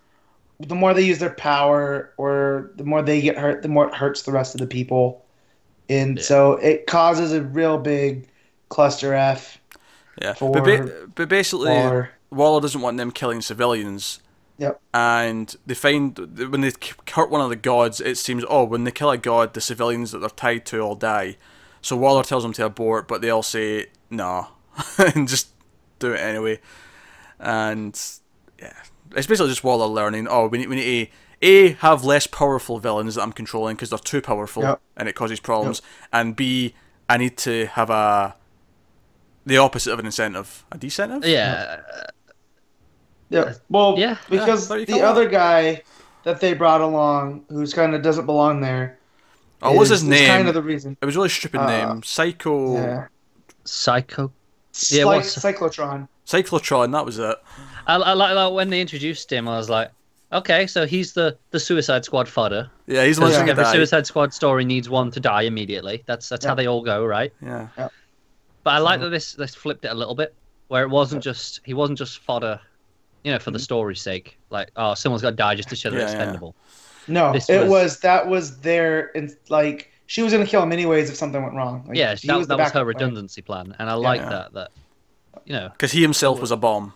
[0.59, 3.93] the more they use their power, or the more they get hurt, the more it
[3.95, 5.23] hurts the rest of the people,
[5.89, 6.23] and Yeah.
[6.23, 8.27] so it causes a real big
[8.69, 9.59] cluster F.
[10.21, 10.33] yeah.
[10.39, 12.09] But, ba- but basically, Waller.
[12.31, 14.19] Waller doesn't want them killing civilians.
[14.59, 14.81] Yep.
[14.91, 16.17] And they find
[16.51, 16.71] when they
[17.13, 20.11] hurt one of the gods, it seems oh when they kill a god, the civilians
[20.11, 21.37] that they're tied to all die.
[21.81, 24.47] So Waller tells them to abort, but they all say no,
[24.97, 25.49] and just
[25.99, 26.59] do it anyway.
[27.39, 27.97] And
[28.59, 28.73] yeah,
[29.15, 30.27] it's basically just Waller learning.
[30.29, 31.11] Oh, we need we need to
[31.41, 34.81] a have less powerful villains that I'm controlling because they're too powerful Yep.
[34.97, 35.81] and it causes problems.
[36.11, 36.73] And b
[37.09, 38.35] I need to have a
[39.45, 41.23] the opposite of an incentive, a decentive.
[41.25, 41.81] Yeah,
[43.29, 43.53] Yeah.
[43.69, 45.05] Well, yeah, because there you the go.
[45.05, 45.83] other guy
[46.23, 48.97] that they brought along, who's kind of doesn't belong there.
[49.61, 50.27] Oh, what's his name?
[50.27, 50.97] Kind of the reason.
[51.01, 52.03] It was really stupid Uh, name.
[52.03, 53.07] Psycho Yeah.
[53.63, 54.31] Psycho.
[54.89, 55.05] Yeah, Yeah.
[55.05, 56.07] what's- Cyclotron.
[56.25, 57.37] Cyclotron, that was it.
[57.87, 59.47] I, I like like when they introduced him.
[59.47, 59.91] I was like,
[60.31, 62.69] okay, so he's the the Suicide Squad fodder.
[62.85, 63.73] Yeah, he's the one Because every die.
[63.73, 66.03] Suicide Squad story needs one to die immediately.
[66.05, 67.33] That's that's how they all go, right?
[67.41, 67.67] Yeah.
[67.77, 70.35] But I like that this this flipped it a little bit,
[70.67, 72.59] where it wasn't just he wasn't just fodder,
[73.23, 73.63] you know, for the mm-hmm.
[73.63, 74.37] story's sake.
[74.49, 76.11] Like, oh, someone's got to die just to show they're Yeah, yeah.
[76.11, 76.55] expendable.
[77.07, 77.99] No, This it was- was...
[78.01, 81.85] that was their in like she was gonna kill him anyways if something went wrong.
[81.87, 84.29] Like, yeah, that, the that was her redundancy plan, and I like Yeah.
[84.29, 84.53] that.
[84.53, 84.71] That
[85.45, 86.93] you know, Because he himself was a bomb.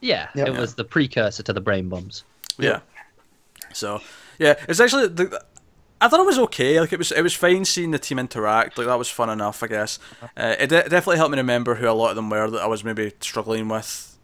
[0.00, 0.48] Yeah, Yep.
[0.48, 2.24] it was the precursor to the brain bombs.
[2.58, 2.80] Yeah.
[3.72, 4.00] So,
[4.38, 5.42] yeah, it's actually the.
[6.02, 6.80] I thought it was okay.
[6.80, 8.78] Like it was, it was fine seeing the team interact.
[8.78, 9.98] Like that was fun enough, I guess.
[10.36, 12.66] Uh, it de- definitely helped me remember who a lot of them were that I
[12.66, 14.18] was maybe struggling with.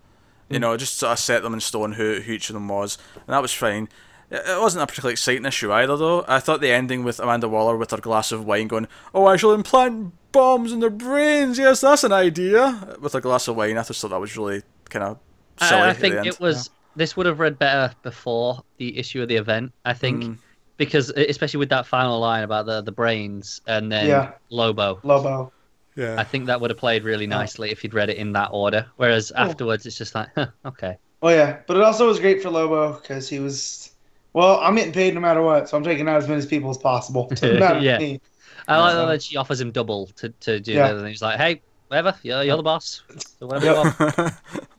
[0.48, 2.96] You know, just sort of set them in stone who, who each of them was,
[3.14, 3.88] and that was fine.
[4.30, 6.24] It it wasn't a particularly exciting issue either, though.
[6.26, 9.36] I thought the ending with Amanda Waller with her glass of wine going, "Oh, I
[9.36, 11.58] shall implant bombs in their brains.
[11.58, 14.62] Yes, that's an idea." With a glass of wine, I just thought that was really
[14.88, 15.18] kind of
[15.60, 15.80] silly.
[15.82, 16.70] I, I think it was.
[16.96, 19.72] This would have read better before the issue of the event.
[19.84, 20.38] I think Mm.
[20.78, 24.32] because especially with that final line about the the brains and then Yeah.
[24.50, 24.98] Lobo.
[25.02, 25.52] Lobo.
[25.94, 26.16] Yeah.
[26.18, 28.86] I think that would have played really nicely if you'd read it in that order.
[28.96, 29.40] Whereas Oh.
[29.42, 30.96] afterwards, it's just like, huh, okay.
[31.22, 33.92] Oh yeah, but it also was great for Lobo because he was.
[34.34, 36.76] Well, I'm getting paid no matter what, so I'm taking out as many people as
[36.78, 37.26] possible.
[37.30, 37.98] Doesn't matter to Yeah.
[37.98, 38.20] me.
[38.68, 39.04] I like Yeah.
[39.06, 40.88] that she offers him double to, to do Yeah.
[40.88, 43.02] that, and he's like, "Hey, whatever, you're, you're the boss.
[43.38, 44.32] So whatever you Yep.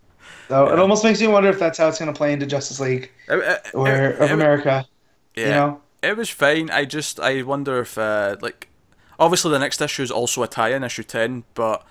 [0.50, 2.46] want." So it almost makes me wonder if that's how it's going to play into
[2.46, 4.86] Justice League It- it- or it- of it- America.
[5.36, 5.44] yeah.
[5.46, 6.70] You know, It was fine.
[6.70, 8.70] I just I wonder if uh, like
[9.20, 11.84] obviously the next issue is also a tie-in, issue ten, but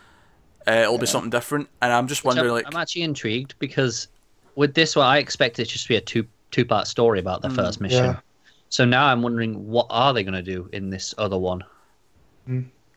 [0.68, 1.68] uh, it'll be something different.
[1.83, 4.09] And I'm just Which wondering I'm, like I'm actually intrigued because
[4.55, 7.43] with this one, I expect it just to be a two two part story about
[7.43, 8.05] the Mm, first mission.
[8.05, 8.17] yeah.
[8.68, 11.62] So now I'm wondering what are they going to do in this other one?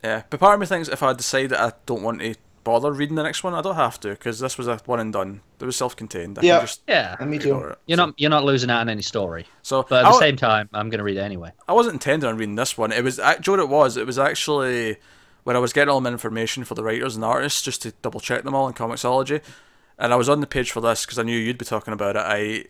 [0.04, 0.24] yeah.
[0.30, 2.36] But part of me thinks if I decide that I don't want to
[2.70, 5.12] bother reading the next one, I don't have to because this was a one and
[5.12, 5.42] done.
[5.60, 6.40] It was self-contained.
[6.40, 6.58] I Yeah.
[6.60, 7.58] can just Yeah, and me too.
[7.58, 7.78] it.
[7.88, 10.18] you're So- not you're not losing out on any story, So but at I, the
[10.20, 11.52] same time, I'm going to read it anyway.
[11.68, 12.92] I wasn't intending on reading this one.
[12.92, 13.98] It was actually what it was.
[13.98, 14.98] It was actually
[15.44, 18.20] when I was getting all my information for the writers and artists just to double
[18.20, 19.42] check them all in Comixology,
[19.98, 22.16] and I was on the page for this because I knew you'd be talking about
[22.16, 22.24] it.
[22.26, 22.66] I,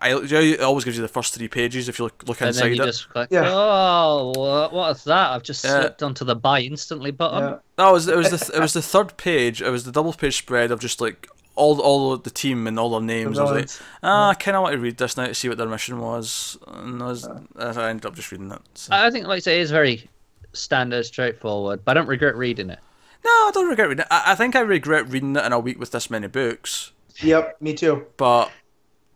[0.00, 2.64] I, it always gives you the first three pages if you look, look And inside
[2.64, 2.86] then you it.
[2.86, 3.44] just click, Yeah.
[3.46, 5.30] oh, what, what's that?
[5.30, 5.80] I've just Yeah.
[5.80, 7.42] slipped onto the buy instantly button.
[7.42, 7.56] Yeah.
[7.78, 9.62] No, it was it was the it was the third page.
[9.62, 12.90] It was the double page spread of just like all all the team and all
[12.90, 13.38] their names.
[13.38, 13.80] I was like, villains.
[14.02, 16.58] ah, I kind of want to read this now to see what their mission was,
[16.66, 18.60] and I, was, I ended up just reading it.
[18.74, 18.92] So.
[18.94, 20.08] I think, like I say, it is very
[20.52, 22.78] standard, straightforward, but I don't regret reading it.
[23.24, 24.08] no, I don't regret reading it.
[24.10, 26.90] I, I think I regret reading it in a week with this many books,
[27.22, 28.06] Yep, me too.
[28.16, 28.50] but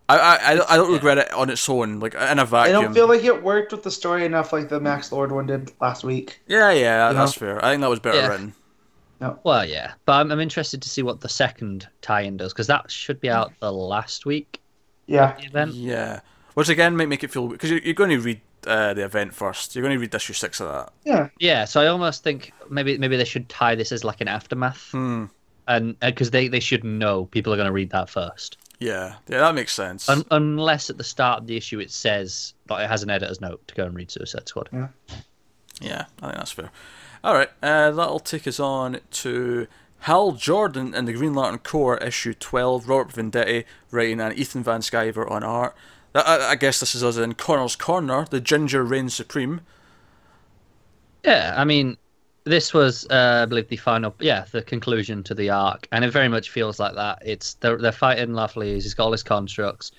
[0.09, 2.45] I I, I don't- I don't regret it on its own, like in a I
[2.45, 2.77] vacuum.
[2.77, 5.45] I don't feel like it worked with the story enough, like the Max Lord one
[5.45, 6.41] did last week.
[6.47, 7.63] yeah, yeah, You that's fair.
[7.63, 8.27] I think that was better Yeah.
[8.27, 8.53] written.
[9.43, 12.89] Well, yeah, but I'm, I'm interested to see what the second tie-in does because that
[12.89, 14.61] should be out the last week
[15.07, 15.73] Yeah, of the event.
[15.73, 16.21] Yeah,
[16.53, 19.33] which again might make it feel because you're, you're going to read uh, the event
[19.33, 19.75] first.
[19.75, 20.93] You're going to read issue six of that.
[21.03, 21.27] Yeah.
[21.37, 24.89] Yeah, so I almost think maybe maybe they should tie this as like an aftermath,
[24.91, 25.25] Hmm.
[25.67, 29.39] and because they they should know people are going to read that first, Yeah, yeah,
[29.39, 30.07] that makes sense.
[30.07, 33.41] Un- unless at the start of the issue it says that it has an editor's
[33.41, 34.69] note to go and read Suicide Squad.
[35.81, 36.71] Yeah, I think that's fair.
[37.23, 39.67] All right, uh, that'll take us on to
[39.99, 44.79] Hal Jordan and the Green Lantern Corps issue 12, Robert Venditti writing and Ethan Van
[44.79, 45.75] Sciver on art.
[46.15, 49.61] I, I, I guess this is us in Connor's Corner, the Ginger reigns supreme.
[51.25, 51.97] Yeah, I mean,
[52.49, 56.11] this was, uh, I believe, the final, yeah, the conclusion to the arc, and it
[56.11, 57.19] very much feels like that.
[57.25, 58.73] It's they're, they're fighting Lovely.
[58.73, 59.91] He's got all his constructs.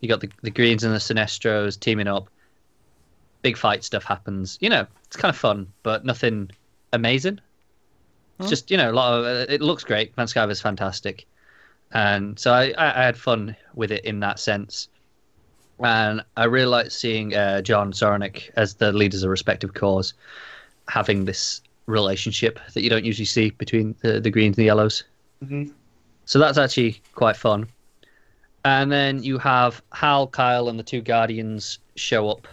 [0.00, 2.28] You got the the Greens and the Sinestros teaming up.
[3.42, 4.58] Big fight stuff happens.
[4.60, 6.50] You know, it's kind of fun, but nothing
[6.92, 7.40] amazing.
[8.40, 9.24] It's just you know a lot of.
[9.24, 10.14] Uh, it looks great.
[10.14, 11.26] Van Sciver's fantastic,
[11.92, 14.88] and so I, I, I had fun with it in that sense.
[15.80, 20.12] And I really like seeing uh, John Soranik as the leaders of respective corps
[20.88, 25.04] having this relationship that you don't usually see between the, the greens and the yellows.
[25.44, 25.72] Mhm.
[26.26, 27.66] So that's actually quite fun.
[28.64, 32.46] And then you have Hal, Kyle, and the two guardians show up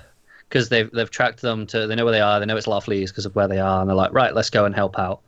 [0.47, 1.85] because they've they've tracked them to.
[1.85, 2.39] They know where they are.
[2.39, 4.65] They know it's Larfleeze because of where they are, and they're like, right, let's go
[4.65, 5.21] and help out.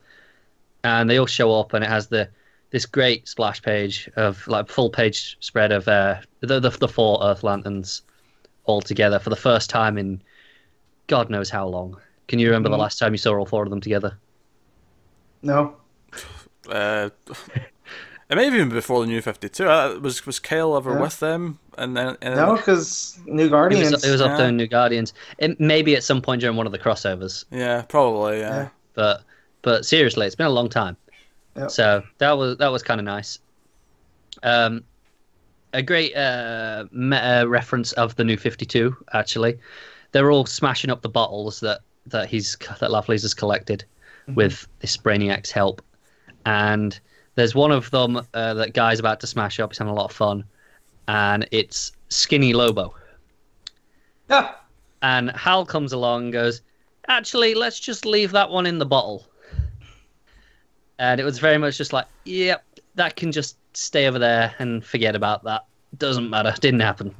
[0.84, 2.30] And they all show up, and it has the
[2.70, 7.20] this great splash page of like full page spread of uh, the, the the four
[7.22, 8.02] Earth Lanterns
[8.64, 10.22] all together for the first time in
[11.08, 12.00] God knows how long.
[12.28, 12.80] Can you remember the Mhm.
[12.80, 14.18] last time you saw all four of them together?
[15.42, 15.76] No.
[16.70, 17.10] Uh,
[18.30, 19.66] it may have even been before the New 52.
[19.70, 21.00] Uh, was was Kyle ever Yeah.
[21.00, 21.60] with them?
[21.78, 23.92] And then and No, because New It Guardians.
[23.94, 24.38] was, it was up yeah.
[24.38, 25.14] there in New Guardians.
[25.38, 28.56] It, maybe at some point during one of the crossovers, yeah, probably yeah.
[28.64, 28.70] Yeah.
[28.96, 29.22] but
[29.62, 30.98] but seriously, it's been a long time.
[31.56, 31.72] Yep.
[31.72, 33.40] So that was that was kind of nice.
[34.44, 34.84] Um,
[35.72, 38.98] a great uh, meta reference of the new Fifty Two.
[39.14, 39.58] Actually,
[40.12, 43.84] they're all smashing up the bottles that that he's that Lovelace has collected
[44.36, 45.82] with this Brainiac's help,
[46.46, 47.00] and
[47.36, 49.72] there's one of them uh, that guy's about to smash up.
[49.72, 50.44] He's having a lot of fun,
[51.08, 52.94] and it's Skinny Lobo.
[54.30, 54.60] Ah,
[55.02, 56.62] And Hal comes along and goes,
[57.08, 59.26] Actually, let's just leave that one in the bottle.
[61.00, 62.64] And it was very much just like, Yep,
[62.96, 65.66] that can just stay over there and forget about that.
[65.98, 66.54] Doesn't matter.
[66.60, 67.16] Didn't happen.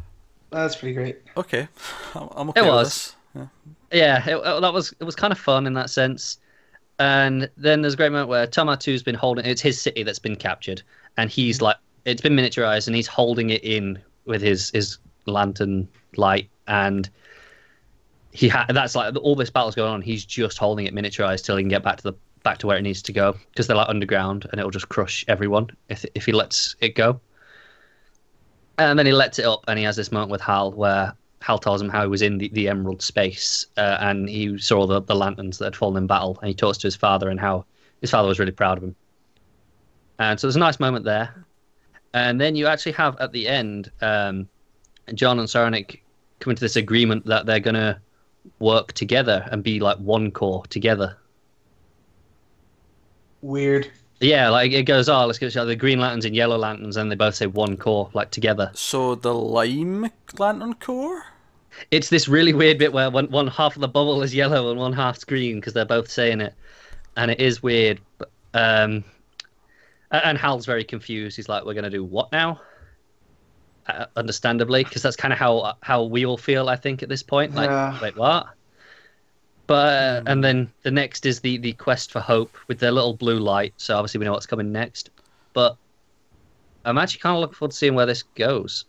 [0.52, 1.20] that's pretty great.
[1.38, 1.68] Okay,
[2.16, 2.88] I'm, I'm okay It with was.
[2.88, 3.16] this.
[3.36, 3.46] Yeah.
[3.92, 6.40] Yeah, it, it- that was it was kind of fun in that sense.
[7.00, 10.36] And then there's a great moment where Tomar-Tu's been holding it's his city that's been
[10.36, 10.82] captured,
[11.18, 11.66] and he's mm-hmm.
[11.66, 17.10] like it's been miniaturized, and he's holding it in with his his lantern light, and
[18.32, 20.02] he ha- that's like all this battle's going on.
[20.02, 22.78] He's just holding it miniaturized till he can get back to the back to where
[22.78, 26.26] it needs to go because they're like underground, and it'll just crush everyone if if
[26.26, 27.20] he lets it go.
[28.80, 31.14] And then he lets it up, and he has this moment with Hal where
[31.48, 34.86] Hal tells him how he was in the, the Emerald space uh, and he saw
[34.86, 36.38] the, the lanterns that had fallen in battle.
[36.42, 37.64] And he talks to his father and how
[38.02, 38.94] his father was really proud of him.
[40.20, 41.46] And so there's a nice moment there.
[42.14, 44.50] And then you actually have at the end um,
[45.14, 46.02] John and Soranik
[46.42, 47.98] come into this agreement that they're going to
[48.60, 51.16] work together and be like one corps together.
[53.42, 53.90] Weird.
[54.20, 57.16] Yeah, like it goes, oh, let's get the Green Lanterns and Yellow Lanterns, and they
[57.16, 58.70] both say one corps, like together.
[58.74, 61.24] So the Lime Lantern Corps.
[61.92, 64.80] It's this really weird bit where one, one half of the bubble is yellow and
[64.80, 66.54] one half's green because they're both saying it,
[67.16, 68.00] and it is weird.
[68.18, 69.04] But, um,
[70.12, 71.36] and Hal's very confused.
[71.36, 72.62] He's like, "We're gonna do what now?"
[73.88, 76.70] Uh, understandably, because that's kind of how how we all feel.
[76.70, 78.00] I think at this point, like, Yeah.
[78.02, 78.48] wait, what?
[79.68, 83.14] But uh, and then the next is the the quest for hope with their little
[83.14, 83.74] blue light.
[83.78, 85.10] So obviously we know what's coming next.
[85.54, 85.76] But
[86.86, 88.86] I'm actually kind of looking forward to seeing where this goes.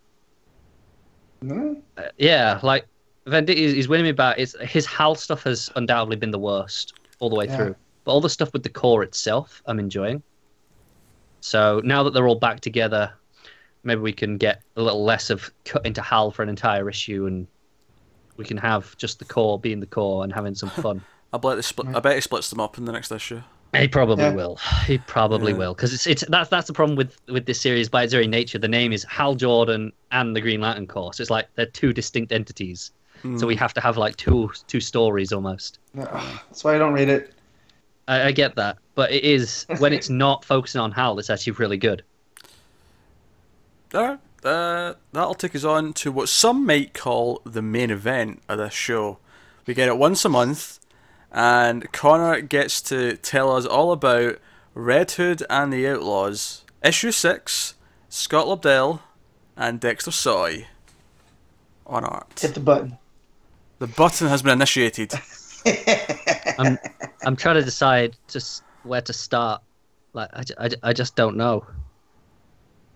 [1.41, 1.81] No?
[1.97, 2.87] Uh, yeah, like
[3.27, 4.39] Venditti is he's winning me back.
[4.39, 7.57] It's his Hal stuff has undoubtedly been the worst all the way Yeah.
[7.57, 10.23] through, but all the stuff with the corps itself, I'm enjoying.
[11.41, 13.13] So now that they're all back together,
[13.85, 17.27] maybe we can get a little less of cut into Hal for an entire issue,
[17.27, 17.47] and
[18.37, 21.01] we can have just the corps being the corps and having some fun.
[21.33, 21.95] I bet he split.
[21.95, 23.43] I bet he splits them up in the next issue.
[23.77, 24.33] He probably Yeah.
[24.33, 24.59] will.
[24.87, 25.59] He probably Yeah.
[25.59, 28.27] will because it's it's that's that's the problem with with this series by its very
[28.27, 28.59] nature.
[28.59, 31.13] The name is Hal Jordan and the Green Lantern Corps.
[31.15, 32.93] So it's like they're two distinct entities.
[33.37, 35.81] So we have to have like two two stories almost.
[35.95, 37.35] That's why I don't read it.
[38.07, 41.53] I, I get that, but it is when it's not focusing on Hal, it's actually
[41.55, 42.03] really good.
[43.95, 48.59] Alright, uh, that'll take us on to what some might call the main event of
[48.59, 49.19] this show.
[49.67, 50.79] We get it once a month,
[51.33, 54.39] and Connor gets to tell us all about
[54.75, 57.75] Red Hood and the Outlaws, issue 6,
[58.09, 59.01] Scott Lobdell,
[59.57, 60.67] and Dexter Soy
[61.87, 62.39] on art.
[62.41, 62.99] Hit the button.
[63.79, 65.13] The button has been initiated.
[66.59, 66.79] I'm
[67.25, 69.63] I'm trying to decide just where to start.
[70.13, 71.67] Like I, I, I just don't know.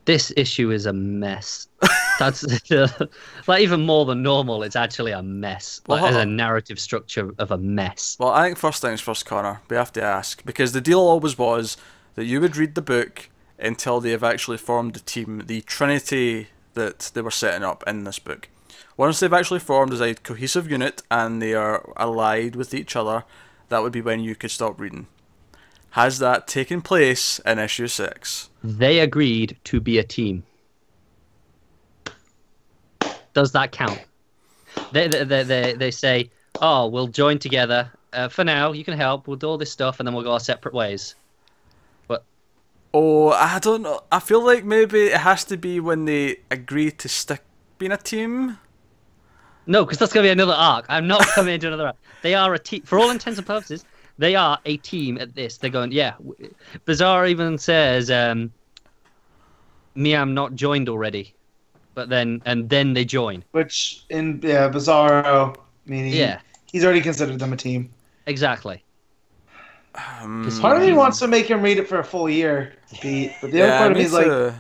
[0.05, 1.69] This issue is a mess.
[2.23, 2.70] That's
[3.49, 4.62] like even more than normal.
[4.62, 5.81] It's actually a mess.
[5.86, 8.17] Like Well, as a narrative structure of a mess.
[8.18, 9.60] Well, I think first things first, Connor.
[9.68, 11.76] We have to ask because the deal always was
[12.15, 13.28] that you would read the book
[13.59, 18.05] until they have actually formed the team, the trinity that they were setting up in
[18.05, 18.49] this book.
[18.97, 23.25] Once they've actually formed as a cohesive unit and they are allied with each other,
[23.68, 25.07] that would be when you could stop reading.
[25.91, 28.49] Has that taken place in issue six?
[28.62, 30.44] They agreed to be a team.
[33.35, 34.01] Does that count?
[34.93, 36.31] They they they, they, they say,
[36.61, 37.91] "Oh, we'll join together.
[38.12, 39.27] Uh, for now, you can help.
[39.27, 41.15] We'll do all this stuff, and then we'll go our separate ways."
[42.09, 42.25] But
[42.93, 44.01] oh, I don't know.
[44.11, 47.43] I feel like maybe it has to be when they agree to stick
[47.78, 48.59] being a team.
[49.67, 50.86] No, because that's going to be another arc.
[50.89, 51.97] I'm not coming into another arc.
[52.23, 52.83] They are a team.
[52.83, 53.85] For all intents and purposes,
[54.17, 55.57] they are a team at this.
[55.57, 56.15] They're going, yeah.
[56.86, 58.52] Bizarro even says, um,
[59.97, 61.35] me, I'm not joined already.
[61.94, 63.44] But then, and then they join.
[63.52, 66.40] Which in yeah, Bizarro meaning Yeah,
[66.70, 67.90] he's already considered them a team.
[68.26, 68.84] exactly.
[69.94, 73.36] Um, Part of me wants to make him read it for a full year, Pete,
[73.42, 74.54] but the other yeah, part of me me is like, too.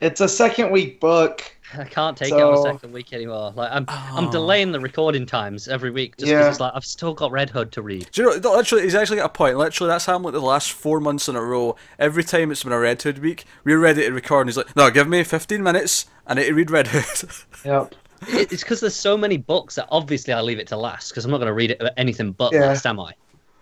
[0.00, 1.42] it's a second week book.
[1.74, 3.52] I can't take it on a second week anymore.
[3.54, 4.30] Like I'm, I'm Oh.
[4.30, 6.48] delaying the recording times every week just because Yeah.
[6.48, 8.08] it's like I've still got Red Hood to read.
[8.12, 9.58] Do you know, no, literally, he's actually got a point.
[9.58, 11.76] Literally, that's happened like the last four months in a row.
[11.98, 14.74] Every time it's been a Red Hood week, we're ready to record, and he's like,
[14.76, 17.30] no, give me 15 minutes, I need to read Red Hood.
[17.64, 17.94] Yep.
[18.28, 21.24] It- It's because there's so many books that obviously I leave it to last because
[21.24, 22.66] I'm not going to read it anything but Yeah.
[22.66, 23.14] last, am I?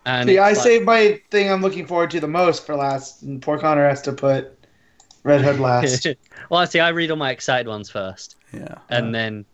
[0.04, 3.22] And See, I like- saved my thing I'm looking forward to the most for last,
[3.22, 4.56] and poor Connor has to put
[5.24, 6.06] Red Hood last.
[6.50, 8.76] well, I see, I read all my excited ones first, yeah.
[8.88, 9.44] and then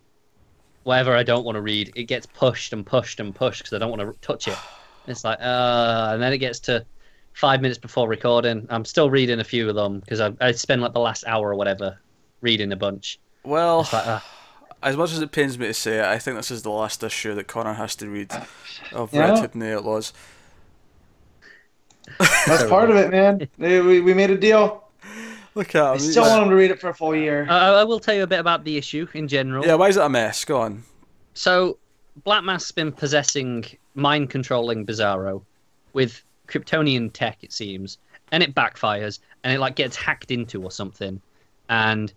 [0.85, 3.79] whatever I don't want to read, it gets pushed and pushed and pushed because I
[3.79, 4.57] don't want to touch it.
[5.09, 6.87] It's like, uh, and then it gets to
[7.33, 8.69] five minutes before recording.
[8.71, 11.49] I'm still reading a few of them because I, I spend like the last hour
[11.51, 11.99] or whatever
[12.43, 13.19] reading a bunch.
[13.45, 14.21] Well, like, uh,
[14.83, 17.03] as much as it pains me to say it, I think this is the last
[17.03, 18.31] issue that Connor has to read
[18.93, 19.31] of Yeah.
[19.31, 20.13] Red Hood and the Outlaws.
[22.47, 23.49] That's part of it, man.
[23.59, 24.85] We, we we made a deal.
[25.55, 27.47] Look at I still want him to read it for a full year.
[27.49, 29.65] I, I will tell you a bit about the issue in general.
[29.65, 30.45] Yeah, why is it a mess?
[30.45, 30.83] Go on.
[31.35, 31.79] So,
[32.25, 33.65] Black Mask's been possessing
[33.95, 35.43] mind controlling Bizarro
[35.93, 37.99] with Kryptonian tech, it seems,
[38.33, 41.21] and it backfires, and it like gets hacked into or something,
[41.69, 42.13] and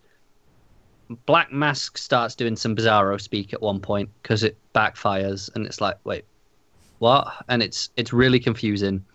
[1.25, 5.79] Black Mask starts doing some Bizarro speak at one point because it backfires, and it's
[5.81, 6.25] like, wait,
[6.99, 7.27] what?
[7.49, 9.05] And it's it's really confusing,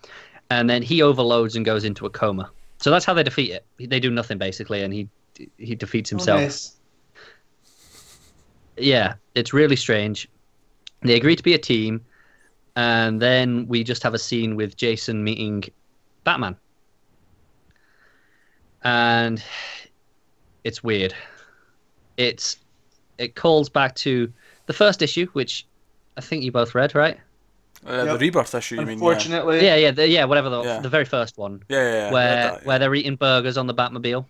[0.49, 2.49] and then he overloads and goes into a coma.
[2.79, 3.65] So that's how they defeat it.
[3.77, 5.09] They do nothing basically, and he
[5.57, 6.77] he defeats Oh, himself nice.
[8.77, 10.27] yeah, it's really strange.
[11.01, 12.05] They agree to be a team,
[12.75, 15.63] and then we just have a scene with Jason meeting
[16.23, 16.55] Batman.
[18.83, 19.43] And
[20.63, 21.13] it's weird.
[22.21, 22.57] It's
[23.17, 24.31] it calls back to
[24.67, 25.65] the first issue, which
[26.17, 27.19] I think you both read, right?
[27.85, 28.87] Uh, The rebirth issue, you mean?
[28.87, 30.79] Yeah, Unfortunately, Yeah, yeah, the, yeah, whatever the Yeah.
[30.79, 31.93] the very first one yeah, yeah.
[31.93, 32.67] yeah, where that, yeah.
[32.67, 34.25] where they're eating burgers on the Batmobile.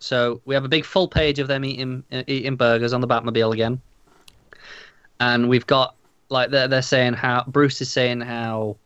[0.00, 3.08] So we have a big full page of them eating uh, eating burgers on the
[3.08, 3.80] Batmobile again,
[5.20, 5.94] and we've got
[6.28, 8.76] like they're they're saying how Bruce is saying how,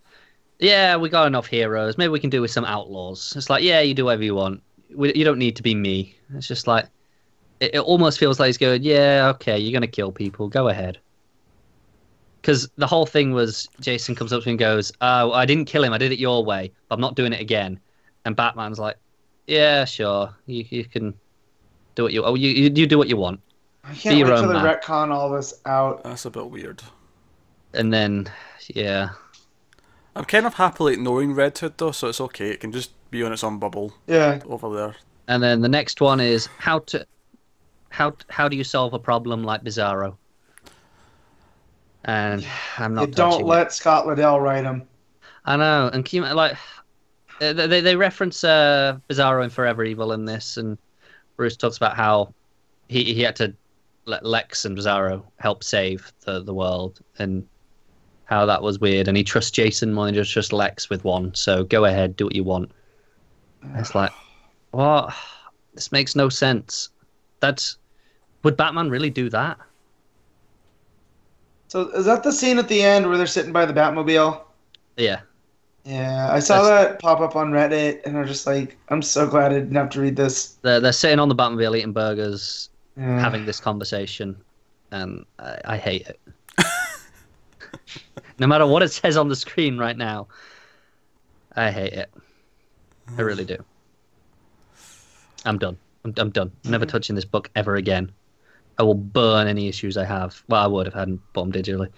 [0.59, 1.99] yeah, we got enough heroes.
[1.99, 3.35] Maybe we can do with some outlaws.
[3.37, 4.63] It's like yeah, you do whatever you want.
[4.95, 6.15] We, you don't need to be me.
[6.35, 6.87] It's just like
[7.63, 10.49] it, it almost feels like he's going, yeah, okay, you're gonna kill people.
[10.49, 10.99] Go ahead.
[12.41, 15.67] Because the whole thing was Jason comes up to him and goes, "Oh, I didn't
[15.67, 15.93] kill him.
[15.93, 17.79] I did it your way, but I'm not doing it again."
[18.25, 18.97] And Batman's like,
[19.47, 20.35] "Yeah, sure.
[20.47, 21.15] You you can
[21.95, 23.41] do what you oh you you, you do what you want."
[23.85, 26.03] I can't your wait own till they retcon all this out.
[26.03, 26.83] That's a bit weird.
[27.75, 28.29] And then
[28.75, 29.11] yeah,
[30.17, 32.51] I'm kind of happily ignoring Red Hood though, so it's okay.
[32.51, 34.97] It can just be on its own bubble Yeah, over there.
[35.29, 37.07] and then the next one is how to
[37.93, 40.17] how how do you solve a problem like Bizarro?
[42.05, 42.45] And
[42.79, 43.49] I'm not don't touching it.
[43.49, 44.89] let Scott Lobdell write them.
[45.45, 46.57] I know, and you, like
[47.41, 50.79] uh, they they reference uh, Bizarro and Forever Evil in this, and
[51.37, 52.33] Bruce talks about how
[52.89, 53.55] he he had to
[54.07, 57.47] let Lex and Bizarro help save the the world, and
[58.25, 61.35] how that was weird, and he trusts Jason more than just trust Lex with one.
[61.35, 62.71] So go ahead, do what you want.
[63.75, 64.13] It's like,
[64.71, 65.15] what?
[65.75, 66.89] This makes no sense.
[67.41, 67.77] That's
[68.43, 69.59] would Batman really do that?
[71.69, 74.41] So is that the scene at the end where they're sitting by the Batmobile?
[74.97, 75.21] Yeah,
[75.85, 79.53] Yeah, I saw that pop up on Reddit, and I'm just like, I'm so glad
[79.53, 80.59] I didn't have to read this.
[80.63, 83.19] they're they're sitting on the Batmobile eating burgers, Yeah.
[83.19, 84.37] having this conversation,
[84.91, 86.21] and I, I hate it.
[88.39, 90.29] no matter what it says on the screen right now,
[91.57, 92.13] I hate it.
[93.17, 93.57] I really do.
[95.45, 95.79] I'm done.
[96.05, 96.53] I'm, I'm done.
[96.65, 96.91] I'm never mm.
[96.91, 98.13] touching this book ever again.
[98.79, 100.43] I will burn any issues I have.
[100.49, 101.89] Well, I would if I hadn't bought them digitally.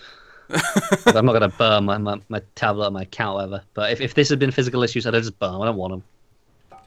[1.06, 3.62] I'm not going to burn my, my, my tablet or my account, whatever.
[3.72, 5.62] But if, if this had been physical issues, I'd have just burn 'em.
[5.62, 6.80] I don't want them.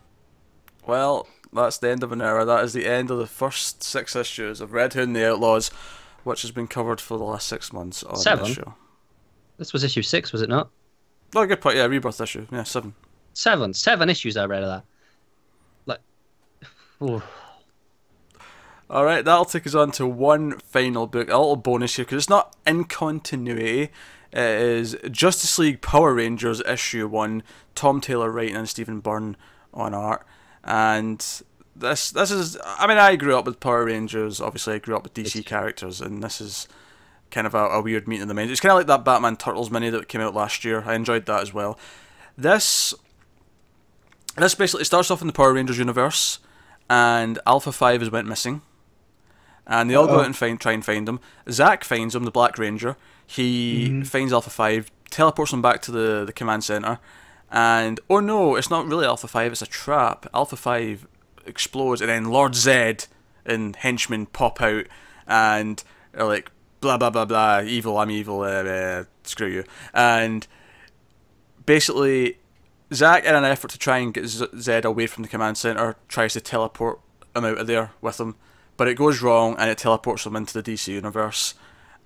[0.86, 2.46] Well, that's the end of an era.
[2.46, 5.70] That is the end of the first six issues of Red Hood and the Outlaws,
[6.24, 8.46] which has been covered for the last six months on Seven?
[8.46, 8.74] this show.
[9.58, 10.70] This was issue six, was it not?
[11.36, 11.78] Oh, good point.
[11.78, 12.46] Yeah, rebirth issue.
[12.52, 12.94] Yeah, seven.
[13.34, 13.74] Seven.
[13.74, 14.84] Seven issues I read of that.
[15.86, 16.00] Like,
[17.02, 17.22] ooh.
[18.90, 22.24] All right, that'll take us on to one final book, a little bonus here because
[22.24, 23.90] it's not in continuity.
[24.32, 27.44] It is Justice League Power Rangers issue one.
[27.76, 29.36] Tom Taylor writing and Stephen Byrne
[29.74, 30.26] on art,
[30.64, 31.20] and
[31.76, 32.58] this this is.
[32.64, 34.40] I mean, I grew up with Power Rangers.
[34.40, 36.70] Obviously, I grew up with DC characters, and this is
[37.30, 38.54] kind of a, a weird meeting of the minds.
[38.54, 40.84] It's kind of like that Batman Turtles mini that came out last year.
[40.86, 41.78] I enjoyed that as well.
[42.38, 42.94] This
[44.38, 46.40] this basically starts off in the Power Rangers universe,
[46.90, 48.62] and Alpha Five has went missing
[49.68, 50.20] and they all go Uh-oh.
[50.22, 51.20] out and find, try and find him.
[51.52, 52.96] Zack finds him, the Black Ranger.
[53.26, 57.00] He finds Alpha 5, teleports him back to the, the command center,
[57.52, 60.26] and oh no, it's not really Alpha 5, it's a trap.
[60.34, 61.06] Alpha 5
[61.46, 63.06] explodes, and then Lord Zed
[63.46, 64.86] and henchmen pop out
[65.28, 69.64] and are like, blah blah blah blah, evil, I'm evil, uh, uh, screw you.
[69.94, 70.48] And
[71.66, 72.38] basically,
[72.94, 75.96] Zack, in an effort to try and get Z- Zed away from the command center,
[76.08, 77.00] tries to teleport
[77.36, 78.36] him out of there with him,
[78.78, 81.56] but it goes wrong and it teleports him into the DC universe,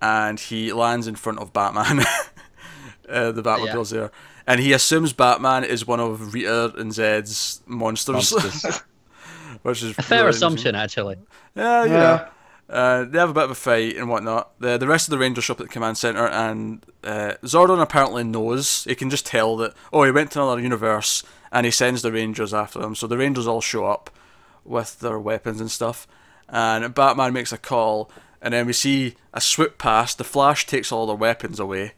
[0.02, 2.00] and he lands in front of Batman.
[3.10, 4.12] uh, the Batmobile's there,
[4.48, 8.82] and he assumes Batman is one of Rita and Zed's monsters, Monsters.
[9.62, 11.18] which is A fair really assumption, actually.
[11.56, 12.28] yeah, you Yeah.
[12.70, 14.52] Uh, they have a bit of a fight and whatnot.
[14.60, 17.82] The the rest of the Rangers show up at the command center, and uh, Zordon
[17.82, 18.86] apparently knows.
[18.86, 22.14] He can just tell that oh, he went to another universe, and he sends the
[22.14, 22.96] Rangers after him.
[22.96, 24.10] So the Rangers all show up
[24.64, 26.08] with their weapons and stuff,
[26.52, 30.18] and Batman makes a call, and then we see a swoop past.
[30.20, 31.94] The Flash takes all their weapons away,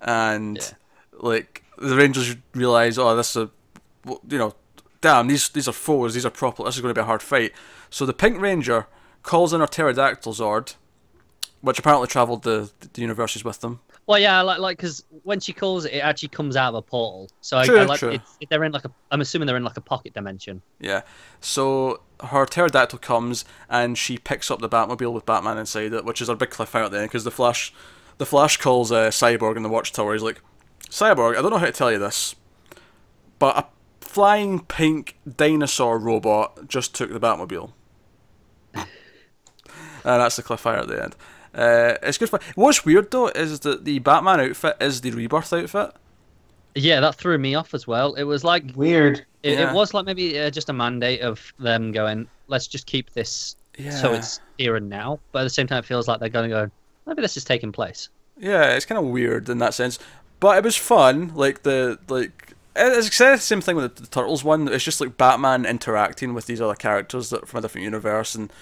[0.00, 0.70] and Yeah.
[1.12, 3.50] like the Rangers realize, oh, this is a,
[4.28, 4.54] you know,
[5.00, 6.14] damn, these these are foes.
[6.14, 6.64] These are proper.
[6.64, 7.52] This is going to be a hard fight.
[7.90, 8.86] So the Pink Ranger
[9.22, 10.74] calls in her pterodactyl Zord,
[11.60, 13.80] which apparently travelled the the universes with them.
[14.06, 16.82] Well, yeah, like like because when she calls it, it actually comes out of a
[16.82, 17.30] portal.
[17.40, 18.10] So I, True, I like true.
[18.10, 18.90] it's, they're in like a.
[19.10, 20.60] I'm assuming they're in like a pocket dimension.
[20.78, 21.02] Yeah.
[21.40, 26.20] So her pterodactyl comes and she picks up the Batmobile with Batman inside it, which
[26.20, 27.72] is a big cliffhanger there because the Flash,
[28.18, 30.12] the Flash calls uh, Cyborg in the Watchtower.
[30.12, 30.40] He's like,
[30.90, 32.34] Cyborg, I don't know how to tell you this,
[33.38, 33.66] but a
[34.00, 37.72] flying pink dinosaur robot just took the Batmobile.
[38.74, 38.86] and
[40.04, 41.16] that's the cliffhanger at the end.
[41.54, 42.40] Uh, it's good fun.
[42.54, 45.92] What's weird though is that the Batman outfit is the Rebirth outfit.
[46.74, 48.14] Yeah, that threw me off as well.
[48.14, 49.24] It was like Weird.
[49.44, 49.70] it, Yeah.
[49.70, 53.54] it was like maybe uh, just a mandate of them going, let's just keep this
[53.90, 55.18] so it's here and now.
[55.32, 56.70] But at the same time, it feels like they're going to go,
[57.06, 58.08] maybe this is taking place.
[58.38, 59.98] Yeah, it's kind of weird in that sense,
[60.40, 61.32] but it was fun.
[61.34, 64.66] Like the like it's exactly the same thing with the, the Turtles one.
[64.68, 68.34] It's just like Batman interacting with these other characters that from a different universe.
[68.34, 68.54] And Do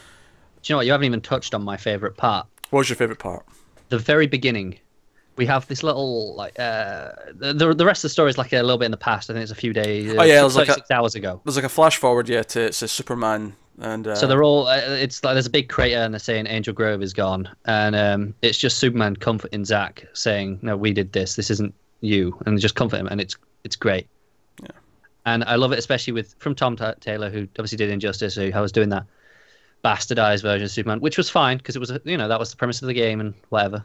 [0.65, 0.87] you know what?
[0.87, 2.47] You haven't even touched on my favorite part.
[2.73, 3.45] What was your favorite part?
[3.91, 4.79] the very beginning,
[5.37, 8.63] we have this little like uh, the the rest of the story is like a
[8.63, 9.29] little bit in the past.
[9.29, 10.15] I think it's a few days.
[10.17, 11.43] Oh, yeah, it was like a- hours ago.
[11.45, 14.67] There's like a flash forward, yeah, to it says Superman and uh, So they're all.
[14.67, 17.95] Uh, it's like there's a big crater, and they're saying Angel Grove is gone, and
[17.95, 21.37] um, it's just Superman comforting Zack, saying, "No, we did this.
[21.37, 24.07] This isn't you," and just comfort him, and it's it's great.
[24.63, 24.69] Yeah.
[25.27, 28.51] And I love it, especially with from Tom Ta Taylor, who obviously did Injustice, who
[28.55, 29.05] I was doing that
[29.85, 32.57] bastardized version of Superman, which was fine because it was you know that was the
[32.57, 33.85] premise of the game and whatever.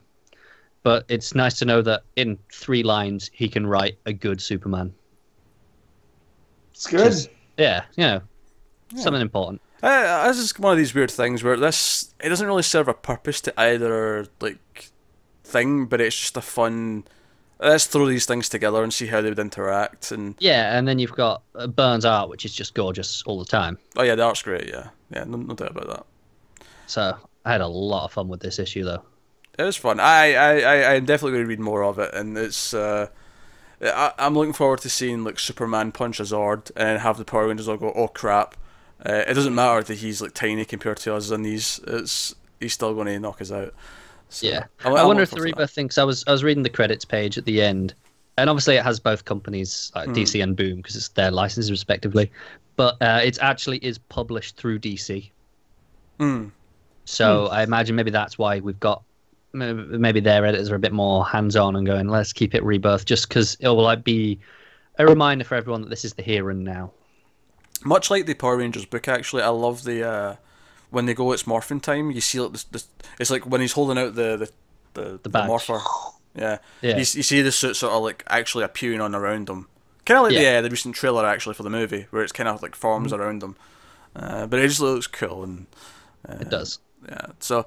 [0.83, 4.93] But it's nice to know that in three lines he can write a good Superman.
[6.71, 7.13] It's good.
[7.57, 8.21] Yeah, you know,
[8.95, 9.61] something important.
[9.81, 12.93] Uh, this is one of these weird things where this it doesn't really serve a
[12.93, 14.91] purpose to either like
[15.43, 17.05] thing, but it's just a fun.
[17.59, 20.11] Let's throw these things together and see how they would interact.
[20.11, 23.45] And Yeah, and then you've got uh, Byrne's art, which is just gorgeous all the
[23.45, 23.77] time.
[23.95, 24.67] oh yeah, the art's great.
[24.67, 26.05] Yeah, yeah, no, no doubt about that.
[26.85, 29.03] So I had a lot of fun with this issue, though.
[29.57, 29.99] It was fun.
[29.99, 32.73] I, I, I, I'm definitely going to read more of it, and it's.
[32.73, 33.07] Uh,
[33.81, 37.47] I, I'm looking forward to seeing like Superman punch a Zord and have the Power
[37.47, 38.55] Rangers all go, "Oh crap!"
[39.03, 42.73] Uh, it doesn't matter that he's like tiny compared to us, and he's it's he's
[42.73, 43.73] still going to knock us out.
[44.29, 45.59] So, Yeah, I I'm wonder if the forward to that.
[45.61, 47.93] Rebirth thinks I was I was reading the credits page at the end,
[48.37, 52.31] and obviously it has both companies like DC and Boom because it's their licenses respectively,
[52.75, 55.31] but uh, it actually is published through DC.
[56.19, 56.47] Hmm.
[57.05, 59.01] So I imagine maybe that's why we've got
[59.53, 63.27] maybe their editors are a bit more hands-on and going, let's keep it rebirth, just
[63.27, 64.39] because it will like be
[64.99, 66.91] a reminder for everyone that this is the here and now.
[67.83, 70.35] Much like the Power Rangers book, actually, I love the uh,
[70.89, 72.11] when they go it's morphin time.
[72.11, 72.87] You see like this, this
[73.19, 74.51] it's like when he's holding out the the
[74.93, 75.47] the, the, badge.
[75.47, 75.79] morpher.
[76.35, 76.91] Yeah, Yeah.
[76.91, 79.67] You, you see the suit sort of like actually appearing on around them,
[80.05, 80.57] kind of like the Yeah.
[80.59, 83.41] uh, the recent trailer actually for the movie, where it's kind of like forms around
[83.41, 83.55] them.
[84.15, 85.67] Uh, but it just looks cool and
[86.27, 86.79] It does.
[87.07, 87.27] yeah.
[87.39, 87.65] So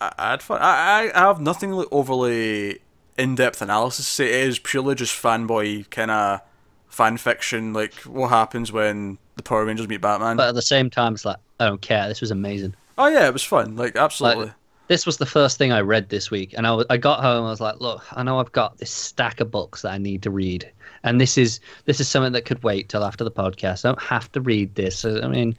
[0.00, 0.60] I, I had fun.
[0.62, 2.80] I, I I have nothing like overly
[3.18, 4.20] in depth analysis.
[4.20, 6.40] It is purely just fanboy kind of
[6.88, 10.36] fan fiction, like what happens when the Power Rangers meet Batman.
[10.36, 12.06] But at the same time, it's like I don't care.
[12.08, 12.74] This was amazing.
[12.98, 13.76] oh yeah, it was fun.
[13.76, 14.46] Like absolutely.
[14.46, 14.54] Like,
[14.88, 17.44] this was the first thing I read this week, and I, was, I got home.
[17.46, 20.22] I was like, "Look, I know I've got this stack of books that I need
[20.22, 20.70] to read,
[21.04, 23.84] and this is this is something that could wait till after the podcast.
[23.84, 25.04] I don't have to read this.
[25.04, 25.56] I mean,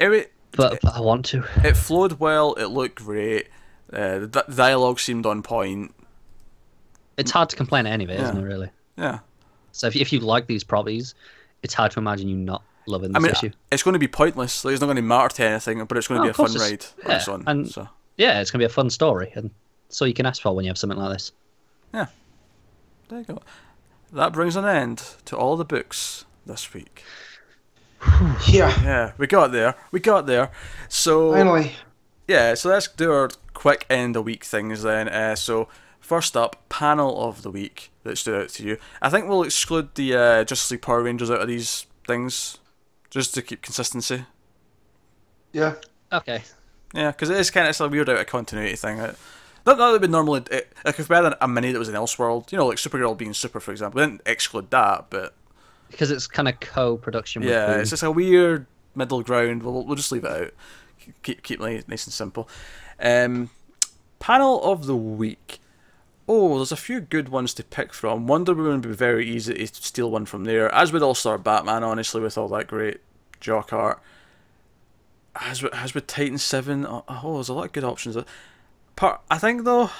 [0.00, 1.44] it, but, but I want to.
[1.64, 2.54] it flowed well.
[2.54, 3.48] It looked great.
[3.92, 5.94] Uh, the di- dialogue seemed on point.
[7.16, 8.42] It's hard to complain at any of it, not it?
[8.42, 8.70] Really.
[8.96, 9.20] Yeah.
[9.72, 11.14] So if, if you like these properties,
[11.62, 13.50] it's hard to imagine you not loving I this mean, issue.
[13.72, 14.64] it's going to be pointless.
[14.64, 16.34] Like, it's not going to matter to anything, but it's going to Oh, be a
[16.34, 17.44] fun ride it's- when it's yeah, on.
[17.46, 19.50] and- so Yeah, it's gonna be a fun story, and
[19.88, 21.32] so you can ask for when you have something like this.
[21.94, 22.06] Yeah,
[23.08, 23.38] there you go.
[24.12, 27.02] That brings an end to all the books this week.
[28.48, 29.74] Yeah, Yeah, we got there.
[29.90, 30.50] We got there.
[30.88, 31.72] So finally.
[32.28, 35.08] yeah, so let's do our quick end of week things then.
[35.08, 35.68] Uh, so
[36.00, 38.78] first up, panel of the week that stood out to you.
[39.02, 42.58] I think we'll exclude the uh, Justice League Power Rangers out of these things,
[43.10, 44.24] just to keep consistency.
[45.52, 45.74] Yeah.
[46.12, 46.42] Okay.
[46.94, 48.98] Yeah, because it is kind of it's a weird out of continuity thing.
[48.98, 49.16] It,
[49.66, 51.94] not, not that we normally it, like if we had a mini that was in
[51.94, 54.00] Elseworld, you know, like Supergirl being super, for example.
[54.00, 55.34] We didn't exclude that, but
[55.90, 57.42] Because it's kind of co-production.
[57.42, 57.80] Yeah, Boom.
[57.80, 59.62] it's just a weird middle ground.
[59.62, 60.54] We'll, we'll just leave it out.
[61.22, 62.48] Keep keep it nice and simple.
[63.00, 63.50] Um,
[64.18, 65.60] panel of the week.
[66.32, 68.28] Oh, there's a few good ones to pick from.
[68.28, 71.38] Wonder Woman would be very easy to steal one from there, as would All Star
[71.38, 73.00] Batman, honestly, with all that great
[73.40, 74.00] jock art.
[75.34, 78.16] As with, as with Titan Seven, oh, oh, there's a lot of good options.
[78.94, 79.90] Part, I think though.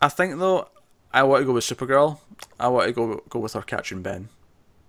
[0.00, 0.68] I think though,
[1.12, 2.20] I want to go with Supergirl.
[2.60, 4.28] I want to go go with her catching Ben.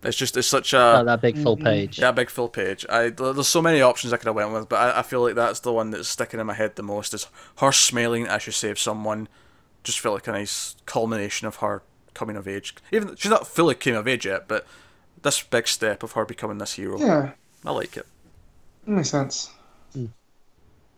[0.04, 1.66] It's just it's such a Oh, that big full mm-hmm.
[1.66, 2.00] page.
[2.00, 2.86] yeah, big full page.
[2.90, 5.36] I there's so many options I could have went with, but I, I feel like
[5.36, 7.14] that's the one that's sticking in my head the most.
[7.14, 7.28] Is
[7.60, 9.28] her smiling as she saves someone.
[9.84, 12.76] Just feel like a nice culmination of her coming of age.
[12.92, 14.66] Even she's not fully came of age yet, but
[15.22, 17.00] this big step of her becoming this hero.
[17.00, 17.32] Yeah.
[17.66, 18.06] I like it.
[18.86, 19.52] That makes sense.
[19.94, 20.08] Hmm.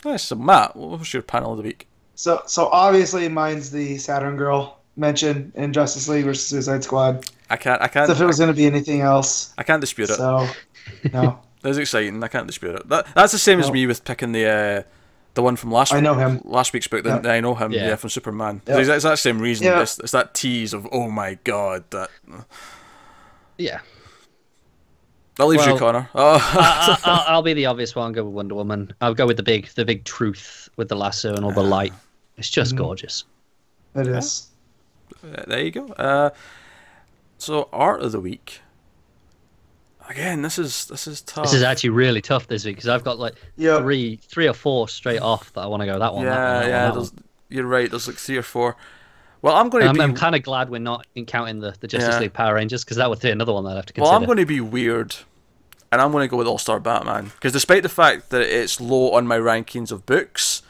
[0.06, 0.24] Nice.
[0.24, 1.88] So Matt, what was your panel of the week?
[2.16, 7.26] So so obviously mine's the Saturn girl mentioned in Justice League versus Suicide Squad.
[7.50, 7.82] I can't.
[7.82, 8.08] I can't.
[8.08, 10.16] So if it was gonna be anything else, I can't dispute it.
[10.16, 10.48] so
[11.12, 11.40] no.
[11.62, 12.22] That's exciting.
[12.24, 12.90] I can't dispute it.
[12.90, 14.84] That that's the same as me with picking the uh,
[15.34, 16.42] the one from last I know him.
[16.44, 17.04] last week's book.
[17.06, 17.72] The, I know him.
[17.72, 17.96] Yeah, Yeah.
[17.96, 18.62] from Superman.
[18.68, 18.80] Yeah.
[18.80, 19.66] It's, it's that same reason.
[19.68, 19.82] Yeah.
[19.82, 21.86] It's, it's that tease of oh my god.
[21.92, 22.10] That
[23.58, 23.80] Yeah.
[25.38, 26.10] that leaves you, Connor.
[26.14, 28.12] Oh, I, I, I'll, I'll be the obvious one.
[28.12, 28.94] Go with Wonder Woman.
[29.02, 31.94] I'll go with the big, the big truth with the lasso and all the light.
[32.38, 33.24] It's just gorgeous.
[33.96, 34.48] It is.
[35.48, 35.88] there you go.
[35.94, 36.32] Uh,
[37.44, 38.62] so art of the week.
[40.10, 41.46] Again, this is this is tough.
[41.46, 43.80] This is actually really tough this week because I've got like Yeah.
[43.80, 45.98] three, three or four straight off that I want to go.
[45.98, 46.26] That one.
[46.26, 46.92] yeah, that one, yeah.
[46.92, 47.10] that one.
[47.50, 47.90] you're right.
[47.90, 48.76] There's like three or four.
[49.42, 50.02] Well, I'm going to I'm, be.
[50.02, 52.20] I'm kind of glad we're not counting the, the Justice Yeah.
[52.20, 54.12] League Power Rangers because that would be another one that I have to Well.
[54.12, 55.16] I'm going to be weird,
[55.92, 58.82] and I'm going to go with All Star Batman because despite the fact that it's
[58.82, 60.64] low on my rankings of books,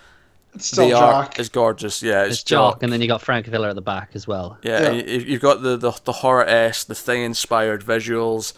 [0.56, 1.40] It's still the art Jock.
[1.40, 2.04] is gorgeous.
[2.04, 4.58] Yeah, it's, It's Jock, and then you got Francavilla at the back as well.
[4.62, 4.92] Yeah, Yeah.
[4.92, 8.54] you- you've got the the, the horror s, the thing inspired visuals,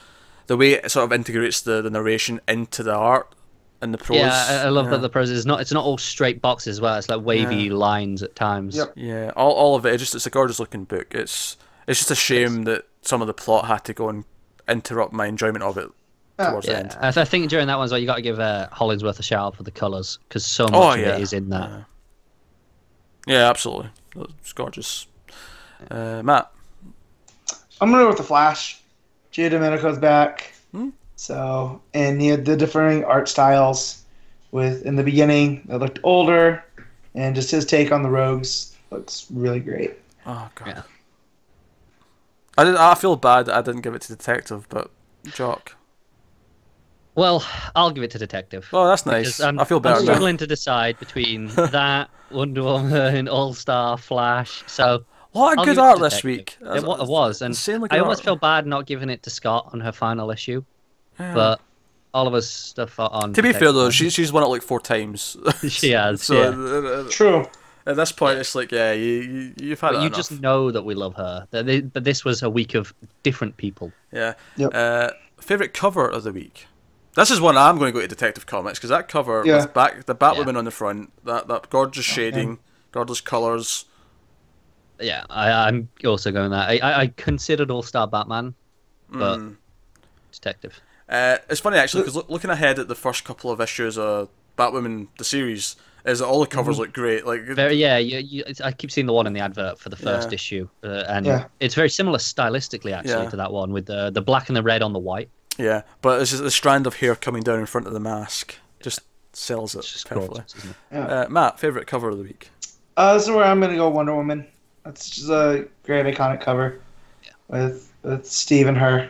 [0.47, 3.33] the way it sort of integrates the, the narration into the art
[3.81, 4.17] and the prose.
[4.19, 4.91] Yeah, I, I love yeah.
[4.91, 5.61] that the prose is not.
[5.61, 6.97] It's not all straight boxes as well.
[6.97, 8.75] It's like wavy lines at times.
[8.75, 8.93] Yep.
[8.95, 9.93] Yeah, all, all of it.
[9.93, 11.13] It's just it's a gorgeous looking book.
[11.15, 11.55] It's
[11.87, 14.25] it's just a shame that some of the plot had to go and
[14.67, 15.89] interrupt my enjoyment of it
[16.39, 16.59] Yeah.
[16.59, 16.97] the Yeah, end.
[16.99, 19.19] I, th- I think during that one as well, you got to give uh, Hollingsworth
[19.19, 21.15] a shout out for the colours because so much Oh, of yeah.
[21.15, 21.69] it is in that.
[21.69, 21.83] Yeah.
[23.27, 23.89] Yeah, absolutely.
[24.39, 25.07] It's gorgeous.
[25.89, 26.51] Uh, Matt.
[27.81, 28.81] I'm gonna go with the Flash.
[29.33, 30.53] Giandomenico's back.
[30.71, 30.89] Hmm.
[31.15, 34.03] So and he had the differing art styles.
[34.51, 36.63] With in the beginning, they looked older,
[37.13, 39.95] and just his take on the rogues looks really great.
[40.25, 40.67] Oh god.
[40.67, 40.81] Yeah.
[42.57, 42.75] I did.
[42.75, 44.91] I feel bad that I didn't give it to detective, but
[45.25, 45.75] Jock.
[47.15, 47.45] Well,
[47.75, 48.67] I'll give it to Detective.
[48.73, 49.39] Oh, that's nice.
[49.39, 50.11] I'm, I feel better I'm now.
[50.11, 54.63] struggling to decide between that, Wonder Woman, All Star, Flash.
[54.67, 56.57] So What a I'll good give it to art this week.
[56.61, 58.25] It, wa- it was, and insanely I almost art.
[58.25, 60.63] feel bad not giving it to Scott on her final issue,
[61.19, 61.33] Yeah.
[61.33, 61.61] but
[62.13, 63.33] Oliver's stuff on.
[63.33, 65.37] To be fair though, she, she's won it like four times.
[65.69, 66.21] She has.
[66.21, 66.47] so yeah.
[66.49, 67.45] uh, uh, True.
[67.85, 70.17] at this point, it's like, yeah, you, you you've had But it you enough.
[70.17, 71.47] just know that we love her.
[71.51, 73.91] That they- But this was a week of different people.
[74.11, 74.33] Yeah.
[74.57, 74.71] Yep.
[74.73, 76.67] Uh, favorite cover of the week.
[77.15, 79.57] This is one I'm going to go to Detective Comics because that cover Yeah.
[79.57, 80.57] with back the Batwoman Yeah.
[80.59, 82.59] on the front, that that gorgeous shading,
[82.91, 83.85] gorgeous colours.
[84.99, 86.69] Yeah, I, I'm also going that.
[86.69, 88.53] I, I, I considered All Star Batman,
[89.09, 89.55] but Mm.
[90.31, 90.79] Detective.
[91.07, 94.27] Uh, it's funny actually because look, looking ahead at the first couple of issues of
[94.57, 97.25] Batwoman the series, is that all the covers look great.
[97.25, 97.97] Like Very yeah.
[97.97, 100.35] You, you, it's, I keep seeing the one in the advert for the first Yeah.
[100.35, 101.45] issue, uh, and Yeah.
[101.59, 103.29] it's very similar stylistically actually Yeah.
[103.29, 105.29] to that one with the the black and the red on the white.
[105.57, 108.55] Yeah, but it's just the strand of hair coming down in front of the mask
[108.81, 108.99] just
[109.33, 110.39] sells it just perfectly.
[110.39, 110.75] gorgeous, it?
[110.91, 111.05] Yeah.
[111.07, 112.49] Uh, Matt, favorite cover of the week.
[112.97, 114.47] Uh, this is where I'm gonna go Wonder Woman.
[114.83, 116.79] That's just a great iconic cover
[117.47, 119.09] with with Steve and her.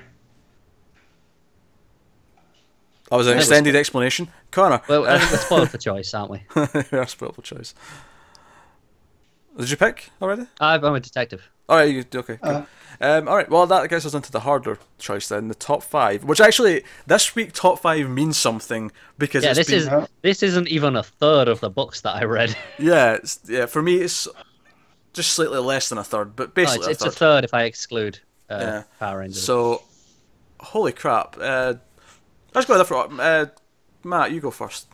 [3.09, 4.29] That was an That was extended explanation.
[4.51, 6.43] Connor, Well, uh, I think we're spoiled for choice, aren't we?
[6.55, 7.75] That's a spoilable choice.
[9.57, 10.47] Did you pick already?
[10.59, 11.47] I'm I'm a detective.
[11.67, 12.37] All right, you okay.
[12.41, 12.51] Cool.
[12.51, 12.65] Uh,
[13.01, 13.49] um, all right.
[13.49, 16.23] Well, that gets us into the harder choice then, the top five.
[16.23, 20.05] Which actually, this week top five means something because Yeah, it's this been, is Yeah.
[20.21, 22.55] this isn't even a third of the books that I read.
[22.79, 23.65] yeah, it's, yeah.
[23.65, 24.27] For me, it's
[25.13, 27.17] just slightly less than a third, but basically it's, it's a a third.
[27.17, 28.19] third if I exclude
[28.49, 28.83] uh, Yeah.
[28.99, 29.43] Power Rangers.
[29.43, 29.81] So,
[30.59, 31.35] holy crap!
[31.39, 31.73] Uh,
[32.53, 33.19] let's go different.
[33.19, 33.47] Uh,
[34.03, 34.87] Matt, you go first.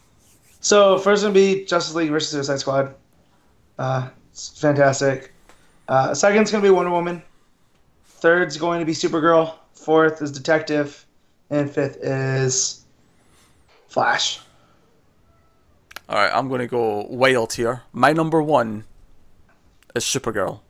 [0.61, 2.95] So first gonna be Justice League versus Suicide Squad.
[3.77, 5.33] Uh, it's fantastic.
[5.91, 7.21] Uh, second's gonna be Wonder Woman.
[8.05, 9.55] Third's going to be Supergirl.
[9.73, 11.05] Fourth is Detective,
[11.49, 12.85] and fifth is
[13.89, 14.39] Flash.
[16.07, 17.81] All right, I'm going to go wild here.
[17.91, 18.85] My number one
[19.93, 20.61] is Supergirl.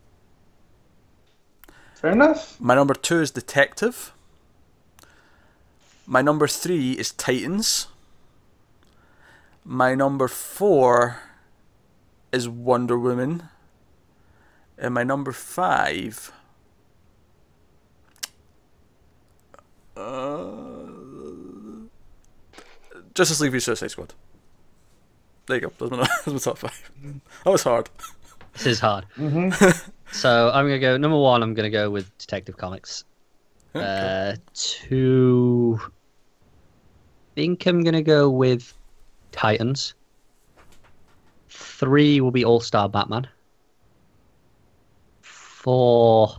[1.94, 2.60] Fair enough.
[2.60, 4.14] My number two is Detective.
[6.08, 7.88] My number three is Titans.
[9.64, 11.20] My number four
[12.32, 13.50] is Wonder Woman.
[14.82, 16.34] And my number five.
[19.96, 20.88] Uh,
[23.14, 24.14] Justice League v Suicide Squad.
[25.46, 25.72] There you go.
[25.78, 26.92] That's my, that's my top five.
[27.44, 27.90] That was hard.
[28.54, 29.06] this is hard.
[29.18, 29.90] Mm-hmm.
[30.14, 31.42] So I'm gonna go number one.
[31.42, 33.06] I'm gonna go with Detective Comics.
[33.74, 35.80] Uh, two.
[35.82, 35.88] I
[37.36, 38.74] think I'm gonna go with
[39.32, 39.94] Titans.
[41.48, 43.26] Three will be All Star Batman.
[45.62, 46.38] Four.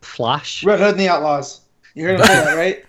[0.00, 0.62] Flash.
[0.62, 1.62] Red Hood and the Outlaws.
[1.94, 2.84] You heard him say that, right?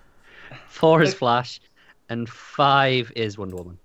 [0.68, 1.60] Four is Flash,
[2.08, 3.78] and five is Wonder Woman.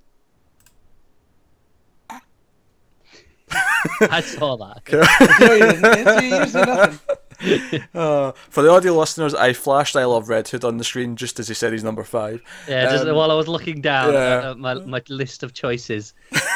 [4.02, 4.82] I saw that.
[5.40, 6.24] no, you didn't.
[6.24, 7.18] You didn't say nothing.
[7.94, 11.40] Uh, for the audio listeners, I flashed I Love Red Hood on the screen just
[11.40, 12.42] as he said he's number five.
[12.68, 14.38] Yeah, just Um, while I was looking down yeah.
[14.38, 16.14] at, at my, my list of choices,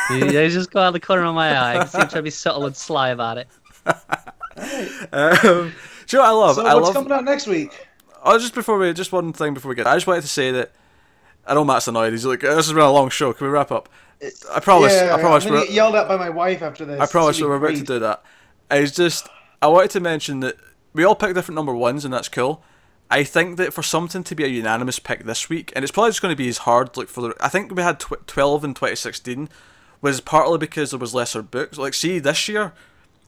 [0.10, 1.76] you know, just go out the corner of my eye.
[1.76, 3.48] I can see him trying to be subtle and sly about it.
[5.12, 5.74] Um,
[6.08, 6.56] do you know what I love?
[6.56, 6.94] So I what's love.
[6.96, 7.88] coming out next week?
[8.24, 9.88] Oh, just before we, just one thing before we get.
[9.88, 10.72] I just wanted to say that.
[11.48, 12.12] I know Matt's annoyed.
[12.12, 13.32] He's like, "This has been a long show.
[13.34, 13.90] Can we wrap up?"
[14.54, 14.94] I promise.
[14.94, 15.46] yeah, I promise.
[15.46, 17.00] I'm gonna we're- get yelled at by my wife after this.
[17.00, 18.24] I promise It's we're gonna be about to do that.
[18.72, 19.28] It's just
[19.62, 20.58] I wanted to mention that
[20.94, 22.64] we all picked different number ones, and that's cool.
[23.10, 26.12] I think that for something to be a unanimous pick this week, and it's probably
[26.12, 26.96] just going to be as hard.
[26.98, 29.50] Like for the, I think we had tw- twelve in 2016,
[30.02, 31.78] was partly because there was lesser books.
[31.80, 32.74] Like, see this year,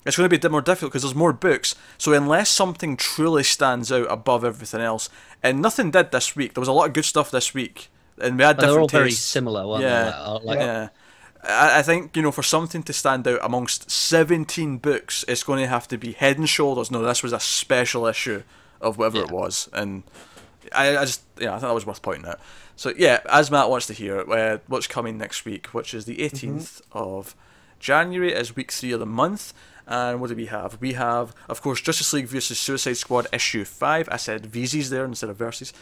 [0.06, 1.76] it's going to be a bit more difficult because there's more books.
[1.98, 5.10] So unless something truly stands out above everything else,
[5.44, 7.90] and nothing did this week, there was a lot of good stuff this week,
[8.20, 10.38] and we had they're different all very similar, weren't Yeah.
[10.40, 10.46] they?
[10.46, 10.90] Like, Yeah.
[11.44, 15.60] I, I think, you know, for something to stand out amongst 17 books, it's going
[15.60, 16.92] to have to be head and shoulders.
[16.92, 18.44] No, this was a special issue
[18.80, 19.68] of whatever it was.
[19.74, 20.04] And
[20.72, 22.40] I, I just, yeah, I think that was worth pointing out.
[22.76, 26.18] So, yeah, as Matt wants to hear, uh, what's coming next week, which is the
[26.18, 27.36] 18th of
[27.80, 29.52] January, is week three of the month.
[29.92, 30.78] And what do we have?
[30.80, 32.58] We have, of course, Justice League vs.
[32.58, 34.08] Suicide Squad issue 5.
[34.10, 35.74] I said V's there instead of verses.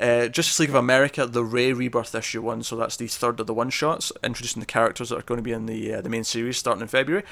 [0.00, 2.64] Uh, Justice League of America, the Ray Rebirth issue 1.
[2.64, 5.44] So that's the third of the one shots, introducing the characters that are going to
[5.44, 7.22] be in the, uh, the main series starting in February.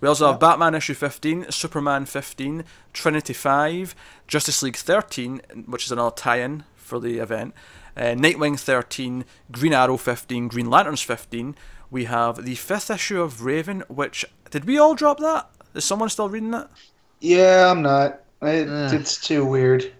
[0.00, 2.64] We also have Batman issue 15, Superman 15,
[2.94, 3.94] Trinity 5,
[4.26, 7.54] Justice League 13, which is another tie in for the event,
[7.94, 11.54] uh, Nightwing 13, Green Arrow 15, Green Lanterns 15.
[11.90, 14.24] We have the fifth issue of Raven, which.
[14.50, 15.50] Did we all drop that?
[15.74, 16.70] Is someone still reading that?
[17.20, 18.20] Yeah, I'm not.
[18.42, 18.94] It, Ugh.
[18.94, 19.92] it's too weird.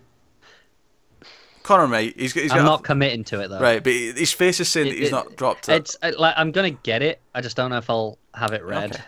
[1.62, 2.18] Connor might.
[2.20, 2.64] He's, he's I'm got.
[2.64, 3.58] not committing to it though.
[3.58, 5.72] Right, but his face is saying that he's it- not dropped it.
[5.76, 7.20] It's uh, like I'm gonna get it.
[7.34, 9.02] I just don't know if I'll have it read Okay.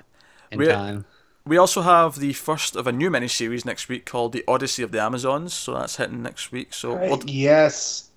[0.52, 1.04] in Re- time.
[1.44, 4.90] We also have the first of a new miniseries next week called The Odyssey of
[4.90, 6.72] the Amazons, so that's hitting next week.
[6.74, 7.08] So Right?
[7.10, 8.10] we'll, Yes.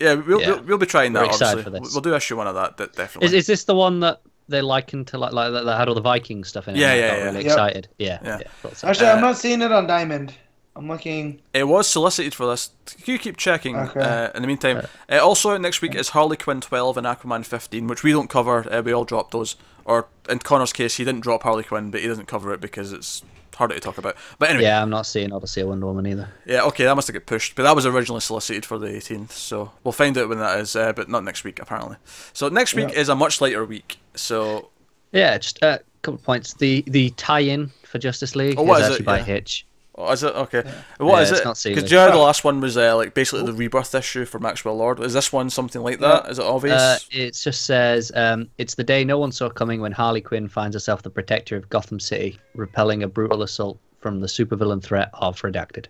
[0.00, 0.48] Yeah, we'll, Yeah.
[0.52, 1.20] We'll, we'll be trying that.
[1.26, 1.62] We're obviously.
[1.64, 1.92] For this.
[1.92, 2.76] We'll do issue one of that.
[2.78, 3.26] de- Definitely.
[3.26, 5.94] Is, is this the one that they likened to like like that, that had all
[5.94, 6.78] the Viking stuff in it?
[6.78, 7.24] Yeah, and I yeah, got yeah.
[7.24, 7.44] Really Yep.
[7.46, 7.88] excited.
[7.98, 8.38] Yeah, Yeah.
[8.40, 8.70] yeah.
[8.84, 10.34] Actually, Uh, I'm not seeing it on Diamond.
[10.74, 11.40] I'm looking.
[11.52, 12.70] It was solicited for this.
[13.04, 13.76] You keep checking.
[13.76, 14.00] Okay.
[14.00, 17.86] Uh, in the meantime, uh, also next week is Harley Quinn 12 and Aquaman 15,
[17.88, 18.66] which we don't cover.
[18.72, 19.56] Uh, we all dropped those.
[19.84, 22.90] Or in Connor's case, he didn't drop Harley Quinn, but he doesn't cover it because
[22.92, 23.22] it's
[23.54, 24.16] harder to talk about.
[24.38, 26.28] But anyway, Yeah, I'm not seeing Odyssey Wonder Woman either.
[26.46, 27.54] yeah, okay, that must have got pushed.
[27.54, 30.74] But that was originally solicited for the 18th, so we'll find out when that is.
[30.76, 31.96] Uh, but not next week apparently.
[32.32, 32.98] So next week Yeah.
[33.00, 33.98] is a much lighter week.
[34.14, 34.70] So
[35.12, 36.54] Yeah, just a couple of points.
[36.54, 38.92] The the tie-in for Justice League Oh, what is is it?
[38.92, 39.24] actually by Yeah.
[39.24, 39.66] Hitch.
[39.94, 40.62] Oh, is it okay?
[40.96, 41.44] What Yeah, is it?
[41.44, 44.76] Because you know the last one was uh, like basically the rebirth issue for Maxwell
[44.76, 45.00] Lord.
[45.00, 46.30] Is this one something like that?
[46.30, 46.80] Is it obvious?
[46.80, 50.48] Uh, it just says um, it's the day no one saw coming when Harley Quinn
[50.48, 55.10] finds herself the protector of Gotham City, repelling a brutal assault from the supervillain threat
[55.12, 55.86] of Redacted.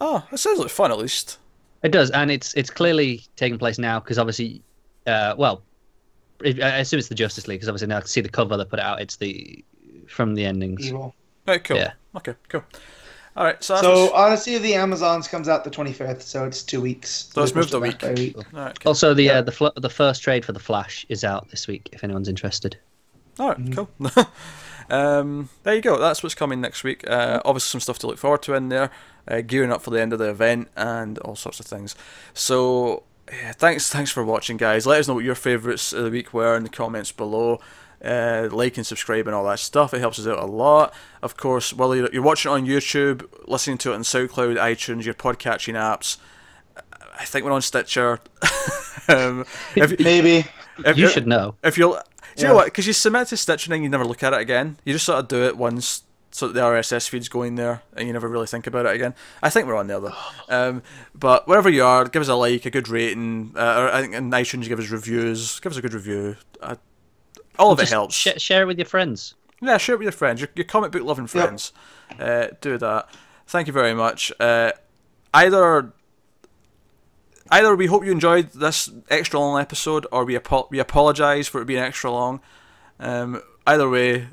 [0.00, 1.38] oh, that sounds like fun at least.
[1.82, 4.62] It does, and it's it's clearly taking place now because obviously,
[5.06, 5.62] uh, well,
[6.44, 8.58] it, I assume it's the Justice League because obviously now I can see the cover
[8.58, 9.00] they put out.
[9.00, 9.64] It's the
[10.06, 10.86] from the endings.
[10.86, 11.14] Evil.
[11.46, 11.78] Right, cool.
[11.78, 11.92] Yeah.
[12.16, 12.64] Okay, cool.
[13.38, 16.44] All right, so that's So what's- Odyssey of the Amazons comes out the 25th, so
[16.44, 17.30] it's two weeks.
[17.32, 18.36] So it's moved a Pushed it back week.
[18.36, 18.46] week.
[18.52, 18.90] all right, cool.
[18.90, 19.38] Also, the Yeah.
[19.38, 21.88] uh, the fl- the first trade for the Flash is out this week.
[21.92, 22.76] If anyone's interested.
[23.38, 23.88] All right, cool.
[24.90, 25.98] um, there you go.
[25.98, 27.08] That's what's coming next week.
[27.08, 28.90] Uh, obviously, some stuff to look forward to in there.
[29.28, 31.94] Uh, gearing up for the end of the event and all sorts of things.
[32.34, 34.86] So, yeah, thanks, thanks for watching, guys.
[34.86, 37.60] Let us know what your favourites of the week were in the comments below.
[38.04, 39.92] Uh, like and subscribe and all that stuff.
[39.92, 40.94] It helps us out a lot.
[41.20, 45.04] Of course, whether you're, you're watching it on YouTube, listening to it on SoundCloud, iTunes,
[45.04, 46.16] your podcatching apps.
[47.18, 48.20] I think we're on Stitcher.
[49.08, 49.44] um,
[49.74, 50.46] if, Maybe.
[50.86, 51.56] if you should know.
[51.64, 51.98] if you'll, do
[52.36, 52.48] you Yeah.
[52.50, 52.66] know what?
[52.66, 54.76] Because you submit to Stitcher and you never look at it again.
[54.84, 58.06] You just sort of do it once, so that the RSS feed's going there, and
[58.06, 59.14] you never really think about it again.
[59.42, 60.14] I think we're on there though.
[60.50, 60.82] Um,
[61.14, 63.52] but wherever you are, give us a like, a good rating.
[63.56, 65.58] Uh, or I think in iTunes, you give us reviews.
[65.60, 66.36] Give us a good review.
[66.62, 66.76] Uh,
[67.58, 68.14] all of it helps.
[68.14, 69.34] sh- share it with your friends.
[69.60, 71.72] Yeah, share it with your friends, your, your comic book loving friends.
[72.18, 73.08] Uh, do that.
[73.46, 74.32] Thank you very much.
[74.38, 74.72] Uh,
[75.34, 75.92] either
[77.50, 81.60] either we hope you enjoyed this extra long episode, or we apo- we apologise for
[81.60, 82.40] it being extra long.
[83.00, 84.28] Um, either way,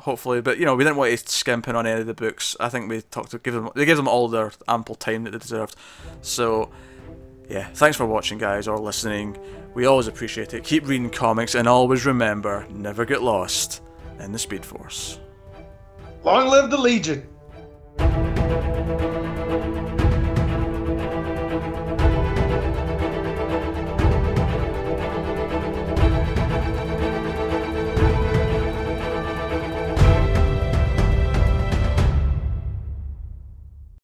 [0.00, 2.56] hopefully, but you know we didn't want to skimp in on any of the books.
[2.60, 5.30] I think we talked to give them they give them all their ample time that
[5.32, 5.76] they deserved.
[6.22, 6.70] So
[7.48, 9.36] yeah, thanks for watching, guys, or listening.
[9.74, 10.62] We always appreciate it.
[10.64, 13.82] Keep reading comics, and always remember, never get lost
[14.20, 15.18] in the Speed Force.
[16.22, 17.28] Long live the Legion.